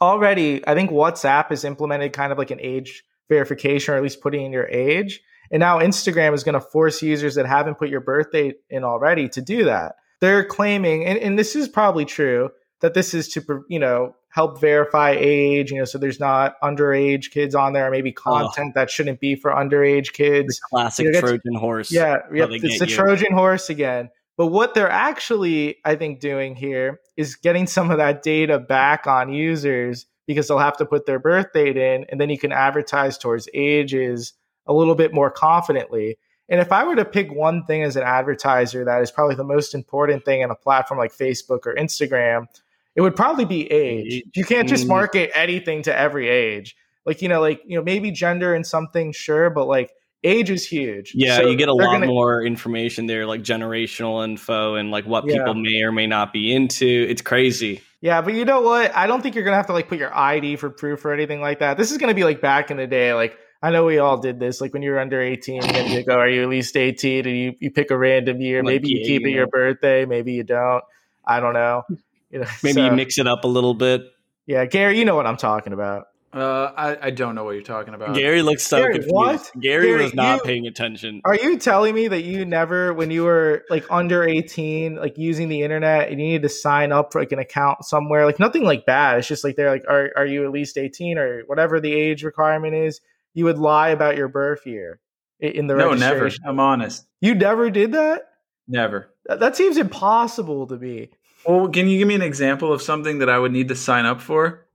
already 0.00 0.66
i 0.66 0.74
think 0.74 0.90
whatsapp 0.90 1.48
has 1.48 1.64
implemented 1.64 2.12
kind 2.12 2.32
of 2.32 2.38
like 2.38 2.50
an 2.50 2.60
age 2.60 3.04
verification 3.28 3.94
or 3.94 3.96
at 3.96 4.02
least 4.02 4.20
putting 4.20 4.44
in 4.44 4.52
your 4.52 4.68
age 4.68 5.20
and 5.52 5.60
now 5.60 5.78
instagram 5.78 6.34
is 6.34 6.42
going 6.42 6.54
to 6.54 6.60
force 6.60 7.02
users 7.02 7.36
that 7.36 7.46
haven't 7.46 7.76
put 7.78 7.88
your 7.88 8.00
birthday 8.00 8.52
in 8.70 8.82
already 8.82 9.28
to 9.28 9.40
do 9.40 9.64
that 9.64 9.94
they're 10.20 10.44
claiming 10.44 11.04
and, 11.04 11.18
and 11.18 11.38
this 11.38 11.54
is 11.54 11.68
probably 11.68 12.04
true 12.04 12.50
that 12.80 12.94
this 12.94 13.14
is 13.14 13.28
to 13.28 13.64
you 13.68 13.78
know 13.78 14.14
help 14.28 14.60
verify 14.60 15.14
age 15.16 15.70
you 15.70 15.78
know 15.78 15.84
so 15.84 15.98
there's 15.98 16.18
not 16.18 16.60
underage 16.62 17.30
kids 17.30 17.54
on 17.54 17.72
there 17.74 17.86
or 17.86 17.90
maybe 17.90 18.10
content 18.12 18.74
that 18.74 18.90
shouldn't 18.90 19.20
be 19.20 19.36
for 19.36 19.50
underage 19.50 20.12
kids 20.12 20.58
Classic 20.70 21.06
You 21.06 21.12
know, 21.12 21.20
Trojan 21.20 21.54
horse. 21.54 21.92
yeah, 21.92 22.18
yeah 22.32 22.46
it's 22.50 22.78
the 22.78 22.88
you. 22.88 22.94
Trojan 22.94 23.32
horse 23.32 23.70
again. 23.70 24.10
But 24.38 24.46
what 24.46 24.74
they're 24.74 24.90
actually, 24.90 25.76
I 25.84 25.94
think, 25.94 26.20
doing 26.20 26.56
here 26.56 27.00
is 27.16 27.36
getting 27.36 27.66
some 27.66 27.90
of 27.90 27.98
that 27.98 28.22
data 28.22 28.58
back 28.58 29.06
on 29.06 29.32
users 29.32 30.06
because 30.26 30.48
they'll 30.48 30.58
have 30.58 30.78
to 30.78 30.86
put 30.86 31.04
their 31.04 31.18
birth 31.18 31.52
date 31.52 31.76
in, 31.76 32.06
and 32.08 32.20
then 32.20 32.30
you 32.30 32.38
can 32.38 32.52
advertise 32.52 33.18
towards 33.18 33.48
ages 33.52 34.32
a 34.66 34.72
little 34.72 34.94
bit 34.94 35.12
more 35.12 35.30
confidently. 35.30 36.18
And 36.48 36.60
if 36.60 36.70
I 36.72 36.84
were 36.84 36.96
to 36.96 37.04
pick 37.04 37.32
one 37.32 37.64
thing 37.64 37.82
as 37.82 37.96
an 37.96 38.02
advertiser 38.02 38.84
that 38.84 39.00
is 39.02 39.10
probably 39.10 39.36
the 39.36 39.44
most 39.44 39.74
important 39.74 40.24
thing 40.24 40.42
in 40.42 40.50
a 40.50 40.54
platform 40.54 40.98
like 40.98 41.12
Facebook 41.12 41.60
or 41.66 41.74
Instagram, 41.74 42.46
it 42.94 43.00
would 43.00 43.16
probably 43.16 43.44
be 43.46 43.70
age. 43.72 44.22
You 44.34 44.44
can't 44.44 44.68
just 44.68 44.84
Mm. 44.84 44.88
market 44.88 45.30
anything 45.34 45.82
to 45.82 45.96
every 45.98 46.28
age. 46.28 46.76
Like, 47.06 47.22
you 47.22 47.28
know, 47.28 47.40
like, 47.40 47.62
you 47.66 47.76
know, 47.76 47.82
maybe 47.82 48.10
gender 48.10 48.54
and 48.54 48.66
something, 48.66 49.12
sure, 49.12 49.48
but 49.50 49.66
like 49.66 49.90
age 50.24 50.50
is 50.50 50.66
huge. 50.66 51.12
Yeah, 51.16 51.38
So 51.38 51.46
you 51.48 51.56
get 51.56 51.68
a 51.68 51.72
lot 51.72 51.92
gonna- 51.94 52.06
more 52.06 52.44
information 52.44 53.06
there, 53.06 53.24
like 53.26 53.42
generational 53.42 54.22
info 54.22 54.74
and 54.74 54.90
like 54.90 55.04
what 55.06 55.24
Yeah. 55.26 55.38
people 55.38 55.54
may 55.54 55.82
or 55.82 55.90
may 55.90 56.06
not 56.06 56.32
be 56.32 56.54
into. 56.54 56.86
It's 57.08 57.22
crazy. 57.22 57.80
Yeah, 58.02 58.20
but 58.20 58.34
you 58.34 58.44
know 58.44 58.60
what? 58.60 58.94
I 58.94 59.06
don't 59.06 59.22
think 59.22 59.34
you're 59.34 59.44
gonna 59.44 59.56
have 59.56 59.66
to 59.68 59.72
like 59.72 59.88
put 59.88 59.98
your 59.98 60.14
ID 60.16 60.56
for 60.56 60.70
proof 60.70 61.04
or 61.04 61.12
anything 61.12 61.40
like 61.40 61.60
that. 61.60 61.76
This 61.78 61.90
is 61.92 61.98
gonna 61.98 62.14
be 62.14 62.24
like 62.24 62.40
back 62.40 62.70
in 62.70 62.76
the 62.76 62.86
day. 62.86 63.14
Like 63.14 63.36
I 63.62 63.70
know 63.70 63.84
we 63.84 63.98
all 63.98 64.18
did 64.18 64.40
this. 64.40 64.60
Like 64.60 64.72
when 64.72 64.82
you 64.82 64.90
were 64.90 64.98
under 64.98 65.20
18, 65.20 65.62
and 65.64 65.90
you 65.90 66.04
go, 66.04 66.18
"Are 66.18 66.28
you 66.28 66.42
at 66.42 66.48
least 66.48 66.76
18?" 66.76 67.26
And 67.26 67.36
you, 67.38 67.52
you 67.60 67.70
pick 67.70 67.90
a 67.90 67.96
random 67.96 68.40
year. 68.40 68.58
Like, 68.58 68.66
maybe 68.74 68.88
you 68.88 68.98
yeah, 69.00 69.06
keep 69.06 69.22
you 69.22 69.28
it 69.28 69.32
your 69.32 69.46
birthday. 69.46 70.04
Maybe 70.04 70.32
you 70.32 70.42
don't. 70.42 70.82
I 71.24 71.38
don't 71.40 71.54
know. 71.54 71.84
You 72.30 72.40
know, 72.40 72.46
Maybe 72.62 72.74
so- 72.74 72.84
you 72.86 72.92
mix 72.92 73.18
it 73.18 73.26
up 73.26 73.44
a 73.44 73.48
little 73.48 73.74
bit. 73.74 74.02
Yeah, 74.46 74.64
Gary, 74.64 74.98
you 74.98 75.04
know 75.04 75.14
what 75.14 75.26
I'm 75.26 75.36
talking 75.36 75.72
about. 75.72 76.06
Uh, 76.32 76.72
I, 76.74 77.08
I 77.08 77.10
don't 77.10 77.34
know 77.34 77.44
what 77.44 77.50
you're 77.50 77.62
talking 77.62 77.92
about. 77.92 78.14
Gary 78.16 78.40
looks 78.40 78.62
so 78.66 78.78
Gary, 78.78 78.94
confused. 78.94 79.14
what? 79.14 79.50
Gary, 79.60 79.88
Gary, 79.88 80.02
was 80.04 80.14
not 80.14 80.38
you- 80.38 80.44
paying 80.44 80.66
attention. 80.66 81.20
Are 81.26 81.34
you 81.34 81.58
telling 81.58 81.94
me 81.94 82.08
that 82.08 82.22
you 82.22 82.46
never, 82.46 82.94
when 82.94 83.10
you 83.10 83.24
were 83.24 83.64
like 83.68 83.84
under 83.90 84.24
18, 84.24 84.96
like 84.96 85.18
using 85.18 85.50
the 85.50 85.60
internet, 85.62 86.08
and 86.08 86.18
you 86.18 86.26
needed 86.28 86.42
to 86.42 86.48
sign 86.48 86.90
up 86.90 87.12
for 87.12 87.20
like 87.20 87.32
an 87.32 87.38
account 87.38 87.84
somewhere? 87.84 88.24
Like 88.24 88.40
nothing 88.40 88.64
like 88.64 88.86
bad. 88.86 89.18
It's 89.18 89.28
just 89.28 89.44
like 89.44 89.56
they're 89.56 89.70
like, 89.70 89.84
are 89.86 90.10
are 90.16 90.24
you 90.26 90.46
at 90.46 90.50
least 90.52 90.78
18 90.78 91.18
or 91.18 91.42
whatever 91.46 91.80
the 91.80 91.92
age 91.92 92.24
requirement 92.24 92.74
is? 92.74 93.02
You 93.34 93.44
would 93.46 93.58
lie 93.58 93.88
about 93.90 94.16
your 94.16 94.28
birth 94.28 94.66
year 94.66 95.00
in 95.40 95.66
the 95.66 95.74
no, 95.74 95.92
never. 95.94 96.14
registration. 96.24 96.44
I'm 96.46 96.60
honest. 96.60 97.06
You 97.20 97.34
never 97.34 97.70
did 97.70 97.92
that? 97.92 98.22
Never. 98.68 99.08
That, 99.26 99.40
that 99.40 99.56
seems 99.56 99.76
impossible 99.76 100.66
to 100.68 100.76
me. 100.76 101.10
Well, 101.46 101.68
can 101.68 101.88
you 101.88 101.98
give 101.98 102.06
me 102.08 102.14
an 102.14 102.22
example 102.22 102.72
of 102.72 102.80
something 102.82 103.18
that 103.18 103.28
I 103.28 103.38
would 103.38 103.52
need 103.52 103.68
to 103.68 103.74
sign 103.76 104.04
up 104.06 104.20
for? 104.20 104.66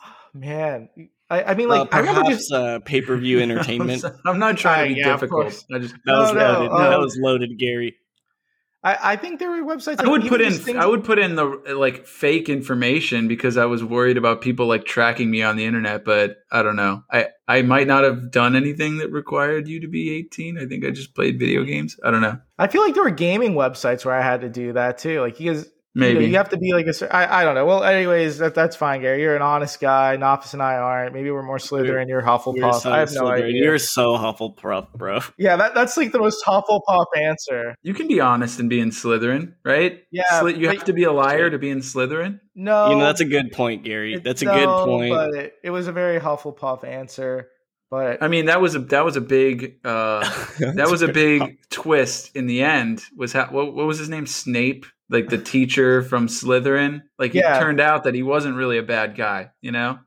Man, 0.34 0.88
I, 1.30 1.42
I 1.44 1.54
mean, 1.54 1.66
Uh, 1.70 1.78
like 1.80 1.94
I 1.94 2.00
remember 2.00 2.30
just 2.30 2.52
uh, 2.52 2.80
pay 2.80 3.00
per 3.00 3.16
view 3.16 3.40
entertainment. 3.40 4.04
I'm 4.04 4.12
I'm 4.26 4.38
not 4.38 4.58
trying 4.58 4.88
to 4.90 4.94
be 4.94 5.00
yeah, 5.00 5.14
of 5.14 5.20
difficult. 5.20 5.42
course. 5.44 5.64
I 5.72 5.78
just 5.78 5.94
That 6.04 6.12
was 6.18 6.32
No, 6.32 6.38
no, 6.38 6.60
loaded. 6.68 6.72
that 6.92 6.98
was 6.98 7.18
loaded, 7.20 7.58
Gary. 7.58 7.96
I, 8.84 9.12
I 9.12 9.16
think 9.16 9.40
there 9.40 9.50
were 9.50 9.62
websites. 9.62 9.98
I 9.98 10.08
would 10.08 10.28
put 10.28 10.42
in 10.42 10.52
things- 10.52 10.76
I 10.78 10.84
would 10.84 11.04
put 11.04 11.18
in 11.18 11.36
the 11.36 11.44
like 11.74 12.06
fake 12.06 12.48
information 12.50 13.26
because 13.28 13.56
I 13.56 13.64
was 13.64 13.82
worried 13.82 14.18
about 14.18 14.42
people 14.42 14.66
like 14.66 14.84
tracking 14.84 15.30
me 15.30 15.42
on 15.42 15.56
the 15.56 15.64
internet, 15.64 16.04
but 16.04 16.36
I 16.52 16.62
don't 16.62 16.76
know. 16.76 17.02
I 17.10 17.28
I 17.48 17.62
might 17.62 17.86
not 17.86 18.04
have 18.04 18.30
done 18.30 18.54
anything 18.54 18.98
that 18.98 19.10
required 19.10 19.66
you 19.68 19.80
to 19.80 19.88
be 19.88 20.10
18. 20.10 20.58
I 20.58 20.66
think 20.66 20.84
I 20.84 20.90
just 20.90 21.14
played 21.14 21.38
video 21.38 21.64
games. 21.64 21.96
I 22.04 22.10
don't 22.10 22.20
know. 22.20 22.38
I 22.58 22.66
feel 22.68 22.82
like 22.82 22.94
there 22.94 23.02
were 23.02 23.10
gaming 23.10 23.54
websites 23.54 24.04
where 24.04 24.14
I 24.14 24.22
had 24.22 24.42
to 24.42 24.48
do 24.50 24.74
that 24.74 24.98
too. 24.98 25.20
Like 25.20 25.40
you 25.40 25.64
guys, 25.96 26.08
you, 26.08 26.14
know, 26.14 26.20
Maybe. 26.20 26.30
you 26.32 26.36
have 26.38 26.48
to 26.50 26.56
be 26.56 26.72
like 26.72 26.86
a. 26.86 26.92
cer- 26.92 27.08
I, 27.12 27.40
I 27.40 27.44
don't 27.44 27.54
know. 27.54 27.64
Well, 27.66 27.84
anyways, 27.84 28.38
that, 28.38 28.54
that's 28.54 28.76
fine, 28.76 29.00
Gary. 29.00 29.20
You're 29.22 29.36
an 29.36 29.42
honest 29.42 29.80
guy. 29.80 30.16
Nafis 30.16 30.52
and 30.52 30.62
I 30.62 30.74
aren't. 30.74 31.14
Maybe 31.14 31.30
we're 31.30 31.42
more 31.42 31.58
Slytherin. 31.58 32.08
You're 32.08 32.20
You're 32.20 32.22
Hufflepuff. 32.22 32.80
so 32.80 32.92
I 32.92 32.98
have 32.98 33.12
no 33.12 33.26
idea. 33.28 33.62
You're 33.62 33.78
so 33.78 34.14
Hufflepuff, 34.16 34.92
bro. 34.94 35.20
yeah, 35.38 35.56
that, 35.56 35.74
that's 35.74 35.96
like 35.96 36.12
the 36.12 36.18
most 36.18 36.44
Hufflepuff 36.44 37.06
answer. 37.16 37.74
You 37.82 37.94
can 37.94 38.08
be 38.08 38.20
honest 38.20 38.60
and 38.60 38.68
be 38.68 38.80
in 38.80 38.90
Slytherin, 38.90 39.54
right? 39.64 40.00
Yeah, 40.10 40.40
Sly- 40.40 40.50
you 40.54 40.68
have 40.68 40.84
to 40.84 40.92
be 40.92 41.04
a 41.04 41.12
liar 41.12 41.50
to 41.50 41.58
be 41.58 41.70
in 41.70 41.78
Slytherin. 41.80 42.40
No, 42.54 42.90
You 42.90 42.96
know, 42.96 43.04
that's 43.04 43.20
a 43.20 43.24
good 43.24 43.52
point, 43.52 43.84
Gary. 43.84 44.14
it- 44.14 44.24
That's 44.24 44.42
a 44.42 44.46
no, 44.46 44.54
good 44.54 44.84
point. 44.86 45.10
But 45.12 45.34
it, 45.34 45.54
it 45.64 45.70
was 45.70 45.86
a 45.88 45.92
very 45.92 46.20
Hufflepuff 46.20 46.84
answer. 46.84 47.48
But 47.90 48.22
I 48.22 48.28
mean, 48.28 48.46
that 48.46 48.60
was 48.60 48.74
a 48.74 48.80
that 48.80 49.04
was 49.04 49.14
a 49.16 49.20
big 49.20 49.76
uh, 49.84 50.20
that 50.58 50.88
was 50.90 51.02
a 51.02 51.08
big 51.08 51.58
twist 51.70 52.34
in 52.34 52.46
the 52.48 52.62
end. 52.62 53.02
Was 53.16 53.32
ha- 53.32 53.48
what, 53.52 53.72
what 53.74 53.86
was 53.86 53.98
his 53.98 54.08
name? 54.08 54.26
Snape, 54.26 54.86
like 55.10 55.28
the 55.28 55.38
teacher 55.38 56.02
from 56.02 56.28
Slytherin. 56.28 57.02
Like 57.18 57.34
Yeah. 57.34 57.56
it 57.56 57.60
turned 57.60 57.80
out 57.80 58.04
that 58.04 58.14
he 58.14 58.22
wasn't 58.22 58.56
really 58.56 58.78
a 58.78 58.82
bad 58.82 59.16
guy. 59.16 59.50
You 59.60 59.72
know, 59.72 59.98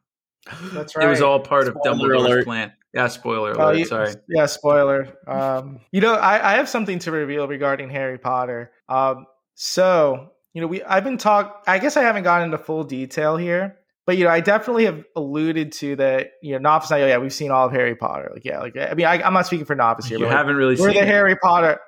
that's 0.73 0.95
right. 0.95 1.05
it 1.05 1.09
was 1.09 1.21
all 1.21 1.39
part 1.39 1.67
of 1.67 1.75
Dumbledore's 1.75 2.23
alert. 2.23 2.45
plan. 2.45 2.73
Yeah, 2.93 3.07
spoiler 3.09 3.53
Oh, 3.59 3.65
alert. 3.65 3.77
you- 3.77 3.85
sorry. 3.85 4.13
Yeah, 4.29 4.45
spoiler. 4.47 5.09
Um, 5.27 5.81
you 5.91 6.01
know, 6.01 6.13
I, 6.13 6.53
I 6.53 6.55
have 6.57 6.67
something 6.69 6.99
to 6.99 7.11
reveal 7.11 7.47
regarding 7.47 7.89
Harry 7.89 8.17
Potter. 8.17 8.71
Um, 8.89 9.25
so 9.55 10.29
you 10.53 10.61
know, 10.61 10.67
we 10.67 10.81
I've 10.83 11.03
been 11.03 11.17
talk. 11.17 11.63
I 11.67 11.77
guess 11.79 11.97
I 11.97 12.01
haven't 12.01 12.23
gone 12.23 12.41
into 12.41 12.57
full 12.57 12.83
detail 12.83 13.37
here, 13.37 13.77
but 14.07 14.17
you 14.17 14.23
know, 14.23 14.31
I 14.31 14.39
definitely 14.39 14.85
have 14.85 15.03
alluded 15.15 15.73
to 15.73 15.95
that. 15.97 16.31
You 16.41 16.57
know, 16.57 16.67
Nafis. 16.69 16.91
I, 16.91 17.05
yeah, 17.07 17.17
we've 17.19 17.33
seen 17.33 17.51
all 17.51 17.67
of 17.67 17.71
Harry 17.73 17.95
Potter. 17.95 18.31
Like, 18.33 18.45
yeah, 18.45 18.59
like 18.61 18.75
I 18.75 18.93
mean, 18.95 19.05
I, 19.05 19.21
I'm 19.21 19.33
not 19.33 19.45
speaking 19.45 19.65
for 19.65 19.75
Nafis 19.75 20.05
here. 20.05 20.17
You 20.17 20.23
but 20.25 20.29
like, 20.29 20.37
haven't 20.37 20.55
really 20.55 20.75
we're 20.75 20.87
seen 20.91 20.95
the 20.95 21.01
it. 21.03 21.07
Harry 21.07 21.35
Potter. 21.35 21.79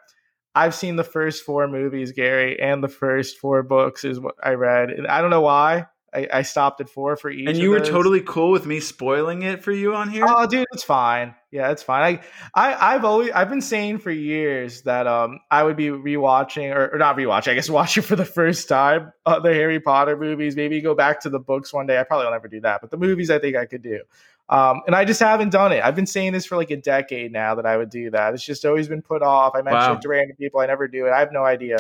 I've 0.55 0.75
seen 0.75 0.95
the 0.95 1.03
first 1.03 1.43
four 1.43 1.67
movies, 1.67 2.11
Gary, 2.11 2.59
and 2.59 2.83
the 2.83 2.87
first 2.87 3.37
four 3.37 3.63
books 3.63 4.03
is 4.03 4.19
what 4.19 4.35
I 4.41 4.53
read. 4.53 4.89
And 4.89 5.07
I 5.07 5.21
don't 5.21 5.29
know 5.29 5.41
why. 5.41 5.85
I, 6.13 6.27
I 6.33 6.41
stopped 6.41 6.81
at 6.81 6.89
four 6.89 7.15
for 7.15 7.29
each. 7.29 7.47
And 7.47 7.57
you 7.57 7.69
were 7.69 7.79
those. 7.79 7.89
totally 7.89 8.21
cool 8.21 8.51
with 8.51 8.65
me 8.65 8.79
spoiling 8.79 9.43
it 9.43 9.63
for 9.63 9.71
you 9.71 9.93
on 9.93 10.09
here. 10.09 10.25
Oh, 10.27 10.47
dude, 10.47 10.65
it's 10.73 10.83
fine. 10.83 11.35
Yeah, 11.51 11.71
it's 11.71 11.83
fine. 11.83 12.19
I, 12.55 12.69
I, 12.71 12.95
I've 12.95 13.05
always, 13.05 13.31
I've 13.31 13.49
been 13.49 13.61
saying 13.61 13.99
for 13.99 14.11
years 14.11 14.83
that 14.83 15.07
um, 15.07 15.39
I 15.51 15.63
would 15.63 15.77
be 15.77 15.87
rewatching 15.87 16.75
or, 16.75 16.95
or 16.95 16.97
not 16.97 17.15
rewatching. 17.15 17.49
I 17.49 17.53
guess 17.55 17.69
watching 17.69 18.03
for 18.03 18.15
the 18.15 18.25
first 18.25 18.67
time 18.67 19.13
uh, 19.25 19.39
the 19.39 19.53
Harry 19.53 19.79
Potter 19.79 20.17
movies. 20.17 20.55
Maybe 20.55 20.81
go 20.81 20.95
back 20.95 21.21
to 21.21 21.29
the 21.29 21.39
books 21.39 21.71
one 21.71 21.85
day. 21.85 21.99
I 21.99 22.03
probably 22.03 22.25
will 22.25 22.33
never 22.33 22.47
do 22.47 22.61
that, 22.61 22.81
but 22.81 22.91
the 22.91 22.97
movies, 22.97 23.29
I 23.29 23.39
think 23.39 23.55
I 23.55 23.65
could 23.65 23.83
do. 23.83 24.01
Um, 24.49 24.81
and 24.87 24.95
I 24.95 25.05
just 25.05 25.19
haven't 25.19 25.51
done 25.51 25.71
it. 25.71 25.83
I've 25.83 25.95
been 25.95 26.07
saying 26.07 26.33
this 26.33 26.45
for 26.45 26.57
like 26.57 26.71
a 26.71 26.77
decade 26.77 27.31
now 27.31 27.55
that 27.55 27.65
I 27.67 27.77
would 27.77 27.89
do 27.91 28.09
that. 28.11 28.33
It's 28.33 28.43
just 28.43 28.65
always 28.65 28.87
been 28.87 29.01
put 29.03 29.21
off. 29.21 29.53
I 29.55 29.61
mentioned 29.61 29.73
Wow. 29.81 29.93
it 29.93 30.01
to 30.01 30.07
random 30.09 30.35
people. 30.37 30.59
I 30.59 30.65
never 30.65 30.87
do 30.87 31.05
it. 31.05 31.11
I 31.11 31.19
have 31.19 31.31
no 31.31 31.43
idea. 31.45 31.77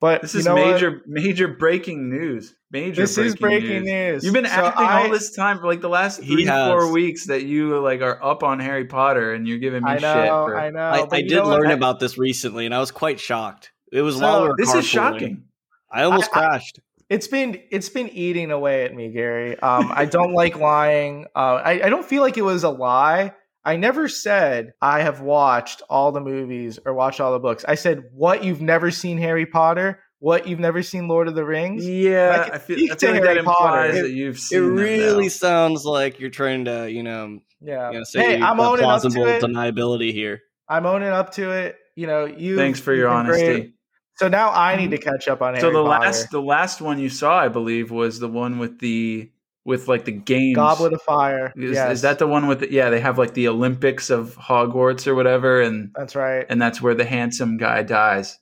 But 0.00 0.22
this 0.22 0.34
you 0.34 0.40
is 0.40 0.46
know 0.46 0.54
what? 0.56 0.74
major, 0.74 1.02
major 1.06 1.48
breaking 1.48 2.08
news. 2.08 2.54
Major. 2.70 3.02
This 3.02 3.18
is 3.18 3.34
breaking 3.36 3.84
news. 3.84 4.24
You've 4.24 4.34
been 4.34 4.44
So 4.46 4.50
acting 4.50 4.84
I- 4.86 5.02
all 5.04 5.10
this 5.10 5.34
time 5.34 5.58
for 5.58 5.66
like 5.66 5.80
the 5.80 5.88
last 5.88 6.22
three, 6.22 6.44
has. 6.44 6.68
four 6.70 6.92
weeks 6.92 7.26
that 7.26 7.44
you 7.44 7.78
like 7.80 8.00
are 8.00 8.22
up 8.22 8.42
on 8.44 8.60
Harry 8.60 8.84
Potter, 8.84 9.32
and 9.32 9.46
you're 9.48 9.58
giving 9.58 9.82
me 9.82 9.90
I 9.90 9.94
shit. 9.94 10.02
know. 10.02 10.44
For, 10.46 10.56
I 10.58 10.70
know. 10.70 10.78
I, 10.80 11.06
I 11.10 11.22
did 11.22 11.32
know 11.32 11.48
learn 11.48 11.68
I- 11.68 11.72
about 11.72 11.98
this 11.98 12.16
recently, 12.18 12.64
and 12.66 12.74
I 12.74 12.78
was 12.78 12.90
quite 12.92 13.18
shocked. 13.18 13.72
It 13.92 14.02
was 14.02 14.16
So, 14.18 14.22
while 14.22 14.42
we 14.42 14.48
were 14.48 14.54
This 14.58 14.74
is 14.74 14.86
shocking. 14.86 15.44
I 15.90 16.02
almost 16.02 16.30
I- 16.32 16.40
I- 16.40 16.46
crashed. 16.48 16.80
It's 17.08 17.26
been 17.26 17.60
it's 17.70 17.88
been 17.88 18.08
eating 18.10 18.50
away 18.50 18.84
at 18.84 18.94
me, 18.94 19.10
Gary. 19.10 19.58
Um, 19.58 19.90
I 19.94 20.04
don't 20.04 20.34
like 20.34 20.58
lying. 20.58 21.24
Uh, 21.34 21.60
I, 21.64 21.86
I 21.86 21.88
don't 21.88 22.04
feel 22.04 22.22
like 22.22 22.36
it 22.36 22.42
was 22.42 22.64
a 22.64 22.68
lie. 22.70 23.32
I 23.64 23.76
never 23.76 24.08
said 24.08 24.72
I 24.80 25.00
have 25.00 25.20
watched 25.20 25.82
all 25.90 26.12
the 26.12 26.20
movies 26.20 26.78
or 26.84 26.94
watched 26.94 27.20
all 27.20 27.32
the 27.32 27.38
books. 27.38 27.64
I 27.66 27.74
said 27.76 28.04
what 28.12 28.44
you've 28.44 28.60
never 28.60 28.90
seen 28.90 29.18
Harry 29.18 29.46
Potter, 29.46 30.00
what 30.20 30.46
you've 30.46 30.60
never 30.60 30.82
seen 30.82 31.08
Lord 31.08 31.28
of 31.28 31.34
the 31.34 31.44
Rings. 31.44 31.86
Yeah, 31.86 32.44
can 32.44 32.54
I 32.54 32.58
feel, 32.58 32.76
speak 32.76 32.92
I 32.92 32.94
feel 32.96 33.10
like 33.12 33.22
that 33.22 33.28
Harry 33.28 33.42
Potter. 33.42 33.64
implies 33.84 33.96
It- 33.96 34.02
that 34.02 34.10
you've 34.12 34.36
It 34.36 34.40
seen 34.40 34.60
them 34.60 34.74
really 34.76 35.28
sounds 35.28 35.84
like 35.84 36.20
you're 36.20 36.30
trying 36.30 36.64
to, 36.66 36.90
you 36.90 37.02
know, 37.02 37.40
Yeah. 37.60 37.90
you 37.90 37.98
know 37.98 38.04
say 38.04 38.20
hey, 38.20 38.34
I'm 38.42 38.56
got 38.58 38.72
owning 38.72 38.84
up 38.84 39.00
plausible 39.02 39.24
to 39.24 39.36
it. 39.36 39.42
deniability 39.42 40.12
here. 40.12 40.40
I'm 40.68 40.86
owning 40.86 41.08
up 41.08 41.32
to 41.34 41.50
it. 41.50 41.76
You 41.96 42.06
know, 42.06 42.26
you. 42.26 42.56
Thanks 42.56 42.80
for 42.80 42.94
your 42.94 43.08
you've 43.08 43.26
great. 43.38 43.72
So 44.18 44.28
now 44.28 44.50
I 44.50 44.74
need 44.76 44.90
to 44.90 44.98
catch 44.98 45.28
up 45.28 45.42
on 45.42 45.54
Harry 45.54 45.60
So 45.60 45.70
the 45.70 45.84
Potter. 45.84 46.04
last, 46.04 46.30
the 46.30 46.42
last 46.42 46.80
one 46.80 46.98
you 46.98 47.08
saw, 47.08 47.38
I 47.38 47.48
believe, 47.48 47.90
was 47.92 48.18
the 48.18 48.28
one 48.28 48.58
with 48.58 48.80
the 48.80 49.30
with 49.64 49.86
like 49.86 50.04
the 50.06 50.12
games. 50.12 50.56
Goblet 50.56 50.92
of 50.92 51.02
Fire. 51.02 51.52
Is, 51.54 51.72
yes, 51.72 51.92
is 51.92 52.02
that 52.02 52.18
the 52.18 52.26
one 52.26 52.48
with? 52.48 52.60
The, 52.60 52.72
yeah, 52.72 52.90
they 52.90 53.00
have 53.00 53.16
like 53.18 53.34
the 53.34 53.46
Olympics 53.48 54.10
of 54.10 54.34
Hogwarts 54.36 55.06
or 55.06 55.14
whatever, 55.14 55.60
and 55.60 55.92
That's 55.94 56.16
right. 56.16 56.46
and 56.48 56.60
that's 56.60 56.82
where 56.82 56.94
the 56.94 57.04
handsome 57.04 57.58
guy 57.58 57.82
dies. 57.82 58.38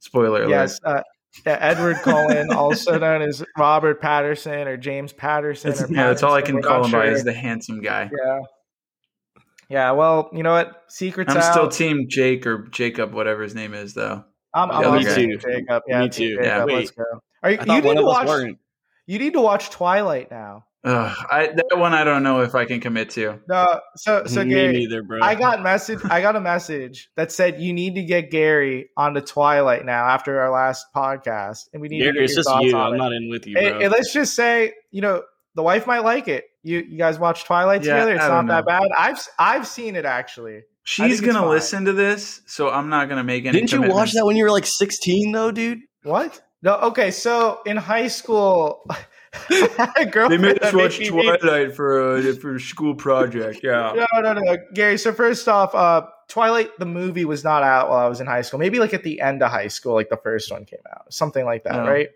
Spoiler 0.00 0.40
alert. 0.42 0.50
Yes, 0.50 0.80
uh, 0.84 1.02
yeah, 1.46 1.58
Edward 1.60 1.96
Cullen, 1.98 2.50
also 2.52 2.98
known 2.98 3.22
as 3.22 3.44
Robert 3.56 4.00
Patterson 4.00 4.66
or 4.66 4.76
James 4.76 5.12
Patterson. 5.12 5.70
That's, 5.70 5.82
or 5.82 5.94
yeah, 5.94 6.08
that's 6.08 6.22
all 6.22 6.34
I 6.34 6.42
can 6.42 6.60
call 6.60 6.84
him 6.84 6.90
by 6.90 7.06
is 7.06 7.22
the 7.24 7.32
handsome 7.32 7.80
guy. 7.80 8.10
Yeah. 8.24 8.40
Yeah, 9.70 9.90
well, 9.92 10.28
you 10.32 10.42
know 10.42 10.52
what? 10.52 10.84
Secrets 10.88 11.30
I'm 11.32 11.38
out. 11.38 11.52
still 11.52 11.68
team 11.68 12.06
Jake 12.08 12.46
or 12.46 12.68
Jacob, 12.68 13.14
whatever 13.14 13.42
his 13.42 13.54
name 13.54 13.72
is, 13.74 13.94
though. 13.94 14.24
I'm, 14.54 14.68
the 14.68 14.74
I'm 14.74 14.84
other 14.84 14.96
also 14.98 15.08
guy. 15.08 15.14
Team 15.14 15.28
Me 15.30 15.36
too. 15.36 15.50
Jacob. 15.50 15.82
Yeah, 15.88 16.00
Me 16.00 16.08
too. 16.08 16.36
Jacob. 16.36 16.44
Yeah. 16.44 16.64
Let's 16.64 16.90
go. 16.92 17.04
Are 17.42 17.50
you, 17.50 17.58
you 17.66 17.80
need 17.82 17.96
to 17.96 18.02
watch? 18.02 18.26
weren't. 18.26 18.58
You 19.06 19.18
need 19.18 19.32
to 19.34 19.40
watch 19.40 19.70
Twilight 19.70 20.30
now. 20.30 20.64
Ugh, 20.84 21.16
I, 21.30 21.46
that 21.46 21.78
one 21.78 21.94
I 21.94 22.04
don't 22.04 22.22
know 22.22 22.42
if 22.42 22.54
I 22.54 22.66
can 22.66 22.78
commit 22.78 23.08
to. 23.10 23.40
No, 23.48 23.80
so 23.96 24.24
so 24.26 24.44
Me 24.44 24.50
Gary, 24.50 24.72
neither, 24.72 25.02
bro. 25.02 25.18
I 25.22 25.34
got 25.34 25.62
message. 25.62 25.98
I 26.10 26.20
got 26.20 26.36
a 26.36 26.40
message 26.42 27.08
that 27.16 27.32
said 27.32 27.58
you 27.58 27.72
need 27.72 27.94
to 27.94 28.02
get 28.02 28.30
Gary 28.30 28.90
on 28.96 29.16
onto 29.16 29.26
Twilight 29.26 29.86
now 29.86 30.04
after 30.04 30.40
our 30.40 30.50
last 30.50 30.86
podcast, 30.94 31.68
and 31.72 31.80
we 31.80 31.88
need 31.88 32.00
to 32.00 32.12
get 32.12 32.16
it's 32.22 32.34
your 32.34 32.42
just 32.44 32.62
you. 32.62 32.76
on 32.76 32.88
I'm 32.88 32.94
it. 32.94 32.96
not 32.98 33.12
in 33.14 33.30
with 33.30 33.46
you, 33.46 33.54
bro. 33.54 33.62
And, 33.62 33.82
and 33.84 33.92
let's 33.92 34.12
just 34.12 34.34
say, 34.34 34.74
you 34.90 35.00
know, 35.00 35.22
the 35.54 35.62
wife 35.62 35.86
might 35.86 36.04
like 36.04 36.28
it. 36.28 36.44
You 36.62 36.80
you 36.80 36.98
guys 36.98 37.18
watch 37.18 37.44
Twilight 37.44 37.82
Yeah, 37.82 37.94
together. 37.94 38.14
It's 38.16 38.20
not 38.20 38.28
don't 38.28 38.46
that 38.48 38.66
bad. 38.66 38.88
I've 38.96 39.26
I've 39.38 39.66
seen 39.66 39.96
it 39.96 40.04
actually. 40.04 40.64
She's 40.84 41.20
gonna 41.20 41.48
listen 41.48 41.86
to 41.86 41.92
this, 41.92 42.42
so 42.46 42.70
I'm 42.70 42.88
not 42.90 43.08
gonna 43.08 43.24
make 43.24 43.46
any. 43.46 43.58
Didn't 43.58 43.72
you 43.72 43.82
watch 43.90 44.12
that 44.12 44.24
when 44.26 44.36
you 44.36 44.44
were 44.44 44.50
like 44.50 44.66
16, 44.66 45.32
though, 45.32 45.50
dude? 45.50 45.80
What? 46.02 46.42
No. 46.62 46.74
Okay. 46.76 47.10
So 47.10 47.60
in 47.66 47.76
high 47.76 48.08
school, 48.08 48.86
I 48.90 48.98
had 49.76 50.14
a 50.14 50.28
They 50.28 50.38
made 50.38 50.62
us 50.62 50.72
watch 50.72 50.98
made 51.00 51.12
me 51.12 51.36
Twilight 51.38 51.74
for 51.74 52.16
a 52.16 52.32
for 52.34 52.56
a 52.56 52.60
school 52.60 52.94
project. 52.94 53.60
Yeah. 53.62 53.92
No, 53.96 54.06
no, 54.20 54.32
no, 54.34 54.40
no, 54.40 54.56
Gary. 54.74 54.98
So 54.98 55.12
first 55.12 55.48
off, 55.48 55.74
uh, 55.74 56.06
Twilight 56.28 56.70
the 56.78 56.86
movie 56.86 57.24
was 57.24 57.44
not 57.44 57.62
out 57.62 57.88
while 57.88 57.98
I 58.04 58.08
was 58.08 58.20
in 58.20 58.26
high 58.26 58.42
school. 58.42 58.58
Maybe 58.58 58.78
like 58.78 58.94
at 58.94 59.02
the 59.02 59.20
end 59.20 59.42
of 59.42 59.50
high 59.50 59.68
school, 59.68 59.94
like 59.94 60.08
the 60.08 60.16
first 60.18 60.50
one 60.50 60.64
came 60.64 60.80
out, 60.94 61.12
something 61.12 61.44
like 61.44 61.64
that, 61.64 61.76
Oh. 61.80 61.86
right? 61.86 62.08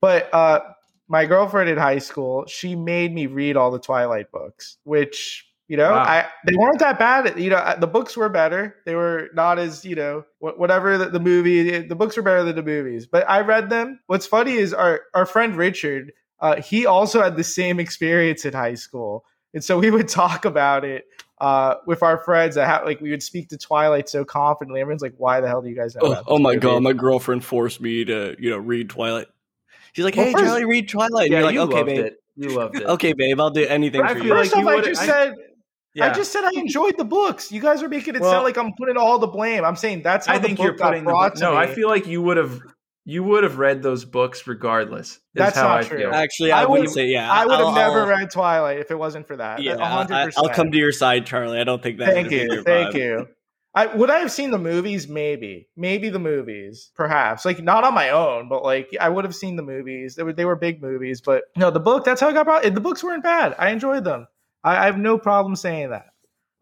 But 0.00 0.32
uh, 0.32 0.60
my 1.08 1.24
girlfriend 1.26 1.70
in 1.70 1.78
high 1.78 1.98
school, 1.98 2.44
she 2.46 2.76
made 2.76 3.14
me 3.14 3.26
read 3.26 3.56
all 3.56 3.70
the 3.70 3.78
Twilight 3.78 4.30
books, 4.30 4.76
which 4.84 5.45
you 5.68 5.76
know, 5.76 5.90
Wow. 5.90 6.02
I 6.02 6.26
they 6.46 6.54
weren't 6.56 6.78
that 6.78 6.98
bad. 6.98 7.38
You 7.38 7.50
know, 7.50 7.56
uh, 7.56 7.76
the 7.78 7.86
books 7.88 8.16
were 8.16 8.28
better. 8.28 8.76
They 8.84 8.94
were 8.94 9.28
not 9.34 9.58
as 9.58 9.84
you 9.84 9.96
know, 9.96 10.24
whatever 10.38 10.96
the, 10.98 11.06
the 11.10 11.20
movie. 11.20 11.80
The 11.80 11.94
books 11.96 12.16
were 12.16 12.22
better 12.22 12.44
than 12.44 12.54
the 12.56 12.62
movies, 12.62 13.06
but 13.06 13.28
I 13.28 13.40
read 13.40 13.68
them. 13.70 13.98
What's 14.06 14.26
funny 14.26 14.52
is 14.54 14.72
our 14.72 15.02
our 15.14 15.26
friend 15.26 15.56
Richard. 15.56 16.12
Uh, 16.40 16.60
he 16.60 16.86
also 16.86 17.22
had 17.22 17.36
the 17.36 17.44
same 17.44 17.80
experience 17.80 18.44
in 18.44 18.52
high 18.52 18.74
school, 18.74 19.24
and 19.54 19.64
so 19.64 19.78
we 19.78 19.90
would 19.90 20.06
talk 20.22 20.44
about 20.44 20.84
it 20.84 21.04
uh, 21.40 21.76
with 21.86 22.02
our 22.02 22.18
friends. 22.18 22.54
That 22.56 22.68
ha- 22.68 22.82
like 22.84 23.00
we 23.00 23.10
would 23.10 23.22
speak 23.22 23.48
to 23.48 23.56
Twilight 23.58 24.08
so 24.08 24.24
confidently. 24.24 24.80
Everyone's 24.82 25.02
like, 25.02 25.14
"Why 25.16 25.40
the 25.40 25.48
hell 25.48 25.62
do 25.62 25.68
you 25.68 25.74
guys 25.74 25.96
know?" 25.96 26.02
Oh, 26.04 26.12
about 26.12 26.24
oh 26.28 26.38
my 26.38 26.50
movie?" 26.50 26.60
god, 26.60 26.82
my 26.82 26.92
girlfriend 26.92 27.42
forced 27.44 27.80
me 27.80 28.04
to, 28.04 28.36
you 28.38 28.50
know, 28.50 28.58
read 28.58 28.90
Twilight. 28.90 29.26
She's 29.94 30.04
like, 30.04 30.14
Well, 30.14 30.26
"Hey, 30.26 30.32
first- 30.32 30.44
Charlie, 30.44 30.64
read 30.66 30.88
Twilight." 30.88 31.24
And 31.24 31.32
Yeah, 31.32 31.38
you're 31.38 31.46
like, 31.46 31.54
you 31.54 31.60
"Okay, 31.62 31.74
loved 31.74 31.86
babe. 31.86 32.04
it. 32.04 32.22
You 32.36 32.48
loved 32.50 32.76
it. 32.80 32.82
Okay, 32.84 33.12
babe, 33.14 33.40
I'll 33.40 33.48
do 33.50 33.66
anything 33.66 34.02
I 34.02 34.08
for 34.12 34.14
feel 34.16 34.24
you." 34.26 34.34
like 34.34 34.42
First 34.50 34.54
off, 34.56 34.62
you 34.62 34.68
I 34.68 34.80
just 34.82 35.00
I- 35.02 35.06
said. 35.06 35.34
Yeah. 35.96 36.06
I 36.10 36.12
just 36.12 36.30
said 36.30 36.44
I 36.44 36.50
enjoyed 36.54 36.96
the 36.98 37.04
books. 37.04 37.50
You 37.50 37.60
guys 37.60 37.82
are 37.82 37.88
making 37.88 38.14
it 38.16 38.20
Well, 38.20 38.30
sound 38.30 38.44
like 38.44 38.56
I'm 38.58 38.72
putting 38.78 38.96
all 38.96 39.18
the 39.18 39.26
blame. 39.26 39.64
I'm 39.64 39.76
saying 39.76 40.02
that's 40.02 40.26
how 40.26 40.34
I 40.34 40.38
the 40.38 40.44
think 40.48 40.58
book 40.58 40.64
you're 40.64 40.74
got 40.74 40.88
putting 40.90 41.04
the 41.04 41.10
brought 41.10 41.32
book- 41.32 41.38
to 41.40 41.44
no. 41.46 41.50
me. 41.52 41.56
I 41.58 41.66
feel 41.66 41.88
like 41.88 42.06
you 42.06 42.20
would 42.22 42.36
have 42.36 42.60
you 43.08 43.22
would 43.22 43.44
have 43.44 43.56
read 43.58 43.82
those 43.82 44.04
books 44.04 44.46
regardless. 44.46 45.12
Is 45.12 45.20
That's 45.34 45.56
how 45.56 45.68
not 45.68 45.78
I 45.78 45.82
true. 45.84 45.98
feel. 45.98 46.10
Actually, 46.12 46.52
I 46.52 46.62
I, 46.62 46.66
wouldn't 46.66 46.90
say 46.90 47.06
yeah. 47.06 47.30
I 47.32 47.46
would 47.46 47.52
have 47.52 47.66
I'll- 47.68 47.74
never 47.74 48.00
I'll- 48.02 48.08
read 48.08 48.30
Twilight 48.30 48.78
if 48.78 48.90
it 48.90 48.98
wasn't 48.98 49.26
for 49.26 49.36
that. 49.36 49.62
Yeah, 49.62 49.74
A 49.74 49.84
hundred 49.84 50.14
I, 50.14 50.24
percent. 50.26 50.42
will 50.46 50.52
come 50.54 50.70
to 50.72 50.76
your 50.78 50.92
side, 50.92 51.24
Charlie. 51.24 51.58
I 51.60 51.64
don't 51.64 51.82
think 51.82 51.98
that. 52.00 52.12
Thank 52.12 52.30
you, 52.30 52.40
your 52.52 52.62
thank 52.62 52.94
vibe. 52.94 52.98
you. 52.98 53.28
I 53.74 53.86
would 53.86 54.10
I 54.10 54.18
have 54.20 54.32
seen 54.32 54.50
the 54.50 54.58
movies, 54.58 55.06
maybe, 55.06 55.68
maybe 55.76 56.08
the 56.08 56.18
movies, 56.18 56.90
perhaps, 56.96 57.44
like 57.44 57.62
not 57.62 57.84
on 57.84 57.92
my 57.94 58.08
own, 58.10 58.48
but 58.48 58.62
like 58.64 58.88
I 59.00 59.08
would 59.08 59.24
have 59.24 59.34
seen 59.36 59.56
the 59.56 59.62
movies. 59.62 60.14
They 60.16 60.22
were 60.22 60.32
they 60.32 60.44
were 60.46 60.56
big 60.56 60.82
movies, 60.82 61.20
but 61.20 61.44
no, 61.56 61.70
the 61.70 61.78
book. 61.80 62.04
That's 62.04 62.20
how 62.20 62.28
I 62.28 62.32
got 62.32 62.44
brought. 62.46 62.62
The 62.64 62.80
books 62.80 63.04
weren't 63.04 63.22
bad. 63.22 63.54
I 63.58 63.70
enjoyed 63.70 64.02
them. 64.04 64.26
I, 64.66 64.82
I 64.82 64.84
have 64.86 64.98
no 64.98 65.16
problem 65.18 65.56
saying 65.56 65.90
that. 65.90 66.06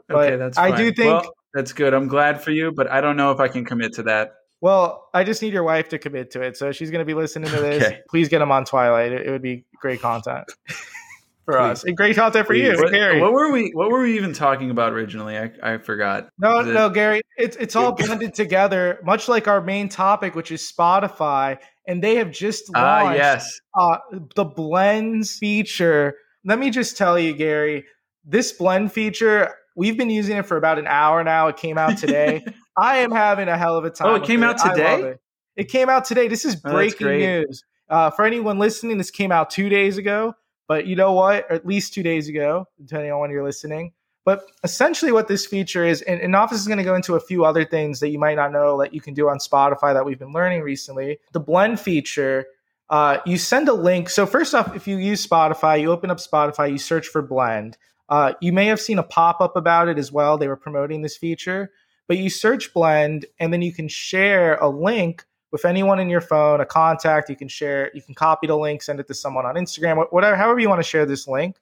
But 0.09 0.17
okay, 0.29 0.37
that's 0.37 0.59
I 0.59 0.77
do 0.77 0.93
think- 0.93 1.23
Well, 1.23 1.33
that's 1.55 1.73
good. 1.73 1.95
I'm 1.95 2.09
glad 2.09 2.43
for 2.43 2.51
you, 2.51 2.73
but 2.73 2.91
I 2.91 3.01
don't 3.01 3.17
know 3.17 3.31
if 3.31 3.41
I 3.41 3.49
can 3.49 3.65
commit 3.65 3.95
to 3.95 4.03
that. 4.05 4.33
Well, 4.61 5.09
I 5.15 5.25
just 5.25 5.43
need 5.43 5.53
your 5.53 5.63
wife 5.63 5.89
to 5.91 5.99
commit 5.99 6.31
to 6.33 6.43
it, 6.43 6.57
so 6.57 6.73
she's 6.73 6.91
going 6.91 7.01
to 7.01 7.05
be 7.05 7.15
listening 7.15 7.51
to 7.51 7.57
this. 7.61 7.83
Okay. 7.85 8.01
Please 8.09 8.29
get 8.29 8.39
them 8.41 8.51
on 8.51 8.65
Twilight. 8.65 9.13
It, 9.13 9.27
it 9.27 9.31
would 9.31 9.43
be 9.43 9.65
great 9.81 10.01
content 10.01 10.45
for 11.45 11.55
Please. 11.55 11.61
us, 11.61 11.85
and 11.85 11.97
great 11.97 12.17
content 12.17 12.47
for 12.47 12.55
you, 12.55 12.75
What, 12.77 12.91
Gary. 12.91 13.21
what 13.21 13.33
were 13.33 13.53
we? 13.53 13.71
What 13.75 13.91
were 13.91 14.01
we 14.01 14.17
even 14.17 14.33
talking 14.33 14.71
about 14.71 14.93
originally? 14.95 15.37
I, 15.37 15.51
I 15.63 15.79
forgot. 15.79 16.29
No, 16.39 16.61
it- 16.61 16.67
no, 16.73 16.89
Gary. 16.91 17.21
It's 17.37 17.57
it's 17.57 17.77
all 17.77 17.93
blended 17.97 18.33
together, 18.35 19.01
much 19.05 19.29
like 19.29 19.49
our 19.49 19.61
main 19.61 19.89
topic, 19.91 20.35
which 20.35 20.51
is 20.51 20.71
Spotify, 20.73 21.59
and 21.87 22.03
they 22.03 22.17
have 22.17 22.31
just 22.31 22.71
Ah, 22.75 23.03
launched 23.05 23.19
yes. 23.19 23.61
uh, 23.79 23.97
the 24.35 24.45
blends 24.45 25.37
feature. 25.39 26.15
Let 26.45 26.59
me 26.59 26.71
just 26.71 26.97
tell 26.97 27.19
you, 27.19 27.33
Gary, 27.35 27.85
this 28.25 28.53
blend 28.53 28.93
feature. 28.93 29.55
We've 29.77 29.97
been 29.97 30.11
using 30.11 30.37
it 30.37 30.47
for 30.47 30.57
about 30.57 30.79
an 30.79 30.87
hour 30.87 31.25
now. 31.25 31.49
It 31.49 31.57
came 31.57 31.79
out 31.79 31.99
today. 31.99 32.45
I 32.77 32.99
am 32.99 33.11
having 33.11 33.49
a 33.49 33.57
hell 33.57 33.77
of 33.77 33.85
a 33.85 33.91
time. 33.91 34.09
Oh, 34.09 34.15
it 34.17 34.25
came 34.25 34.43
out 34.43 34.59
today? 34.59 35.01
it. 35.03 35.21
It 35.57 35.65
came 35.65 35.89
out 35.89 36.05
today. 36.05 36.29
This 36.29 36.45
is 36.45 36.61
Oh, 36.65 36.73
breaking 36.73 37.07
great. 37.07 37.21
news. 37.21 37.65
Uh, 37.89 38.11
for 38.11 38.25
anyone 38.25 38.59
listening, 38.59 38.99
this 38.99 39.11
came 39.11 39.31
out 39.33 39.51
two 39.51 39.69
days 39.69 39.99
ago. 39.99 40.35
But 40.67 40.87
you 40.87 40.97
know 40.97 41.13
what? 41.13 41.47
Or 41.51 41.53
at 41.55 41.67
least 41.67 41.93
two 41.93 42.03
days 42.03 42.29
ago, 42.29 42.67
depending 42.83 43.13
on 43.13 43.21
when 43.21 43.31
you're 43.31 43.45
listening. 43.45 43.93
But 44.25 44.51
essentially, 44.63 45.13
what 45.13 45.29
this 45.29 45.45
feature 45.45 45.85
is, 45.85 46.01
and, 46.03 46.19
and 46.21 46.33
Nafis 46.33 46.55
is 46.55 46.67
going 46.67 46.79
to 46.79 46.85
go 46.85 46.95
into 46.95 47.15
a 47.15 47.21
few 47.21 47.45
other 47.45 47.65
things 47.67 48.01
that 48.01 48.09
you 48.09 48.19
might 48.19 48.37
not 48.37 48.53
know 48.53 48.81
that 48.81 48.95
you 48.95 49.01
can 49.03 49.13
do 49.13 49.29
on 49.29 49.37
Spotify 49.39 49.93
that 49.93 50.07
we've 50.07 50.19
been 50.19 50.33
learning 50.33 50.63
recently. 50.63 51.19
The 51.33 51.41
blend 51.41 51.79
feature, 51.79 52.47
uh, 52.95 53.21
you 53.27 53.37
send 53.37 53.69
a 53.69 53.73
link. 53.73 54.09
So, 54.09 54.25
first 54.25 54.55
off, 54.55 54.77
if 54.77 54.87
you 54.87 54.99
use 54.99 55.27
Spotify, 55.27 55.81
you 55.81 55.91
open 55.91 56.13
up 56.13 56.19
Spotify, 56.19 56.71
you 56.71 56.79
search 56.79 57.09
for 57.09 57.23
blend. 57.23 57.77
Uh, 58.09 58.35
you 58.41 58.53
may 58.53 58.67
have 58.67 58.81
seen 58.81 59.01
a 59.01 59.03
pop 59.03 59.41
up 59.41 59.57
about 59.57 59.89
it 59.89 59.99
as 59.99 60.13
well. 60.13 60.39
They 60.39 60.47
were 60.47 60.55
promoting 60.55 61.03
this 61.03 61.17
feature, 61.17 61.73
but 62.07 62.19
you 62.19 62.31
search 62.31 62.73
blend, 62.73 63.27
and 63.41 63.53
then 63.53 63.63
you 63.63 63.73
can 63.73 63.89
share 63.89 64.55
a 64.59 64.69
link 64.69 65.25
with 65.51 65.65
anyone 65.65 65.99
in 65.99 66.09
your 66.09 66.21
phone, 66.21 66.61
a 66.61 66.65
contact. 66.65 67.29
You 67.29 67.35
can 67.35 67.49
share, 67.49 67.91
you 67.95 68.01
can 68.01 68.15
copy 68.15 68.47
the 68.47 68.55
link, 68.57 68.81
send 68.81 69.01
it 69.01 69.09
to 69.09 69.15
someone 69.15 69.45
on 69.45 69.57
Instagram, 69.57 70.07
whatever, 70.13 70.37
however 70.37 70.61
you 70.61 70.69
want 70.69 70.81
to 70.81 70.89
share 70.89 71.05
this 71.05 71.27
link 71.27 71.57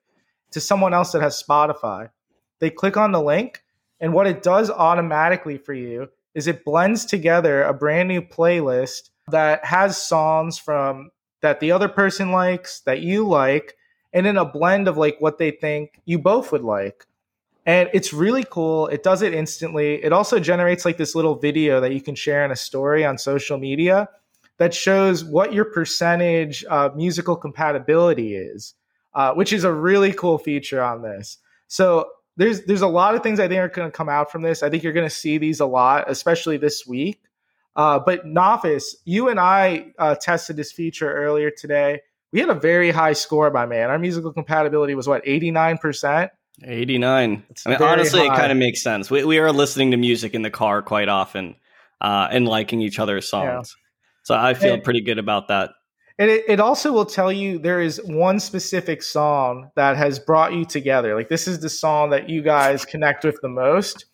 to 0.50 0.60
someone 0.60 0.92
else 0.92 1.12
that 1.12 1.22
has 1.22 1.42
Spotify. 1.42 2.10
They 2.58 2.68
click 2.68 2.98
on 2.98 3.10
the 3.10 3.22
link, 3.22 3.64
and 4.00 4.12
what 4.12 4.26
it 4.26 4.42
does 4.42 4.68
automatically 4.68 5.56
for 5.56 5.72
you 5.72 6.10
is 6.34 6.46
it 6.46 6.62
blends 6.62 7.06
together 7.06 7.62
a 7.62 7.72
brand 7.72 8.08
new 8.08 8.20
playlist 8.20 9.08
that 9.28 9.64
has 9.64 9.96
songs 9.96 10.58
from 10.58 11.10
that 11.42 11.60
the 11.60 11.72
other 11.72 11.88
person 11.88 12.32
likes, 12.32 12.80
that 12.80 13.00
you 13.00 13.26
like, 13.26 13.76
and 14.12 14.26
then 14.26 14.36
a 14.36 14.44
blend 14.44 14.88
of 14.88 14.96
like 14.96 15.16
what 15.20 15.38
they 15.38 15.50
think 15.50 16.00
you 16.04 16.18
both 16.18 16.52
would 16.52 16.62
like. 16.62 17.06
And 17.64 17.88
it's 17.92 18.12
really 18.12 18.44
cool. 18.48 18.88
It 18.88 19.02
does 19.02 19.22
it 19.22 19.34
instantly. 19.34 20.02
It 20.02 20.12
also 20.12 20.40
generates 20.40 20.84
like 20.84 20.96
this 20.96 21.14
little 21.14 21.36
video 21.36 21.80
that 21.80 21.92
you 21.92 22.00
can 22.00 22.14
share 22.14 22.44
in 22.44 22.50
a 22.50 22.56
story 22.56 23.04
on 23.04 23.18
social 23.18 23.58
media 23.58 24.08
that 24.58 24.74
shows 24.74 25.24
what 25.24 25.52
your 25.52 25.64
percentage 25.66 26.64
of 26.64 26.96
musical 26.96 27.36
compatibility 27.36 28.34
is, 28.34 28.74
uh, 29.14 29.32
which 29.34 29.52
is 29.52 29.64
a 29.64 29.72
really 29.72 30.12
cool 30.12 30.38
feature 30.38 30.82
on 30.82 31.02
this. 31.02 31.38
So 31.68 32.08
there's 32.36 32.64
there's 32.64 32.82
a 32.82 32.88
lot 32.88 33.14
of 33.14 33.22
things 33.22 33.38
I 33.38 33.48
think 33.48 33.60
are 33.60 33.68
going 33.68 33.88
to 33.88 33.96
come 33.96 34.08
out 34.08 34.32
from 34.32 34.42
this. 34.42 34.62
I 34.62 34.70
think 34.70 34.82
you're 34.82 34.92
going 34.92 35.08
to 35.08 35.14
see 35.14 35.38
these 35.38 35.60
a 35.60 35.66
lot, 35.66 36.10
especially 36.10 36.56
this 36.56 36.86
week. 36.86 37.20
Uh, 37.74 37.98
but 37.98 38.26
Nafis, 38.26 38.84
you 39.04 39.28
and 39.28 39.40
I 39.40 39.92
uh, 39.98 40.14
tested 40.14 40.56
this 40.56 40.72
feature 40.72 41.12
earlier 41.12 41.50
today. 41.50 42.00
We 42.32 42.40
had 42.40 42.48
a 42.48 42.54
very 42.54 42.90
high 42.90 43.12
score, 43.12 43.50
by 43.50 43.66
man. 43.66 43.90
Our 43.90 43.98
musical 43.98 44.32
compatibility 44.32 44.94
was 44.94 45.06
what 45.08 45.22
eighty 45.26 45.50
nine 45.50 45.78
percent. 45.78 46.30
89. 46.64 47.44
I 47.66 47.68
mean, 47.68 47.82
honestly, 47.82 48.20
high. 48.20 48.34
it 48.34 48.36
kind 48.36 48.52
of 48.52 48.58
makes 48.58 48.82
sense. 48.82 49.10
We, 49.10 49.24
we 49.24 49.38
are 49.38 49.50
listening 49.50 49.90
to 49.92 49.96
music 49.96 50.34
in 50.34 50.42
the 50.42 50.50
car 50.50 50.82
quite 50.82 51.08
often 51.08 51.56
uh, 52.00 52.28
and 52.30 52.46
liking 52.46 52.80
each 52.80 52.98
other's 52.98 53.28
songs. 53.28 53.74
Yeah. 53.74 53.82
So 54.24 54.34
I 54.34 54.54
feel 54.54 54.74
and, 54.74 54.84
pretty 54.84 55.00
good 55.00 55.18
about 55.18 55.48
that. 55.48 55.70
And 56.18 56.30
it, 56.30 56.44
it 56.46 56.60
also 56.60 56.92
will 56.92 57.06
tell 57.06 57.32
you 57.32 57.58
there 57.58 57.80
is 57.80 58.00
one 58.04 58.38
specific 58.38 59.02
song 59.02 59.70
that 59.76 59.96
has 59.96 60.18
brought 60.18 60.52
you 60.52 60.64
together. 60.64 61.14
Like, 61.14 61.28
this 61.28 61.48
is 61.48 61.60
the 61.60 61.70
song 61.70 62.10
that 62.10 62.28
you 62.28 62.42
guys 62.42 62.84
connect 62.84 63.24
with 63.24 63.40
the 63.42 63.48
most. 63.48 64.04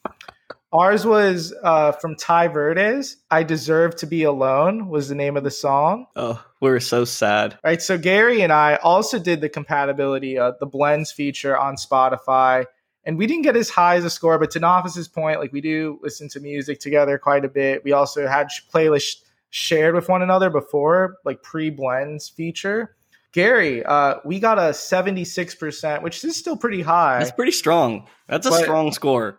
Ours 0.72 1.06
was 1.06 1.54
uh, 1.62 1.92
from 1.92 2.14
Tai 2.14 2.48
Verdes. 2.48 3.16
I 3.30 3.42
Deserve 3.42 3.96
to 3.96 4.06
Be 4.06 4.24
Alone 4.24 4.88
was 4.88 5.08
the 5.08 5.14
name 5.14 5.36
of 5.38 5.44
the 5.44 5.50
song. 5.50 6.06
Oh, 6.14 6.44
we 6.60 6.68
were 6.68 6.80
so 6.80 7.06
sad. 7.06 7.58
Right. 7.64 7.80
So 7.80 7.96
Gary 7.96 8.42
and 8.42 8.52
I 8.52 8.76
also 8.76 9.18
did 9.18 9.40
the 9.40 9.48
compatibility, 9.48 10.38
uh, 10.38 10.52
the 10.60 10.66
blends 10.66 11.10
feature 11.10 11.56
on 11.56 11.76
Spotify. 11.76 12.66
And 13.04 13.16
we 13.16 13.26
didn't 13.26 13.44
get 13.44 13.56
as 13.56 13.70
high 13.70 13.96
as 13.96 14.04
a 14.04 14.10
score, 14.10 14.38
but 14.38 14.50
to 14.50 14.60
Nafis's 14.60 15.08
point, 15.08 15.40
like 15.40 15.52
we 15.52 15.62
do 15.62 15.98
listen 16.02 16.28
to 16.30 16.40
music 16.40 16.80
together 16.80 17.16
quite 17.16 17.46
a 17.46 17.48
bit. 17.48 17.82
We 17.82 17.92
also 17.92 18.26
had 18.26 18.48
playlists 18.70 19.22
shared 19.48 19.94
with 19.94 20.10
one 20.10 20.20
another 20.20 20.50
before, 20.50 21.16
like 21.24 21.42
pre 21.42 21.70
blends 21.70 22.28
feature. 22.28 22.94
Gary, 23.32 23.84
uh, 23.84 24.16
we 24.24 24.40
got 24.40 24.58
a 24.58 24.72
76%, 24.72 26.02
which 26.02 26.22
is 26.24 26.36
still 26.36 26.56
pretty 26.56 26.82
high. 26.82 27.18
That's 27.18 27.30
pretty 27.30 27.52
strong. 27.52 28.06
That's 28.26 28.46
a 28.46 28.52
strong 28.52 28.92
score. 28.92 29.38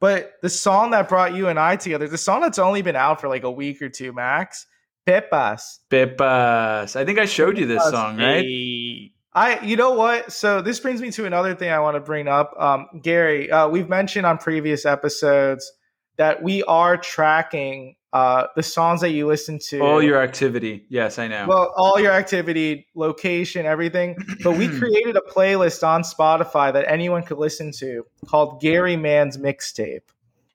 But 0.00 0.32
the 0.40 0.48
song 0.48 0.90
that 0.92 1.08
brought 1.08 1.34
you 1.34 1.48
and 1.48 1.58
I 1.58 1.76
together, 1.76 2.08
the 2.08 2.18
song 2.18 2.40
that's 2.40 2.58
only 2.58 2.82
been 2.82 2.96
out 2.96 3.20
for 3.20 3.28
like 3.28 3.44
a 3.44 3.50
week 3.50 3.82
or 3.82 3.90
two 3.90 4.12
max, 4.12 4.66
Pepas. 5.06 5.78
Pepas. 5.90 6.96
I 6.96 7.04
think 7.04 7.18
I 7.18 7.26
showed 7.26 7.58
you 7.58 7.66
this 7.66 7.84
song, 7.90 8.16
right? 8.16 8.44
Hey. 8.44 9.12
I, 9.32 9.60
you 9.60 9.76
know 9.76 9.92
what? 9.92 10.32
So 10.32 10.60
this 10.60 10.80
brings 10.80 11.00
me 11.00 11.10
to 11.12 11.24
another 11.24 11.54
thing 11.54 11.70
I 11.70 11.78
want 11.80 11.96
to 11.96 12.00
bring 12.00 12.26
up. 12.26 12.52
Um, 12.58 12.88
Gary, 13.00 13.50
uh, 13.50 13.68
we've 13.68 13.88
mentioned 13.88 14.26
on 14.26 14.38
previous 14.38 14.84
episodes 14.84 15.70
that 16.16 16.42
we 16.42 16.62
are 16.64 16.96
tracking 16.96 17.94
uh, 18.12 18.46
the 18.56 18.62
songs 18.62 19.00
that 19.00 19.10
you 19.10 19.26
listen 19.26 19.58
to. 19.58 19.80
All 19.80 20.02
your 20.02 20.20
activity. 20.20 20.84
Yes, 20.88 21.18
I 21.18 21.28
know. 21.28 21.46
Well, 21.48 21.72
all 21.76 22.00
your 22.00 22.12
activity, 22.12 22.88
location, 22.94 23.66
everything. 23.66 24.16
But 24.42 24.56
we 24.56 24.68
created 24.78 25.16
a 25.16 25.20
playlist 25.20 25.86
on 25.86 26.02
Spotify 26.02 26.72
that 26.72 26.90
anyone 26.90 27.22
could 27.22 27.38
listen 27.38 27.70
to 27.72 28.04
called 28.26 28.60
Gary 28.60 28.96
Man's 28.96 29.36
Mixtape. 29.38 30.02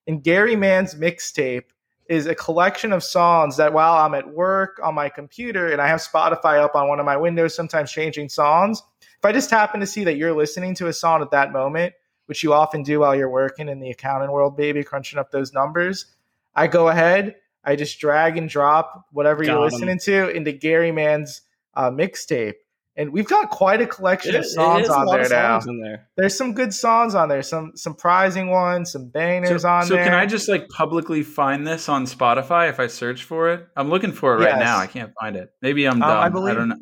And 0.07 0.21
Gary 0.21 0.55
Man's 0.55 0.95
Mixtape 0.95 1.63
is 2.09 2.27
a 2.27 2.35
collection 2.35 2.91
of 2.91 3.03
songs 3.03 3.57
that 3.57 3.73
while 3.73 3.95
I'm 3.95 4.13
at 4.13 4.29
work 4.29 4.79
on 4.83 4.93
my 4.93 5.09
computer 5.09 5.71
and 5.71 5.81
I 5.81 5.87
have 5.87 6.01
Spotify 6.01 6.59
up 6.61 6.75
on 6.75 6.87
one 6.87 6.99
of 6.99 7.05
my 7.05 7.17
windows, 7.17 7.55
sometimes 7.55 7.91
changing 7.91 8.29
songs, 8.29 8.83
if 9.17 9.23
I 9.25 9.31
just 9.31 9.49
happen 9.49 9.79
to 9.79 9.87
see 9.87 10.03
that 10.03 10.17
you're 10.17 10.35
listening 10.35 10.75
to 10.75 10.87
a 10.87 10.93
song 10.93 11.21
at 11.21 11.31
that 11.31 11.51
moment, 11.51 11.93
which 12.27 12.43
you 12.43 12.53
often 12.53 12.83
do 12.83 12.99
while 12.99 13.15
you're 13.15 13.29
working 13.29 13.69
in 13.69 13.79
the 13.79 13.89
accounting 13.89 14.31
world, 14.31 14.57
baby, 14.57 14.83
crunching 14.83 15.17
up 15.17 15.31
those 15.31 15.53
numbers, 15.53 16.05
I 16.53 16.67
go 16.67 16.89
ahead 16.89 17.35
I 17.65 17.75
just 17.75 17.99
drag 17.99 18.37
and 18.37 18.47
drop 18.47 19.05
whatever 19.11 19.43
got 19.43 19.51
you're 19.51 19.61
listening 19.61 19.99
to 19.99 20.29
into 20.29 20.51
Gary 20.51 20.91
Man's 20.91 21.41
uh, 21.73 21.89
mixtape. 21.89 22.55
And 22.97 23.11
we've 23.11 23.27
got 23.27 23.49
quite 23.49 23.81
a 23.81 23.87
collection 23.87 24.35
it, 24.35 24.39
of 24.39 24.45
songs 24.45 24.87
on 24.87 25.05
there 25.07 25.27
now. 25.27 25.59
There. 25.59 26.07
There's 26.15 26.37
some 26.37 26.53
good 26.53 26.73
songs 26.73 27.13
on 27.13 27.27
there, 27.27 27.43
some 27.43 27.73
surprising 27.75 28.49
ones, 28.49 28.93
some 28.93 29.09
bangers 29.09 29.63
so, 29.63 29.69
on 29.69 29.85
so 29.85 29.95
there. 29.95 30.05
So 30.05 30.09
can 30.09 30.17
I 30.17 30.25
just 30.25 30.47
like 30.47 30.69
publicly 30.69 31.21
find 31.21 31.67
this 31.67 31.89
on 31.89 32.05
Spotify 32.05 32.69
if 32.69 32.79
I 32.79 32.87
search 32.87 33.23
for 33.23 33.49
it? 33.49 33.67
I'm 33.75 33.89
looking 33.89 34.13
for 34.13 34.37
it 34.37 34.41
yes. 34.41 34.53
right 34.53 34.59
now. 34.59 34.77
I 34.77 34.87
can't 34.87 35.11
find 35.19 35.35
it. 35.35 35.51
Maybe 35.61 35.85
I'm 35.85 35.99
dumb. 35.99 36.09
Um, 36.09 36.17
I, 36.19 36.29
believe, 36.29 36.53
I 36.53 36.57
don't 36.57 36.69
know. 36.69 36.77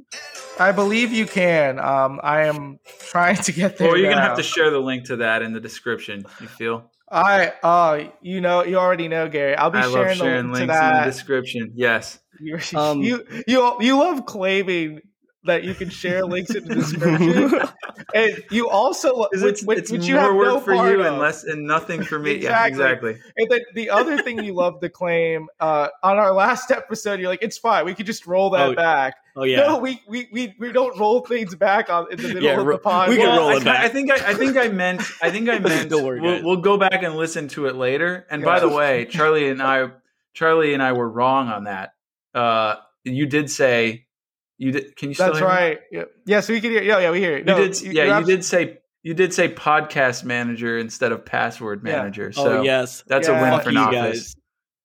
I 0.60 0.72
believe 0.72 1.12
you 1.12 1.26
can. 1.26 1.80
Um, 1.80 2.20
I 2.22 2.46
am 2.46 2.78
trying 3.00 3.38
to 3.38 3.52
get 3.52 3.78
there. 3.78 3.88
Well, 3.88 3.98
you're 3.98 4.10
now. 4.12 4.18
gonna 4.18 4.28
have 4.28 4.38
to 4.38 4.44
share 4.44 4.70
the 4.70 4.80
link 4.80 5.06
to 5.06 5.16
that 5.16 5.42
in 5.42 5.52
the 5.52 5.60
description. 5.60 6.26
You 6.40 6.48
feel? 6.48 6.92
I 7.14 7.54
uh 7.62 8.10
you 8.22 8.42
know 8.42 8.64
you 8.64 8.78
already 8.78 9.08
know 9.08 9.30
Gary. 9.30 9.56
I'll 9.56 9.70
be 9.70 9.78
I 9.78 9.90
sharing, 9.92 10.18
sharing 10.18 10.48
the 10.48 10.54
link 10.54 10.70
links 10.70 10.82
in 10.82 10.94
the 10.98 11.04
description. 11.06 11.72
Yes. 11.76 12.20
You, 12.40 12.60
um, 12.76 13.02
you 13.02 13.24
you 13.48 13.78
you 13.80 13.98
love 13.98 14.26
claiming 14.26 15.02
that 15.46 15.64
you 15.64 15.74
can 15.74 15.90
share 15.90 16.26
links 16.26 16.56
in 16.56 16.66
the 16.66 16.76
description, 16.76 17.62
and 18.16 18.44
you 18.50 18.70
also 18.70 19.28
which, 19.32 19.44
it's, 19.44 19.64
which, 19.64 19.78
it's 19.78 19.92
which 19.92 20.06
you 20.06 20.16
more 20.16 20.36
work 20.36 20.48
no 20.48 20.60
for 20.60 20.74
you 20.74 21.02
of. 21.02 21.06
and 21.06 21.20
less 21.20 21.44
and 21.44 21.66
nothing 21.66 22.04
for 22.04 22.18
me. 22.20 22.32
exactly. 22.32 22.50
Yeah, 22.50 22.66
exactly. 22.66 23.18
And 23.38 23.52
then 23.52 23.62
the 23.74 23.90
other 23.90 24.22
thing 24.22 24.44
you 24.44 24.54
love 24.54 24.80
to 24.82 24.90
claim 24.90 25.48
uh, 25.60 25.90
on 26.02 26.18
our 26.18 26.34
last 26.34 26.72
episode, 26.72 27.20
you're 27.20 27.30
like, 27.30 27.44
it's 27.44 27.58
fine, 27.58 27.86
we 27.86 27.94
could 27.94 28.06
just 28.06 28.26
roll 28.26 28.52
that 28.52 28.70
oh, 28.70 28.76
back. 28.76 29.16
Oh 29.36 29.44
yeah. 29.44 29.58
No, 29.58 29.80
we, 29.80 30.02
we 30.08 30.28
we 30.32 30.56
we 30.60 30.72
don't 30.72 30.98
roll 31.00 31.22
things 31.22 31.56
back 31.56 31.90
on 31.90 32.12
in 32.12 32.22
the 32.22 32.28
middle 32.28 32.44
yeah, 32.44 32.60
of 32.60 32.68
the 32.68 32.78
pod. 32.78 33.10
We 33.10 33.18
can 33.18 33.36
roll 33.36 33.50
it 33.50 33.62
I, 33.62 33.64
back. 33.64 33.84
I 33.84 33.90
think 33.90 34.12
I, 34.12 34.30
I 34.30 34.34
think 34.36 34.58
I 34.58 34.68
meant 34.68 35.02
I 35.22 35.32
think 35.32 35.50
I 35.50 35.60
meant 35.60 35.90
we'll, 35.90 36.44
we'll, 36.44 36.58
go 36.58 36.78
back 36.78 37.02
and 37.02 37.16
listen 37.16 37.48
to 37.50 37.66
it 37.66 37.76
later. 37.76 38.28
And 38.30 38.42
yeah. 38.42 38.46
by 38.46 38.60
the 38.60 38.70
way, 38.70 39.06
Charlie 39.06 39.50
and 39.50 39.62
I 39.62 39.90
Charlie 40.34 40.74
and 40.74 40.84
I 40.84 40.92
were 40.94 41.10
wrong 41.10 41.50
on 41.50 41.64
that. 41.64 41.96
Uh, 42.34 42.76
you 43.04 43.26
did 43.26 43.50
say 43.50 44.03
you 44.64 44.72
did. 44.72 44.96
Can 44.96 45.10
you? 45.10 45.16
That's 45.16 45.42
right. 45.42 45.80
Yeah. 45.92 46.04
Yes, 46.26 46.50
we 46.50 46.62
can 46.62 46.72
hear. 46.72 46.84
Yeah, 46.84 47.00
yeah, 47.00 47.12
we 47.12 47.20
hear. 47.20 47.38
You 47.38 47.44
no, 47.44 47.58
did. 47.58 47.82
Yeah, 47.82 48.20
you 48.20 48.26
did 48.26 48.46
say 48.46 48.80
you 49.02 49.14
did 49.14 49.34
say 49.34 49.50
podcast 49.50 50.24
manager 50.24 50.78
instead 50.78 51.12
of 51.12 51.26
password 51.26 51.84
manager. 51.84 52.32
Yeah. 52.36 52.44
So 52.44 52.60
oh, 52.60 52.62
yes, 52.62 53.04
that's 53.08 53.28
yeah. 53.28 53.40
a 53.40 53.42
win 53.42 53.52
Fuck 53.52 53.64
for 53.64 53.72
Nafis. 53.72 54.36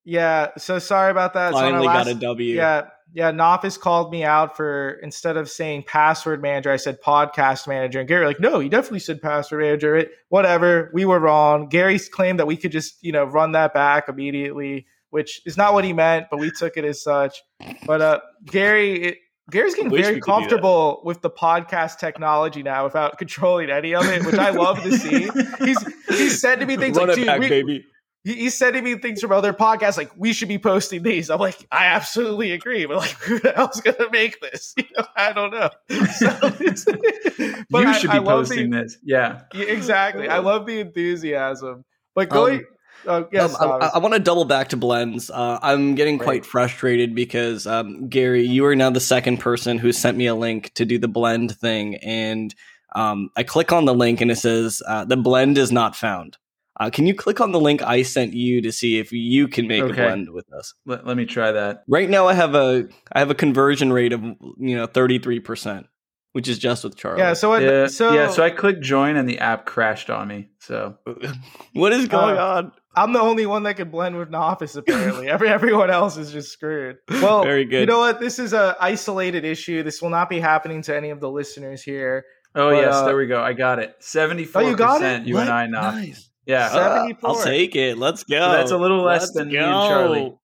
Yeah. 0.04 0.48
So 0.58 0.78
sorry 0.78 1.10
about 1.10 1.34
that. 1.34 1.52
Finally 1.52 1.84
so 1.84 1.86
last, 1.86 2.04
got 2.06 2.16
a 2.16 2.20
W. 2.20 2.56
Yeah 2.56 2.88
yeah, 3.12 3.32
Nafis 3.32 3.78
called 3.78 4.12
me 4.12 4.24
out 4.24 4.56
for 4.56 4.98
instead 5.02 5.36
of 5.36 5.48
saying 5.48 5.84
password 5.86 6.42
manager, 6.42 6.70
I 6.70 6.76
said 6.76 7.00
podcast 7.00 7.66
manager. 7.66 8.00
And 8.00 8.08
Gary, 8.08 8.26
like, 8.26 8.40
no, 8.40 8.60
you 8.60 8.68
definitely 8.68 8.98
said 9.00 9.22
password 9.22 9.62
manager. 9.62 9.96
It, 9.96 10.10
whatever, 10.28 10.90
we 10.92 11.04
were 11.04 11.18
wrong. 11.18 11.68
Gary's 11.68 12.08
claimed 12.08 12.38
that 12.38 12.46
we 12.46 12.56
could 12.56 12.72
just, 12.72 13.02
you 13.02 13.12
know, 13.12 13.24
run 13.24 13.52
that 13.52 13.72
back 13.72 14.08
immediately, 14.08 14.86
which 15.10 15.40
is 15.46 15.56
not 15.56 15.72
what 15.72 15.84
he 15.84 15.92
meant, 15.92 16.26
but 16.30 16.38
we 16.38 16.50
took 16.50 16.76
it 16.76 16.84
as 16.84 17.02
such. 17.02 17.42
But 17.86 18.02
uh, 18.02 18.20
Gary, 18.44 19.02
it, 19.02 19.18
Gary's 19.50 19.74
getting 19.74 19.90
very 19.90 20.20
comfortable 20.20 21.00
with 21.04 21.22
the 21.22 21.30
podcast 21.30 21.98
technology 21.98 22.62
now 22.62 22.84
without 22.84 23.18
controlling 23.18 23.70
any 23.70 23.94
of 23.94 24.04
it, 24.06 24.24
which 24.26 24.34
I 24.34 24.50
love 24.50 24.82
to 24.82 24.92
see. 24.92 25.30
He's 25.64 25.94
he's 26.08 26.40
said 26.40 26.60
to 26.60 26.66
me 26.66 26.76
things 26.76 26.96
Run 26.96 27.08
like, 27.08 27.16
"Dude, 27.16 27.26
back, 27.26 27.40
we, 27.40 27.48
baby 27.48 27.86
he's 28.24 28.56
sending 28.56 28.84
me 28.84 28.96
things 28.96 29.20
from 29.20 29.32
other 29.32 29.52
podcasts 29.52 29.96
like 29.96 30.10
we 30.16 30.32
should 30.32 30.48
be 30.48 30.58
posting 30.58 31.02
these. 31.02 31.30
I'm 31.30 31.40
like, 31.40 31.66
I 31.70 31.86
absolutely 31.86 32.52
agree, 32.52 32.86
but 32.86 32.98
like, 32.98 33.10
who 33.20 33.38
the 33.38 33.52
hell's 33.52 33.80
gonna 33.80 34.10
make 34.10 34.40
this? 34.40 34.74
You 34.88 34.96
know, 34.96 35.06
I 35.16 35.32
don't 35.32 35.50
know. 35.50 35.70
So 36.14 36.30
but 37.70 37.86
you 37.86 37.94
should 37.94 38.10
I, 38.10 38.18
be 38.18 38.24
I 38.24 38.24
posting 38.24 38.70
the, 38.70 38.82
this. 38.82 38.98
Yeah. 39.02 39.42
yeah. 39.52 39.64
exactly. 39.64 40.28
I 40.28 40.38
love 40.38 40.66
the 40.66 40.80
enthusiasm. 40.80 41.84
But 42.14 42.28
going. 42.28 42.60
Um, 42.60 42.66
uh, 43.06 43.24
yes, 43.32 43.54
um, 43.60 43.72
I, 43.80 43.90
I 43.94 43.98
want 43.98 44.14
to 44.14 44.20
double 44.20 44.44
back 44.44 44.68
to 44.70 44.76
blends. 44.76 45.30
Uh, 45.30 45.58
I'm 45.62 45.94
getting 45.94 46.18
quite 46.18 46.44
frustrated 46.44 47.14
because 47.14 47.66
um, 47.66 48.08
Gary, 48.08 48.46
you 48.46 48.64
are 48.66 48.76
now 48.76 48.90
the 48.90 49.00
second 49.00 49.38
person 49.38 49.78
who 49.78 49.92
sent 49.92 50.16
me 50.16 50.26
a 50.26 50.34
link 50.34 50.72
to 50.74 50.84
do 50.84 50.98
the 50.98 51.08
blend 51.08 51.56
thing, 51.56 51.96
and 51.96 52.54
um, 52.94 53.30
I 53.36 53.42
click 53.42 53.72
on 53.72 53.84
the 53.84 53.94
link 53.94 54.20
and 54.20 54.30
it 54.30 54.36
says 54.36 54.82
uh, 54.86 55.04
the 55.04 55.16
blend 55.16 55.58
is 55.58 55.70
not 55.70 55.94
found. 55.94 56.36
Uh, 56.80 56.90
can 56.90 57.06
you 57.06 57.14
click 57.14 57.40
on 57.40 57.50
the 57.50 57.60
link 57.60 57.82
I 57.82 58.02
sent 58.02 58.34
you 58.34 58.62
to 58.62 58.70
see 58.70 58.98
if 58.98 59.10
you 59.10 59.48
can 59.48 59.66
make 59.66 59.82
okay. 59.82 59.92
a 59.92 59.94
blend 60.06 60.30
with 60.30 60.52
us? 60.52 60.74
Let, 60.86 61.06
let 61.06 61.16
me 61.16 61.26
try 61.26 61.50
that. 61.50 61.82
Right 61.88 62.08
now, 62.08 62.28
I 62.28 62.34
have 62.34 62.54
a 62.54 62.88
I 63.12 63.18
have 63.18 63.30
a 63.30 63.34
conversion 63.34 63.92
rate 63.92 64.12
of 64.12 64.22
you 64.22 64.76
know 64.76 64.86
thirty 64.86 65.18
three 65.18 65.40
percent, 65.40 65.86
which 66.32 66.46
is 66.46 66.56
just 66.58 66.84
with 66.84 66.96
Charlie. 66.96 67.18
Yeah. 67.18 67.32
So 67.32 67.56
yeah, 67.56 67.88
so 67.88 68.12
yeah. 68.12 68.30
So 68.30 68.44
I 68.44 68.50
clicked 68.50 68.82
join 68.82 69.16
and 69.16 69.28
the 69.28 69.40
app 69.40 69.66
crashed 69.66 70.08
on 70.08 70.28
me. 70.28 70.50
So 70.60 70.96
what 71.72 71.92
is 71.92 72.06
going 72.06 72.38
uh, 72.38 72.44
on? 72.44 72.72
I'm 73.02 73.12
the 73.12 73.20
only 73.20 73.46
one 73.46 73.62
that 73.64 73.76
can 73.76 73.90
blend 73.90 74.16
with 74.16 74.30
Nafis. 74.30 74.76
Apparently, 74.76 75.28
every 75.30 75.48
everyone 75.48 75.90
else 75.90 76.16
is 76.16 76.32
just 76.32 76.50
screwed. 76.50 76.96
Well, 77.08 77.42
very 77.42 77.64
good. 77.64 77.80
You 77.80 77.86
know 77.86 78.00
what? 78.00 78.20
This 78.20 78.38
is 78.38 78.52
a 78.52 78.76
isolated 78.80 79.44
issue. 79.44 79.82
This 79.82 80.02
will 80.02 80.10
not 80.10 80.28
be 80.28 80.40
happening 80.40 80.82
to 80.82 80.96
any 80.96 81.10
of 81.10 81.20
the 81.20 81.30
listeners 81.30 81.82
here. 81.82 82.24
Oh 82.54 82.70
but, 82.70 82.76
yes, 82.76 82.94
uh, 82.94 83.04
there 83.04 83.16
we 83.16 83.26
go. 83.26 83.40
I 83.42 83.52
got 83.52 83.78
it. 83.78 83.94
Seventy 84.00 84.44
four 84.44 84.76
percent. 84.76 85.26
You 85.26 85.38
and 85.38 85.50
I, 85.50 85.66
not. 85.66 85.94
Nice. 85.94 86.28
Yeah, 86.46 86.66
uh, 86.66 87.08
I'll 87.24 87.42
take 87.42 87.76
it. 87.76 87.98
Let's 87.98 88.24
go. 88.24 88.40
So 88.40 88.52
that's 88.52 88.70
a 88.70 88.78
little 88.78 89.02
less 89.02 89.22
Let's 89.22 89.32
than 89.34 89.48
go. 89.50 89.58
me 89.58 89.58
and 89.58 89.88
Charlie. 89.88 90.34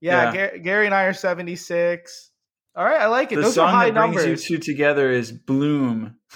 Yeah, 0.00 0.32
yeah. 0.32 0.56
Gary 0.56 0.86
and 0.86 0.94
I 0.94 1.02
are 1.02 1.12
76. 1.12 2.30
All 2.74 2.84
right, 2.84 3.00
I 3.00 3.08
like 3.08 3.30
it. 3.32 3.36
The 3.36 3.42
Those 3.42 3.54
song 3.54 3.68
are 3.68 3.72
high 3.72 3.90
that 3.90 3.94
brings 3.94 4.16
numbers. 4.16 4.48
you 4.48 4.56
two 4.56 4.62
together 4.62 5.10
is 5.10 5.32
"Bloom." 5.32 6.16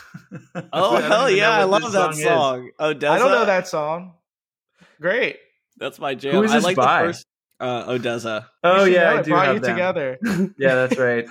Oh 0.72 0.96
hell 0.96 1.30
yeah! 1.30 1.50
I 1.50 1.64
love 1.64 1.82
this 1.82 1.92
that 1.92 2.10
is. 2.10 2.22
song. 2.22 2.70
ODESZA. 2.80 3.08
I 3.08 3.18
don't 3.18 3.30
know 3.30 3.44
that 3.46 3.68
song. 3.68 4.14
Great. 5.00 5.38
That's 5.76 5.98
my 5.98 6.14
jam. 6.14 6.34
Who 6.34 6.42
is 6.44 6.50
I 6.52 6.56
this 6.56 6.64
like 6.64 6.76
by? 6.76 7.02
the 7.02 7.08
first 7.08 7.26
uh, 7.60 7.84
ODESZA. 7.86 8.46
Oh 8.62 8.84
yeah, 8.84 9.12
I 9.14 9.22
do 9.22 9.30
brought 9.30 9.46
have 9.46 9.54
you 9.56 9.60
them. 9.60 9.70
together. 9.74 10.18
Yeah, 10.58 10.74
that's 10.74 10.98
right. 10.98 11.26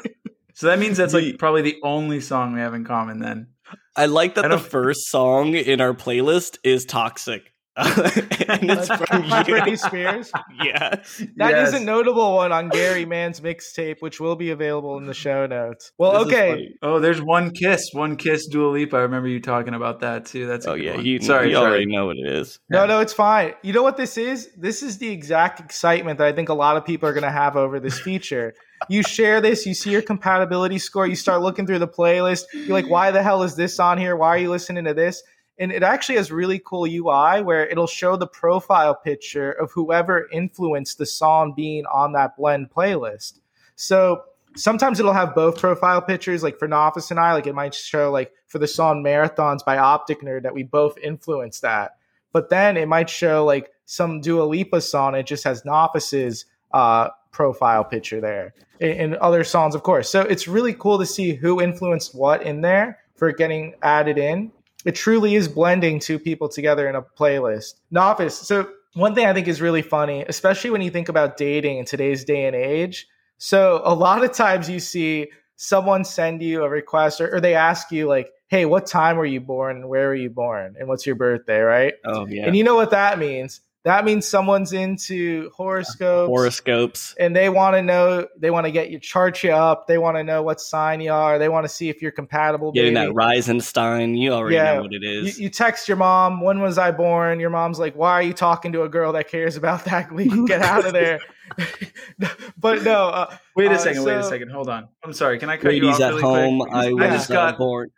So 0.56 0.68
that 0.68 0.80
means 0.80 0.98
that's 0.98 1.14
The- 1.14 1.22
like 1.32 1.40
probably 1.40 1.62
the 1.62 1.78
only 1.84 2.20
song 2.22 2.54
we 2.54 2.60
have 2.60 2.74
in 2.74 2.84
common 2.86 3.20
then. 3.20 3.48
I 3.96 4.08
like 4.08 4.36
that 4.36 4.46
I 4.46 4.48
the 4.50 4.58
first 4.58 5.08
song 5.08 5.54
in 5.56 5.80
our 5.82 5.94
playlist 5.94 6.58
is 6.64 6.86
"Toxic," 6.86 7.53
and 7.78 8.70
it's 8.70 8.88
from 8.88 9.28
by 9.30 9.40
you. 9.48 9.54
Britney 9.56 9.78
Spears. 9.80 10.32
Yeah, 10.64 10.90
That 11.38 11.58
is 11.58 11.74
Yes. 11.74 11.74
a 11.74 11.80
notable 11.84 12.36
one 12.36 12.52
on 12.52 12.70
Gary 12.70 13.06
Mann's 13.06 13.42
mixtape, 13.42 13.98
which 14.02 14.20
will 14.20 14.36
be 14.36 14.52
available 14.52 14.98
in 14.98 15.06
the 15.06 15.14
show 15.14 15.48
notes. 15.48 15.92
Well, 15.98 16.24
This 16.26 16.34
okay. 16.34 16.70
Oh, 16.84 17.00
there's 17.00 17.22
one 17.22 17.52
kiss, 17.52 17.90
one 17.94 18.16
kiss, 18.16 18.48
Dua 18.48 18.70
Lipa. 18.70 18.98
I 18.98 19.02
remember 19.02 19.28
you 19.28 19.40
talking 19.40 19.74
about 19.74 20.00
that 20.02 20.26
too. 20.26 20.46
That's 20.46 20.66
a 20.68 20.72
Oh 20.72 20.76
good 20.76 20.84
yeah, 20.84 20.96
one. 20.96 21.06
you, 21.06 21.20
sorry, 21.22 21.50
you 21.50 21.56
sorry. 21.56 21.68
already 21.70 21.86
know 21.88 22.06
what 22.06 22.18
it 22.18 22.28
is. 22.28 22.60
No, 22.70 22.82
Yeah. 22.82 22.86
no, 22.86 23.00
it's 23.00 23.14
fine. 23.14 23.54
You 23.64 23.74
know 23.74 23.84
what 23.84 23.98
this 23.98 24.18
is? 24.18 24.50
This 24.56 24.84
is 24.84 25.00
the 25.00 25.10
exact 25.10 25.60
excitement 25.60 26.20
that 26.20 26.28
I 26.28 26.32
think 26.34 26.50
a 26.50 26.54
lot 26.54 26.78
of 26.78 26.86
people 26.86 27.10
are 27.10 27.14
going 27.14 27.24
to 27.24 27.32
have 27.32 27.56
over 27.58 27.80
this 27.80 28.00
feature. 28.00 28.54
You 28.90 29.02
share 29.02 29.40
this, 29.42 29.66
you 29.66 29.74
see 29.74 29.92
your 29.92 30.02
compatibility 30.02 30.78
score, 30.78 31.08
you 31.08 31.16
start 31.16 31.42
looking 31.42 31.66
through 31.66 31.80
the 31.80 31.88
playlist. 31.88 32.44
You're 32.54 32.74
like, 32.74 32.90
why 32.90 33.12
the 33.12 33.24
hell 33.24 33.42
is 33.44 33.56
this 33.56 33.80
on 33.80 33.98
here? 33.98 34.16
Why 34.16 34.28
are 34.30 34.38
you 34.38 34.50
listening 34.50 34.84
to 34.86 34.94
this? 34.94 35.24
And 35.60 35.72
it 35.72 35.84
actually 35.84 36.16
has 36.16 36.32
really 36.32 36.60
cool 36.60 36.86
UI 36.86 37.42
where 37.44 37.68
it'll 37.68 37.88
show 37.88 38.16
the 38.16 38.28
profile 38.28 38.96
picture 38.96 39.52
of 39.52 39.72
whoever 39.72 40.28
influenced 40.32 40.98
the 40.98 41.06
song 41.06 41.54
being 41.56 41.86
on 41.86 42.14
that 42.14 42.36
blend 42.38 42.72
playlist. 42.72 43.40
So 43.76 44.24
sometimes 44.56 45.00
it'll 45.00 45.14
have 45.14 45.36
both 45.36 45.60
profile 45.60 46.02
pictures, 46.02 46.42
like 46.44 46.58
for 46.58 46.68
Nafis 46.68 47.12
and 47.12 47.20
I, 47.20 47.34
like 47.34 47.48
it 47.48 47.56
might 47.56 47.76
show 47.76 48.12
like 48.12 48.34
for 48.48 48.60
the 48.60 48.68
song 48.68 49.04
Marathons 49.04 49.64
by 49.64 49.78
Optic 49.78 50.22
Nerd 50.22 50.44
that 50.44 50.54
we 50.54 50.64
both 50.64 50.98
influenced 50.98 51.62
that 51.62 51.98
but 52.34 52.50
then 52.50 52.76
it 52.76 52.88
might 52.88 53.10
show 53.10 53.46
like 53.46 53.72
some 53.86 54.20
Dua 54.20 54.44
Lipa 54.44 54.82
song. 54.82 55.16
It 55.16 55.26
just 55.26 55.46
has 55.46 55.62
Nafis's 55.62 56.46
uh, 56.74 57.10
profile 57.32 57.86
picture 57.86 58.20
there, 58.20 58.54
and, 58.82 58.92
and 58.92 59.16
other 59.16 59.44
songs, 59.44 59.76
of 59.76 59.84
course. 59.84 60.10
So 60.10 60.22
it's 60.22 60.48
really 60.48 60.74
cool 60.74 60.98
to 61.00 61.06
see 61.06 61.36
who 61.36 61.62
influenced 61.62 62.14
what 62.14 62.42
in 62.42 62.62
there 62.62 63.00
for 63.16 63.32
getting 63.32 63.76
added 63.82 64.18
in. 64.18 64.52
It 64.86 64.96
truly 64.96 65.36
is 65.36 65.48
blending 65.48 66.00
two 66.00 66.20
people 66.20 66.50
together 66.50 66.88
in 66.88 66.96
a 66.96 67.02
playlist. 67.02 67.76
Nafis. 67.94 68.32
So 68.32 68.70
one 68.94 69.16
thing 69.16 69.26
I 69.26 69.34
think 69.34 69.48
is 69.48 69.62
really 69.62 69.82
funny, 69.82 70.24
especially 70.28 70.70
when 70.70 70.82
you 70.82 70.90
think 70.90 71.10
about 71.10 71.38
dating 71.38 71.78
in 71.78 71.86
today's 71.86 72.24
day 72.24 72.46
and 72.46 72.56
age. 72.56 73.08
So 73.38 73.82
a 73.84 73.94
lot 73.94 74.24
of 74.24 74.34
times 74.34 74.70
you 74.70 74.80
see 74.80 75.30
someone 75.56 76.04
send 76.04 76.42
you 76.42 76.64
a 76.64 76.70
request 76.70 77.22
or, 77.22 77.36
or 77.36 77.42
they 77.42 77.56
ask 77.56 77.92
you 77.92 78.08
like, 78.08 78.32
"Hey, 78.48 78.66
what 78.66 78.86
time 78.86 79.18
were 79.18 79.26
you 79.26 79.42
born? 79.42 79.88
Where 79.88 80.08
were 80.08 80.16
you 80.16 80.30
born? 80.30 80.76
And 80.80 80.88
what's 80.88 81.06
your 81.06 81.16
birthday?" 81.16 81.60
Right? 81.60 81.94
Oh 82.06 82.28
yeah, 82.28 82.46
And 82.46 82.56
you 82.56 82.64
know 82.64 82.76
what 82.76 82.92
that 82.92 83.20
means? 83.20 83.62
That 83.84 84.06
means 84.06 84.26
someone's 84.26 84.72
into 84.72 85.50
horoscopes. 85.50 86.28
horoscopes. 86.30 87.14
and 87.20 87.36
they 87.36 87.50
want 87.50 87.76
to 87.76 87.82
know, 87.82 88.26
they 88.38 88.50
want 88.50 88.66
to 88.66 88.72
get 88.72 88.90
you, 88.90 88.98
chart 88.98 89.44
you 89.44 89.52
up. 89.52 89.88
They 89.88 89.98
want 89.98 90.16
to 90.16 90.24
know 90.24 90.42
what 90.42 90.62
sign 90.62 91.02
you 91.02 91.12
are. 91.12 91.38
They 91.38 91.50
want 91.50 91.66
to 91.66 91.70
see 91.70 91.90
if 91.90 92.02
you're 92.02 92.12
compatible. 92.12 92.72
Getting 92.72 92.94
baby. 92.94 93.08
that 93.08 93.14
rising 93.14 93.60
sign, 93.60 94.16
you 94.16 94.32
already 94.32 94.56
Yeah. 94.56 94.76
know 94.76 94.84
what 94.84 94.94
it 94.94 95.04
is 95.04 95.38
You, 95.38 95.44
you 95.44 95.50
text 95.50 95.90
your 95.90 95.98
mom, 95.98 96.40
when 96.40 96.62
was 96.62 96.78
I 96.78 96.92
born? 96.92 97.42
Your 97.42 97.50
mom's 97.50 97.78
like, 97.78 97.94
why 97.96 98.12
are 98.14 98.22
you 98.22 98.32
talking 98.34 98.72
to 98.72 98.84
a 98.84 98.90
girl 98.90 99.12
that 99.14 99.28
cares 99.28 99.58
about 99.58 99.84
that? 99.86 100.10
We 100.14 100.30
can 100.30 100.46
get 100.46 100.62
out 100.62 100.86
of 100.86 100.94
there. 100.94 101.20
but 102.58 102.84
no, 102.84 103.10
uh, 103.10 103.36
Wait 103.56 103.68
a 103.72 103.76
Uh, 103.76 103.78
second. 103.78 104.04
wait 104.04 104.16
a 104.18 104.24
second. 104.24 104.50
Hold 104.50 104.70
on. 104.70 104.88
I'm 105.04 105.14
sorry. 105.14 105.38
Can 105.40 105.50
I 105.50 105.58
cut 105.58 105.76
you 105.76 105.84
Ladies 105.84 105.96
off 106.00 106.02
at 106.02 106.10
really 106.16 106.22
home, 106.22 106.60
quick? 106.62 106.74
I 106.74 106.88
I 106.88 106.92
was 106.94 107.04
just 107.12 107.32
uh, 107.32 107.34
got 107.34 107.58
born. 107.58 107.90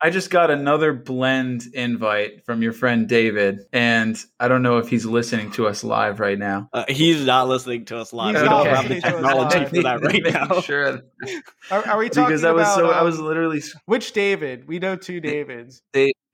I 0.00 0.10
just 0.10 0.28
got 0.30 0.50
another 0.50 0.92
blend 0.92 1.62
invite 1.72 2.44
from 2.44 2.60
your 2.62 2.72
friend 2.72 3.08
David, 3.08 3.60
and 3.72 4.22
I 4.38 4.48
don't 4.48 4.62
know 4.62 4.78
if 4.78 4.88
he's 4.88 5.06
listening 5.06 5.50
to 5.52 5.66
us 5.66 5.82
live 5.82 6.20
right 6.20 6.38
now. 6.38 6.68
Uh, 6.72 6.84
he's 6.88 7.24
not 7.24 7.48
listening 7.48 7.86
to 7.86 7.98
us 7.98 8.12
live. 8.12 8.34
He's 8.34 8.42
we 8.42 8.48
not 8.48 8.64
don't 8.64 8.74
have 8.74 8.88
the 8.88 8.94
listening 8.96 9.12
to 9.12 9.16
us 9.18 9.54
technology 9.54 9.76
for 9.76 9.82
that 9.82 10.02
right 10.02 10.22
now. 10.50 10.60
Sure, 10.60 11.02
are, 11.70 11.88
are 11.88 11.98
we 11.98 12.08
talking 12.10 12.26
because 12.26 12.44
I 12.44 12.52
was 12.52 12.62
about 12.64 12.76
so 12.76 12.90
I 12.90 12.98
um, 12.98 13.04
was 13.06 13.18
literally 13.18 13.62
which 13.86 14.12
David? 14.12 14.68
We 14.68 14.78
know 14.78 14.96
two 14.96 15.20
Davids. 15.20 15.80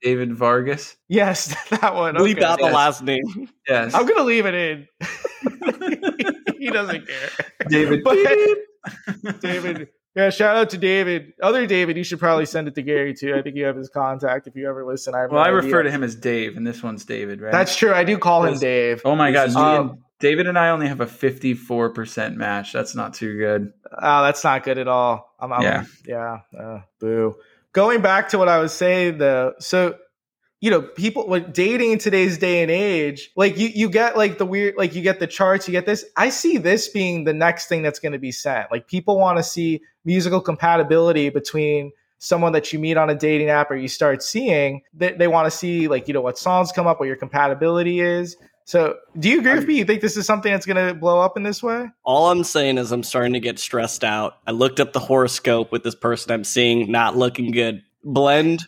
David 0.01 0.33
Vargas. 0.35 0.97
Yes, 1.07 1.55
that 1.69 1.95
one. 1.95 2.15
Bleep 2.15 2.37
Okay. 2.37 2.43
out 2.43 2.59
the 2.59 2.65
last 2.65 3.03
name. 3.03 3.47
Yes, 3.69 3.93
I'm 3.93 4.05
gonna 4.05 4.23
leave 4.23 4.45
it 4.47 4.53
in. 4.55 4.87
he 6.59 6.69
doesn't 6.71 7.07
care. 7.07 7.29
David. 7.69 8.03
But- 8.03 8.17
David. 9.39 9.89
Yeah, 10.15 10.29
shout 10.29 10.57
out 10.57 10.69
to 10.71 10.77
David. 10.77 11.33
Other 11.41 11.65
David, 11.65 11.95
you 11.95 12.03
should 12.03 12.19
probably 12.19 12.45
send 12.45 12.67
it 12.67 12.75
to 12.75 12.81
Gary 12.81 13.13
too. 13.13 13.33
I 13.33 13.41
think 13.41 13.55
you 13.55 13.65
have 13.65 13.77
his 13.77 13.89
contact 13.89 14.45
if 14.47 14.55
you 14.57 14.67
ever 14.67 14.85
listen. 14.85 15.15
I 15.15 15.19
Well, 15.27 15.29
no 15.33 15.37
I 15.37 15.43
idea. 15.43 15.53
refer 15.53 15.83
to 15.83 15.91
him 15.91 16.03
as 16.03 16.15
Dave, 16.15 16.57
and 16.57 16.67
this 16.67 16.83
one's 16.83 17.05
David, 17.05 17.39
right? 17.41 17.51
That's 17.51 17.75
true. 17.77 17.93
I 17.93 18.03
do 18.03 18.17
call 18.17 18.43
him 18.43 18.57
Dave. 18.59 19.01
Oh 19.05 19.15
my 19.15 19.31
god, 19.31 19.47
This 19.49 19.55
me 19.55 19.61
is- 19.61 19.67
and 19.79 19.89
Um, 19.91 19.97
David 20.19 20.47
and 20.47 20.59
I 20.59 20.69
only 20.69 20.87
have 20.87 20.99
a 21.01 21.07
54% 21.07 22.35
match. 22.35 22.73
That's 22.73 22.93
not 22.95 23.13
too 23.13 23.37
good. 23.37 23.71
Oh, 23.91 24.23
that's 24.23 24.43
not 24.43 24.63
good 24.63 24.77
at 24.77 24.87
all. 24.87 25.33
I'm, 25.39 25.51
I'm, 25.53 25.61
Yeah. 25.63 25.83
yeah. 26.05 26.37
Uh, 26.57 26.79
boo. 26.99 27.35
Going 27.73 28.01
back 28.01 28.29
to 28.29 28.37
what 28.37 28.49
I 28.49 28.59
was 28.59 28.73
saying 28.73 29.17
though, 29.17 29.53
so 29.59 29.95
you 30.61 30.69
know, 30.69 30.83
people 30.83 31.27
like 31.27 31.53
dating 31.53 31.91
in 31.91 31.97
today's 31.97 32.37
day 32.37 32.61
and 32.61 32.69
age, 32.69 33.31
like 33.35 33.57
you 33.57 33.67
you 33.67 33.89
get 33.89 34.15
like 34.15 34.37
the 34.37 34.45
weird, 34.45 34.75
like 34.77 34.93
you 34.93 35.01
get 35.01 35.19
the 35.19 35.25
charts, 35.25 35.67
you 35.67 35.71
get 35.71 35.87
this. 35.87 36.05
I 36.15 36.29
see 36.29 36.59
this 36.59 36.87
being 36.87 37.23
the 37.23 37.33
next 37.33 37.67
thing 37.67 37.81
that's 37.81 37.99
going 37.99 38.11
to 38.13 38.19
be 38.19 38.31
sent. 38.31 38.71
Like 38.71 38.87
people 38.87 39.17
want 39.17 39.37
to 39.37 39.43
see 39.43 39.81
musical 40.05 40.39
compatibility 40.39 41.29
between 41.29 41.91
someone 42.19 42.53
that 42.53 42.71
you 42.71 42.77
meet 42.77 42.95
on 42.95 43.09
a 43.09 43.15
dating 43.15 43.49
app 43.49 43.71
or 43.71 43.75
you 43.75 43.87
start 43.87 44.21
seeing. 44.21 44.83
They, 44.93 45.13
they 45.13 45.27
want 45.27 45.47
to 45.47 45.51
see 45.51 45.87
like 45.87 46.07
you 46.07 46.13
know 46.13 46.21
what 46.21 46.37
songs 46.37 46.71
come 46.71 46.85
up, 46.85 46.99
what 46.99 47.07
your 47.07 47.17
compatibility 47.17 47.99
is. 47.99 48.37
So, 48.65 48.97
do 49.17 49.29
you 49.29 49.39
agree 49.39 49.55
with 49.55 49.67
me? 49.67 49.79
You 49.79 49.85
think 49.85 50.01
this 50.01 50.15
is 50.15 50.27
something 50.27 50.51
that's 50.51 50.67
going 50.67 50.87
to 50.87 50.93
blow 50.93 51.19
up 51.19 51.35
in 51.35 51.41
this 51.41 51.63
way? 51.63 51.89
All 52.03 52.29
I'm 52.29 52.43
saying 52.43 52.77
is 52.77 52.91
I'm 52.91 53.01
starting 53.01 53.33
to 53.33 53.39
get 53.39 53.57
stressed 53.57 54.03
out. 54.03 54.35
I 54.45 54.51
looked 54.51 54.79
up 54.79 54.93
the 54.93 54.99
horoscope 54.99 55.71
with 55.71 55.83
this 55.83 55.95
person 55.95 56.31
I'm 56.31 56.43
seeing, 56.43 56.91
not 56.91 57.17
looking 57.17 57.49
good. 57.49 57.81
Blend 58.03 58.67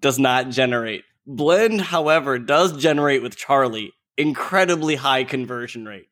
does 0.00 0.18
not 0.18 0.48
generate. 0.48 1.04
Blend, 1.26 1.80
however, 1.80 2.38
does 2.38 2.76
generate 2.76 3.22
with 3.22 3.36
Charlie. 3.36 3.92
Incredibly 4.16 4.94
high 4.94 5.24
conversion 5.24 5.86
rate. 5.86 6.08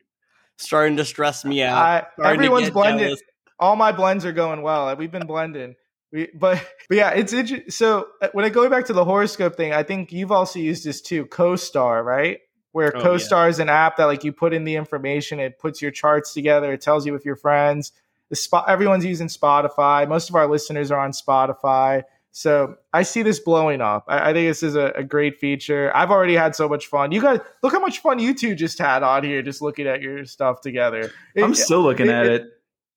Starting 0.56 0.96
to 0.96 1.04
stress 1.04 1.44
me 1.44 1.62
out. 1.62 2.08
I, 2.18 2.30
everyone's 2.32 2.70
blending. 2.70 3.06
jealous. 3.06 3.22
all 3.58 3.76
my 3.76 3.92
blends 3.92 4.24
are 4.24 4.32
going 4.32 4.62
well. 4.62 4.94
We've 4.96 5.10
been 5.10 5.26
blending. 5.26 5.74
We, 6.12 6.28
but 6.34 6.64
but 6.88 6.96
yeah, 6.96 7.10
it's 7.10 7.32
inter- 7.32 7.64
so 7.68 8.08
uh, 8.20 8.28
when 8.32 8.44
I 8.44 8.48
go 8.48 8.68
back 8.68 8.86
to 8.86 8.92
the 8.92 9.04
horoscope 9.04 9.56
thing, 9.56 9.72
I 9.72 9.82
think 9.82 10.12
you've 10.12 10.32
also 10.32 10.58
used 10.58 10.84
this 10.84 11.00
too, 11.00 11.26
CoStar, 11.26 12.04
right? 12.04 12.40
Where 12.72 12.92
Oh, 12.96 13.16
yeah. 13.16 13.46
Is 13.46 13.58
an 13.58 13.68
app 13.68 13.96
that 13.98 14.06
like 14.06 14.24
you 14.24 14.32
put 14.32 14.52
in 14.52 14.64
the 14.64 14.76
information, 14.76 15.40
it 15.40 15.58
puts 15.58 15.80
your 15.82 15.90
charts 15.90 16.32
together, 16.32 16.72
it 16.72 16.80
tells 16.80 17.06
you 17.06 17.12
with 17.12 17.24
your 17.24 17.36
friends. 17.36 17.92
The 18.30 18.36
spot 18.36 18.68
everyone's 18.68 19.04
using 19.04 19.28
Spotify. 19.28 20.08
Most 20.08 20.30
of 20.30 20.36
our 20.36 20.46
listeners 20.46 20.90
are 20.90 20.98
on 20.98 21.12
Spotify. 21.12 22.02
So 22.34 22.76
I 22.94 23.02
see 23.02 23.22
this 23.22 23.38
blowing 23.40 23.80
up. 23.82 24.04
I, 24.08 24.30
I 24.30 24.32
think 24.32 24.48
this 24.48 24.62
is 24.62 24.74
a, 24.74 24.86
a 24.96 25.04
great 25.04 25.38
feature. 25.38 25.92
I've 25.94 26.10
already 26.10 26.34
had 26.34 26.56
so 26.56 26.66
much 26.68 26.86
fun. 26.86 27.12
You 27.12 27.20
guys, 27.20 27.40
look 27.62 27.72
how 27.74 27.80
much 27.80 27.98
fun 28.00 28.18
you 28.18 28.34
two 28.34 28.54
just 28.54 28.78
had 28.78 29.02
on 29.02 29.22
here, 29.22 29.42
just 29.42 29.60
looking 29.60 29.86
at 29.86 30.00
your 30.00 30.24
stuff 30.24 30.62
together. 30.62 31.10
I'm 31.36 31.54
still 31.54 31.82
looking 31.82 32.06
it- 32.08 32.12
at 32.12 32.26
it- 32.26 32.42
it. 32.42 32.48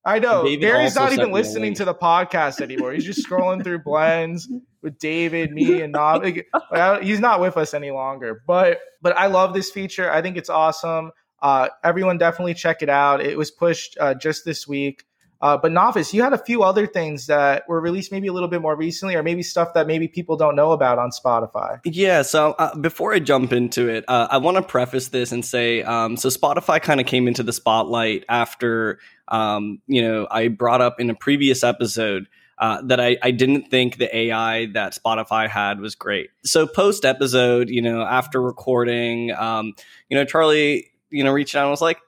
I 0.06 0.20
know. 0.20 0.44
Gary's 0.56 0.94
not 0.94 1.12
even 1.12 1.32
listening 1.32 1.74
to 1.74 1.84
the 1.84 1.92
podcast 1.94 2.60
anymore. 2.60 2.92
He's 2.92 3.04
just 3.04 3.28
scrolling 3.28 3.64
through 3.64 3.80
blends 3.84 4.48
with 4.80 5.00
David, 5.00 5.50
me, 5.50 5.82
and 5.82 5.92
Nob. 5.92 6.22
Like, 6.22 7.02
he's 7.02 7.18
not 7.18 7.40
with 7.40 7.56
us 7.56 7.74
any 7.74 7.90
longer. 7.90 8.40
But 8.46 8.78
but 9.02 9.18
I 9.18 9.26
love 9.26 9.52
this 9.52 9.68
feature. 9.72 10.08
I 10.08 10.22
think 10.22 10.36
it's 10.36 10.48
awesome. 10.48 11.10
Uh, 11.42 11.70
everyone 11.82 12.18
definitely 12.18 12.54
check 12.54 12.82
it 12.82 12.88
out. 12.88 13.20
It 13.20 13.36
was 13.36 13.50
pushed 13.50 13.98
uh, 14.00 14.14
just 14.14 14.44
this 14.44 14.68
week. 14.68 15.04
Uh, 15.40 15.56
but 15.56 15.70
Nafis, 15.70 16.12
you 16.12 16.22
had 16.22 16.32
a 16.32 16.38
few 16.38 16.62
other 16.62 16.86
things 16.86 17.26
that 17.26 17.68
were 17.68 17.80
released 17.80 18.10
maybe 18.10 18.26
a 18.28 18.32
little 18.32 18.48
bit 18.48 18.62
more 18.62 18.74
recently, 18.74 19.14
or 19.14 19.22
maybe 19.22 19.42
stuff 19.42 19.74
that 19.74 19.86
maybe 19.86 20.08
people 20.08 20.36
don't 20.36 20.56
know 20.56 20.72
about 20.72 20.98
on 20.98 21.10
Spotify. 21.10 21.80
Yeah, 21.84 22.22
so 22.22 22.52
uh, 22.58 22.74
before 22.76 23.12
I 23.12 23.18
jump 23.18 23.52
into 23.52 23.88
it, 23.88 24.04
uh, 24.08 24.28
I 24.30 24.38
want 24.38 24.56
to 24.56 24.62
preface 24.62 25.08
this 25.08 25.32
and 25.32 25.44
say 25.44 25.82
um, 25.82 26.16
so 26.16 26.28
Spotify 26.28 26.80
kind 26.80 27.00
of 27.00 27.06
came 27.06 27.28
into 27.28 27.42
the 27.42 27.52
spotlight 27.52 28.24
after, 28.28 28.98
um, 29.28 29.80
you 29.86 30.02
know, 30.02 30.26
I 30.30 30.48
brought 30.48 30.80
up 30.80 31.00
in 31.00 31.10
a 31.10 31.14
previous 31.14 31.62
episode 31.62 32.28
uh, 32.58 32.80
that 32.82 33.00
I, 33.00 33.18
I 33.22 33.32
didn't 33.32 33.70
think 33.70 33.98
the 33.98 34.14
AI 34.16 34.66
that 34.72 34.96
Spotify 34.96 35.48
had 35.48 35.80
was 35.80 35.94
great. 35.94 36.30
So 36.44 36.66
post 36.66 37.04
episode, 37.04 37.68
you 37.68 37.82
know, 37.82 38.02
after 38.02 38.40
recording, 38.40 39.32
um, 39.32 39.74
you 40.08 40.16
know, 40.16 40.24
Charlie, 40.24 40.90
you 41.10 41.22
know, 41.22 41.32
reached 41.32 41.54
out 41.54 41.64
and 41.64 41.70
was 41.70 41.82
like, 41.82 41.98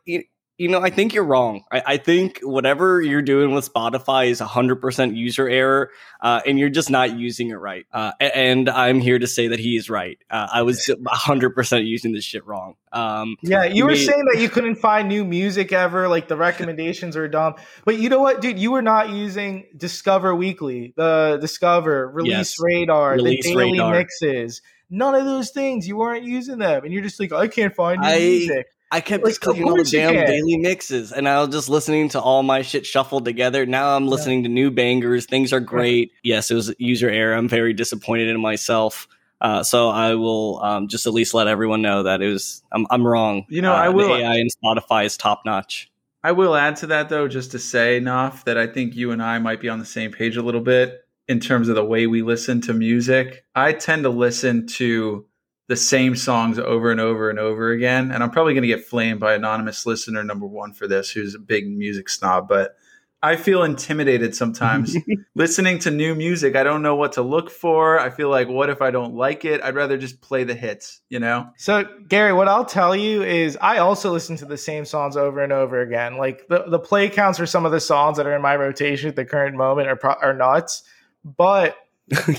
"You- 0.58 0.68
know, 0.68 0.80
I 0.80 0.90
think 0.90 1.14
you're 1.14 1.24
wrong. 1.24 1.64
I, 1.70 1.82
I, 1.86 1.96
think 1.96 2.40
whatever 2.42 3.00
you're 3.00 3.22
doing 3.22 3.54
with 3.54 3.72
Spotify 3.72 4.28
is 4.28 4.40
100% 4.40 5.16
user 5.16 5.48
error, 5.48 5.90
uh, 6.20 6.40
and 6.46 6.58
you're 6.58 6.68
just 6.68 6.90
not 6.90 7.16
using 7.16 7.50
it 7.50 7.54
right. 7.54 7.86
Uh, 7.92 8.12
and 8.20 8.68
I'm 8.68 9.00
here 9.00 9.18
to 9.18 9.26
say 9.26 9.48
that 9.48 9.58
he 9.58 9.76
is 9.76 9.88
right. 9.88 10.18
Uh, 10.30 10.48
I 10.52 10.62
was 10.62 10.84
100% 10.86 11.86
using 11.86 12.12
this 12.12 12.24
shit 12.24 12.46
wrong. 12.46 12.74
Um, 12.92 13.36
yeah, 13.42 13.64
you 13.64 13.86
were 13.86 13.96
saying 13.96 14.24
that 14.32 14.40
you 14.40 14.48
couldn't 14.48 14.76
find 14.76 15.08
new 15.08 15.24
music 15.24 15.72
ever, 15.72 16.08
like 16.08 16.28
the 16.28 16.36
recommendations 16.36 17.16
are 17.16 17.28
dumb. 17.28 17.54
But 17.84 17.98
you 17.98 18.08
know 18.08 18.20
what, 18.20 18.40
dude? 18.40 18.58
You 18.58 18.72
were 18.72 18.82
not 18.82 19.10
using 19.10 19.66
Discover 19.76 20.34
Weekly, 20.34 20.92
the 20.96 21.38
Discover, 21.40 22.08
Release 22.08 22.30
yes. 22.32 22.56
Radar, 22.60 23.12
Release 23.14 23.44
the 23.44 23.52
daily 23.54 23.72
radar. 23.72 23.92
mixes. 23.92 24.62
None 24.90 25.14
of 25.14 25.24
those 25.24 25.50
things. 25.50 25.86
You 25.86 25.96
weren't 25.96 26.24
using 26.24 26.58
them. 26.58 26.84
And 26.84 26.92
you're 26.92 27.02
just 27.02 27.20
like, 27.20 27.32
I 27.32 27.46
can't 27.48 27.74
find 27.74 28.00
new 28.00 28.08
I, 28.08 28.18
music. 28.18 28.66
I 28.90 29.00
kept 29.00 29.22
like, 29.22 29.32
just 29.32 29.40
clicking 29.40 29.68
on 29.68 29.76
the 29.76 29.84
damn 29.84 30.14
daily 30.14 30.56
mixes, 30.56 31.12
and 31.12 31.28
I 31.28 31.40
was 31.40 31.50
just 31.50 31.68
listening 31.68 32.08
to 32.10 32.20
all 32.20 32.42
my 32.42 32.62
shit 32.62 32.86
shuffled 32.86 33.24
together. 33.24 33.66
Now 33.66 33.94
I'm 33.94 34.08
listening 34.08 34.40
yeah. 34.40 34.48
to 34.48 34.54
new 34.54 34.70
bangers. 34.70 35.26
Things 35.26 35.52
are 35.52 35.60
great. 35.60 36.12
Yes, 36.22 36.50
it 36.50 36.54
was 36.54 36.74
user 36.78 37.10
error. 37.10 37.34
I'm 37.34 37.48
very 37.48 37.74
disappointed 37.74 38.28
in 38.28 38.40
myself. 38.40 39.06
Uh, 39.40 39.62
so 39.62 39.88
I 39.88 40.14
will 40.14 40.60
um, 40.62 40.88
just 40.88 41.06
at 41.06 41.12
least 41.12 41.34
let 41.34 41.46
everyone 41.46 41.82
know 41.82 42.02
that 42.02 42.22
it 42.22 42.32
was 42.32 42.62
I'm, 42.72 42.86
I'm 42.90 43.06
wrong. 43.06 43.44
You 43.48 43.62
know, 43.62 43.72
uh, 43.72 43.76
I 43.76 43.88
will. 43.90 44.14
AI 44.14 44.36
and 44.36 44.50
Spotify 44.50 45.04
is 45.04 45.16
top 45.16 45.42
notch. 45.44 45.90
I 46.24 46.32
will 46.32 46.56
add 46.56 46.76
to 46.76 46.86
that 46.88 47.08
though, 47.08 47.28
just 47.28 47.52
to 47.52 47.58
say, 47.58 48.00
Naf, 48.00 48.44
that 48.44 48.58
I 48.58 48.66
think 48.66 48.96
you 48.96 49.12
and 49.12 49.22
I 49.22 49.38
might 49.38 49.60
be 49.60 49.68
on 49.68 49.78
the 49.78 49.84
same 49.84 50.10
page 50.10 50.36
a 50.36 50.42
little 50.42 50.60
bit 50.60 51.04
in 51.28 51.40
terms 51.40 51.68
of 51.68 51.76
the 51.76 51.84
way 51.84 52.06
we 52.06 52.22
listen 52.22 52.60
to 52.62 52.72
music. 52.72 53.44
I 53.54 53.72
tend 53.72 54.02
to 54.04 54.10
listen 54.10 54.66
to 54.66 55.26
the 55.68 55.76
same 55.76 56.16
songs 56.16 56.58
over 56.58 56.90
and 56.90 57.00
over 57.00 57.30
and 57.30 57.38
over 57.38 57.70
again. 57.70 58.10
And 58.10 58.22
I'm 58.22 58.30
probably 58.30 58.54
going 58.54 58.62
to 58.62 58.68
get 58.68 58.86
flamed 58.86 59.20
by 59.20 59.34
anonymous 59.34 59.86
listener 59.86 60.24
number 60.24 60.46
one 60.46 60.72
for 60.72 60.88
this, 60.88 61.10
who's 61.10 61.34
a 61.34 61.38
big 61.38 61.68
music 61.68 62.08
snob, 62.08 62.48
but 62.48 62.76
I 63.20 63.36
feel 63.36 63.64
intimidated 63.64 64.34
sometimes 64.34 64.96
listening 65.34 65.80
to 65.80 65.90
new 65.90 66.14
music. 66.14 66.54
I 66.54 66.62
don't 66.62 66.82
know 66.82 66.94
what 66.94 67.12
to 67.14 67.22
look 67.22 67.50
for. 67.50 67.98
I 67.98 68.10
feel 68.10 68.30
like, 68.30 68.48
what 68.48 68.70
if 68.70 68.80
I 68.80 68.90
don't 68.92 69.14
like 69.14 69.44
it? 69.44 69.60
I'd 69.60 69.74
rather 69.74 69.98
just 69.98 70.20
play 70.20 70.44
the 70.44 70.54
hits, 70.54 71.00
you 71.10 71.18
know? 71.18 71.50
So, 71.56 71.84
Gary, 72.06 72.32
what 72.32 72.48
I'll 72.48 72.64
tell 72.64 72.94
you 72.94 73.22
is 73.22 73.58
I 73.60 73.78
also 73.78 74.12
listen 74.12 74.36
to 74.36 74.44
the 74.44 74.56
same 74.56 74.84
songs 74.84 75.16
over 75.16 75.42
and 75.42 75.52
over 75.52 75.80
again. 75.80 76.16
Like 76.16 76.46
the, 76.48 76.64
the 76.68 76.78
play 76.78 77.10
counts 77.10 77.38
for 77.38 77.46
some 77.46 77.66
of 77.66 77.72
the 77.72 77.80
songs 77.80 78.16
that 78.18 78.26
are 78.26 78.34
in 78.34 78.40
my 78.40 78.54
rotation 78.56 79.08
at 79.08 79.16
the 79.16 79.24
current 79.24 79.56
moment 79.56 79.88
are, 79.88 79.96
pro- 79.96 80.12
are 80.12 80.34
nuts. 80.34 80.84
But 81.24 81.76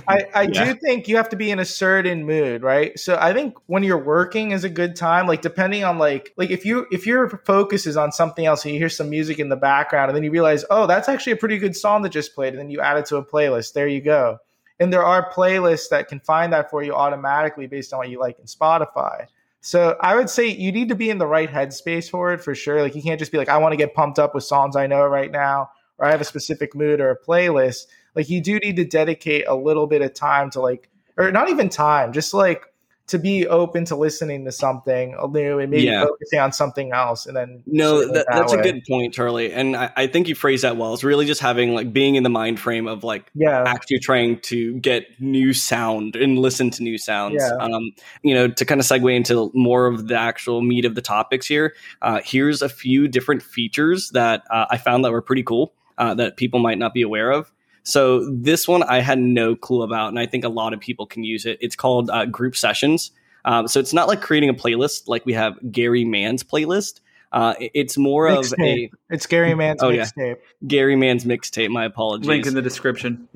I, 0.07 0.26
I 0.34 0.41
yeah. 0.51 0.65
do 0.65 0.74
think 0.76 1.07
you 1.07 1.17
have 1.17 1.30
to 1.30 1.36
be 1.36 1.51
in 1.51 1.59
a 1.59 1.65
certain 1.65 2.26
mood, 2.26 2.63
right? 2.63 2.97
So 2.99 3.17
I 3.20 3.34
think 3.34 3.55
when 3.67 3.84
you're 3.84 4.03
working 4.03 4.51
is 4.51 4.63
a 4.63 4.70
good 4.70 4.95
time. 4.95 5.28
Like 5.28 5.41
depending 5.41 5.84
on 5.84 5.97
like 5.97 6.34
like 6.38 6.49
if 6.49 6.65
you 6.65 6.88
if 6.91 7.05
your 7.05 7.30
focus 7.30 7.86
is 7.86 7.97
on 7.97 8.11
something 8.11 8.45
else 8.45 8.65
and 8.65 8.74
you 8.74 8.80
hear 8.80 8.89
some 8.89 9.09
music 9.09 9.39
in 9.39 9.49
the 9.49 9.55
background 9.55 10.09
and 10.09 10.15
then 10.15 10.24
you 10.24 10.32
realize, 10.32 10.65
oh, 10.70 10.88
that's 10.88 11.09
actually 11.09 11.34
a 11.34 11.38
pretty 11.38 11.57
good 11.57 11.76
song 11.76 12.01
that 12.03 12.09
just 12.09 12.34
played, 12.34 12.53
and 12.53 12.59
then 12.59 12.70
you 12.70 12.82
add 12.82 12.97
it 12.97 13.05
to 13.07 13.17
a 13.17 13.26
playlist. 13.26 13.74
There 13.74 13.88
you 13.88 14.01
go. 14.01 14.39
And 14.80 14.93
there 14.93 15.03
are 15.03 15.32
playlists 15.32 15.89
that 15.89 16.07
can 16.07 16.20
find 16.22 16.53
that 16.53 16.70
for 16.70 16.82
you 16.82 16.93
automatically 16.93 17.67
based 17.67 17.93
on 17.93 17.99
what 17.99 18.09
you 18.09 18.20
like 18.20 18.39
in 18.39 18.45
Spotify. 18.45 19.28
So 19.61 19.97
I 19.99 20.15
would 20.15 20.30
say 20.30 20.47
you 20.47 20.72
need 20.72 20.88
to 20.88 20.95
be 20.95 21.09
in 21.09 21.17
the 21.17 21.28
right 21.28 21.51
headspace 21.51 22.09
for 22.09 22.32
it 22.32 22.41
for 22.41 22.55
sure. 22.55 22.82
Like 22.82 22.95
you 22.95 23.01
can't 23.01 23.20
just 23.20 23.32
be 23.32 23.38
like, 23.38 23.49
I 23.49 23.57
want 23.57 23.74
to 23.74 23.78
get 23.78 23.93
pumped 23.93 24.17
up 24.17 24.34
with 24.34 24.45
songs 24.45 24.78
I 24.78 24.88
know 24.88 25.05
right 25.05 25.30
now, 25.30 25.72
or 25.97 26.05
I 26.05 26.11
have 26.11 26.22
a 26.22 26.26
specific 26.26 26.74
mood 26.76 27.01
or 27.01 27.11
a 27.11 27.20
playlist 27.20 27.88
like 28.20 28.30
you 28.30 28.41
do 28.41 28.59
need 28.59 28.76
to 28.76 28.84
dedicate 28.84 29.47
a 29.47 29.55
little 29.55 29.88
bit 29.88 30.01
of 30.01 30.13
time 30.13 30.49
to 30.49 30.59
like 30.59 30.89
or 31.15 31.32
not 31.32 31.49
even 31.49 31.70
time 31.70 32.11
just 32.11 32.34
like 32.34 32.65
to 33.07 33.17
be 33.17 33.47
open 33.47 33.86
to 33.86 33.95
listening 33.95 34.43
to 34.43 34.51
something 34.51 35.15
new 35.32 35.57
and 35.57 35.72
maybe 35.72 35.84
yeah. 35.84 36.03
focusing 36.03 36.39
on 36.39 36.51
something 36.51 36.91
else 36.91 37.26
and 37.26 37.38
then 37.38 37.63
no 37.65 38.05
that, 38.05 38.13
that 38.13 38.26
that's 38.30 38.53
way. 38.53 38.59
a 38.59 38.61
good 38.61 38.84
point 38.89 39.13
charlie 39.13 39.53
and 39.53 39.78
I, 39.78 39.89
I, 39.95 40.07
think 40.07 40.28
you 40.28 40.36
phrased 40.36 40.65
that 40.65 40.76
well 40.76 40.93
it's 40.93 41.03
really 41.03 41.26
just 41.26 41.39
having 41.39 41.74
like 41.74 41.93
being 41.93 42.15
in 42.15 42.24
the 42.24 42.30
mind 42.30 42.59
frame 42.59 42.89
of 42.89 43.05
like 43.05 43.32
yeah 43.34 43.63
actually 43.65 43.99
trying 43.99 44.41
to 44.41 44.78
get 44.80 45.07
new 45.17 45.53
sound 45.53 46.17
and 46.17 46.38
listen 46.38 46.70
to 46.72 46.84
new 46.84 46.97
sounds 46.97 47.38
yeah. 47.39 47.55
um 47.55 47.91
you 48.22 48.36
know 48.36 48.49
to 48.49 48.65
kind 48.65 48.82
of 48.82 48.86
segue 48.86 49.15
into 49.15 49.49
more 49.53 49.88
of 49.88 50.09
the 50.09 50.17
actual 50.17 50.61
meat 50.61 50.84
of 50.84 50.93
the 50.93 51.01
topics 51.01 51.47
here 51.47 51.74
uh, 52.01 52.20
here's 52.26 52.61
a 52.61 52.67
few 52.67 53.07
different 53.07 53.41
features 53.41 54.09
that 54.09 54.43
uh, 54.51 54.65
i 54.70 54.78
found 54.78 55.05
that 55.05 55.11
were 55.11 55.22
pretty 55.22 55.43
cool 55.43 55.74
uh, 55.97 56.13
that 56.13 56.38
people 56.38 56.59
might 56.59 56.78
not 56.78 56.93
be 56.93 57.01
aware 57.01 57.32
of 57.32 57.51
so 57.84 58.30
this 58.32 58.68
one 58.68 58.84
I 58.84 59.00
had 59.00 59.20
no 59.20 59.56
clue 59.56 59.82
about, 59.82 60.10
and 60.10 60.20
I 60.20 60.26
think 60.26 60.44
a 60.44 60.50
lot 60.50 60.74
of 60.74 60.80
people 60.80 61.06
can 61.06 61.24
use 61.24 61.46
it. 61.46 61.58
It's 61.62 61.76
called 61.76 62.10
uh, 62.10 62.26
group 62.26 62.56
sessions. 62.56 63.12
Um, 63.46 63.68
so 63.68 63.80
it's 63.80 63.94
not 63.94 64.08
like 64.08 64.22
creating 64.22 64.50
a 64.50 64.54
playlist 64.54 65.08
like 65.08 65.26
we 65.26 65.34
have 65.34 65.58
Gary 65.72 66.06
Mann's 66.06 66.44
playlist. 66.44 67.00
Uh, 67.32 67.54
it's 67.60 67.98
more 67.98 68.28
of 68.28 68.54
a. 68.60 68.90
It's 69.10 69.26
Gary 69.26 69.54
Mann's 69.54 69.84
oh, 69.84 69.90
mixtape. 69.90 70.12
Yeah. 70.18 70.68
Gary 70.68 70.96
Mann's 70.96 71.26
mixtape. 71.26 71.70
My 71.70 71.86
apologies. 71.86 72.28
Link 72.28 72.48
in 72.48 72.56
the 72.56 72.62
description. 72.62 73.28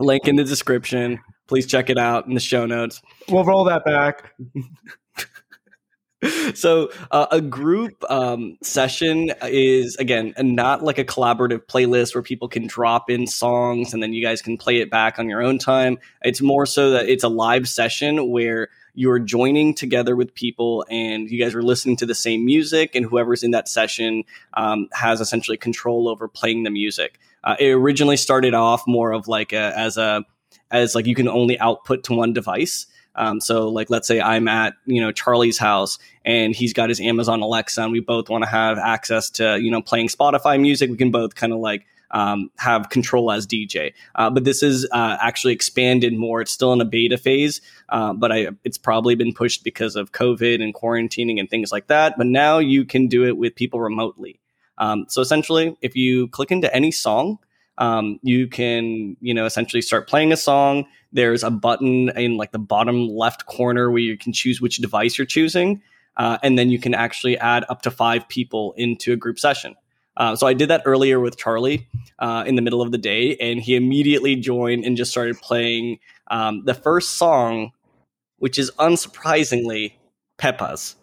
Link 0.00 0.26
in 0.26 0.36
the 0.36 0.44
description. 0.44 1.20
Please 1.46 1.66
check 1.66 1.90
it 1.90 1.98
out 1.98 2.26
in 2.26 2.34
the 2.34 2.40
show 2.40 2.66
notes. 2.66 3.02
We'll 3.28 3.44
roll 3.44 3.64
that 3.64 3.84
back. 3.84 4.32
so 6.54 6.90
uh, 7.10 7.26
a 7.30 7.40
group 7.40 8.04
um, 8.10 8.58
session 8.62 9.32
is 9.42 9.96
again 9.96 10.34
not 10.38 10.82
like 10.82 10.98
a 10.98 11.04
collaborative 11.04 11.64
playlist 11.66 12.14
where 12.14 12.22
people 12.22 12.48
can 12.48 12.66
drop 12.66 13.08
in 13.08 13.26
songs 13.26 13.94
and 13.94 14.02
then 14.02 14.12
you 14.12 14.22
guys 14.22 14.42
can 14.42 14.58
play 14.58 14.80
it 14.80 14.90
back 14.90 15.18
on 15.18 15.28
your 15.28 15.42
own 15.42 15.58
time. 15.58 15.98
It's 16.22 16.42
more 16.42 16.66
so 16.66 16.90
that 16.90 17.08
it's 17.08 17.24
a 17.24 17.28
live 17.28 17.68
session 17.68 18.30
where 18.30 18.68
you're 18.94 19.18
joining 19.18 19.72
together 19.74 20.14
with 20.14 20.34
people 20.34 20.84
and 20.90 21.30
you 21.30 21.42
guys 21.42 21.54
are 21.54 21.62
listening 21.62 21.96
to 21.96 22.06
the 22.06 22.14
same 22.14 22.44
music 22.44 22.94
and 22.94 23.06
whoever's 23.06 23.42
in 23.42 23.52
that 23.52 23.68
session 23.68 24.24
um, 24.54 24.88
has 24.92 25.20
essentially 25.20 25.56
control 25.56 26.08
over 26.08 26.28
playing 26.28 26.64
the 26.64 26.70
music. 26.70 27.18
Uh, 27.44 27.56
it 27.58 27.70
originally 27.70 28.16
started 28.16 28.52
off 28.52 28.82
more 28.86 29.12
of 29.12 29.26
like 29.26 29.52
a, 29.52 29.78
as 29.78 29.96
a 29.96 30.24
as 30.70 30.94
like 30.94 31.06
you 31.06 31.14
can 31.14 31.28
only 31.28 31.58
output 31.58 32.04
to 32.04 32.12
one 32.12 32.32
device 32.32 32.86
um, 33.14 33.40
so 33.40 33.68
like, 33.68 33.90
let's 33.90 34.06
say 34.06 34.20
I'm 34.20 34.48
at, 34.48 34.74
you 34.86 35.00
know, 35.00 35.12
Charlie's 35.12 35.58
house 35.58 35.98
and 36.24 36.54
he's 36.54 36.72
got 36.72 36.88
his 36.88 37.00
Amazon 37.00 37.40
Alexa 37.40 37.82
and 37.82 37.92
we 37.92 38.00
both 38.00 38.28
want 38.28 38.44
to 38.44 38.50
have 38.50 38.78
access 38.78 39.30
to, 39.30 39.58
you 39.60 39.70
know, 39.70 39.82
playing 39.82 40.08
Spotify 40.08 40.60
music. 40.60 40.90
We 40.90 40.96
can 40.96 41.10
both 41.10 41.34
kind 41.34 41.52
of 41.52 41.58
like, 41.58 41.86
um, 42.12 42.50
have 42.58 42.88
control 42.88 43.30
as 43.30 43.46
DJ. 43.46 43.92
Uh, 44.14 44.30
but 44.30 44.44
this 44.44 44.62
is 44.62 44.86
uh, 44.92 45.16
actually 45.20 45.52
expanded 45.52 46.12
more. 46.12 46.40
It's 46.40 46.50
still 46.50 46.72
in 46.72 46.80
a 46.80 46.84
beta 46.84 47.16
phase, 47.16 47.60
uh, 47.88 48.12
but 48.12 48.32
I, 48.32 48.48
it's 48.64 48.78
probably 48.78 49.14
been 49.14 49.32
pushed 49.32 49.62
because 49.64 49.96
of 49.96 50.12
COVID 50.12 50.62
and 50.62 50.74
quarantining 50.74 51.38
and 51.38 51.48
things 51.48 51.70
like 51.70 51.86
that. 51.86 52.14
But 52.18 52.26
now 52.26 52.58
you 52.58 52.84
can 52.84 53.06
do 53.06 53.26
it 53.26 53.36
with 53.36 53.54
people 53.54 53.80
remotely. 53.80 54.40
Um, 54.78 55.06
so 55.08 55.20
essentially, 55.20 55.76
if 55.82 55.94
you 55.94 56.28
click 56.28 56.50
into 56.50 56.74
any 56.74 56.90
song, 56.90 57.38
um, 57.80 58.20
you 58.22 58.46
can, 58.46 59.16
you 59.20 59.34
know, 59.34 59.46
essentially 59.46 59.82
start 59.82 60.08
playing 60.08 60.32
a 60.32 60.36
song. 60.36 60.86
There's 61.12 61.42
a 61.42 61.50
button 61.50 62.10
in 62.10 62.36
like 62.36 62.52
the 62.52 62.58
bottom 62.58 63.08
left 63.08 63.46
corner 63.46 63.90
where 63.90 64.02
you 64.02 64.16
can 64.16 64.32
choose 64.32 64.60
which 64.60 64.76
device 64.76 65.18
you're 65.18 65.26
choosing. 65.26 65.82
Uh, 66.16 66.38
and 66.42 66.58
then 66.58 66.70
you 66.70 66.78
can 66.78 66.94
actually 66.94 67.38
add 67.38 67.64
up 67.68 67.82
to 67.82 67.90
five 67.90 68.28
people 68.28 68.74
into 68.76 69.12
a 69.12 69.16
group 69.16 69.38
session. 69.38 69.74
Uh, 70.16 70.36
so 70.36 70.46
I 70.46 70.52
did 70.52 70.68
that 70.68 70.82
earlier 70.84 71.18
with 71.18 71.38
Charlie 71.38 71.88
uh, 72.18 72.44
in 72.46 72.56
the 72.56 72.62
middle 72.62 72.82
of 72.82 72.92
the 72.92 72.98
day, 72.98 73.36
and 73.36 73.60
he 73.60 73.74
immediately 73.74 74.36
joined 74.36 74.84
and 74.84 74.96
just 74.96 75.10
started 75.10 75.38
playing 75.38 75.98
um, 76.30 76.64
the 76.66 76.74
first 76.74 77.12
song, 77.12 77.72
which 78.36 78.58
is 78.58 78.70
unsurprisingly 78.72 79.94
Pepas. 80.36 80.96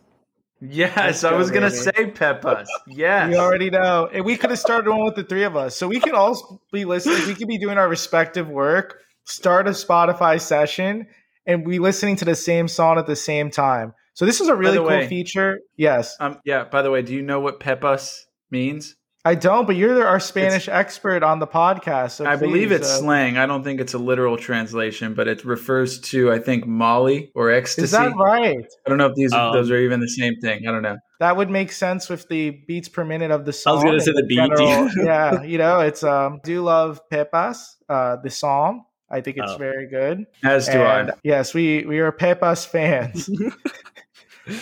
Yes, 0.60 1.24
I 1.24 1.34
was 1.34 1.52
gonna 1.52 1.70
say 1.70 1.92
Pepas. 1.92 2.68
Yes, 2.88 3.30
we 3.30 3.36
already 3.36 3.70
know, 3.70 4.10
and 4.12 4.26
we 4.26 4.38
could 4.38 4.50
have 4.50 4.60
started 4.60 4.90
one 4.90 5.06
with 5.06 5.16
the 5.16 5.24
three 5.24 5.44
of 5.44 5.56
us, 5.56 5.76
so 5.76 5.88
we 5.88 6.00
could 6.00 6.14
all 6.14 6.62
be 6.72 6.86
listening. 6.86 7.28
We 7.28 7.36
could 7.36 7.48
be 7.48 7.60
doing 7.60 7.78
our 7.78 7.88
respective 7.88 8.50
work, 8.50 9.00
start 9.26 9.68
a 9.68 9.72
Spotify 9.72 10.42
session, 10.42 11.08
and 11.46 11.64
be 11.64 11.80
listening 11.80 12.16
to 12.18 12.26
the 12.26 12.36
same 12.36 12.68
song 12.68 12.98
at 12.98 13.06
the 13.06 13.16
same 13.16 13.52
time. 13.52 13.94
So 14.14 14.26
this 14.26 14.42
is 14.42 14.48
a 14.48 14.56
really 14.56 14.78
cool 14.78 14.88
way, 14.88 15.08
feature. 15.08 15.60
Yes. 15.76 16.16
Um. 16.20 16.40
Yeah. 16.44 16.64
By 16.64 16.82
the 16.82 16.90
way, 16.90 17.04
do 17.04 17.14
you 17.14 17.22
know 17.22 17.40
what 17.40 17.60
Pepas 17.60 18.16
means? 18.50 18.96
I 19.28 19.36
don't, 19.36 19.66
but 19.66 19.76
you're 19.76 20.08
our 20.08 20.22
Spanish 20.22 20.70
it's, 20.70 20.74
expert 20.74 21.22
on 21.22 21.40
the 21.40 21.48
podcast. 21.48 22.12
So 22.12 22.26
I 22.26 22.38
please, 22.38 22.48
believe 22.48 22.72
it's 22.72 22.88
uh, 22.88 23.00
slang. 23.00 23.38
I 23.38 23.46
don't 23.46 23.62
think 23.62 23.82
it's 23.82 23.94
a 23.94 23.98
literal 23.98 24.38
translation, 24.38 25.16
but 25.16 25.28
it 25.28 25.44
refers 25.44 26.00
to, 26.12 26.32
I 26.32 26.40
think, 26.40 26.66
Molly 26.66 27.30
or 27.36 27.52
ecstasy. 27.52 27.84
Is 27.84 27.92
that 27.92 28.16
right? 28.16 28.56
I 28.86 28.90
don't 28.90 28.98
know 28.98 29.08
if 29.08 29.16
these 29.16 29.34
um, 29.34 29.52
those 29.52 29.70
are 29.70 29.80
even 29.80 30.00
the 30.00 30.08
same 30.08 30.38
thing. 30.40 30.66
I 30.66 30.72
don't 30.72 30.82
know. 30.82 30.96
That 31.20 31.36
would 31.36 31.50
make 31.50 31.74
sense 31.74 32.08
with 32.08 32.30
the 32.30 32.52
beats 32.70 32.88
per 32.88 33.04
minute 33.04 33.32
of 33.32 33.44
the 33.44 33.52
song. 33.52 33.72
I 33.72 33.76
was 33.76 33.84
going 33.84 34.00
to 34.00 34.06
say 34.06 34.14
the, 34.14 34.24
beat. 34.24 35.06
yeah, 35.06 35.44
you 35.44 35.58
know, 35.58 35.82
it's 35.82 36.04
um. 36.04 36.40
Do 36.46 36.64
love 36.64 37.02
Pepas, 37.12 37.76
uh, 37.90 38.16
the 38.24 38.30
song. 38.30 38.86
I 39.10 39.20
think 39.20 39.40
it's 39.40 39.52
oh. 39.52 39.58
very 39.58 39.90
good. 39.90 40.24
As 40.42 40.68
do 40.68 40.80
and, 40.80 41.12
I. 41.12 41.14
Yes, 41.26 41.54
we 41.54 41.84
we 41.86 42.00
are 42.00 42.14
Pepas 42.14 42.66
fans. 42.66 43.30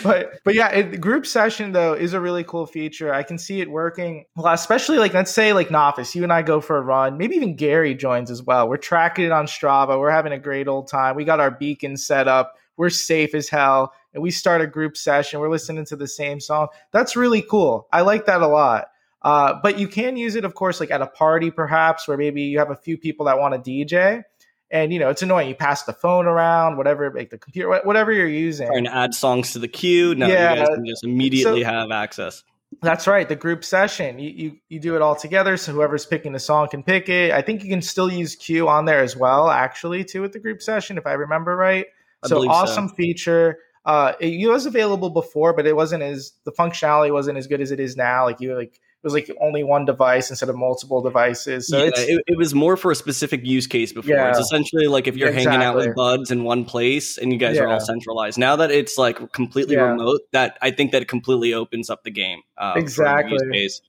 but 0.02 0.40
but 0.44 0.54
yeah, 0.54 0.68
it, 0.70 1.00
group 1.00 1.26
session 1.26 1.72
though 1.72 1.94
is 1.94 2.12
a 2.12 2.20
really 2.20 2.44
cool 2.44 2.66
feature. 2.66 3.12
I 3.12 3.22
can 3.22 3.38
see 3.38 3.60
it 3.60 3.70
working. 3.70 4.24
Well, 4.36 4.52
especially 4.52 4.98
like 4.98 5.14
let's 5.14 5.32
say 5.32 5.52
like 5.52 5.68
Nafis, 5.68 6.14
you 6.14 6.22
and 6.22 6.32
I 6.32 6.42
go 6.42 6.60
for 6.60 6.76
a 6.76 6.82
run. 6.82 7.18
Maybe 7.18 7.36
even 7.36 7.56
Gary 7.56 7.94
joins 7.94 8.30
as 8.30 8.42
well. 8.42 8.68
We're 8.68 8.76
tracking 8.76 9.24
it 9.24 9.32
on 9.32 9.46
Strava. 9.46 9.98
We're 9.98 10.10
having 10.10 10.32
a 10.32 10.38
great 10.38 10.68
old 10.68 10.88
time. 10.88 11.16
We 11.16 11.24
got 11.24 11.40
our 11.40 11.50
beacon 11.50 11.96
set 11.96 12.28
up. 12.28 12.54
we're 12.76 12.90
safe 12.90 13.34
as 13.34 13.48
hell 13.48 13.92
and 14.14 14.22
we 14.22 14.30
start 14.30 14.60
a 14.60 14.66
group 14.66 14.96
session 14.96 15.40
we're 15.40 15.50
listening 15.50 15.84
to 15.84 15.96
the 15.96 16.08
same 16.08 16.40
song 16.40 16.68
that's 16.92 17.16
really 17.16 17.42
cool 17.42 17.88
i 17.92 18.00
like 18.00 18.26
that 18.26 18.42
a 18.42 18.46
lot 18.46 18.88
uh, 19.22 19.54
but 19.60 19.78
you 19.78 19.88
can 19.88 20.16
use 20.16 20.36
it 20.36 20.44
of 20.44 20.54
course 20.54 20.78
like 20.78 20.90
at 20.90 21.02
a 21.02 21.06
party 21.06 21.50
perhaps 21.50 22.06
where 22.06 22.16
maybe 22.16 22.42
you 22.42 22.58
have 22.58 22.70
a 22.70 22.76
few 22.76 22.96
people 22.96 23.26
that 23.26 23.38
want 23.38 23.64
to 23.64 23.70
dj 23.70 24.22
and 24.70 24.92
you 24.92 24.98
know 24.98 25.10
it's 25.10 25.22
annoying. 25.22 25.48
You 25.48 25.54
pass 25.54 25.84
the 25.84 25.92
phone 25.92 26.26
around 26.26 26.76
whatever 26.76 27.10
make 27.10 27.30
the 27.30 27.38
computer 27.38 27.80
whatever 27.84 28.12
you're 28.12 28.28
using. 28.28 28.68
And 28.72 28.88
add 28.88 29.14
songs 29.14 29.52
to 29.52 29.58
the 29.58 29.68
queue. 29.68 30.14
Now 30.14 30.26
yeah, 30.26 30.52
you 30.52 30.60
guys 30.60 30.68
can 30.74 30.86
just 30.86 31.04
immediately 31.04 31.62
so, 31.62 31.68
have 31.68 31.90
access. 31.90 32.42
That's 32.82 33.06
right 33.06 33.28
the 33.28 33.36
group 33.36 33.64
session. 33.64 34.18
You, 34.18 34.30
you 34.30 34.56
you 34.68 34.80
do 34.80 34.96
it 34.96 35.02
all 35.02 35.14
together 35.14 35.56
so 35.56 35.72
whoever's 35.72 36.04
picking 36.04 36.32
the 36.32 36.40
song 36.40 36.68
can 36.68 36.82
pick 36.82 37.08
it. 37.08 37.32
I 37.32 37.42
think 37.42 37.62
you 37.62 37.70
can 37.70 37.82
still 37.82 38.10
use 38.10 38.34
queue 38.34 38.68
on 38.68 38.84
there 38.84 39.00
as 39.00 39.16
well 39.16 39.50
actually 39.50 40.04
too 40.04 40.22
with 40.22 40.32
the 40.32 40.40
group 40.40 40.60
session 40.62 40.98
if 40.98 41.06
i 41.06 41.12
remember 41.12 41.56
right. 41.56 41.86
I 42.22 42.28
so 42.28 42.48
awesome 42.48 42.88
so. 42.88 42.94
feature. 42.94 43.58
Uh 43.84 44.14
it 44.20 44.48
was 44.48 44.66
available 44.66 45.10
before 45.10 45.52
but 45.52 45.66
it 45.66 45.76
wasn't 45.76 46.02
as 46.02 46.32
the 46.44 46.52
functionality 46.52 47.12
wasn't 47.12 47.38
as 47.38 47.46
good 47.46 47.60
as 47.60 47.70
it 47.70 47.78
is 47.78 47.96
now. 47.96 48.24
Like 48.24 48.40
you 48.40 48.56
like 48.56 48.80
was 49.06 49.14
like 49.14 49.30
only 49.40 49.62
one 49.62 49.84
device 49.84 50.30
instead 50.30 50.48
of 50.48 50.56
multiple 50.56 51.00
devices. 51.00 51.68
So 51.68 51.84
yeah, 51.84 51.90
it, 51.94 52.22
it, 52.26 52.36
was 52.36 52.54
more 52.54 52.76
for 52.76 52.90
a 52.90 52.94
specific 52.94 53.46
use 53.46 53.66
case 53.66 53.92
before. 53.92 54.14
Yeah. 54.14 54.30
It's 54.30 54.38
essentially 54.38 54.88
like 54.88 55.06
if 55.06 55.16
you're 55.16 55.28
exactly. 55.28 55.52
hanging 55.52 55.64
out 55.64 55.76
with 55.76 55.94
buds 55.94 56.30
in 56.30 56.44
one 56.44 56.64
place 56.64 57.16
and 57.16 57.32
you 57.32 57.38
guys 57.38 57.56
yeah. 57.56 57.62
are 57.62 57.68
all 57.68 57.80
centralized. 57.80 58.36
Now 58.36 58.56
that 58.56 58.70
it's 58.70 58.98
like 58.98 59.32
completely 59.32 59.76
remote, 59.76 60.20
that 60.32 60.58
I 60.60 60.72
think 60.72 60.92
that 60.92 61.02
it 61.02 61.08
completely 61.08 61.54
opens 61.54 61.88
up 61.88 62.02
the 62.02 62.10
game. 62.10 62.42
Uh, 62.58 62.74
exactly. 62.76 63.38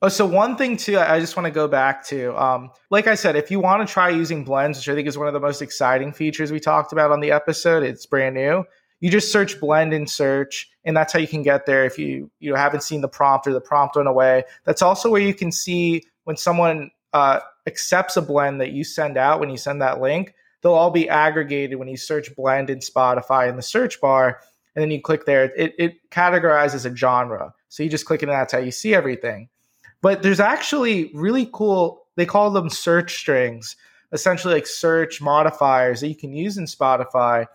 Oh, 0.01 0.09
so 0.09 0.25
one 0.25 0.55
thing 0.55 0.77
too, 0.77 0.99
I 0.99 1.19
just 1.19 1.35
want 1.35 1.45
to 1.45 1.51
go 1.51 1.67
back 1.67 2.05
to, 2.07 2.39
um, 2.41 2.69
like 2.91 3.07
I 3.07 3.15
said, 3.15 3.35
if 3.35 3.49
you 3.49 3.59
want 3.59 3.85
to 3.85 3.91
try 3.91 4.09
using 4.09 4.43
blends, 4.43 4.77
which 4.77 4.87
I 4.87 4.95
think 4.95 5.07
is 5.07 5.17
one 5.17 5.27
of 5.27 5.33
the 5.33 5.39
most 5.39 5.61
exciting 5.61 6.13
features 6.13 6.51
we 6.51 6.59
talked 6.59 6.93
about 6.93 7.11
on 7.11 7.19
the 7.19 7.31
episode, 7.31 7.83
it's 7.83 8.05
brand 8.05 8.35
new 8.35 8.63
you 8.99 9.09
just 9.09 9.31
search 9.31 9.59
blend 9.59 9.93
in 9.93 10.07
search 10.07 10.69
and 10.85 10.95
that's 10.95 11.13
how 11.13 11.19
you 11.19 11.27
can 11.27 11.43
get 11.43 11.65
there 11.65 11.85
if 11.85 11.99
you 11.99 12.31
you 12.39 12.51
know, 12.51 12.57
haven't 12.57 12.83
seen 12.83 13.01
the 13.01 13.07
prompt 13.07 13.47
or 13.47 13.53
the 13.53 13.61
prompt 13.61 13.95
went 13.95 14.07
away. 14.07 14.43
That's 14.63 14.81
also 14.81 15.09
where 15.09 15.21
you 15.21 15.33
can 15.33 15.51
see 15.51 16.03
when 16.23 16.37
someone 16.37 16.91
uh, 17.13 17.39
accepts 17.65 18.17
a 18.17 18.21
blend 18.21 18.61
that 18.61 18.71
you 18.71 18.83
send 18.83 19.17
out 19.17 19.39
when 19.39 19.49
you 19.49 19.57
send 19.57 19.81
that 19.81 20.01
link 20.01 20.33
they'll 20.61 20.73
all 20.73 20.91
be 20.91 21.07
aggregated 21.07 21.77
when 21.77 21.87
you 21.87 21.97
search 21.97 22.35
blend 22.35 22.69
in 22.69 22.79
spotify 22.79 23.49
in 23.49 23.55
the 23.55 23.61
search 23.61 24.01
bar 24.01 24.39
and 24.77 24.83
then 24.83 24.91
you 24.91 25.01
click 25.01 25.25
there. 25.25 25.45
It, 25.57 25.73
it 25.79 26.09
categorizes 26.11 26.89
a 26.89 26.95
genre. 26.95 27.51
So 27.67 27.81
you 27.81 27.89
just 27.89 28.05
click 28.05 28.21
it 28.21 28.29
and 28.29 28.37
that's 28.37 28.53
how 28.53 28.59
you 28.59 28.69
see 28.69 28.93
everything. 28.93 29.49
But 30.03 30.21
there's 30.21 30.39
actually 30.39 31.09
really 31.15 31.49
cool 31.51 32.05
they 32.15 32.27
call 32.27 32.51
them 32.51 32.69
search 32.69 33.17
strings 33.17 33.75
essentially 34.11 34.53
like 34.53 34.67
search 34.67 35.19
modifiers 35.19 36.01
that 36.01 36.07
you 36.07 36.15
can 36.15 36.31
use 36.31 36.57
in 36.57 36.65
spotify 36.65 37.45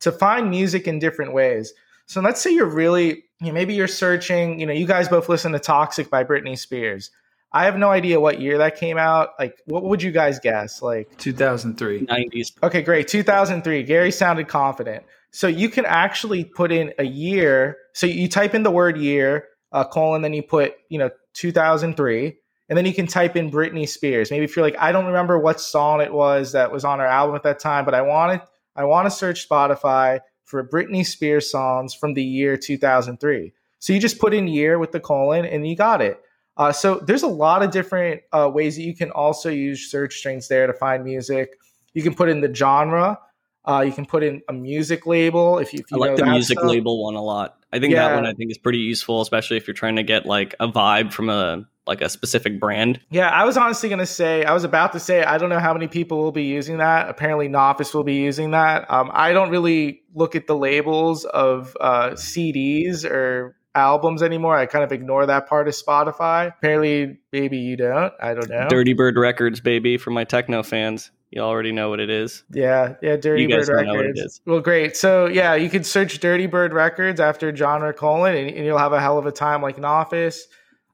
to 0.00 0.12
find 0.12 0.50
music 0.50 0.88
in 0.88 0.98
different 0.98 1.32
ways. 1.32 1.72
So 2.06 2.20
let's 2.20 2.40
say 2.40 2.52
you're 2.52 2.66
really, 2.66 3.24
you 3.40 3.48
know, 3.48 3.52
maybe 3.52 3.74
you're 3.74 3.86
searching, 3.86 4.58
you 4.58 4.66
know, 4.66 4.72
you 4.72 4.86
guys 4.86 5.08
both 5.08 5.28
listen 5.28 5.52
to 5.52 5.58
Toxic 5.58 6.10
by 6.10 6.24
Britney 6.24 6.58
Spears. 6.58 7.10
I 7.52 7.64
have 7.64 7.76
no 7.76 7.90
idea 7.90 8.20
what 8.20 8.40
year 8.40 8.58
that 8.58 8.76
came 8.76 8.96
out. 8.96 9.30
Like, 9.38 9.60
what 9.66 9.82
would 9.84 10.02
you 10.02 10.12
guys 10.12 10.38
guess? 10.38 10.82
Like 10.82 11.16
2003. 11.18 12.06
90s. 12.06 12.52
Okay, 12.62 12.82
great. 12.82 13.08
2003. 13.08 13.82
Gary 13.82 14.12
sounded 14.12 14.48
confident. 14.48 15.04
So 15.32 15.46
you 15.46 15.68
can 15.68 15.84
actually 15.84 16.44
put 16.44 16.72
in 16.72 16.92
a 16.98 17.04
year. 17.04 17.76
So 17.92 18.06
you 18.06 18.28
type 18.28 18.54
in 18.54 18.62
the 18.62 18.70
word 18.70 18.96
year, 18.98 19.46
uh, 19.72 19.84
colon, 19.84 20.22
then 20.22 20.32
you 20.32 20.42
put, 20.42 20.74
you 20.88 20.98
know, 20.98 21.10
2003. 21.34 22.36
And 22.68 22.76
then 22.76 22.86
you 22.86 22.94
can 22.94 23.08
type 23.08 23.34
in 23.34 23.50
Britney 23.50 23.88
Spears. 23.88 24.30
Maybe 24.30 24.44
if 24.44 24.54
you're 24.54 24.64
like, 24.64 24.76
I 24.78 24.92
don't 24.92 25.06
remember 25.06 25.38
what 25.38 25.60
song 25.60 26.00
it 26.00 26.12
was 26.12 26.52
that 26.52 26.70
was 26.70 26.84
on 26.84 27.00
her 27.00 27.06
album 27.06 27.34
at 27.34 27.42
that 27.42 27.58
time, 27.58 27.84
but 27.84 27.94
I 27.94 28.02
wanted 28.02 28.42
I 28.80 28.84
want 28.84 29.04
to 29.04 29.10
search 29.10 29.46
Spotify 29.46 30.20
for 30.44 30.66
Britney 30.66 31.04
Spears 31.04 31.50
songs 31.50 31.92
from 31.92 32.14
the 32.14 32.24
year 32.24 32.56
2003. 32.56 33.52
So 33.78 33.92
you 33.92 34.00
just 34.00 34.18
put 34.18 34.32
in 34.32 34.48
year 34.48 34.78
with 34.78 34.92
the 34.92 35.00
colon 35.00 35.44
and 35.44 35.68
you 35.68 35.76
got 35.76 36.00
it. 36.00 36.18
Uh, 36.56 36.72
so 36.72 36.94
there's 36.98 37.22
a 37.22 37.28
lot 37.28 37.62
of 37.62 37.70
different 37.72 38.22
uh, 38.32 38.50
ways 38.52 38.76
that 38.76 38.82
you 38.82 38.96
can 38.96 39.10
also 39.10 39.50
use 39.50 39.90
search 39.90 40.16
strings 40.16 40.48
there 40.48 40.66
to 40.66 40.72
find 40.72 41.04
music. 41.04 41.58
You 41.92 42.02
can 42.02 42.14
put 42.14 42.30
in 42.30 42.40
the 42.40 42.54
genre. 42.54 43.18
Uh, 43.66 43.84
you 43.86 43.92
can 43.92 44.06
put 44.06 44.22
in 44.22 44.40
a 44.48 44.52
music 44.54 45.06
label 45.06 45.58
if 45.58 45.74
you. 45.74 45.80
If 45.80 45.90
you 45.90 46.02
I 46.02 46.08
like 46.08 46.16
the 46.16 46.24
music 46.24 46.58
stuff. 46.58 46.70
label 46.70 47.02
one 47.02 47.16
a 47.16 47.22
lot. 47.22 47.59
I 47.72 47.78
think 47.78 47.92
yeah. 47.92 48.08
that 48.08 48.14
one 48.14 48.26
I 48.26 48.34
think 48.34 48.50
is 48.50 48.58
pretty 48.58 48.78
useful, 48.78 49.20
especially 49.20 49.56
if 49.56 49.66
you're 49.66 49.74
trying 49.74 49.96
to 49.96 50.02
get 50.02 50.26
like 50.26 50.54
a 50.60 50.68
vibe 50.68 51.12
from 51.12 51.28
a 51.28 51.66
like 51.86 52.00
a 52.00 52.08
specific 52.08 52.60
brand. 52.60 53.00
Yeah, 53.10 53.28
I 53.30 53.44
was 53.44 53.56
honestly 53.56 53.88
going 53.88 53.98
to 53.98 54.06
say, 54.06 54.44
I 54.44 54.52
was 54.52 54.64
about 54.64 54.92
to 54.92 55.00
say, 55.00 55.24
I 55.24 55.38
don't 55.38 55.48
know 55.48 55.58
how 55.58 55.72
many 55.72 55.88
people 55.88 56.18
will 56.18 56.30
be 56.30 56.44
using 56.44 56.78
that. 56.78 57.08
Apparently, 57.08 57.48
Nafis 57.48 57.92
will 57.94 58.04
be 58.04 58.14
using 58.14 58.52
that. 58.52 58.88
Um, 58.90 59.10
I 59.12 59.32
don't 59.32 59.50
really 59.50 60.02
look 60.14 60.36
at 60.36 60.46
the 60.46 60.56
labels 60.56 61.24
of 61.24 61.76
uh, 61.80 62.10
CDs 62.10 63.04
or 63.04 63.56
albums 63.74 64.22
anymore. 64.22 64.56
I 64.56 64.66
kind 64.66 64.84
of 64.84 64.92
ignore 64.92 65.26
that 65.26 65.48
part 65.48 65.68
of 65.68 65.74
Spotify. 65.74 66.48
Apparently, 66.48 67.18
maybe 67.32 67.58
you 67.58 67.76
don't. 67.76 68.12
I 68.20 68.34
don't 68.34 68.48
know. 68.48 68.68
Dirty 68.68 68.92
Bird 68.92 69.16
Records, 69.16 69.60
baby, 69.60 69.96
for 69.96 70.10
my 70.10 70.24
techno 70.24 70.62
fans. 70.62 71.10
You 71.30 71.42
already 71.42 71.70
know 71.70 71.90
what 71.90 72.00
it 72.00 72.10
is. 72.10 72.42
Yeah, 72.50 72.94
yeah, 73.02 73.16
Dirty 73.16 73.46
Bird 73.46 73.68
Records. 73.68 74.40
Well, 74.46 74.60
great. 74.60 74.96
So 74.96 75.26
yeah, 75.26 75.54
you 75.54 75.70
can 75.70 75.84
search 75.84 76.18
Dirty 76.18 76.46
Bird 76.46 76.72
Records 76.72 77.20
after 77.20 77.54
genre 77.54 77.92
colon, 77.92 78.34
and, 78.34 78.50
and 78.50 78.66
you'll 78.66 78.78
have 78.78 78.92
a 78.92 79.00
hell 79.00 79.16
of 79.16 79.26
a 79.26 79.32
time 79.32 79.62
like 79.62 79.76
Nafis. 79.76 80.40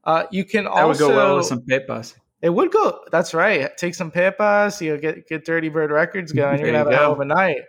Uh, 0.05 0.25
you 0.31 0.45
can 0.45 0.65
that 0.65 0.73
also 0.73 0.89
would 1.09 1.13
go 1.13 1.17
well 1.17 1.37
with 1.39 1.47
some 1.47 1.63
pepas. 1.63 2.15
It 2.43 2.51
would 2.51 2.71
go. 2.71 3.01
That's 3.11 3.33
right. 3.33 3.75
Take 3.79 3.95
some 3.95 4.11
pepas. 4.11 4.81
You 4.83 4.93
know, 4.93 4.99
get 4.99 5.27
get 5.27 5.47
Dirty 5.47 5.71
Bird 5.71 5.91
Records 5.91 6.33
going. 6.33 6.59
You're 6.61 6.67
gonna 6.67 6.79
have 6.79 6.89
you 6.89 6.93
a 6.93 6.97
hell 6.97 7.13
of 7.13 7.21
a 7.21 7.25
night. 7.25 7.63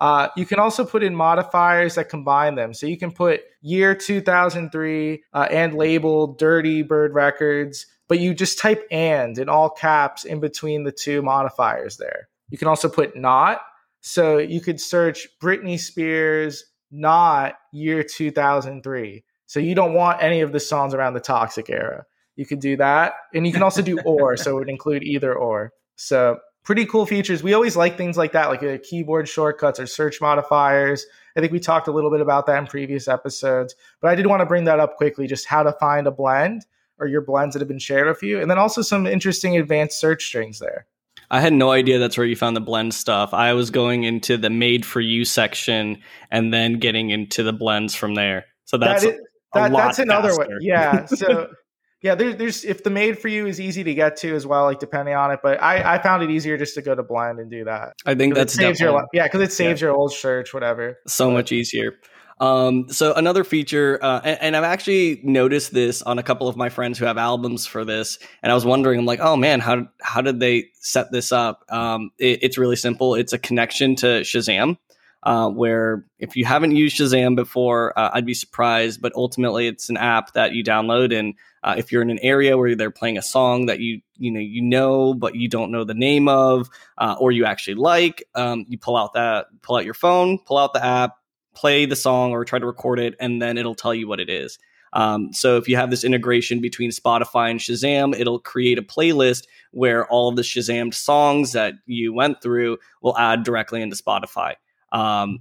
Uh, 0.00 0.28
you 0.36 0.46
can 0.46 0.58
also 0.58 0.84
put 0.84 1.02
in 1.02 1.14
modifiers 1.14 1.96
that 1.96 2.08
combine 2.08 2.54
them. 2.54 2.72
So 2.72 2.86
you 2.86 2.96
can 2.96 3.12
put 3.12 3.42
year 3.60 3.94
2003 3.94 5.22
uh, 5.32 5.48
and 5.50 5.74
label 5.74 6.34
Dirty 6.34 6.82
Bird 6.82 7.12
Records, 7.12 7.86
but 8.08 8.18
you 8.18 8.32
just 8.32 8.58
type 8.58 8.86
and 8.90 9.36
in 9.38 9.48
all 9.48 9.68
caps 9.68 10.24
in 10.24 10.40
between 10.40 10.84
the 10.84 10.92
two 10.92 11.20
modifiers 11.20 11.98
there. 11.98 12.28
You 12.48 12.56
can 12.56 12.68
also 12.68 12.88
put 12.88 13.14
not. 13.14 13.60
So 14.00 14.38
you 14.38 14.62
could 14.62 14.80
search 14.80 15.28
Britney 15.42 15.78
Spears 15.78 16.64
not 16.90 17.54
year 17.72 18.02
2003. 18.02 19.24
So 19.46 19.60
you 19.60 19.74
don't 19.74 19.94
want 19.94 20.22
any 20.22 20.40
of 20.40 20.52
the 20.52 20.60
songs 20.60 20.94
around 20.94 21.14
the 21.14 21.20
toxic 21.20 21.68
era. 21.68 22.04
You 22.36 22.46
could 22.46 22.60
do 22.60 22.76
that. 22.78 23.14
And 23.34 23.46
you 23.46 23.52
can 23.52 23.62
also 23.62 23.82
do 23.82 23.98
or, 24.04 24.36
so 24.36 24.52
it 24.52 24.60
would 24.60 24.68
include 24.70 25.02
either 25.02 25.34
or. 25.34 25.72
So 25.96 26.38
pretty 26.62 26.86
cool 26.86 27.06
features. 27.06 27.42
We 27.42 27.54
always 27.54 27.76
like 27.76 27.96
things 27.96 28.16
like 28.16 28.32
that, 28.32 28.48
like 28.48 28.62
uh, 28.62 28.78
keyboard 28.82 29.28
shortcuts 29.28 29.80
or 29.80 29.86
search 29.86 30.20
modifiers. 30.20 31.06
I 31.36 31.40
think 31.40 31.52
we 31.52 31.60
talked 31.60 31.88
a 31.88 31.92
little 31.92 32.10
bit 32.10 32.20
about 32.20 32.46
that 32.46 32.58
in 32.58 32.66
previous 32.66 33.08
episodes, 33.08 33.74
but 34.00 34.10
I 34.10 34.14
did 34.14 34.26
want 34.26 34.40
to 34.40 34.46
bring 34.46 34.64
that 34.64 34.80
up 34.80 34.96
quickly 34.96 35.26
just 35.26 35.46
how 35.46 35.62
to 35.62 35.72
find 35.72 36.06
a 36.06 36.10
blend 36.10 36.66
or 36.98 37.06
your 37.06 37.22
blends 37.22 37.54
that 37.54 37.60
have 37.60 37.68
been 37.68 37.78
shared 37.78 38.06
with 38.06 38.22
you, 38.22 38.40
and 38.40 38.50
then 38.50 38.58
also 38.58 38.82
some 38.82 39.06
interesting 39.06 39.56
advanced 39.56 39.98
search 39.98 40.26
strings 40.26 40.58
there. 40.58 40.86
I 41.30 41.40
had 41.40 41.52
no 41.52 41.70
idea 41.70 41.98
that's 41.98 42.18
where 42.18 42.26
you 42.26 42.36
found 42.36 42.56
the 42.56 42.60
blend 42.60 42.92
stuff. 42.92 43.32
I 43.32 43.52
was 43.52 43.70
going 43.70 44.02
into 44.02 44.36
the 44.36 44.50
made 44.50 44.84
for 44.84 45.00
you 45.00 45.24
section 45.24 46.02
and 46.30 46.52
then 46.52 46.78
getting 46.78 47.10
into 47.10 47.42
the 47.42 47.52
blends 47.52 47.94
from 47.94 48.16
there. 48.16 48.46
So 48.64 48.76
that's 48.76 49.04
that 49.04 49.14
is, 49.14 49.20
that, 49.54 49.72
that's 49.72 49.98
another 50.00 50.30
faster. 50.30 50.48
way. 50.48 50.56
Yeah. 50.60 51.06
So 51.06 51.50
yeah, 52.02 52.14
there, 52.14 52.32
there's 52.32 52.64
if 52.64 52.82
the 52.82 52.90
made 52.90 53.18
for 53.18 53.28
you 53.28 53.46
is 53.46 53.60
easy 53.60 53.84
to 53.84 53.94
get 53.94 54.16
to 54.18 54.34
as 54.34 54.46
well, 54.46 54.64
like 54.64 54.78
depending 54.78 55.14
on 55.14 55.30
it. 55.30 55.40
But 55.42 55.62
I, 55.62 55.96
I 55.96 56.02
found 56.02 56.22
it 56.22 56.30
easier 56.30 56.56
just 56.56 56.74
to 56.76 56.82
go 56.82 56.94
to 56.94 57.02
blend 57.02 57.38
and 57.38 57.50
do 57.50 57.64
that. 57.64 57.94
I 58.06 58.14
think 58.14 58.34
that 58.34 58.50
saves 58.50 58.80
your 58.80 59.06
yeah 59.12 59.24
because 59.24 59.42
it 59.42 59.52
saves 59.52 59.80
yeah. 59.80 59.88
your 59.88 59.96
old 59.96 60.12
search, 60.12 60.54
whatever. 60.54 60.98
So 61.06 61.28
but. 61.28 61.34
much 61.34 61.52
easier. 61.52 61.98
Um, 62.40 62.88
so 62.88 63.12
another 63.12 63.44
feature, 63.44 63.98
uh, 64.00 64.22
and, 64.24 64.38
and, 64.40 64.56
I've 64.56 64.64
actually 64.64 65.20
noticed 65.22 65.74
this 65.74 66.00
on 66.00 66.18
a 66.18 66.22
couple 66.22 66.48
of 66.48 66.56
my 66.56 66.70
friends 66.70 66.98
who 66.98 67.04
have 67.04 67.18
albums 67.18 67.66
for 67.66 67.84
this, 67.84 68.18
and 68.42 68.50
I 68.50 68.54
was 68.54 68.64
wondering, 68.64 68.98
I'm 68.98 69.04
like, 69.04 69.20
oh 69.20 69.36
man, 69.36 69.60
how 69.60 69.88
how 70.00 70.22
did 70.22 70.40
they 70.40 70.68
set 70.80 71.12
this 71.12 71.32
up? 71.32 71.66
Um, 71.68 72.12
it, 72.18 72.42
it's 72.42 72.56
really 72.56 72.76
simple. 72.76 73.14
It's 73.14 73.34
a 73.34 73.38
connection 73.38 73.94
to 73.96 74.22
Shazam 74.22 74.78
uh, 75.22 75.48
where 75.50 76.06
if 76.18 76.36
you 76.36 76.44
haven't 76.44 76.72
used 76.72 76.96
Shazam 76.96 77.36
before, 77.36 77.98
uh, 77.98 78.10
I'd 78.12 78.26
be 78.26 78.34
surprised. 78.34 79.02
But 79.02 79.12
ultimately, 79.14 79.66
it's 79.66 79.90
an 79.90 79.96
app 79.96 80.32
that 80.32 80.52
you 80.52 80.64
download, 80.64 81.16
and 81.16 81.34
uh, 81.62 81.74
if 81.76 81.92
you're 81.92 82.02
in 82.02 82.10
an 82.10 82.18
area 82.22 82.56
where 82.56 82.74
they're 82.74 82.90
playing 82.90 83.18
a 83.18 83.22
song 83.22 83.66
that 83.66 83.80
you 83.80 84.00
you 84.16 84.30
know 84.30 84.40
you 84.40 84.62
know 84.62 85.14
but 85.14 85.34
you 85.34 85.48
don't 85.48 85.70
know 85.70 85.84
the 85.84 85.94
name 85.94 86.28
of, 86.28 86.68
uh, 86.98 87.16
or 87.18 87.32
you 87.32 87.44
actually 87.44 87.74
like, 87.74 88.24
um, 88.34 88.64
you 88.68 88.78
pull 88.78 88.96
out 88.96 89.12
that 89.14 89.46
pull 89.62 89.76
out 89.76 89.84
your 89.84 89.94
phone, 89.94 90.38
pull 90.38 90.58
out 90.58 90.72
the 90.72 90.84
app, 90.84 91.16
play 91.54 91.86
the 91.86 91.96
song, 91.96 92.32
or 92.32 92.44
try 92.44 92.58
to 92.58 92.66
record 92.66 92.98
it, 92.98 93.14
and 93.20 93.42
then 93.42 93.58
it'll 93.58 93.74
tell 93.74 93.94
you 93.94 94.08
what 94.08 94.20
it 94.20 94.30
is. 94.30 94.58
Um, 94.92 95.32
so 95.32 95.56
if 95.56 95.68
you 95.68 95.76
have 95.76 95.90
this 95.90 96.04
integration 96.04 96.60
between 96.60 96.90
Spotify 96.90 97.50
and 97.50 97.60
Shazam, 97.60 98.18
it'll 98.18 98.40
create 98.40 98.78
a 98.78 98.82
playlist 98.82 99.46
where 99.70 100.06
all 100.06 100.28
of 100.28 100.36
the 100.36 100.42
Shazammed 100.42 100.94
songs 100.94 101.52
that 101.52 101.74
you 101.86 102.12
went 102.12 102.42
through 102.42 102.78
will 103.00 103.16
add 103.16 103.44
directly 103.44 103.82
into 103.82 103.96
Spotify. 103.96 104.54
Um, 104.92 105.40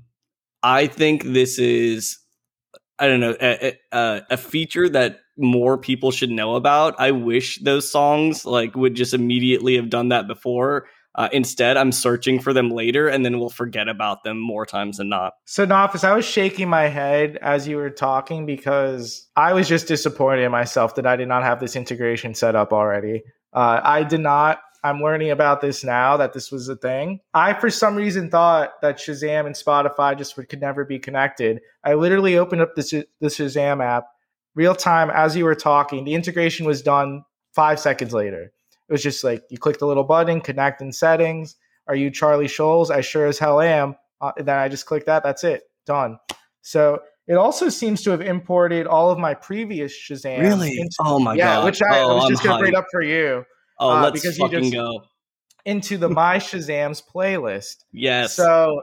I 0.61 0.87
think 0.87 1.23
this 1.23 1.57
is, 1.59 2.19
I 2.99 3.07
don't 3.07 3.19
know, 3.19 3.35
a, 3.41 3.77
a, 3.91 4.21
a, 4.31 4.37
feature 4.37 4.89
that 4.89 5.19
more 5.37 5.77
people 5.77 6.11
should 6.11 6.29
know 6.29 6.55
about. 6.55 6.95
I 6.99 7.11
wish 7.11 7.59
those 7.59 7.89
songs 7.89 8.45
like 8.45 8.75
would 8.75 8.95
just 8.95 9.13
immediately 9.13 9.75
have 9.77 9.89
done 9.89 10.09
that 10.09 10.27
before. 10.27 10.87
Uh, 11.15 11.27
instead, 11.31 11.75
I'm 11.75 11.91
searching 11.91 12.39
for 12.39 12.53
them 12.53 12.69
later 12.69 13.07
and 13.07 13.25
then 13.25 13.39
we'll 13.39 13.49
forget 13.49 13.89
about 13.89 14.23
them 14.23 14.39
more 14.39 14.65
times 14.65 14.97
than 14.97 15.09
not. 15.09 15.33
So, 15.45 15.65
Nafis, 15.65 16.03
I 16.03 16.13
was 16.13 16.23
shaking 16.23 16.69
my 16.69 16.87
head 16.87 17.37
as 17.41 17.67
you 17.67 17.77
were 17.77 17.89
talking 17.89 18.45
because 18.45 19.27
I 19.35 19.53
was 19.53 19.67
just 19.67 19.87
disappointed 19.87 20.43
in 20.43 20.51
myself 20.51 20.95
that 20.95 21.07
I 21.07 21.15
did 21.15 21.27
not 21.27 21.43
have 21.43 21.59
this 21.59 21.75
integration 21.75 22.35
set 22.35 22.55
up 22.55 22.71
already. 22.71 23.23
Uh, 23.53 23.81
I 23.83 24.03
did 24.03 24.19
not. 24.21 24.61
I'm 24.83 25.01
learning 25.01 25.31
about 25.31 25.61
this 25.61 25.83
now 25.83 26.17
that 26.17 26.33
this 26.33 26.51
was 26.51 26.69
a 26.69 26.75
thing. 26.75 27.19
I, 27.33 27.53
for 27.53 27.69
some 27.69 27.95
reason, 27.95 28.29
thought 28.29 28.81
that 28.81 28.97
Shazam 28.97 29.45
and 29.45 29.55
Spotify 29.55 30.17
just 30.17 30.37
would, 30.37 30.49
could 30.49 30.61
never 30.61 30.85
be 30.85 30.99
connected. 30.99 31.61
I 31.83 31.95
literally 31.95 32.37
opened 32.37 32.61
up 32.61 32.75
the, 32.75 33.05
the 33.19 33.27
Shazam 33.27 33.83
app 33.83 34.07
real 34.55 34.75
time 34.75 35.09
as 35.09 35.35
you 35.35 35.45
were 35.45 35.55
talking. 35.55 36.05
The 36.05 36.15
integration 36.15 36.65
was 36.65 36.81
done 36.81 37.23
five 37.53 37.79
seconds 37.79 38.13
later. 38.13 38.51
It 38.87 38.91
was 38.91 39.03
just 39.03 39.23
like 39.23 39.43
you 39.49 39.57
click 39.57 39.79
the 39.79 39.85
little 39.85 40.03
button, 40.03 40.41
connect 40.41 40.81
in 40.81 40.91
settings. 40.91 41.55
Are 41.87 41.95
you 41.95 42.09
Charlie 42.11 42.47
Scholes? 42.47 42.89
I 42.89 43.01
sure 43.01 43.27
as 43.27 43.37
hell 43.37 43.61
am. 43.61 43.95
Uh, 44.21 44.31
then 44.37 44.57
I 44.57 44.67
just 44.69 44.85
click 44.85 45.05
that. 45.05 45.23
That's 45.23 45.43
it. 45.43 45.63
Done. 45.85 46.19
So 46.61 47.01
it 47.27 47.35
also 47.35 47.69
seems 47.69 48.01
to 48.03 48.11
have 48.11 48.21
imported 48.21 48.87
all 48.87 49.11
of 49.11 49.19
my 49.19 49.33
previous 49.33 49.93
Shazam. 49.93 50.39
Really? 50.39 50.79
Into, 50.79 50.95
oh 51.01 51.19
my 51.19 51.35
yeah, 51.35 51.55
god! 51.55 51.65
which 51.65 51.81
I, 51.81 51.99
oh, 51.99 52.09
I 52.09 52.13
was 52.15 52.29
just 52.29 52.41
I'm 52.41 52.47
going 52.47 52.57
to 52.57 52.63
bring 52.63 52.75
up 52.75 52.85
for 52.91 53.01
you. 53.01 53.45
Oh, 53.79 53.89
uh, 53.89 54.01
let's 54.13 54.37
fucking 54.37 54.63
just- 54.63 54.73
go! 54.73 55.03
into 55.65 55.97
the 55.97 56.09
My 56.09 56.37
Shazams 56.37 57.03
playlist. 57.03 57.83
Yes. 57.91 58.33
So, 58.33 58.81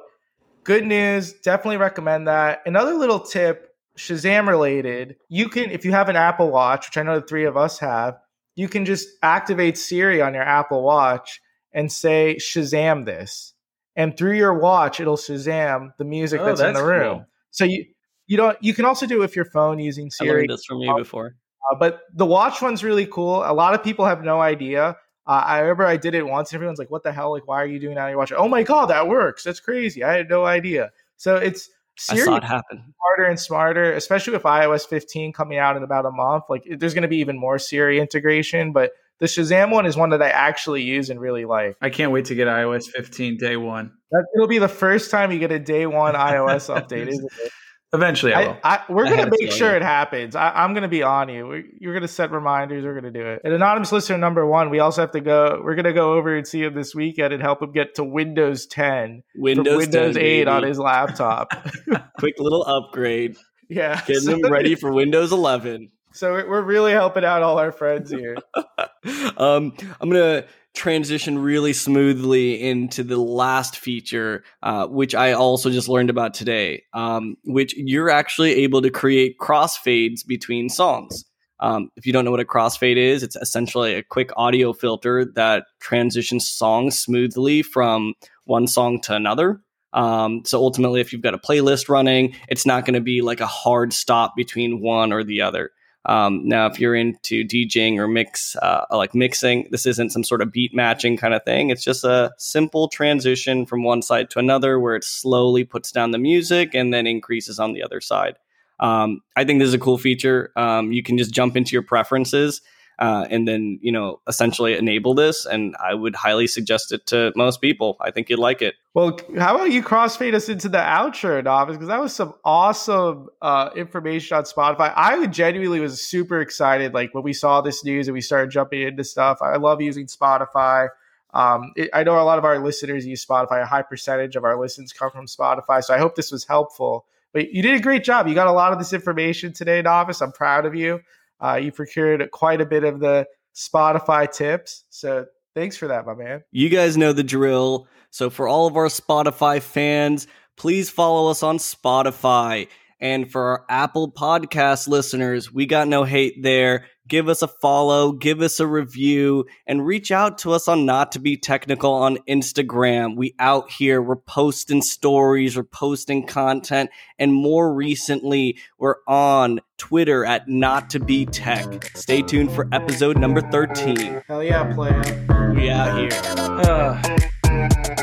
good 0.63 0.85
news. 0.85 1.33
Definitely 1.33 1.79
recommend 1.79 2.29
that. 2.29 2.61
Another 2.67 2.93
little 2.95 3.19
tip, 3.19 3.75
Shazam 3.99 4.47
related. 4.47 5.17
You 5.29 5.49
can, 5.49 5.71
if 5.71 5.85
you 5.85 5.93
have 5.93 6.09
an 6.11 6.17
Apple 6.17 6.51
Watch, 6.51 6.87
which 6.89 6.99
I 6.99 7.03
know 7.03 7.19
the 7.19 7.27
three 7.27 7.45
of 7.45 7.57
us 7.57 7.79
have, 7.79 8.19
you 8.57 8.69
can 8.69 8.85
just 8.85 9.09
activate 9.23 9.79
Siri 9.79 10.21
on 10.21 10.35
your 10.35 10.43
Apple 10.43 10.83
Watch 10.83 11.41
and 11.73 11.91
say 11.91 12.37
Shazam 12.39 13.05
this, 13.07 13.55
and 13.97 14.17
through 14.17 14.37
your 14.37 14.55
watch, 14.59 15.01
it'll 15.01 15.17
Shazam 15.17 15.91
the 15.99 16.05
music 16.05 16.41
Oh, 16.41 16.45
that's, 16.47 16.61
in 16.61 16.75
the 16.75 16.85
room. 16.85 17.19
cool. 17.19 17.27
So 17.51 17.65
you 17.65 17.85
you 18.27 18.37
don't 18.37 18.57
you 18.63 18.75
can 18.75 18.85
also 18.85 19.07
do 19.07 19.17
it 19.17 19.21
with 19.21 19.37
your 19.37 19.45
phone 19.47 19.79
using 19.79 20.07
I 20.07 20.25
Siri. 20.25 20.31
learned 20.41 20.51
this 20.51 20.65
from 20.65 20.79
you 20.81 20.95
before. 20.97 21.37
Uh, 21.71 21.75
but 21.79 22.03
the 22.15 22.27
watch 22.27 22.63
one's 22.63 22.85
really 22.85 23.07
cool. 23.07 23.43
A 23.45 23.53
lot 23.53 23.75
of 23.75 23.83
people 23.83 24.05
have 24.05 24.23
no 24.23 24.41
idea. 24.41 24.97
Uh, 25.27 25.43
I 25.45 25.59
remember 25.59 25.85
I 25.85 25.97
did 25.97 26.15
it 26.15 26.27
once, 26.27 26.51
and 26.51 26.57
everyone's 26.57 26.79
like, 26.79 26.91
"What 26.91 27.03
the 27.03 27.13
hell? 27.13 27.33
Like, 27.33 27.49
why 27.49 27.61
are 27.63 27.67
you 27.67 27.81
doing 27.81 27.97
that 27.97 28.03
on 28.05 28.11
your 28.11 28.19
watch?" 28.19 28.33
Oh 28.37 28.49
my 28.49 28.63
god, 28.63 28.87
that 28.87 29.09
works! 29.09 29.43
That's 29.43 29.61
crazy. 29.61 30.05
I 30.05 30.13
had 30.13 30.29
no 30.29 30.45
idea. 30.45 30.93
So 31.17 31.37
it's 31.37 31.69
I 32.11 32.15
Siri 32.15 32.25
saw 32.25 32.37
it 32.37 32.45
happen. 32.45 32.95
smarter 33.01 33.31
and 33.31 33.41
smarter, 33.41 33.93
especially 33.93 34.35
with 34.35 34.43
iOS 34.43 34.87
15 34.87 35.33
coming 35.33 35.59
out 35.59 35.77
in 35.77 35.83
about 35.83 36.05
a 36.05 36.11
month. 36.11 36.45
Like, 36.49 36.65
there's 36.79 36.95
going 36.95 37.03
to 37.03 37.09
be 37.09 37.19
even 37.19 37.39
more 37.39 37.59
Siri 37.59 37.99
integration, 37.99 38.73
but 38.73 38.93
the 39.19 39.27
Shazam 39.27 39.71
one 39.71 39.87
is 39.87 39.97
one 39.97 40.11
that 40.11 40.21
I 40.21 40.29
actually 40.29 40.83
use 40.83 41.09
and 41.09 41.19
really 41.19 41.47
like. 41.47 41.77
I 41.81 41.89
can't 41.89 42.13
wait 42.13 42.27
to 42.27 42.35
get 42.35 42.49
iOS 42.49 42.85
15 42.85 43.39
day 43.39 43.57
one. 43.57 43.93
That, 44.11 44.27
it'll 44.35 44.47
be 44.47 44.59
the 44.59 44.69
first 44.69 45.11
time 45.11 45.33
you 45.33 45.39
get 45.39 45.53
a 45.53 45.59
day 45.59 45.87
one 45.87 46.15
iOS 46.15 46.69
update, 46.75 47.09
isn't 47.09 47.25
it? 47.25 47.53
Eventually, 47.93 48.35
I 48.35 48.49
will. 48.49 48.59
I, 48.65 48.77
I, 48.77 48.81
we're 48.89 49.07
I 49.07 49.11
gonna 49.11 49.31
make 49.31 49.41
feeling. 49.41 49.57
sure 49.57 49.77
it 49.77 49.83
happens. 49.83 50.35
I, 50.35 50.51
I'm 50.51 50.75
gonna 50.75 50.89
be 50.89 51.03
on 51.03 51.29
you. 51.29 51.47
We, 51.47 51.65
you're 51.79 51.95
gonna 51.95 52.09
set 52.09 52.33
reminders. 52.33 52.85
We're 52.85 52.95
gonna 52.95 53.13
do 53.13 53.25
it. 53.25 53.43
And 53.45 53.55
anonymous 53.55 53.93
listener 53.93 54.19
number 54.19 54.45
one, 54.45 54.71
we 54.71 54.81
also 54.81 55.03
have 55.03 55.13
to 55.13 55.21
go. 55.21 55.61
We're 55.63 55.77
gonna 55.77 55.93
go 55.93 56.15
over 56.15 56.37
and 56.37 56.47
see 56.47 56.63
him 56.63 56.75
this 56.75 56.95
weekend 56.95 57.33
and 57.33 57.41
help 57.41 57.63
him 57.63 57.71
get 57.71 57.95
to 57.97 58.05
Windows 58.05 58.67
10 58.67 59.23
Windows, 59.37 59.77
Windows 59.77 60.15
10, 60.17 60.23
8 60.23 60.49
on 60.49 60.63
his 60.65 60.79
laptop. 60.79 61.53
quick 62.19 62.35
little 62.39 62.65
upgrade, 62.65 63.37
yeah, 63.69 64.03
getting 64.05 64.31
him 64.31 64.51
ready 64.51 64.75
for 64.75 64.93
Windows 64.93 65.31
11. 65.31 65.91
So 66.17 66.33
we're 66.33 66.63
really 66.63 66.93
helping 66.93 67.27
out 67.27 67.43
all 67.43 67.59
our 67.59 67.71
friends 67.71 68.11
here. 68.11 68.39
um, 69.37 69.75
I'm 70.01 70.09
gonna 70.09 70.47
transition 70.75 71.39
really 71.39 71.75
smoothly 71.75 72.63
into 72.63 73.03
the 73.03 73.19
last 73.19 73.77
feature, 73.77 74.43
uh, 74.63 74.87
which 74.87 75.15
I 75.15 75.33
also 75.33 75.69
just 75.69 75.91
learned 75.91 76.09
about 76.09 76.33
today. 76.33 76.85
Um, 76.95 77.37
which 77.45 77.75
you're 77.77 78.09
actually 78.09 78.55
able 78.63 78.81
to 78.81 78.91
create 78.91 79.37
crossfades 79.39 80.27
between 80.27 80.71
songs. 80.71 81.27
Um, 81.61 81.91
if 81.97 82.07
you 82.07 82.15
don't 82.15 82.25
know 82.25 82.31
what 82.31 82.41
a 82.41 82.47
crossfade 82.47 82.97
is, 82.97 83.23
it's 83.23 83.37
essentially 83.37 83.95
a 83.95 84.03
quick 84.03 84.31
audio 84.39 84.73
filter 84.73 85.27
that 85.35 85.65
transitions 85.81 86.49
songs 86.49 86.99
smoothly 86.99 87.61
from 87.61 88.15
one 88.45 88.67
song 88.67 89.03
to 89.03 89.15
another. 89.15 89.61
Um, 89.93 90.43
so 90.47 90.61
ultimately, 90.61 91.03
if 91.03 91.13
you've 91.13 91.23
got 91.23 91.35
a 91.35 91.39
playlist 91.39 91.91
running, 91.91 92.35
it's 92.49 92.65
not 92.67 92.87
going 92.87 92.95
to 92.95 93.01
be 93.01 93.21
like 93.21 93.41
a 93.41 93.47
hard 93.47 93.93
stop 93.93 94.35
between 94.35 94.81
one 94.81 95.13
or 95.13 95.23
the 95.23 95.43
other. 95.43 95.71
Um, 96.07 96.47
now, 96.47 96.67
if 96.67 96.79
you're 96.79 96.95
into 96.95 97.45
DJing 97.45 97.99
or 97.99 98.07
mix, 98.07 98.55
uh, 98.57 98.87
like 98.93 99.15
mixing, 99.15 99.69
this 99.71 99.87
isn't 99.87 100.11
some 100.11 100.23
sort 100.23 100.41
of 100.41 100.53
beat 100.53 100.73
matching 100.73 101.17
kind 101.17 101.35
of 101.35 101.45
thing. 101.45 101.71
It's 101.71 101.83
just 101.83 102.05
a 102.05 102.33
simple 102.39 102.89
transition 102.89 103.67
from 103.67 103.83
one 103.83 104.03
side 104.03 104.31
to 104.31 104.39
another 104.39 104.79
where 104.79 104.95
it 104.95 105.05
slowly 105.05 105.65
puts 105.65 105.91
down 105.91 106.13
the 106.13 106.19
music 106.19 106.75
and 106.75 106.95
then 106.95 107.07
increases 107.07 107.59
on 107.59 107.73
the 107.73 107.83
other 107.83 108.01
side. 108.01 108.37
Um, 108.79 109.21
I 109.35 109.45
think 109.45 109.59
this 109.59 109.69
is 109.69 109.75
a 109.75 109.79
cool 109.79 109.99
feature. 109.99 110.53
Um, 110.55 110.93
you 110.93 111.03
can 111.03 111.19
just 111.19 111.33
jump 111.33 111.57
into 111.57 111.73
your 111.73 111.83
preferences 111.83 112.61
uh, 112.99 113.27
and 113.31 113.47
then, 113.47 113.79
you 113.83 113.93
know, 113.93 114.21
essentially 114.27 114.77
enable 114.77 115.15
this. 115.15 115.45
And 115.45 115.77
I 115.83 115.95
would 115.95 116.15
highly 116.15 116.47
suggest 116.47 116.93
it 116.93 117.07
to 117.07 117.33
most 117.37 117.61
people. 117.61 117.97
I 118.01 118.11
think 118.11 118.31
you'd 118.31 118.39
like 118.39 118.63
it. 118.63 118.75
Well, 118.95 119.19
how 119.37 119.55
about 119.55 119.71
you 119.71 119.83
crossfade 119.83 120.33
us 120.35 120.49
into 120.49 120.69
the 120.71 120.79
outro, 120.79 121.45
Nafis? 121.45 121.73
Because 121.73 121.89
that 121.89 122.01
was 122.01 122.15
some 122.15 122.35
awesome 122.45 123.29
uh, 123.43 123.71
information 123.77 124.39
on 124.39 124.45
Spotify. 124.45 124.93
I 124.97 125.27
genuinely 125.27 125.81
was 125.81 126.01
super 126.01 126.41
excited, 126.41 126.95
like 126.95 127.13
when 127.13 127.23
we 127.23 127.35
saw 127.35 127.61
this 127.61 127.85
news 127.85 128.09
and 128.09 128.15
we 128.15 128.23
started 128.23 128.51
jumping 128.51 128.83
into 128.83 129.05
stuff. 129.05 129.43
I 129.43 129.57
love 129.57 129.83
using 129.83 130.07
Spotify. 130.07 130.89
Um, 131.35 131.73
it, 131.77 131.91
I 131.93 132.03
know 132.03 132.19
a 132.19 132.25
lot 132.25 132.39
of 132.39 132.47
our 132.47 132.59
listeners 132.59 133.05
use 133.05 133.25
Spotify. 133.25 133.61
A 133.61 133.67
high 133.67 133.83
percentage 133.83 134.37
of 134.37 134.45
our 134.45 134.59
listens 134.59 134.95
come 134.95 135.11
from 135.11 135.27
Spotify, 135.27 135.85
so 135.85 135.93
I 135.93 135.99
hope 135.99 136.15
this 136.15 136.33
was 136.33 136.47
helpful. 136.47 137.05
But 137.35 137.53
you 137.53 137.61
did 137.61 137.75
a 137.75 137.81
great 137.81 138.05
job. 138.05 138.27
You 138.27 138.35
got 138.35 138.47
a 138.47 138.53
lot 138.53 138.73
of 138.73 138.79
this 138.79 138.95
information 138.95 139.53
today, 139.53 139.83
Nafis. 139.83 140.23
I'm 140.23 140.33
proud 140.33 140.65
of 140.65 140.75
you. 140.75 141.01
Uh, 141.43 141.57
you 141.57 141.73
procured 141.73 142.29
quite 142.31 142.61
a 142.61 142.67
bit 142.67 142.85
of 142.85 143.01
the 143.01 143.27
Spotify 143.55 144.31
tips, 144.31 144.85
so 144.91 145.27
thanks 145.55 145.77
for 145.77 145.89
that, 145.89 146.07
my 146.07 146.15
man. 146.15 146.43
You 146.53 146.69
guys 146.69 146.97
know 146.97 147.13
the 147.13 147.25
drill. 147.25 147.89
So, 148.11 148.31
for 148.31 148.49
all 148.49 148.67
of 148.67 148.77
our 148.77 148.87
Spotify 148.87 149.61
fans, 149.61 150.27
please 150.57 150.89
follow 150.91 151.31
us 151.31 151.43
on 151.43 151.59
Spotify. 151.59 152.69
And 153.01 153.31
for 153.31 153.43
our 153.43 153.65
Apple 153.69 154.11
Podcast 154.11 154.89
listeners, 154.89 155.53
we 155.53 155.67
got 155.67 155.89
no 155.89 156.05
hate 156.05 156.43
there. 156.43 156.87
Give 157.09 157.29
us 157.29 157.43
a 157.43 157.49
follow, 157.49 158.13
give 158.13 158.41
us 158.41 158.59
a 158.59 158.67
review, 158.67 159.47
and 159.67 159.87
reach 159.87 160.11
out 160.11 160.39
to 160.39 160.53
us 160.53 160.67
on 160.67 160.85
Not 160.85 161.13
to 161.13 161.21
Be 161.21 161.37
Technical 161.37 161.93
on 161.93 162.19
Instagram. 162.29 163.17
We 163.17 163.35
out 163.39 163.71
here, 163.71 164.03
we're 164.03 164.17
posting 164.17 164.83
stories, 164.83 165.57
we're 165.57 165.63
posting 165.63 166.27
content, 166.27 166.91
and 167.19 167.33
more 167.33 167.73
recently, 167.73 168.59
we're 168.79 168.97
on 169.07 169.61
Twitter 169.79 170.25
at 170.25 170.49
Not 170.49 170.91
to 170.91 171.01
Be 171.01 171.27
Tech. 171.27 171.97
Stay 171.97 172.23
tuned 172.23 172.51
for 172.51 172.69
episode 172.73 173.19
number 173.19 173.41
13. 173.41 174.23
Hell 174.27 174.43
yeah, 174.43 174.75
player. 174.75 175.53
We 175.55 175.71
out 175.71 175.99
here. 175.99 176.11
Uh, 176.39 178.03